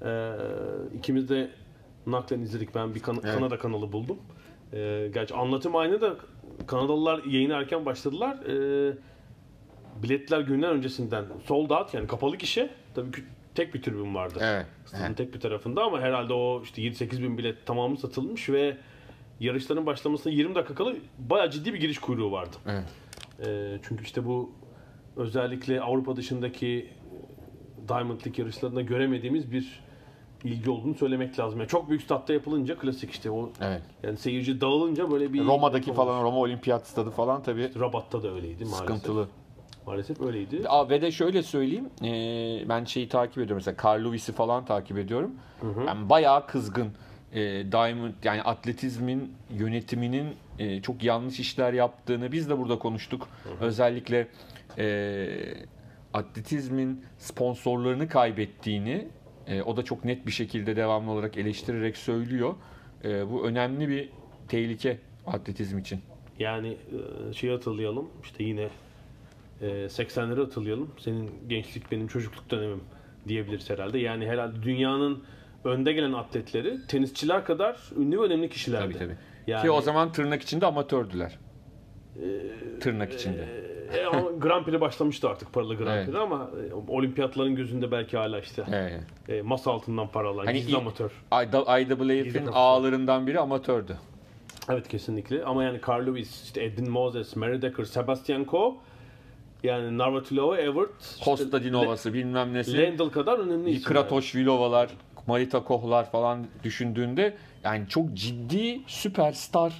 e, 0.06 0.32
ikimiz 0.97 1.30
de 1.30 1.49
naklen 2.08 2.39
izledik. 2.41 2.76
Ben 2.76 2.95
bir 2.95 2.99
kan- 2.99 3.16
Kanada 3.22 3.58
kanalı 3.58 3.91
buldum. 3.91 4.18
E, 4.74 5.10
gerçi 5.14 5.34
anlatım 5.34 5.76
aynı 5.76 6.01
da 6.01 6.16
Kanadalılar 6.68 7.24
yayına 7.24 7.58
erken 7.58 7.86
başladılar. 7.86 8.36
E, 8.45 8.93
biletler 10.04 10.39
günden 10.39 10.70
öncesinden 10.70 11.26
sold 11.45 11.70
out 11.70 11.93
yani 11.93 12.08
kapalı 12.08 12.36
gişe. 12.36 12.70
Tabii 12.95 13.12
ki 13.12 13.24
tek 13.56 13.74
bir 13.74 13.82
tribün 13.82 14.16
vardı. 14.16 14.39
Evet. 14.41 14.66
Stadın 14.86 15.14
tek 15.14 15.34
bir 15.34 15.39
tarafında 15.39 15.84
ama 15.84 16.01
herhalde 16.01 16.34
o 16.34 16.62
işte 16.64 16.82
7-8 16.82 17.22
bin 17.24 17.38
bilet 17.38 17.66
tamamı 17.66 17.97
satılmış 17.97 18.49
ve 18.49 18.78
yarışların 19.39 19.86
başlamasına 19.86 20.34
20 20.34 20.56
dakika 20.56 20.76
kala 20.76 20.93
bayağı 21.20 21.49
ciddi 21.51 21.74
bir 21.74 21.80
giriş 21.80 21.99
kuyruğu 21.99 22.32
vardı. 22.32 22.56
Evet. 22.68 22.84
E, 23.47 23.80
çünkü 23.88 24.04
işte 24.04 24.26
bu 24.26 24.51
özellikle 25.18 25.82
Avrupa 25.82 26.16
dışındaki 26.16 26.89
Diamond 27.88 28.20
League 28.26 28.34
yarışlarında 28.43 28.82
göremediğimiz 28.82 29.51
bir 29.51 29.84
ilgi 30.44 30.70
olduğunu 30.70 30.96
söylemek 30.96 31.39
lazım. 31.39 31.60
Yani 31.60 31.70
çok 31.70 31.89
büyük 31.89 32.02
statta 32.04 32.34
yapılınca 32.34 32.78
klasik 32.78 33.12
işte 33.12 33.32
o 33.32 33.50
Evet. 33.62 33.82
yani 34.04 34.18
seyirci 34.18 34.62
dağılınca 34.62 35.12
böyle 35.12 35.34
bir 35.34 35.46
Roma'daki 35.46 35.94
falan 35.94 36.24
Roma 36.24 36.38
Olimpiyat 36.38 36.88
Stadı 36.88 37.10
falan 37.10 37.44
tabii 37.44 37.72
Rabat'ta 37.80 38.24
da 38.24 38.34
öyleydi 38.34 38.64
maalesef. 38.66 38.78
sıkıntılı. 38.78 39.28
Maalesef 39.86 40.22
öyleydi. 40.22 40.62
Aa, 40.70 40.89
ve 40.89 41.02
de 41.02 41.12
şöyle 41.12 41.44
söyleyeyim. 41.44 41.89
e, 42.04 42.70
ben 42.70 42.84
şeyi 42.86 43.10
takip 43.10 43.38
ediyorum. 43.38 43.56
Mesela 43.56 43.78
Carl 43.84 44.06
Lewis'i 44.06 44.32
falan 44.32 44.66
takip 44.66 44.98
ediyorum. 44.98 45.32
Ben 45.88 46.10
bayağı 46.10 46.48
kızgın. 46.48 46.88
E, 47.34 47.41
Diamond 47.72 48.14
yani 48.24 48.41
atletizmin 48.44 49.34
yönetiminin 49.50 50.28
e, 50.60 50.82
çok 50.82 51.04
yanlış 51.04 51.39
işler 51.39 51.74
yaptığını 51.74 52.32
biz 52.32 52.50
de 52.50 52.58
burada 52.60 52.80
konuştuk. 52.80 53.28
Özellikle 53.62 54.28
e, 54.78 55.28
atletizmin 56.14 57.06
sponsorlarını 57.18 58.08
kaybettiğini 58.08 59.08
e, 59.48 59.62
o 59.62 59.78
da 59.78 59.84
çok 59.84 60.06
net 60.06 60.28
bir 60.28 60.32
şekilde 60.32 60.76
devamlı 60.76 61.12
olarak 61.12 61.38
eleştirerek 61.38 61.98
söylüyor. 61.98 62.56
E, 63.04 63.32
bu 63.32 63.48
önemli 63.48 63.89
bir 63.89 64.10
tehlike 64.48 64.98
atletizm 65.28 65.78
için. 65.78 66.00
Yani 66.39 66.78
e, 67.30 67.34
şeyi 67.34 67.54
hatırlayalım 67.54 68.10
işte 68.24 68.44
yine 68.44 68.70
e, 69.62 69.66
80'leri 69.66 70.39
hatırlayalım. 70.39 70.91
Senin 71.00 71.32
gençlik 71.48 71.91
benim 71.91 72.08
çocukluk 72.08 72.50
dönemim 72.52 72.82
diyebiliriz 73.28 73.70
herhalde. 73.70 74.00
Yani 74.00 74.28
herhalde 74.28 74.64
dünyanın 74.64 75.24
önde 75.64 75.94
gelen 75.94 76.14
atletleri 76.14 76.88
tenisçiler 76.88 77.46
kadar 77.46 77.80
ünlü 77.98 78.20
ve 78.20 78.24
önemli 78.24 78.50
kişilerdi. 78.50 78.94
Tabii 78.94 79.04
tabii. 79.04 79.16
Yani, 79.48 79.62
Ki 79.62 79.72
o 79.72 79.82
zaman 79.82 80.12
tırnak 80.12 80.41
içinde 80.41 80.66
amatördüler. 80.66 81.39
tırnak 82.80 83.14
içinde. 83.14 83.41
e, 83.41 83.73
ama 84.14 84.22
Grand 84.40 84.66
Prix 84.66 84.82
başlamıştı 84.82 85.30
artık 85.30 85.54
paralı 85.54 85.76
Grand 85.76 85.88
Evet. 85.98 86.06
Prix 86.06 86.18
ama 86.20 86.50
e, 86.70 86.92
olimpiyatların 86.92 87.56
gözünde 87.56 87.92
belki 87.92 88.18
hala 88.18 88.40
işte 88.40 88.64
Evet. 88.72 89.00
e, 89.30 89.42
masa 89.42 89.72
altından 89.72 90.08
para 90.08 90.28
alan 90.30 90.46
Hani 90.46 90.58
gizli 90.60 90.78
amatör. 90.78 91.12
IAAF'in 91.32 92.24
Gizli 92.24 92.50
ağlarından 92.50 93.28
biri 93.28 93.40
amatördü. 93.40 93.98
Evet 94.70 94.88
kesinlikle 94.88 95.44
ama 95.44 95.64
yani 95.64 95.80
Carl 95.88 96.08
Lewis, 96.08 96.44
işte 96.44 96.64
Edwin 96.64 96.90
Moses, 96.90 97.36
Mary 97.36 97.62
Decker, 97.62 97.84
Sebastian 97.84 98.46
Coe 98.52 98.74
yani 99.64 99.98
Navratilova, 99.98 100.58
Evert, 100.58 101.02
işte 101.02 101.26
Costa 101.26 101.64
Dinova'sı 101.64 102.14
bilmem 102.14 102.50
Le- 102.50 102.54
nesi. 102.54 102.78
Lendl 102.78 103.10
kadar 103.10 103.40
önemli 103.40 103.70
isimler. 103.70 103.84
Kratoşvilovalar, 103.94 104.90
Marita 105.28 105.64
Kohlar 105.64 106.12
falan 106.12 106.46
düşündüğünde 106.64 107.34
yani 107.64 107.90
çok 107.90 108.14
ciddi 108.14 108.82
süperstar 108.88 109.74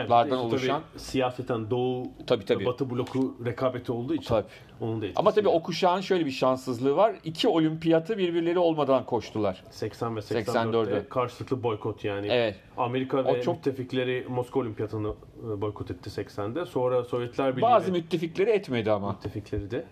Evet, 0.00 0.10
lardan 0.10 0.36
işte 0.44 0.56
oluşan- 0.56 0.82
tabii 0.90 1.00
siyaseten 1.00 1.70
Doğu 1.70 2.02
Tabii, 2.26 2.44
tabii. 2.44 2.64
Batı 2.66 2.90
bloku 2.90 3.36
rekabeti 3.44 3.92
olduğu 3.92 4.14
için 4.14 4.28
Tabii. 4.28 4.46
onun 4.80 5.02
da 5.02 5.06
Ama 5.16 5.32
tabii 5.32 5.48
var. 5.48 5.52
o 5.54 5.62
kuşağın 5.62 6.00
şöyle 6.00 6.26
bir 6.26 6.30
şanssızlığı 6.30 6.96
var. 6.96 7.12
İki 7.24 7.48
olimpiyatı 7.48 8.18
birbirleri 8.18 8.58
olmadan 8.58 9.04
koştular. 9.06 9.64
80 9.70 10.16
ve 10.16 10.20
84'te. 10.20 10.52
84'te 10.52 11.08
karşılıklı 11.08 11.62
boykot 11.62 12.04
yani. 12.04 12.26
Evet. 12.30 12.56
Amerika 12.76 13.22
O 13.24 13.34
ve 13.34 13.42
çok- 13.42 13.56
müttefikleri 13.56 14.26
Moskova 14.28 14.62
Olimpiyatını 14.64 15.08
e, 15.08 15.60
boykot 15.60 15.90
etti 15.90 16.10
80'de. 16.10 16.66
Sonra 16.66 17.04
Sovyetler 17.04 17.52
Birliği 17.56 17.62
Bazı 17.62 17.92
müttefikleri 17.92 18.50
etmedi 18.50 18.90
ama. 18.90 19.12
müttefikleri 19.12 19.70
de. 19.70 19.84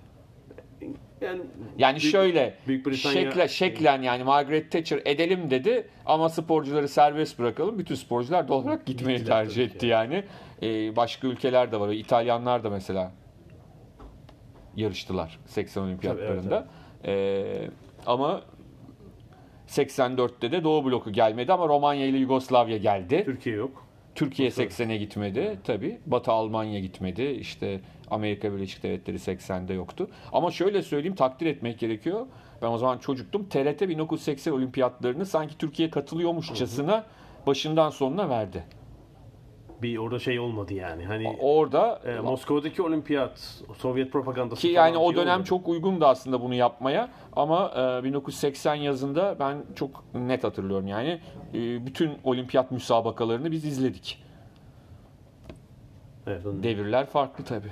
Yani 1.25 1.41
Yani 1.79 1.99
Büyük- 2.01 2.13
şöyle 2.13 2.55
Büyük 2.67 2.87
Britanya 2.87 3.21
şekle, 3.23 3.49
şeklen 3.49 4.03
yani 4.03 4.25
Margaret 4.25 4.71
Thatcher 4.73 5.01
edelim 5.05 5.51
dedi 5.51 5.87
ama 6.07 6.29
sporcuları 6.29 6.89
serbest 6.89 7.39
bırakalım. 7.39 7.79
Bütün 7.79 7.95
sporcular 7.95 8.49
doğal 8.49 8.63
olarak 8.63 8.87
gitmeyi 8.87 9.19
Gittiler 9.19 9.45
tercih 9.45 9.65
tabii 9.67 9.77
etti 9.77 9.87
yani. 9.87 10.25
Ee, 10.63 10.97
başka 10.97 11.27
ülkeler 11.29 11.73
de 11.73 11.81
var. 11.81 11.89
İtalyanlar 11.93 12.65
da 12.65 12.71
mesela 12.71 13.13
yarıştılar 14.77 15.39
80 15.47 15.83
olimpiyatlarında. 15.83 16.67
Ee, 17.05 17.69
ama 18.07 18.43
84'te 19.67 20.53
de 20.53 20.65
Doğu 20.65 20.85
bloku 20.85 21.13
gelmedi 21.13 21.53
ama 21.53 21.69
Romanya 21.69 22.07
ile 22.07 22.19
Yugoslavya 22.19 22.77
geldi. 22.77 23.23
Türkiye 23.25 23.57
yok. 23.57 23.85
Türkiye 24.15 24.49
80'e 24.49 24.97
gitmedi 24.97 25.59
tabi. 25.65 25.99
Batı 26.07 26.33
Almanya 26.33 26.81
gitmedi. 26.81 27.23
İşte 27.23 27.81
Amerika 28.11 28.53
Birleşik 28.53 28.83
Devletleri 28.83 29.17
80'de 29.17 29.75
yoktu. 29.75 30.09
Ama 30.33 30.51
şöyle 30.51 30.83
söyleyeyim 30.83 31.17
takdir 31.17 31.47
etmek 31.47 31.79
gerekiyor. 31.79 32.27
Ben 32.63 32.69
o 32.69 32.79
zaman 32.79 32.99
çocuktum. 32.99 33.49
TRT 33.49 33.81
1980 33.89 34.53
olimpiyatlarını 34.53 35.27
sanki 35.27 35.59
Türkiye 35.59 35.91
katılıyormuşçasına 35.91 37.05
başından 37.47 37.91
sonuna 37.91 38.29
verdi. 38.29 38.65
Bir 39.83 39.99
orada 39.99 40.19
şey 40.19 40.39
olmadı 40.39 40.75
yani. 40.75 41.05
Hani 41.05 41.37
Orada 41.41 42.01
e, 42.05 42.21
Moskova'daki 42.21 42.83
olimpiyat 42.83 43.63
Sovyet 43.79 44.13
propagandası 44.13 44.63
ki 44.63 44.69
yani 44.69 44.97
o 44.97 45.13
şey 45.13 45.21
dönem 45.21 45.33
olmadı. 45.35 45.49
çok 45.49 45.69
uygundu 45.69 46.07
aslında 46.07 46.41
bunu 46.41 46.55
yapmaya 46.55 47.09
ama 47.37 47.73
e, 48.01 48.05
1980 48.05 48.75
yazında 48.75 49.37
ben 49.41 49.57
çok 49.75 50.05
net 50.15 50.45
hatırlıyorum 50.45 50.87
yani 50.87 51.21
e, 51.55 51.87
bütün 51.87 52.13
olimpiyat 52.25 52.71
müsabakalarını 52.71 53.51
biz 53.51 53.65
izledik. 53.65 54.23
Evet, 56.27 56.43
Devirler 56.45 57.07
farklı 57.07 57.45
tabi. 57.45 57.67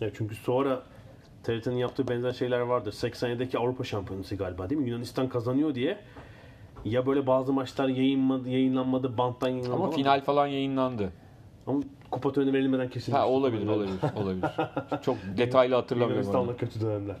Ya 0.00 0.10
çünkü 0.14 0.34
sonra 0.34 0.82
TRT'nin 1.42 1.76
yaptığı 1.76 2.08
benzer 2.08 2.32
şeyler 2.32 2.60
vardır. 2.60 2.92
87'deki 2.92 3.58
Avrupa 3.58 3.84
Şampiyonası 3.84 4.36
galiba 4.36 4.70
değil 4.70 4.80
mi? 4.80 4.90
Yunanistan 4.90 5.28
kazanıyor 5.28 5.74
diye 5.74 5.98
ya 6.84 7.06
böyle 7.06 7.26
bazı 7.26 7.52
maçlar 7.52 7.88
yayınmadı, 7.88 8.48
yayınlanmadı, 8.48 9.18
banttan 9.18 9.48
yayınlanmadı. 9.48 9.82
Ama 9.82 9.96
final 9.96 10.20
falan 10.20 10.46
yayınlandı. 10.46 11.12
Ama 11.66 11.80
kupa 12.10 12.32
töreni 12.32 12.52
verilmeden 12.52 12.88
kesildi. 12.88 13.16
Ha 13.16 13.28
olabilir 13.28 13.66
olabilir 13.66 13.98
olabilir. 14.16 14.50
Çok 15.02 15.16
detaylı 15.36 15.74
hatırlamıyorum. 15.74 16.26
Yunanistan'la 16.26 16.56
kötü 16.56 16.80
dönemler. 16.80 17.16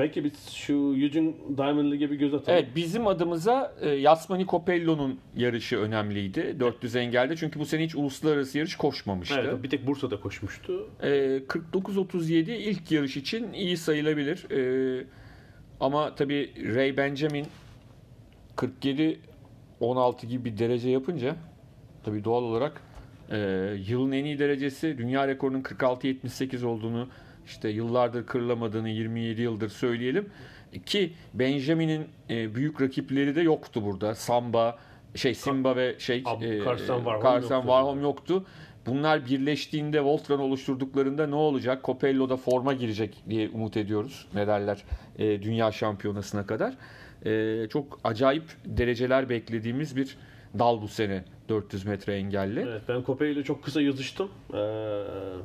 Peki 0.00 0.24
biz 0.24 0.50
şu 0.50 0.72
Eugene 0.74 1.32
Diamond 1.56 1.92
League'e 1.92 2.10
bir 2.10 2.18
göz 2.18 2.34
atalım. 2.34 2.58
Evet 2.58 2.68
bizim 2.76 3.06
adımıza 3.06 3.74
e, 3.80 3.88
Yasmani 3.88 4.46
Copello'nun 4.46 5.20
yarışı 5.36 5.78
önemliydi 5.78 6.56
400 6.60 6.96
engelde 6.96 7.36
çünkü 7.36 7.60
bu 7.60 7.66
sene 7.66 7.84
hiç 7.84 7.94
uluslararası 7.94 8.58
yarış 8.58 8.76
koşmamıştı. 8.76 9.40
Evet, 9.44 9.62
bir 9.62 9.70
tek 9.70 9.86
Bursa'da 9.86 10.20
koşmuştu. 10.20 10.90
E, 11.02 11.08
49-37 11.38 12.50
ilk 12.50 12.92
yarış 12.92 13.16
için 13.16 13.52
iyi 13.52 13.76
sayılabilir. 13.76 14.50
E, 14.50 15.04
ama 15.80 16.14
tabii 16.14 16.52
Ray 16.74 16.96
Benjamin 16.96 17.46
47-16 18.56 20.26
gibi 20.26 20.44
bir 20.44 20.58
derece 20.58 20.90
yapınca 20.90 21.36
tabii 22.04 22.24
doğal 22.24 22.42
olarak 22.42 22.82
e, 23.30 23.38
yılın 23.88 24.12
en 24.12 24.24
iyi 24.24 24.38
derecesi 24.38 24.98
dünya 24.98 25.28
rekorunun 25.28 25.62
46-78 25.62 26.64
olduğunu 26.66 27.08
işte 27.46 27.68
yıllardır 27.68 28.26
kırılamadığını 28.26 28.88
27 28.88 29.42
yıldır 29.42 29.68
söyleyelim. 29.68 30.28
Ki 30.86 31.12
Benjamin'in 31.34 32.06
e, 32.30 32.54
büyük 32.54 32.80
rakipleri 32.82 33.36
de 33.36 33.40
yoktu 33.40 33.84
burada. 33.84 34.14
Samba, 34.14 34.78
şey 35.14 35.34
Simba 35.34 35.76
ve 35.76 35.94
şey 35.98 36.22
Ab- 36.22 36.60
e, 36.60 36.64
Carson 36.64 36.96
Warholm 36.96 37.22
Carson 37.22 37.56
yoktu. 37.56 37.66
Warholm 37.68 38.02
yoktu. 38.02 38.44
Bunlar 38.86 39.26
birleştiğinde 39.26 40.00
Voltron 40.04 40.38
oluşturduklarında 40.38 41.26
ne 41.26 41.34
olacak? 41.34 41.84
Copello'da 41.84 42.36
forma 42.36 42.72
girecek 42.72 43.16
diye 43.28 43.48
umut 43.48 43.76
ediyoruz. 43.76 44.26
Ne 44.34 44.46
derler? 44.46 44.84
E, 45.18 45.42
dünya 45.42 45.72
şampiyonasına 45.72 46.46
kadar. 46.46 46.74
E, 47.26 47.68
çok 47.68 48.00
acayip 48.04 48.44
dereceler 48.64 49.28
beklediğimiz 49.28 49.96
bir 49.96 50.16
dal 50.58 50.82
bu 50.82 50.88
sene 50.88 51.24
400 51.48 51.86
metre 51.86 52.14
engelli. 52.14 52.60
Evet, 52.60 52.82
ben 52.88 53.02
Kope 53.02 53.30
ile 53.30 53.44
çok 53.44 53.64
kısa 53.64 53.80
yazıştım. 53.82 54.28
Ee, 54.54 54.58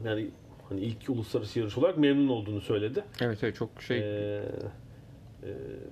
yani 0.06 0.28
hani 0.70 0.80
ilk 0.82 1.10
uluslararası 1.10 1.60
yarış 1.60 1.78
olarak 1.78 1.98
memnun 1.98 2.28
olduğunu 2.28 2.62
söyledi. 2.62 3.04
Evet 3.22 3.44
evet 3.44 3.56
çok 3.56 3.82
şey 3.82 3.98
Ee, 3.98 4.42
e, 5.44 5.50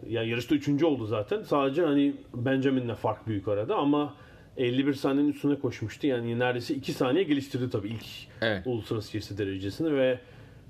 ya 0.09 0.23
yarışta 0.23 0.55
üçüncü 0.55 0.85
oldu 0.85 1.05
zaten. 1.05 1.41
Sadece 1.43 1.81
hani 1.85 2.13
Benjamin'le 2.33 2.95
fark 2.95 3.27
büyük 3.27 3.47
arada 3.47 3.75
ama 3.75 4.13
51 4.57 4.93
saniyenin 4.93 5.31
üstüne 5.31 5.59
koşmuştu. 5.59 6.07
Yani 6.07 6.39
neredeyse 6.39 6.73
2 6.75 6.93
saniye 6.93 7.23
geliştirdi 7.23 7.69
tabii 7.69 7.87
ilk 7.89 8.05
Evet. 8.41 8.67
uluslararası 8.67 9.17
yarışı 9.17 9.37
derecesini 9.37 9.95
ve 9.95 10.19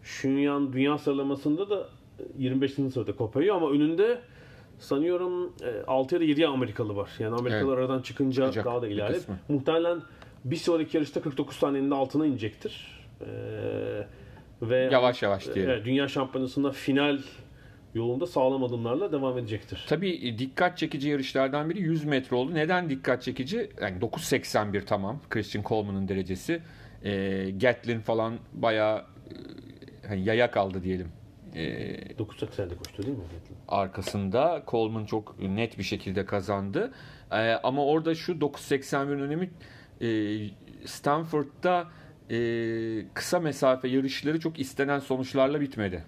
Şunyan 0.03 0.73
dünya 0.73 0.97
sıralamasında 0.97 1.69
da 1.69 1.89
25. 2.37 2.73
sırada 2.73 3.15
Kopayı 3.15 3.53
ama 3.53 3.71
önünde 3.71 4.21
sanıyorum 4.79 5.53
e, 5.63 5.83
6 5.87 6.15
ya 6.15 6.21
da 6.21 6.25
7 6.25 6.47
Amerikalı 6.47 6.95
var. 6.95 7.09
Yani 7.19 7.35
Amerikalı 7.35 7.69
Evet. 7.69 7.79
aradan 7.79 8.01
çıkınca 8.01 8.43
Çıkacak 8.45 8.65
daha 8.65 8.81
da 8.81 8.87
ilerledi. 8.87 9.21
Muhtemelen 9.49 10.01
bir 10.45 10.55
sonraki 10.55 10.97
yarışta 10.97 11.21
49 11.21 11.55
saniyenin 11.55 11.91
altına 11.91 12.25
inecektir. 12.25 13.02
Ee, 13.25 14.07
ve 14.61 14.89
Yavaş 14.91 15.23
yavaş 15.23 15.45
diyelim. 15.45 15.71
Evet, 15.71 15.85
Dünya 15.85 16.07
Şampiyonası'nda 16.07 16.71
final 16.71 17.19
yolunda 17.93 18.27
sağlam 18.27 18.63
adımlarla 18.63 19.11
devam 19.11 19.37
edecektir. 19.37 19.85
Tabii 19.89 20.27
e, 20.27 20.37
dikkat 20.37 20.77
çekici 20.77 21.09
yarışlardan 21.09 21.69
biri 21.69 21.79
100 21.79 22.05
metre 22.05 22.35
oldu. 22.35 22.53
Neden 22.53 22.89
dikkat 22.89 23.21
çekici? 23.21 23.69
Yani 23.81 23.99
9.81 23.99 24.85
tamam. 24.85 25.19
Christian 25.29 25.63
Coleman'ın 25.63 26.07
derecesi. 26.07 26.61
E, 27.03 27.51
Gatlin 27.51 27.99
falan 27.99 28.37
bayağı 28.53 28.97
e, 28.97 30.07
hani 30.07 30.23
yaya 30.25 30.51
kaldı 30.51 30.83
diyelim. 30.83 31.07
E, 31.55 31.63
9.80'de 32.13 32.75
koştu 32.75 33.03
değil 33.03 33.17
mi? 33.17 33.23
arkasında 33.67 34.63
Coleman 34.67 35.05
çok 35.05 35.39
net 35.39 35.77
bir 35.77 35.83
şekilde 35.83 36.25
kazandı. 36.25 36.91
Ee, 37.31 37.35
ama 37.63 37.85
orada 37.85 38.15
şu 38.15 38.33
981'in 38.33 39.19
önemi 39.19 39.49
e, 40.01 40.07
Stanford'da 40.87 41.87
e, 42.33 43.05
kısa 43.13 43.39
mesafe 43.39 43.87
yarışları 43.87 44.39
çok 44.39 44.59
istenen 44.59 44.99
sonuçlarla 44.99 45.61
bitmedi. 45.61 46.03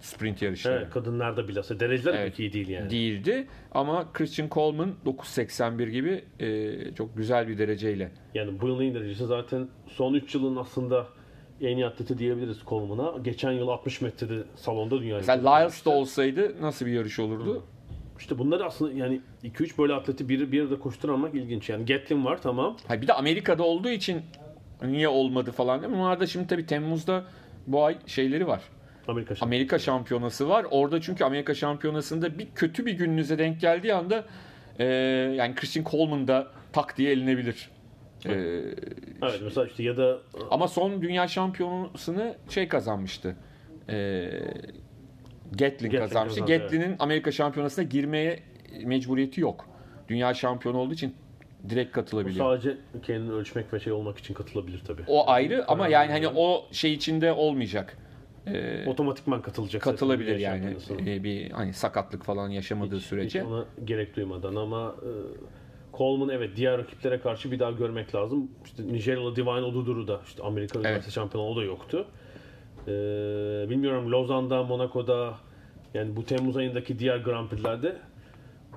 Sprint 0.00 0.42
yarışları. 0.42 0.78
Evet, 0.82 0.90
kadınlarda 0.90 1.48
bilhassa. 1.48 1.80
Dereceler 1.80 2.14
Evet. 2.14 2.30
pek 2.30 2.40
iyi 2.40 2.52
değil 2.52 2.68
yani. 2.68 2.90
Değildi 2.90 3.46
ama 3.72 4.12
Christian 4.12 4.48
Coleman 4.48 4.94
9.81 5.06 5.88
gibi 5.90 6.24
e, 6.40 6.94
çok 6.94 7.16
güzel 7.16 7.48
bir 7.48 7.58
dereceyle. 7.58 8.10
Yani 8.34 8.60
bu 8.60 8.68
yılın 8.68 8.94
derecesi 8.94 9.26
zaten 9.26 9.68
son 9.86 10.14
3 10.14 10.34
yılın 10.34 10.56
aslında 10.56 11.06
en 11.60 11.76
iyi 11.76 11.86
atleti 11.86 12.18
diyebiliriz 12.18 12.58
Coleman'a. 12.68 13.18
Geçen 13.18 13.52
yıl 13.52 13.68
60 13.68 14.00
metrede 14.00 14.42
salonda 14.56 15.00
dünya 15.00 15.18
rekoru 15.18 15.32
Mesela 15.36 15.56
Lyles 15.56 15.84
da 15.84 15.90
olsaydı 15.90 16.56
nasıl 16.60 16.86
bir 16.86 16.92
yarış 16.92 17.18
olurdu? 17.18 17.64
İşte 18.18 18.38
bunları 18.38 18.64
aslında 18.64 18.92
yani 18.92 19.20
2-3 19.44 19.78
böyle 19.78 19.94
atleti 19.94 20.28
bir, 20.28 20.52
bir 20.52 20.70
de 20.70 20.78
koşturmak 20.78 21.34
ilginç. 21.34 21.68
Yani 21.68 21.86
Gatlin 21.86 22.24
var 22.24 22.42
tamam. 22.42 22.76
Ha 22.88 23.02
bir 23.02 23.08
de 23.08 23.12
Amerika'da 23.12 23.62
olduğu 23.62 23.88
için 23.88 24.22
niye 24.84 25.08
olmadı 25.08 25.52
falan 25.52 25.82
değil 25.82 25.92
mi? 25.92 25.98
Onlar 25.98 26.20
da 26.20 26.26
şimdi 26.26 26.46
tabii 26.46 26.66
Temmuz'da 26.66 27.24
bu 27.66 27.84
ay 27.84 27.96
şeyleri 28.06 28.46
var. 28.46 28.60
Amerika 29.08 29.34
şampiyonu. 29.34 29.48
Amerika 29.48 29.78
şampiyonası 29.78 30.48
var. 30.48 30.66
Orada 30.70 31.00
çünkü 31.00 31.24
Amerika 31.24 31.54
şampiyonasında 31.54 32.38
bir 32.38 32.48
kötü 32.54 32.86
bir 32.86 32.92
gününüze 32.92 33.38
denk 33.38 33.60
geldiği 33.60 33.94
anda 33.94 34.24
e, 34.78 34.84
yani 35.36 35.54
Christian 35.54 35.84
Coleman 35.84 36.28
da 36.28 36.46
tak 36.72 36.96
diye 36.96 37.12
elinebilir. 37.12 37.70
E, 38.26 38.32
Evet 39.22 39.40
mesela 39.42 39.66
işte 39.66 39.82
ya 39.82 39.96
da 39.96 40.18
ama 40.50 40.68
son 40.68 41.02
dünya 41.02 41.28
şampiyonasını 41.28 42.34
şey 42.48 42.68
kazanmıştı. 42.68 43.36
E, 43.88 44.28
Gatlin 45.50 45.90
Gatlin 45.90 45.98
kazanmıştı. 45.98 46.40
kazandı, 46.40 46.62
Gatlin'in 46.62 46.96
Amerika 46.98 47.32
şampiyonasına 47.32 47.84
girmeye 47.84 48.38
mecburiyeti 48.84 49.40
yok. 49.40 49.68
Dünya 50.08 50.34
şampiyonu 50.34 50.78
olduğu 50.78 50.94
için 50.94 51.14
direkt 51.68 51.92
katılabiliyor. 51.92 52.46
sadece 52.46 52.76
kendini 53.02 53.32
ölçmek 53.32 53.72
ve 53.72 53.80
şey 53.80 53.92
olmak 53.92 54.18
için 54.18 54.34
katılabilir 54.34 54.82
tabii. 54.86 55.02
O 55.06 55.30
ayrı 55.30 55.64
ama 55.68 55.88
yani 55.88 56.12
hani 56.12 56.28
o 56.28 56.66
şey 56.72 56.92
içinde 56.92 57.32
olmayacak. 57.32 57.98
E, 58.46 58.86
otomatikman 58.86 59.42
katılacak. 59.42 59.82
katılabilir 59.82 60.38
yani 60.38 60.58
şampiyonasına. 60.58 61.10
E, 61.10 61.24
bir 61.24 61.50
hani 61.50 61.72
sakatlık 61.72 62.24
falan 62.24 62.48
yaşamadığı 62.48 63.00
sürece. 63.00 63.40
Hiç 63.40 63.46
ona 63.46 63.64
gerek 63.84 64.16
duymadan 64.16 64.56
ama 64.56 64.96
e, 65.02 65.10
Coleman 65.96 66.28
evet 66.28 66.56
diğer 66.56 66.78
rakiplere 66.78 67.20
karşı 67.20 67.52
bir 67.52 67.58
daha 67.58 67.70
görmek 67.70 68.14
lazım. 68.14 68.50
İşte 68.64 68.86
Nijeryalı 68.86 69.36
Divine 69.36 69.50
Oduduru 69.50 70.08
da 70.08 70.20
işte 70.26 70.42
Amerika 70.42 70.78
Üniversite 70.78 71.10
şampiyonu 71.10 71.48
o 71.48 71.56
da 71.56 71.62
yoktu. 71.62 72.06
E, 72.86 72.90
bilmiyorum 73.70 74.12
Lozan'da, 74.12 74.62
Monaco'da 74.62 75.34
yani 75.94 76.16
bu 76.16 76.24
Temmuz 76.24 76.56
ayındaki 76.56 76.98
diğer 76.98 77.18
Grand 77.18 77.48
Prix'lerde 77.48 77.96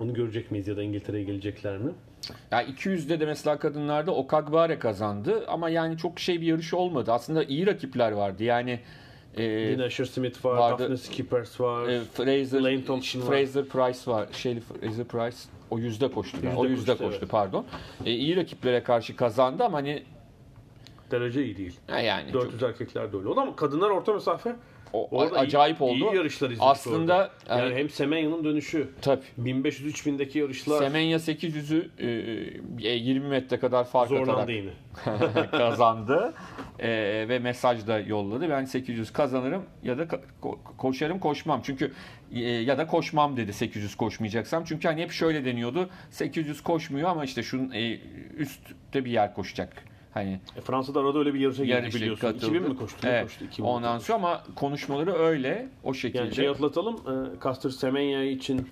onu 0.02 0.14
görecek 0.14 0.52
miyiz 0.52 0.68
ya 0.68 0.78
da 0.78 0.84
İngiltere'ye 0.84 1.24
gelecekler 1.24 1.78
mi? 1.78 1.92
Ya 2.52 2.64
200'de 2.64 3.20
de 3.20 3.26
mesela 3.26 3.60
kadınlarda 3.60 4.12
Okagbare 4.16 4.80
kazandı 4.80 5.46
ama 5.48 5.70
yani 5.70 5.98
çok 5.98 6.20
şey 6.20 6.42
bir 6.42 6.46
yarış 6.46 6.74
olmadı. 6.74 7.12
Aslında 7.12 7.44
iyi 7.44 7.68
rakipler 7.68 8.12
vardı. 8.12 8.44
Yani 8.44 8.80
e, 9.38 9.44
Yine 9.44 9.84
Asher 9.84 10.06
Smith 10.06 10.46
var, 10.46 10.58
vardı. 10.58 10.84
Daphne 10.84 10.98
Skippers 10.98 11.60
var. 11.62 11.88
e, 11.88 12.02
Fraser 12.14 12.62
Lane 12.62 12.86
Thompson 12.86 13.22
var. 13.22 13.28
Fraser 13.28 13.66
Price 13.66 14.12
var. 14.12 14.28
Şey 14.32 14.60
Fraser 14.60 15.06
Price 15.06 15.38
o 15.72 15.78
yüzde 15.80 16.12
koştu. 16.12 16.38
Yüzde 16.44 16.56
o 16.58 16.66
yüzde 16.66 16.92
koştu, 16.92 17.04
koştu 17.06 17.20
evet. 17.22 17.32
pardon. 17.32 17.66
E, 18.06 18.12
iyi 18.12 18.36
rakiplere 18.36 18.84
karşı 18.84 19.16
kazandı 19.16 19.64
ama 19.64 19.78
hani 19.78 20.04
Derece 21.12 21.46
iyi 21.46 21.58
değil. 21.58 21.80
ha 21.88 22.00
yani 22.00 22.32
çok- 22.32 22.44
400 22.44 22.64
erkekler 22.64 23.14
de 23.14 23.18
öyle. 23.18 23.28
O 23.28 23.36
da 23.36 23.42
ama 23.42 23.56
kadınlar 23.56 23.90
orta 23.90 24.14
mesafe 24.14 24.56
o, 24.94 25.18
Orada 25.18 25.40
acayip 25.40 25.82
iyi, 25.82 25.84
oldu. 25.84 25.96
iyi 26.14 26.16
yarışlar 26.16 26.48
izledik 26.50 26.64
Aslında 26.66 27.14
orada. 27.14 27.32
Yani, 27.50 27.62
yani- 27.62 27.76
hem 27.76 27.90
Semenya'nın 27.90 28.44
dönüşü, 28.44 28.90
Tabii. 29.02 29.22
1500-3000'deki 29.40 30.40
yarışlar 30.40 30.80
Semenya 30.80 31.18
800'ü 31.20 31.90
e, 32.84 32.90
20 32.90 33.28
metre 33.28 33.60
kadar 33.60 33.84
fark 33.88 34.10
zorlandı 34.10 34.32
atarak 34.32 34.50
yine. 34.50 34.70
kazandı 35.52 36.34
E, 36.80 36.90
ve 37.30 37.40
mesaj 37.40 37.88
da 37.88 38.00
yolladı. 38.00 38.50
Ben 38.50 38.66
800 38.66 39.14
kazanırım 39.14 39.64
ya 39.84 39.98
da 39.98 40.04
ko- 40.04 40.58
koşarım 40.78 41.20
koşmam. 41.20 41.62
Çünkü 41.64 41.92
e, 42.34 42.40
ya 42.42 42.78
da 42.78 42.88
koşmam 42.88 43.38
dedi 43.38 43.54
800 43.54 43.96
koşmayacaksam. 43.96 44.64
Çünkü 44.64 44.88
hani 44.88 45.02
hep 45.02 45.12
şöyle 45.12 45.46
deniyordu. 45.46 45.90
800 46.10 46.62
koşmuyor 46.64 47.10
ama 47.10 47.24
işte 47.26 47.44
şunun 47.44 47.72
e, 47.72 48.00
üstte 48.38 49.06
bir 49.06 49.12
yer 49.12 49.34
koşacak. 49.34 49.84
Hani 50.16 50.40
E, 50.58 50.62
Fransa'da 50.62 51.00
arada 51.00 51.20
öyle 51.20 51.34
bir 51.34 51.40
yarışa 51.40 51.66
girdi 51.66 51.90
biliyorsun. 51.96 52.22
katıldı. 52.28 52.46
2000 52.46 52.62
mi 52.70 52.76
koştu? 52.78 53.08
Evet. 53.08 53.24
koştu? 53.24 53.46
2000 53.46 53.68
Ondan 53.68 53.98
sonra 54.00 54.18
ama 54.18 54.44
konuşmaları 54.56 55.14
öyle 55.14 55.68
o 55.84 55.94
şekilde. 55.94 56.24
Yani 56.24 56.36
şey 56.36 56.48
atlatalım. 56.48 56.96
E, 56.96 57.44
Caster 57.44 57.70
Semenya 57.70 58.24
için 58.24 58.68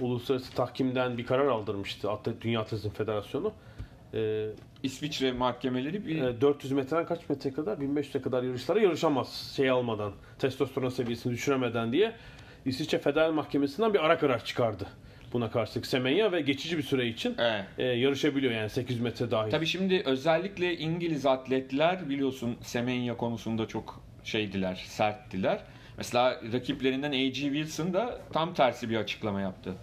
uluslararası 0.00 0.52
tahkimden 0.54 1.18
bir 1.18 1.26
karar 1.26 1.46
aldırmıştı 1.46 2.10
Atlet, 2.10 2.40
Dünya 2.42 2.60
Atletizm 2.60 2.90
Federasyonu. 2.90 3.52
E, 4.14 4.46
İsviçre 4.82 5.32
mahkemeleri 5.32 6.06
bir 6.06 6.22
e, 6.22 6.40
400 6.40 6.72
metreden 6.72 7.06
kaç 7.06 7.28
metre 7.28 7.52
kadar? 7.52 7.78
1500'e 7.78 8.22
kadar 8.22 8.42
yarışlara 8.42 8.80
yarışamaz 8.80 9.52
şey 9.56 9.70
almadan. 9.70 10.12
Testosteron 10.38 10.88
seviyesini 10.88 11.32
düşüremeden 11.32 11.92
diye 11.92 12.12
İsviçre 12.64 12.98
Federal 12.98 13.32
Mahkemesi'nden 13.32 13.94
bir 13.94 14.04
ara 14.04 14.18
karar 14.18 14.44
çıkardı. 14.44 14.86
Buna 15.32 15.50
karşılık 15.50 15.86
Semenya 15.86 16.32
ve 16.32 16.40
geçici 16.40 16.78
bir 16.78 16.82
süre 16.82 17.06
için 17.06 17.34
Evet. 17.38 17.64
e, 17.78 17.84
yarışabiliyor 17.84 18.52
yani 18.52 18.70
800 18.70 19.00
metre 19.00 19.30
dahil. 19.30 19.50
Tabii 19.50 19.66
şimdi 19.66 20.02
özellikle 20.06 20.76
İngiliz 20.76 21.26
atletler 21.26 22.08
biliyorsun 22.08 22.56
Semenya 22.62 23.16
konusunda 23.16 23.68
çok 23.68 24.00
şeydiler, 24.24 24.74
serttiler. 24.74 25.60
Mesela 25.96 26.40
rakiplerinden 26.52 27.10
A.G. 27.12 27.32
Wilson 27.32 27.94
da 27.94 28.20
tam 28.32 28.54
tersi 28.54 28.90
bir 28.90 28.96
açıklama 28.96 29.40
yaptı. 29.40 29.74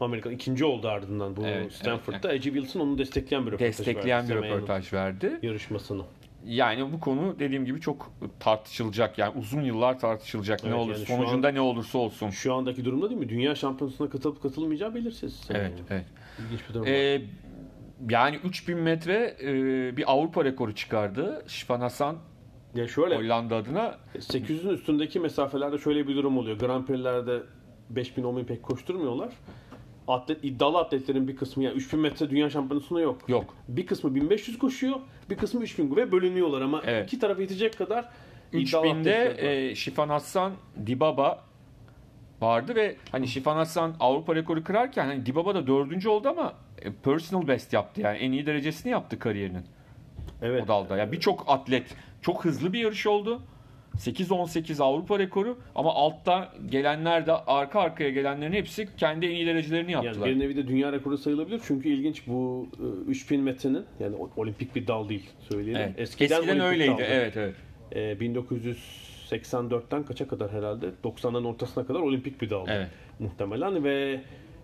Amerika 0.00 0.30
ikinci 0.30 0.64
oldu 0.64 0.88
ardından 0.88 1.36
bu 1.36 1.46
Evet, 1.46 1.72
Stanford'da. 1.72 2.34
Ece 2.34 2.52
Wilson 2.52 2.80
onu 2.80 2.98
destekleyen 2.98 3.46
bir 3.46 3.52
röportaj 3.52 3.78
Destekleyen 3.78 4.18
verdi 4.18 4.28
bir 4.28 4.34
Semenya'nın 4.34 4.56
röportaj 4.56 4.92
verdi. 4.92 5.38
Yarışmasını. 5.42 6.02
Yani 6.44 6.92
bu 6.92 7.00
konu 7.00 7.38
dediğim 7.38 7.64
gibi 7.64 7.80
çok 7.80 8.12
tartışılacak. 8.40 9.18
Yani 9.18 9.32
uzun 9.38 9.62
yıllar 9.62 9.98
tartışılacak 9.98 10.64
ne 10.64 10.70
Evet, 10.70 10.78
olur. 10.78 10.92
yani 10.94 11.06
Sonucunda 11.06 11.48
ne 11.48 11.60
olursa 11.60 11.98
olsun. 11.98 12.30
Şu 12.30 12.54
andaki 12.54 12.84
durumda 12.84 13.10
değil 13.10 13.20
mi? 13.20 13.28
Dünya 13.28 13.54
şampiyonasına 13.54 14.08
katılıp 14.10 14.42
katılmayacağı 14.42 14.94
belirsiz. 14.94 15.40
Evet, 15.50 15.62
Semenya'nın. 15.62 15.86
evet. 15.90 16.04
İlginç 16.44 16.68
bir 16.68 16.74
durum. 16.74 16.86
Ee, 16.86 17.22
yani 18.10 18.36
3000 18.44 18.78
metre 18.78 19.36
e, 19.42 19.52
bir 19.96 20.12
Avrupa 20.12 20.44
rekoru 20.44 20.74
çıkardı. 20.74 21.44
Şifan 21.46 21.80
Hasan 21.80 22.16
Ya 22.74 22.88
şöyle 22.88 23.16
Hollanda 23.16 23.56
adına 23.56 23.94
800'ün 24.18 24.70
üstündeki 24.70 25.20
mesafelerde 25.20 25.78
şöyle 25.78 26.08
bir 26.08 26.16
durum 26.16 26.38
oluyor. 26.38 26.58
Grand 26.58 26.84
Prix'lerde 26.86 27.42
5000 27.90 28.22
10.000 28.22 28.44
pek 28.44 28.62
koşturmuyorlar. 28.62 29.32
Atlet 30.08 30.44
iddialı 30.44 30.78
atletlerin 30.78 31.28
bir 31.28 31.36
kısmı 31.36 31.64
yani 31.64 31.74
3000 31.74 32.00
metre 32.00 32.30
dünya 32.30 32.50
şampiyonasında 32.50 33.00
yok. 33.00 33.28
yok. 33.28 33.54
Bir 33.68 33.86
kısmı 33.86 34.14
1500 34.14 34.58
koşuyor, 34.58 34.96
bir 35.30 35.36
kısmı 35.36 35.62
3000 35.62 35.96
ve 35.96 36.12
bölünüyorlar 36.12 36.60
ama 36.62 36.82
Evet. 36.86 37.06
iki 37.06 37.18
taraf 37.18 37.40
yetecek 37.40 37.78
kadar 37.78 38.08
iddialı 38.52 38.86
3000'de 38.86 39.18
atletler 39.18 39.44
var. 39.48 39.52
e, 39.52 39.74
Şifan 39.74 40.08
Hassan 40.08 40.52
Dibaba 40.86 41.44
vardı 42.40 42.74
ve 42.74 42.96
hani 43.12 43.28
Şifan 43.28 43.56
Hassan 43.56 43.94
Avrupa 44.00 44.34
rekoru 44.34 44.64
kırarken 44.64 45.06
hani 45.06 45.26
Dibaba 45.26 45.54
da 45.54 45.66
dördüncü 45.66 46.08
oldu 46.08 46.28
ama 46.28 46.54
e, 46.82 46.92
personal 46.92 47.48
best 47.48 47.72
yaptı 47.72 48.00
yani 48.00 48.18
en 48.18 48.32
iyi 48.32 48.46
derecesini 48.46 48.92
yaptı 48.92 49.18
kariyerinin 49.18 49.64
evet. 50.42 50.64
o 50.64 50.68
dalda. 50.68 50.96
Yani 50.96 51.12
birçok 51.12 51.44
atlet 51.46 51.96
çok 52.22 52.44
hızlı 52.44 52.72
bir 52.72 52.78
yarış 52.78 53.06
oldu. 53.06 53.42
8-18 53.98 54.82
Avrupa 54.82 55.18
rekoru 55.18 55.58
ama 55.74 55.94
altta 55.94 56.52
gelenler 56.70 57.26
de 57.26 57.32
arka 57.32 57.80
arkaya 57.80 58.10
gelenlerin 58.10 58.52
hepsi 58.52 58.88
kendi 58.96 59.26
en 59.26 59.30
iyi 59.30 59.46
derecelerini 59.46 59.92
Yani 59.92 60.06
yaptılar. 60.06 60.30
bir 60.30 60.38
nevi 60.38 60.56
de 60.56 60.68
dünya 60.68 60.92
rekoru 60.92 61.18
sayılabilir 61.18 61.60
çünkü 61.66 61.88
ilginç 61.88 62.26
bu 62.26 62.68
e, 63.06 63.10
3000 63.10 63.40
metrenin 63.40 63.84
yani 64.00 64.16
olimpik 64.36 64.74
bir 64.76 64.86
dal 64.86 65.08
değil 65.08 65.30
söyleyelim. 65.50 65.82
Evet. 65.82 65.94
Eskiden, 66.00 66.36
Eskiden, 66.40 66.60
öyleydi. 66.60 66.90
daldı. 66.92 67.02
Evet 67.06 67.36
evet. 67.36 67.54
E, 67.92 68.00
1984'ten 69.30 70.02
kaça 70.04 70.28
kadar 70.28 70.52
herhalde 70.52 70.86
90'ların 71.04 71.46
ortasına 71.46 71.86
kadar 71.86 72.00
olimpik 72.00 72.42
bir 72.42 72.50
daldı 72.50 72.70
Evet. 72.74 72.88
muhtemelen 73.18 73.84
ve 73.84 74.20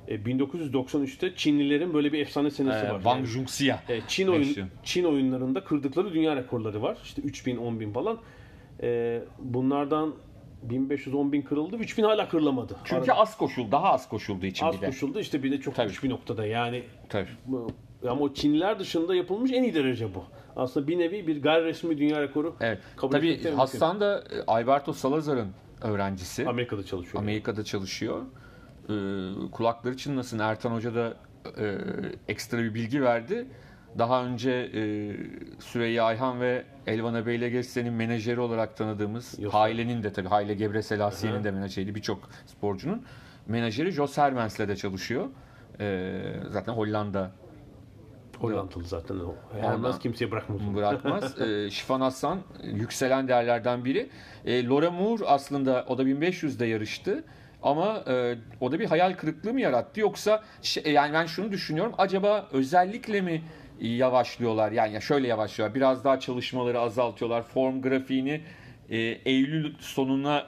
e, 0.09 0.15
1993'te 0.17 1.35
Çinlilerin 1.37 1.95
böyle 1.95 2.13
bir 2.13 2.19
efsane 2.19 2.51
senesi 2.51 2.87
Ee, 2.87 2.91
var. 2.91 2.95
Wang 2.97 3.17
Yani, 3.19 3.27
Junxia. 3.27 3.79
e, 3.89 4.01
Çin 4.09 4.29
oyun. 4.29 4.57
Çin 4.85 5.05
oyunlarında 5.05 5.65
kırdıkları 5.65 6.15
dünya 6.15 6.37
rekorları 6.37 6.83
var. 6.83 6.99
İşte 7.05 7.23
3000, 7.23 7.57
10000 7.57 7.93
falan. 7.93 8.19
E, 8.83 9.23
bunlardan 9.39 10.15
1500, 10.63 11.15
10000 11.15 11.43
kırıldı. 11.43 11.77
3000 11.77 12.03
hala 12.03 12.29
kırılamadı. 12.29 12.77
Çünkü 12.85 13.01
Arada 13.01 13.15
az 13.21 13.37
koşuldu, 13.37 13.73
daha 13.73 13.93
az 13.93 14.09
koşulduğu 14.09 14.47
için 14.47 14.67
az 14.67 14.77
bir 14.77 14.81
de. 14.81 14.87
koşuldu. 14.87 15.21
İşte 15.21 15.43
bir 15.43 15.51
de 15.53 15.61
çok 15.61 15.75
Tabii. 15.75 15.93
bir 16.03 16.11
noktada. 16.11 16.47
Yani 16.47 16.83
Tabii. 17.09 17.29
ama 18.09 18.21
o 18.21 18.35
Çinliler 18.35 18.79
dışında 18.79 19.15
yapılmış 19.15 19.53
en 19.53 19.63
iyi 19.63 19.75
derece 19.75 20.15
bu. 20.15 20.25
Aslında 20.57 20.89
bir 20.89 20.99
nevi 20.99 21.27
bir 21.27 21.43
gayri 21.43 21.65
resmi 21.65 21.99
dünya 21.99 22.23
rekoru 22.23 22.57
Evet. 22.61 22.79
kabul 22.97 23.13
Tabii 23.13 23.31
mümkün. 23.31 23.53
Hasan 23.53 24.01
da 24.01 24.19
e, 24.19 24.43
Alberto 24.47 24.93
Salazar'ın 24.93 25.49
öğrencisi. 25.83 26.49
Amerika'da 26.49 26.85
çalışıyor. 26.85 27.23
Amerika'da 27.23 27.65
çalışıyor. 27.65 28.23
Ee, 28.89 28.93
kulakları 29.53 29.97
çınlasın. 29.97 30.39
Ertan 30.39 30.71
Hoca 30.71 30.95
da 30.95 31.15
e, 31.59 31.79
ekstra 32.29 32.59
bir 32.59 32.75
bilgi 32.75 33.03
verdi. 33.03 33.47
Daha 33.99 34.25
önce 34.25 34.51
e, 34.51 34.81
Süreyya 35.61 36.05
Ayhan 36.05 36.41
ve 36.41 36.65
Elvan 36.87 37.15
Abeylegesse'nin 37.15 37.93
menajeri 37.93 38.41
olarak 38.41 38.77
tanıdığımız 38.77 39.39
Yok. 39.39 39.55
Hayle'nin 39.55 40.03
de 40.03 40.13
tabii 40.13 40.29
Hayle 40.29 40.55
Gebreselasie'nin 40.55 41.45
de 41.45 41.51
menajeriydi 41.51 41.95
birçok 41.95 42.29
sporcunun. 42.47 43.03
Menajeri 43.47 43.91
Jos 43.91 44.19
Hermens'le 44.19 44.59
de 44.59 44.77
çalışıyor. 44.77 45.27
Ee, 45.81 46.23
zaten 46.51 46.73
Hollanda 46.73 47.31
Hollandalı 48.41 48.85
zaten 48.85 49.15
o. 49.15 49.35
Hermez 49.61 49.99
kimseye 49.99 50.31
bırakmaz. 50.31 50.61
bırakmaz. 50.75 51.41
e, 51.49 51.71
Şifan 51.71 52.01
Hassan 52.01 52.41
yükselen 52.63 53.29
değerlerden 53.29 53.85
biri. 53.85 54.11
E, 54.45 54.67
Laura 54.67 54.91
Moore 54.91 55.25
aslında 55.27 55.85
o 55.89 55.99
da 55.99 56.03
1500'de 56.03 56.67
yarıştı. 56.67 57.25
Ama 57.63 58.05
e, 58.09 58.39
o 58.61 58.73
da 58.73 58.79
bir 58.79 58.87
hayal 58.87 59.15
kırıklığı 59.15 59.53
mı 59.53 59.61
yarattı 59.61 60.01
yoksa 60.01 60.43
şey- 60.63 60.93
yani 60.93 61.13
ben 61.13 61.27
şunu 61.27 61.53
düşünüyorum 61.53 61.93
acaba 61.99 62.49
özellikle 62.53 63.21
mi 63.21 63.43
yavaşlıyorlar. 63.81 64.73
Yani 64.73 64.95
ya 64.95 65.01
şöyle 65.01 65.29
yavaşlıyorlar. 65.29 65.75
Biraz 65.75 66.05
daha 66.05 66.21
çalışmaları 66.21 66.81
azaltıyorlar. 66.81 67.43
Form 67.43 67.83
grafiğini 67.83 68.41
e, 68.91 68.99
Eylül 68.99 69.75
sonuna 69.79 70.47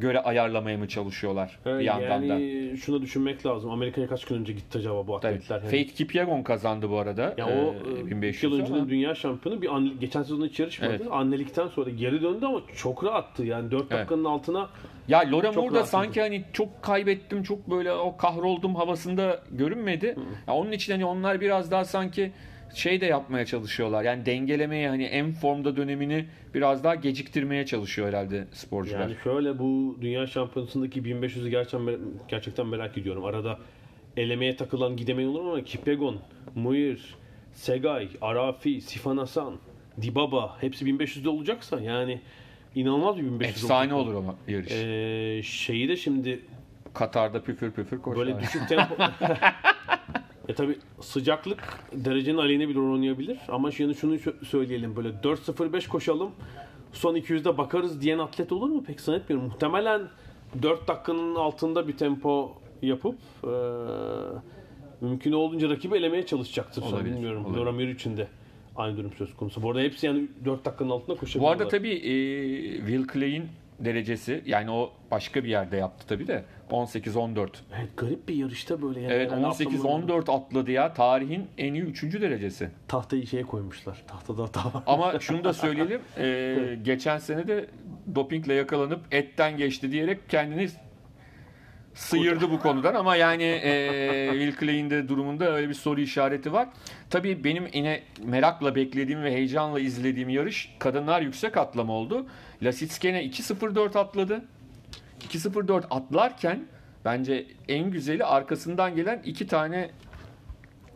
göre 0.00 0.20
ayarlamaya 0.20 0.78
mı 0.78 0.88
çalışıyorlar 0.88 1.58
bir 1.66 1.78
yandan 1.80 2.22
da. 2.22 2.26
yani 2.26 2.76
şunu 2.76 3.02
düşünmek 3.02 3.46
lazım. 3.46 3.70
Amerika'ya 3.70 4.06
kaç 4.06 4.24
gün 4.24 4.36
önce 4.36 4.52
gitti 4.52 4.78
acaba 4.78 5.06
bu 5.06 5.16
atletler? 5.16 5.56
Yani, 5.60 5.70
Faith 5.70 5.94
Kipyegon 5.94 6.42
kazandı 6.42 6.90
bu 6.90 6.98
arada. 6.98 7.34
ya 7.38 7.46
e, 7.48 7.64
o 7.64 7.74
e, 7.98 8.10
1500 8.10 8.36
iki 8.36 8.46
yıl 8.46 8.60
öncenin 8.62 8.78
ama- 8.78 8.88
dünya 8.90 9.14
şampiyonu 9.14 9.62
bir 9.62 9.74
anne- 9.76 9.94
geçen 10.00 10.22
sezon 10.22 10.46
hiç 10.46 10.60
yarışmadı. 10.60 10.90
Evet. 10.96 11.06
Annelikten 11.10 11.68
sonra 11.68 11.90
geri 11.90 12.22
döndü 12.22 12.46
ama 12.46 12.60
çok 12.76 13.04
rahattı. 13.04 13.44
Yani 13.44 13.70
4 13.70 13.90
dakikanın 13.90 14.24
altına 14.24 14.68
Ya 15.08 15.18
Laura 15.32 15.52
Moore 15.52 15.74
da 15.74 15.84
sanki 15.84 16.20
hani 16.20 16.44
çok 16.52 16.82
kaybettim, 16.82 17.42
çok 17.42 17.70
böyle 17.70 17.92
o 17.92 18.16
kahroldum 18.16 18.74
havasında 18.74 19.40
görünmedi. 19.50 20.16
Ya 20.48 20.54
onun 20.54 20.72
için 20.72 20.92
hani 20.92 21.04
onlar 21.04 21.40
biraz 21.40 21.70
daha 21.70 21.84
sanki 21.84 22.32
şey 22.76 23.00
de 23.00 23.06
yapmaya 23.06 23.46
çalışıyorlar. 23.46 24.04
Yani 24.04 24.26
dengelemeye 24.26 24.88
hani 24.88 25.04
en 25.04 25.32
formda 25.32 25.76
dönemini 25.76 26.26
biraz 26.54 26.84
daha 26.84 26.94
geciktirmeye 26.94 27.66
çalışıyor 27.66 28.08
herhalde 28.08 28.44
sporcular. 28.52 29.00
Yani 29.00 29.16
şöyle 29.24 29.58
bu 29.58 29.98
dünya 30.00 30.26
şampiyonasındaki 30.26 31.02
1500'ü 31.02 31.48
gerçekten 31.48 31.98
gerçekten 32.28 32.66
merak 32.66 32.98
ediyorum. 32.98 33.24
Arada 33.24 33.58
elemeye 34.16 34.56
takılan 34.56 34.96
gidemeyen 34.96 35.28
olur 35.28 35.40
ama 35.40 35.64
Kipyegon, 35.64 36.18
Muir, 36.54 37.14
Segay, 37.52 38.08
Arafi, 38.20 38.80
Sifan 38.80 39.16
Hasan, 39.16 39.54
Dibaba 40.02 40.56
hepsi 40.60 40.84
1500'de 40.84 41.28
olacaksa 41.28 41.80
yani 41.80 42.20
inanılmaz 42.74 43.16
bir 43.16 43.22
1500 43.22 43.64
Efsane 43.64 43.94
olacak. 43.94 44.14
olur 44.14 44.24
o 44.28 44.50
yarış. 44.50 44.72
Ee, 44.72 45.42
şeyi 45.42 45.88
de 45.88 45.96
şimdi 45.96 46.40
Katar'da 46.94 47.42
püfür 47.42 47.70
püfür 47.70 47.98
koşar. 48.02 48.18
böyle 48.18 48.40
düşük 48.40 48.68
tempo 48.68 48.94
E 50.48 50.54
tabi 50.54 50.78
sıcaklık 51.00 51.62
derecenin 51.92 52.38
aleyhine 52.38 52.68
bir 52.68 52.74
rol 52.74 52.92
oynayabilir 52.92 53.38
ama 53.48 53.70
şimdi 53.70 53.94
şunu 53.94 54.14
sö- 54.14 54.44
söyleyelim 54.44 54.96
böyle 54.96 55.08
4.05 55.08 55.88
koşalım 55.88 56.30
son 56.92 57.16
200'de 57.16 57.58
bakarız 57.58 58.00
diyen 58.00 58.18
atlet 58.18 58.52
olur 58.52 58.68
mu 58.68 58.84
pek 58.84 59.00
zannetmiyorum. 59.00 59.48
Muhtemelen 59.48 60.02
4 60.62 60.88
dakikanın 60.88 61.34
altında 61.34 61.88
bir 61.88 61.96
tempo 61.96 62.52
yapıp 62.82 63.14
e, 63.44 63.48
mümkün 65.00 65.32
olduğunca 65.32 65.68
rakibi 65.70 65.96
elemeye 65.96 66.26
çalışacaktır. 66.26 66.82
Olabilir, 66.82 67.14
bilmiyorum. 67.14 67.44
olabilir. 67.58 67.88
İçin 67.88 68.16
de 68.16 68.28
aynı 68.76 68.96
durum 68.96 69.12
söz 69.12 69.36
konusu. 69.36 69.62
Bu 69.62 69.70
arada 69.70 69.80
hepsi 69.80 70.06
yani 70.06 70.28
4 70.44 70.64
dakikanın 70.64 70.90
altında 70.90 71.16
Bu 71.16 71.20
koşabiliyorlar. 71.20 71.56
arada 71.60 71.68
tabii 71.68 71.90
e, 71.92 72.76
Will 72.76 73.06
Clay'in 73.12 73.44
derecesi 73.80 74.42
yani 74.46 74.70
o 74.70 74.92
başka 75.10 75.44
bir 75.44 75.48
yerde 75.48 75.76
yaptı 75.76 76.06
tabii 76.08 76.26
de 76.26 76.44
18-14. 76.70 77.48
Evet, 77.78 77.90
garip 77.96 78.28
bir 78.28 78.34
yarışta 78.34 78.82
böyle 78.82 79.00
yani. 79.00 79.12
Evet 79.12 79.32
Yani 79.32 79.46
atlamalar- 79.46 80.02
18-14 80.08 80.32
atladı 80.32 80.70
ya 80.70 80.92
tarihin 80.94 81.46
en 81.58 81.74
iyi 81.74 81.82
3. 81.82 82.20
derecesi. 82.20 82.70
Tahtayı 82.88 83.26
şeye 83.26 83.42
koymuşlar. 83.42 84.02
Tahtada 84.06 84.42
hata 84.42 84.64
var. 84.64 84.82
Ama 84.86 85.20
şunu 85.20 85.44
da 85.44 85.52
söyleyelim. 85.52 86.00
e, 86.18 86.78
geçen 86.82 87.18
sene 87.18 87.48
de 87.48 87.66
dopingle 88.14 88.54
yakalanıp 88.54 89.00
etten 89.10 89.56
geçti 89.56 89.92
diyerek 89.92 90.28
kendini 90.28 90.68
sıyırdı 91.96 92.50
bu 92.50 92.60
konudan 92.60 92.94
ama 92.94 93.16
yani 93.16 93.42
e, 93.64 94.28
Will 94.32 94.60
Clay'in 94.60 94.90
de 94.90 95.08
durumunda 95.08 95.52
öyle 95.52 95.68
bir 95.68 95.74
soru 95.74 96.00
işareti 96.00 96.52
var. 96.52 96.68
Tabii 97.10 97.44
benim 97.44 97.66
yine 97.74 98.02
merakla 98.24 98.74
beklediğim 98.74 99.22
ve 99.22 99.32
heyecanla 99.32 99.80
izlediğim 99.80 100.28
yarış 100.28 100.76
kadınlar 100.78 101.20
yüksek 101.20 101.56
atlama 101.56 101.92
oldu. 101.92 102.26
Lasitskene 102.62 103.24
2.04 103.24 103.98
atladı. 103.98 104.44
2.04 105.20 105.82
atlarken 105.90 106.66
bence 107.04 107.46
en 107.68 107.90
güzeli 107.90 108.24
arkasından 108.24 108.94
gelen 108.96 109.22
iki 109.24 109.46
tane 109.46 109.90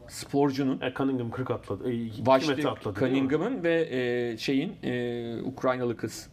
sporcunun 0.09 0.81
E, 0.81 0.93
Cunningham 0.95 1.31
40 1.31 1.51
atladı. 1.51 1.91
E, 1.91 1.95
2 1.95 2.27
Başta 2.27 2.55
metre 2.55 2.69
atladı. 2.69 3.01
Cunningham'ın 3.01 3.63
ve 3.63 3.89
e, 3.91 4.37
şeyin 4.37 4.77
e, 4.83 5.43
Ukraynalı 5.43 5.97
kız. 5.97 6.29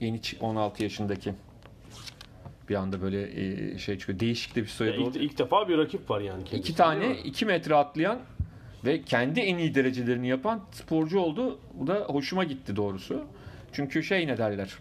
Yeni 0.00 0.16
çı- 0.18 0.40
16 0.40 0.82
yaşındaki. 0.82 1.34
Bir 2.68 2.74
anda 2.74 3.02
böyle 3.02 3.22
e, 3.74 3.78
şey 3.78 3.98
çıkıyor. 3.98 4.20
Değişik 4.20 4.56
de 4.56 4.62
bir 4.62 4.66
Ya 4.66 4.72
soyadı 4.72 4.96
ilk, 4.96 5.06
oldu. 5.06 5.18
ilk 5.18 5.38
defa 5.38 5.68
bir 5.68 5.78
rakip 5.78 6.10
var 6.10 6.20
yani. 6.20 6.44
kendisinde, 6.44 6.60
İki 6.60 6.74
tane 6.76 7.08
mi? 7.08 7.16
2 7.24 7.46
metre 7.46 7.74
atlayan 7.74 8.18
ve 8.84 9.02
kendi 9.02 9.40
en 9.40 9.58
iyi 9.58 9.74
derecelerini 9.74 10.28
yapan 10.28 10.60
sporcu 10.72 11.18
oldu. 11.18 11.58
Bu 11.74 11.86
da 11.86 11.94
hoşuma 11.94 12.44
gitti 12.44 12.76
doğrusu. 12.76 13.24
Çünkü 13.72 14.02
şey 14.02 14.26
ne 14.26 14.38
derler. 14.38 14.74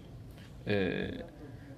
E, 0.68 1.08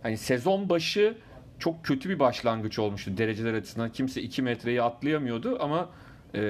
hani 0.03 0.17
sezon 0.17 0.69
başı 0.69 1.17
çok 1.59 1.85
kötü 1.85 2.09
bir 2.09 2.19
başlangıç 2.19 2.79
olmuştu 2.79 3.17
dereceler 3.17 3.53
açısından. 3.53 3.91
Kimse 3.91 4.21
2 4.21 4.41
metreyi 4.41 4.81
atlayamıyordu 4.81 5.57
ama 5.59 5.89
e, 6.33 6.41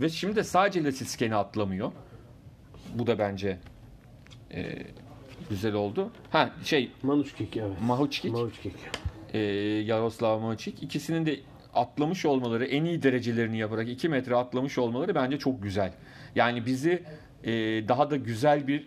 ve 0.00 0.08
şimdi 0.08 0.36
de 0.36 0.44
sadece 0.44 0.84
Lasiskeni 0.84 1.34
atlamıyor. 1.34 1.92
Bu 2.94 3.06
da 3.06 3.18
bence 3.18 3.58
e, 4.54 4.76
güzel 5.50 5.74
oldu. 5.74 6.10
Ha 6.30 6.50
şey 6.64 6.90
Manuçkik 7.02 7.56
evet. 7.56 7.80
Mahuçkik 7.86 8.32
Manuçkik. 8.32 8.72
e, 9.32 9.38
Yaroslav 9.86 10.40
Maçik 10.40 10.82
ikisinin 10.82 11.26
de 11.26 11.40
atlamış 11.74 12.26
olmaları, 12.26 12.64
en 12.64 12.84
iyi 12.84 13.02
derecelerini 13.02 13.58
yaparak 13.58 13.88
2 13.88 14.08
metre 14.08 14.36
atlamış 14.36 14.78
olmaları 14.78 15.14
bence 15.14 15.38
çok 15.38 15.62
güzel. 15.62 15.92
Yani 16.34 16.66
bizi 16.66 17.02
e, 17.44 17.52
daha 17.88 18.10
da 18.10 18.16
güzel 18.16 18.66
bir 18.66 18.86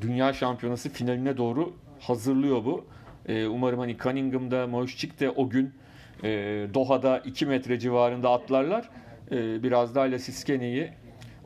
dünya 0.00 0.32
şampiyonası 0.32 0.88
finaline 0.88 1.36
doğru 1.36 1.72
hazırlıyor 2.00 2.64
bu. 2.64 2.84
E, 3.28 3.46
umarım 3.46 3.78
hani 3.78 3.96
Cunningham'da, 3.98 4.66
Mahuçik 4.66 5.20
de 5.20 5.30
o 5.30 5.50
gün 5.50 5.74
e, 6.22 6.28
Doha'da 6.74 7.18
2 7.18 7.46
metre 7.46 7.78
civarında 7.78 8.30
atlarlar. 8.30 8.88
E, 9.32 9.62
biraz 9.62 9.94
daha 9.94 10.04
Lasiskene'yi 10.04 10.90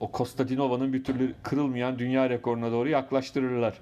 o 0.00 0.10
Kostadinova'nın 0.10 0.92
bir 0.92 1.04
türlü 1.04 1.34
kırılmayan 1.42 1.98
dünya 1.98 2.30
rekoruna 2.30 2.72
doğru 2.72 2.88
yaklaştırırlar. 2.88 3.74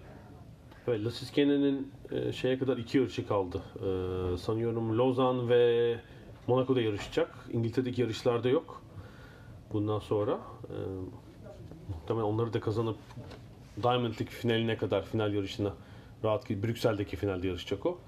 Evet, 0.88 1.04
Lasiskene'nin 1.04 1.92
e, 2.10 2.32
şeye 2.32 2.58
kadar 2.58 2.76
iki 2.76 2.98
yarışı 2.98 3.26
kaldı. 3.26 3.62
E, 3.76 4.36
sanıyorum 4.36 4.98
Lozan 4.98 5.48
ve 5.48 5.94
Monaco'da 6.46 6.80
yarışacak. 6.80 7.48
İngiltere'deki 7.52 8.00
yarışlarda 8.00 8.48
yok. 8.48 8.82
Bundan 9.72 9.98
sonra 9.98 10.38
e, 10.64 10.76
muhtemelen 11.88 12.24
onları 12.24 12.52
da 12.52 12.60
kazanıp 12.60 12.96
Diamond 13.82 14.12
League 14.12 14.26
finaline 14.26 14.76
kadar 14.76 15.04
final 15.04 15.34
yarışına 15.34 15.72
rahat 16.24 16.48
gidip 16.48 16.64
Brüksel'deki 16.64 17.16
finalde 17.16 17.46
yarışacak 17.46 17.86
o. 17.86 17.98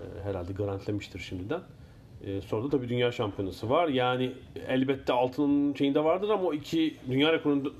E, 0.00 0.22
herhalde 0.22 0.52
garantilemiştir 0.52 1.18
şimdiden. 1.18 1.60
Sonra 2.46 2.64
da 2.64 2.68
tabii 2.68 2.88
dünya 2.88 3.12
şampiyonası 3.12 3.70
var. 3.70 3.88
Yani 3.88 4.32
elbette 4.68 5.12
altının 5.12 5.74
şeyinde 5.74 6.04
vardır 6.04 6.28
ama 6.28 6.42
o 6.42 6.54
iki 6.54 6.96
dünya 7.10 7.32
rekorunu 7.32 7.72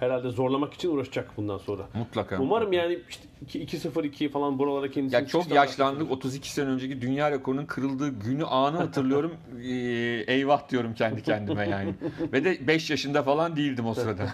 herhalde 0.00 0.30
zorlamak 0.30 0.74
için 0.74 0.90
uğraşacak 0.90 1.36
bundan 1.36 1.58
sonra. 1.58 1.82
Mutlaka. 1.94 2.38
Umarım 2.38 2.72
yani 2.72 2.98
işte 3.08 3.58
2-0-2 3.58 4.28
falan 4.28 4.58
buralara 4.58 4.90
kendisini 4.90 5.20
Ya 5.20 5.26
çok 5.26 5.50
yaşlandık. 5.50 6.10
32 6.10 6.52
sene 6.52 6.68
önceki 6.68 7.00
dünya 7.00 7.30
rekorunun 7.30 7.66
kırıldığı 7.66 8.08
günü 8.08 8.44
anı 8.44 8.76
hatırlıyorum. 8.76 9.34
Ee, 9.64 10.24
eyvah 10.26 10.68
diyorum 10.68 10.94
kendi 10.94 11.22
kendime 11.22 11.68
yani. 11.68 11.94
Ve 12.32 12.44
de 12.44 12.66
5 12.66 12.90
yaşında 12.90 13.22
falan 13.22 13.56
değildim 13.56 13.86
o 13.86 13.94
sırada. 13.94 14.26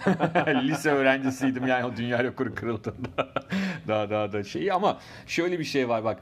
Lise 0.63 0.91
öğrencisiydim 0.91 1.67
yani 1.67 1.85
o 1.85 1.95
dünya 1.97 2.23
rekoru 2.23 2.55
kırıldığında. 2.55 3.09
daha 3.87 4.09
daha 4.09 4.31
da 4.31 4.43
şey 4.43 4.71
ama 4.71 4.99
şöyle 5.27 5.59
bir 5.59 5.63
şey 5.63 5.89
var 5.89 6.03
bak. 6.03 6.19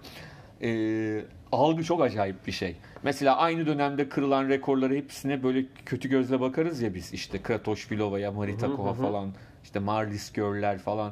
Ee, 0.61 1.21
algı 1.51 1.83
çok 1.83 2.01
acayip 2.01 2.47
bir 2.47 2.51
şey. 2.51 2.75
Mesela 3.03 3.37
aynı 3.37 3.65
dönemde 3.65 4.09
kırılan 4.09 4.49
rekorları 4.49 4.95
hepsine 4.95 5.43
böyle 5.43 5.65
kötü 5.85 6.09
gözle 6.09 6.39
bakarız 6.39 6.81
ya 6.81 6.93
biz. 6.93 7.13
işte 7.13 7.41
Kratoşvilova'ya, 7.41 8.31
Maritakova 8.31 8.93
falan, 8.93 9.33
işte 9.63 9.79
Marlis 9.79 10.31
Görler 10.33 10.77
falan. 10.79 11.11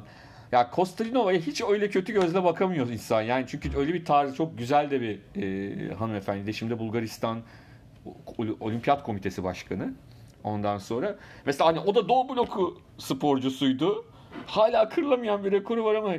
Ya 0.52 0.70
Kostadinova'ya 0.70 1.40
hiç 1.40 1.62
öyle 1.62 1.90
kötü 1.90 2.12
gözle 2.12 2.44
bakamıyor 2.44 2.88
insan. 2.88 3.22
Yani 3.22 3.44
çünkü 3.48 3.76
öyle 3.78 3.94
bir 3.94 4.04
tarzı 4.04 4.34
çok 4.34 4.58
güzel 4.58 4.90
de 4.90 5.00
bir 5.00 5.18
e, 5.42 5.94
hanımefendi. 5.94 6.46
De 6.46 6.52
şimdi 6.52 6.78
Bulgaristan 6.78 7.38
Ol- 8.38 8.56
Olimpiyat 8.60 9.02
Komitesi 9.02 9.44
Başkanı. 9.44 9.92
Ondan 10.44 10.78
sonra 10.78 11.16
mesela 11.46 11.68
hani 11.68 11.78
o 11.80 11.94
da 11.94 12.08
Doğu 12.08 12.28
bloku 12.28 12.80
sporcusuydu. 12.98 14.04
Hala 14.46 14.88
kırılamayan 14.88 15.44
bir 15.44 15.52
rekoru 15.52 15.84
var 15.84 15.94
ama 15.94 16.14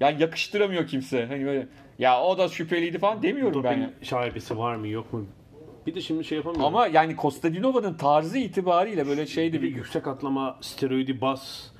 yani 0.00 0.22
yakıştıramıyor 0.22 0.86
kimse. 0.86 1.26
Hani 1.26 1.46
böyle 1.46 1.66
ya 1.98 2.22
o 2.22 2.38
da 2.38 2.48
şüpheliydi 2.48 2.98
falan 2.98 3.22
demiyorum 3.22 3.64
ben. 3.64 3.82
Doping 3.82 4.04
şaibesi 4.04 4.58
var 4.58 4.76
mı 4.76 4.88
yok 4.88 5.12
mu? 5.12 5.26
Bir 5.86 5.94
de 5.94 6.00
şimdi 6.00 6.24
şey 6.24 6.36
yapamıyorum. 6.36 6.66
Ama 6.66 6.86
yani 6.86 7.16
Kostadinova'nın 7.16 7.94
tarzı 7.94 8.38
itibariyle 8.38 9.06
böyle 9.06 9.26
şeydi 9.26 9.62
bir 9.62 9.76
yüksek 9.76 10.06
atlama, 10.06 10.58
steroidi 10.60 11.20
bas, 11.20 11.70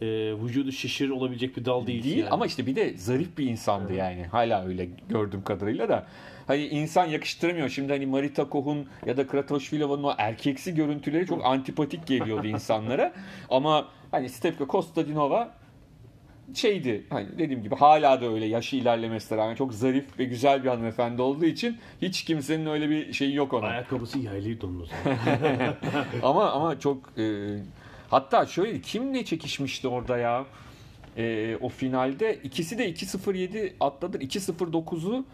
e, 0.00 0.06
vücudu 0.44 0.72
şişir 0.72 1.10
olabilecek 1.10 1.56
bir 1.56 1.64
dal 1.64 1.86
değil. 1.86 2.04
Değil 2.04 2.16
yani. 2.16 2.30
ama 2.30 2.46
işte 2.46 2.66
bir 2.66 2.76
de 2.76 2.96
zarif 2.96 3.38
bir 3.38 3.46
insandı 3.46 3.92
yani. 3.92 4.24
Hala 4.26 4.66
öyle 4.66 4.88
gördüğüm 5.08 5.44
kadarıyla 5.44 5.88
da. 5.88 6.06
Hani 6.46 6.66
insan 6.66 7.06
yakıştıramıyor. 7.06 7.68
Şimdi 7.68 7.92
hani 7.92 8.06
Marita 8.06 8.48
Koh'un 8.48 8.86
ya 9.06 9.16
da 9.16 9.26
Kratoşvilova'nın 9.26 10.02
o 10.02 10.14
erkeksi 10.18 10.74
görüntüleri 10.74 11.26
çok 11.26 11.44
antipatik 11.46 12.06
geliyordu 12.06 12.46
insanlara. 12.46 13.12
Ama 13.50 13.88
hani 14.10 14.28
Stepka 14.28 14.66
Kostadinova 14.66 15.57
şeydi 16.54 17.04
hani 17.10 17.38
dediğim 17.38 17.62
gibi 17.62 17.74
hala 17.76 18.20
da 18.20 18.32
öyle 18.32 18.46
yaşı 18.46 18.76
ilerlemesine 18.76 19.38
rağmen 19.38 19.54
çok 19.54 19.74
zarif 19.74 20.18
ve 20.18 20.24
güzel 20.24 20.64
bir 20.64 20.68
hanımefendi 20.68 21.22
olduğu 21.22 21.44
için 21.44 21.78
hiç 22.02 22.24
kimsenin 22.24 22.66
öyle 22.66 22.90
bir 22.90 23.12
şeyi 23.12 23.34
yok 23.34 23.52
ona. 23.52 23.66
Ayakkabısı 23.66 24.18
yaylıydı 24.18 24.66
onun 24.66 24.88
ama 26.22 26.50
ama 26.50 26.80
çok 26.80 27.18
e, 27.18 27.56
hatta 28.10 28.46
şöyle 28.46 28.80
kimle 28.80 29.24
çekişmişti 29.24 29.88
orada 29.88 30.18
ya? 30.18 30.44
E, 31.16 31.56
o 31.60 31.68
finalde 31.68 32.34
ikisi 32.44 32.78
de 32.78 32.90
2.07 32.90 33.72
atladı. 33.80 34.18
2.09'u 34.18 35.24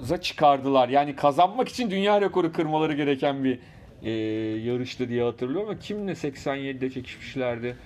za 0.00 0.20
çıkardılar. 0.20 0.88
Yani 0.88 1.16
kazanmak 1.16 1.68
için 1.68 1.90
dünya 1.90 2.20
rekoru 2.20 2.52
kırmaları 2.52 2.94
gereken 2.94 3.44
bir 3.44 3.58
e, 4.02 4.10
yarıştı 4.60 5.08
diye 5.08 5.22
hatırlıyorum 5.22 5.68
ama 5.68 5.78
kimle 5.78 6.12
87'de 6.12 6.90
çekişmişlerdi? 6.90 7.76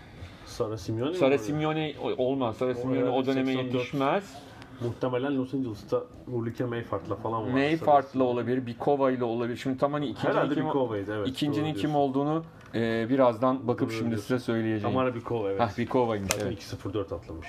Sara 0.46 0.78
Simeone 0.78 1.14
Sara? 1.14 1.38
Simeone 1.38 1.94
o- 2.02 2.24
olmaz. 2.24 2.56
Sara 2.56 2.74
Simeone 2.74 3.10
o 3.10 3.16
evet, 3.16 3.26
döneme 3.26 3.52
84. 3.52 3.74
yetişmez. 3.74 4.42
Muhtemelen 4.80 5.36
Los 5.38 5.54
Angeles'ta 5.54 6.02
Ulrike 6.32 6.64
Mayfart'la 6.64 7.16
falan 7.16 7.42
var. 7.42 7.48
Mayfart'la 7.50 8.24
olabilir, 8.24 8.66
Bikova 8.66 9.10
ile 9.10 9.24
olabilir. 9.24 9.56
Şimdi 9.56 9.78
tam 9.78 9.92
hani 9.92 10.06
ikincinin 10.06 10.32
Herhalde 10.32 10.54
kim, 10.54 10.66
Bikova'ydı 10.66 11.16
evet. 11.16 11.28
ikincinin 11.28 11.74
kim 11.74 11.94
olduğunu 11.94 12.44
e, 12.74 13.08
birazdan 13.08 13.68
bakıp 13.68 13.88
Doğru 13.88 13.96
şimdi 13.96 14.10
diyorsun. 14.10 14.26
size 14.26 14.38
söyleyeceğim. 14.38 14.82
Tamara 14.82 15.14
Bikova 15.14 15.50
evet. 15.50 15.60
Hah 15.60 15.78
Bikova'ymış 15.78 16.32
Zaten 16.32 16.46
evet. 16.46 16.74
2-0-4 16.84 17.14
atlamış. 17.14 17.48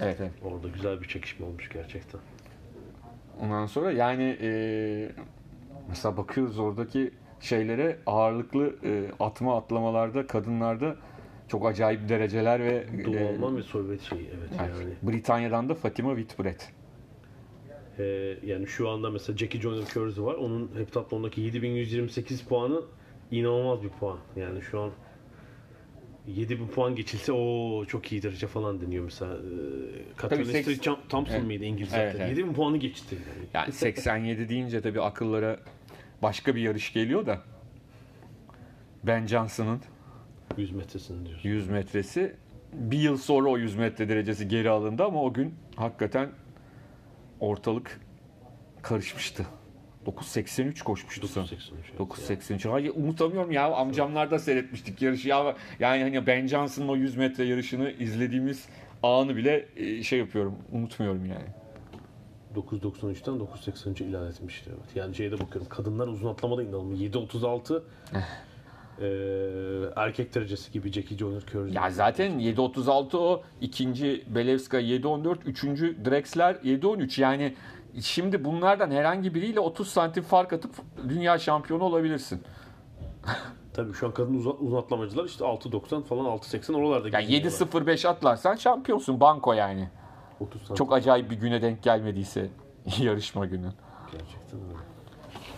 Evet 0.00 0.16
evet. 0.20 0.32
Orada 0.44 0.68
güzel 0.68 1.00
bir 1.00 1.08
çekişme 1.08 1.46
olmuş 1.46 1.68
gerçekten. 1.68 2.20
Ondan 3.40 3.66
sonra 3.66 3.92
yani 3.92 4.36
e, 4.40 5.12
mesela 5.88 6.16
bakıyoruz 6.16 6.58
oradaki 6.58 7.10
şeylere 7.40 7.98
ağırlıklı 8.06 8.74
e, 8.84 9.04
atma 9.20 9.56
atlamalarda 9.56 10.26
kadınlarda 10.26 10.96
çok 11.48 11.66
acayip 11.66 12.08
dereceler 12.08 12.60
ve 12.64 12.86
Doğu 13.04 13.14
e, 13.14 13.28
Alman 13.28 13.56
ve 13.56 13.62
Sovyet 13.62 14.02
şeyi 14.02 14.26
evet 14.38 14.50
yani 14.58 14.70
yani. 14.70 14.94
Britanya'dan 15.02 15.68
da 15.68 15.74
Fatima 15.74 16.16
Whitbread. 16.16 16.60
Ee, 17.98 18.36
yani 18.46 18.66
şu 18.66 18.88
anda 18.88 19.10
mesela 19.10 19.36
Jackie 19.36 19.60
Joyner 19.60 19.84
Kersey 19.84 20.24
var. 20.24 20.34
Onun 20.34 20.70
heptatlondaki 20.78 21.40
7128 21.40 22.42
puanı 22.42 22.82
inanılmaz 23.30 23.82
bir 23.82 23.88
puan. 23.88 24.18
Yani 24.36 24.62
şu 24.62 24.80
an 24.80 24.90
7000 26.26 26.68
puan 26.68 26.94
geçilse 26.94 27.32
o 27.32 27.84
çok 27.84 28.12
iyi 28.12 28.22
derece 28.22 28.46
falan 28.46 28.80
deniyor 28.80 29.04
mesela. 29.04 29.36
Katarina 30.16 30.52
seks- 30.52 30.62
Street 30.62 30.82
Thompson 31.08 31.34
Evet. 31.34 31.44
mıydı 31.44 31.64
İngilizler? 31.64 32.04
Evet, 32.04 32.14
evet. 32.18 32.28
7000 32.28 32.52
puanı 32.54 32.76
geçti. 32.76 33.16
Yani. 33.28 33.48
Yani 33.54 33.72
87 33.72 34.48
deyince 34.48 34.80
tabii 34.80 35.00
akıllara 35.02 35.60
başka 36.22 36.54
bir 36.54 36.60
yarış 36.60 36.92
geliyor 36.92 37.26
da 37.26 37.38
Ben 39.04 39.26
Johnson'ın 39.26 39.80
100 40.56 40.70
metresini 40.72 41.26
diyorsun. 41.26 41.48
100 41.48 41.68
metresi 41.68 42.36
bir 42.72 42.98
yıl 42.98 43.16
sonra 43.16 43.48
o 43.48 43.58
100 43.58 43.76
metre 43.76 44.08
derecesi 44.08 44.48
geri 44.48 44.70
alındı 44.70 45.04
ama 45.04 45.22
o 45.22 45.32
gün 45.32 45.54
hakikaten 45.76 46.30
ortalık 47.40 48.00
karışmıştı. 48.82 49.46
9.83 50.06 50.84
koşmuştu 50.84 51.28
sanırım. 51.28 51.50
983. 51.50 51.90
evet. 51.90 52.60
9.83. 52.60 52.70
Hayır 52.70 52.92
unutamıyorum 52.96 53.50
ya 53.50 53.72
amcamlar 53.72 54.30
da 54.30 54.38
seyretmiştik 54.38 55.02
yarışı 55.02 55.28
ya. 55.28 55.56
Yani 55.80 56.02
hani 56.02 56.26
Ben 56.26 56.46
Johnson'ın 56.46 56.88
o 56.88 56.96
100 56.96 57.16
metre 57.16 57.44
yarışını 57.44 57.90
izlediğimiz 57.90 58.68
anı 59.02 59.36
bile 59.36 59.68
e, 59.76 60.02
şey 60.02 60.18
yapıyorum 60.18 60.54
unutmuyorum 60.72 61.26
yani. 61.26 61.46
9.93'ten 62.54 63.34
9.83'e 63.34 64.06
ilan 64.06 64.30
etmişti. 64.30 64.70
Evet. 64.70 64.96
Yani 64.96 65.14
şeyde 65.14 65.40
bakıyorum. 65.40 65.68
Kadınlar 65.68 66.08
uzun 66.08 66.28
atlamada 66.28 66.62
inanılmaz. 66.62 67.00
7.36 67.00 67.82
eee 69.00 69.92
erkek 69.96 70.34
derecesi 70.34 70.72
gibi 70.72 70.92
Jackie 70.92 71.18
Joyner 71.18 71.40
Kersey. 71.42 71.72
Ya 71.74 71.90
zaten 71.90 72.32
7.36 72.40 73.16
o 73.16 73.42
ikinci 73.60 74.24
Belevska 74.34 74.80
7.14 74.80 75.36
üçüncü 75.44 76.04
Drexler 76.04 76.54
7.13 76.54 77.20
yani 77.20 77.54
şimdi 78.00 78.44
bunlardan 78.44 78.90
herhangi 78.90 79.34
biriyle 79.34 79.60
30 79.60 79.88
santim 79.88 80.22
fark 80.22 80.52
atıp 80.52 80.70
dünya 81.08 81.38
şampiyonu 81.38 81.84
olabilirsin. 81.84 82.42
Tabii 83.74 83.92
şu 83.92 84.06
an 84.06 84.14
kadın 84.14 84.34
uzun, 84.34 84.56
uzun 84.60 84.76
atlamacılar 84.76 85.24
işte 85.24 85.44
6.90 85.44 86.02
falan 86.02 86.24
6.80 86.24 86.74
oralarda 86.76 87.08
Yani 87.08 87.26
geziniyorlar. 87.26 87.86
7.05 87.86 88.08
atlarsan 88.08 88.56
şampiyonsun 88.56 89.20
banko 89.20 89.52
yani. 89.52 89.88
30 90.40 90.60
santim. 90.60 90.76
Çok 90.76 90.92
acayip 90.92 91.30
bir 91.30 91.36
güne 91.36 91.62
denk 91.62 91.82
gelmediyse 91.82 92.50
yarışma 92.98 93.46
günü. 93.46 93.72
Gerçekten 94.12 94.60
öyle. 94.60 94.87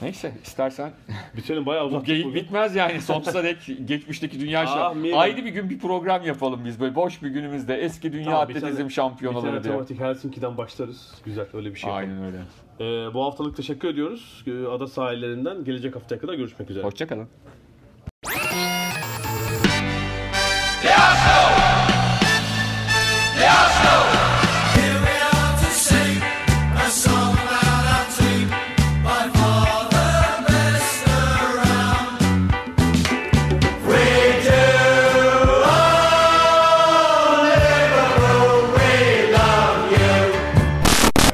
Neyse 0.02 0.32
istersen 0.44 0.92
Bitirelim 1.36 1.66
bayağı 1.66 1.90
bu 1.92 2.04
geyik 2.04 2.24
bugün. 2.26 2.42
bitmez 2.42 2.76
yani 2.76 3.00
sonsuza 3.00 3.44
dek 3.44 3.56
geçmişteki 3.84 4.40
dünya 4.40 4.66
şampiyonu. 4.66 5.18
Ayda 5.20 5.44
bir 5.44 5.50
gün 5.50 5.70
bir 5.70 5.78
program 5.78 6.22
yapalım 6.26 6.60
biz 6.64 6.80
böyle 6.80 6.94
boş 6.94 7.22
bir 7.22 7.28
günümüzde 7.28 7.74
eski 7.76 8.12
dünya 8.12 8.24
Tamam, 8.24 8.48
bir 8.48 8.54
atletizm 8.56 8.76
tane- 8.76 8.88
Bir 8.88 8.92
şampiyonaları 8.94 9.50
tane 9.50 9.64
diye. 9.64 9.72
tematik 9.72 10.00
Helsinki'den 10.00 10.56
başlarız. 10.56 11.14
Güzel 11.24 11.46
öyle 11.54 11.74
bir 11.74 11.78
şey 11.78 11.90
yapalım. 11.90 12.10
Aynen 12.10 12.24
öyle. 12.26 12.38
Ee, 12.80 13.14
bu 13.14 13.24
haftalık 13.24 13.56
teşekkür 13.56 13.88
ediyoruz. 13.88 14.44
Ee, 14.46 14.66
Ada 14.66 14.86
sahillerinden 14.86 15.64
gelecek 15.64 15.96
haftaya 15.96 16.20
kadar 16.20 16.34
görüşmek 16.34 16.70
üzere. 16.70 16.84
Hoşçakalın. 16.84 17.28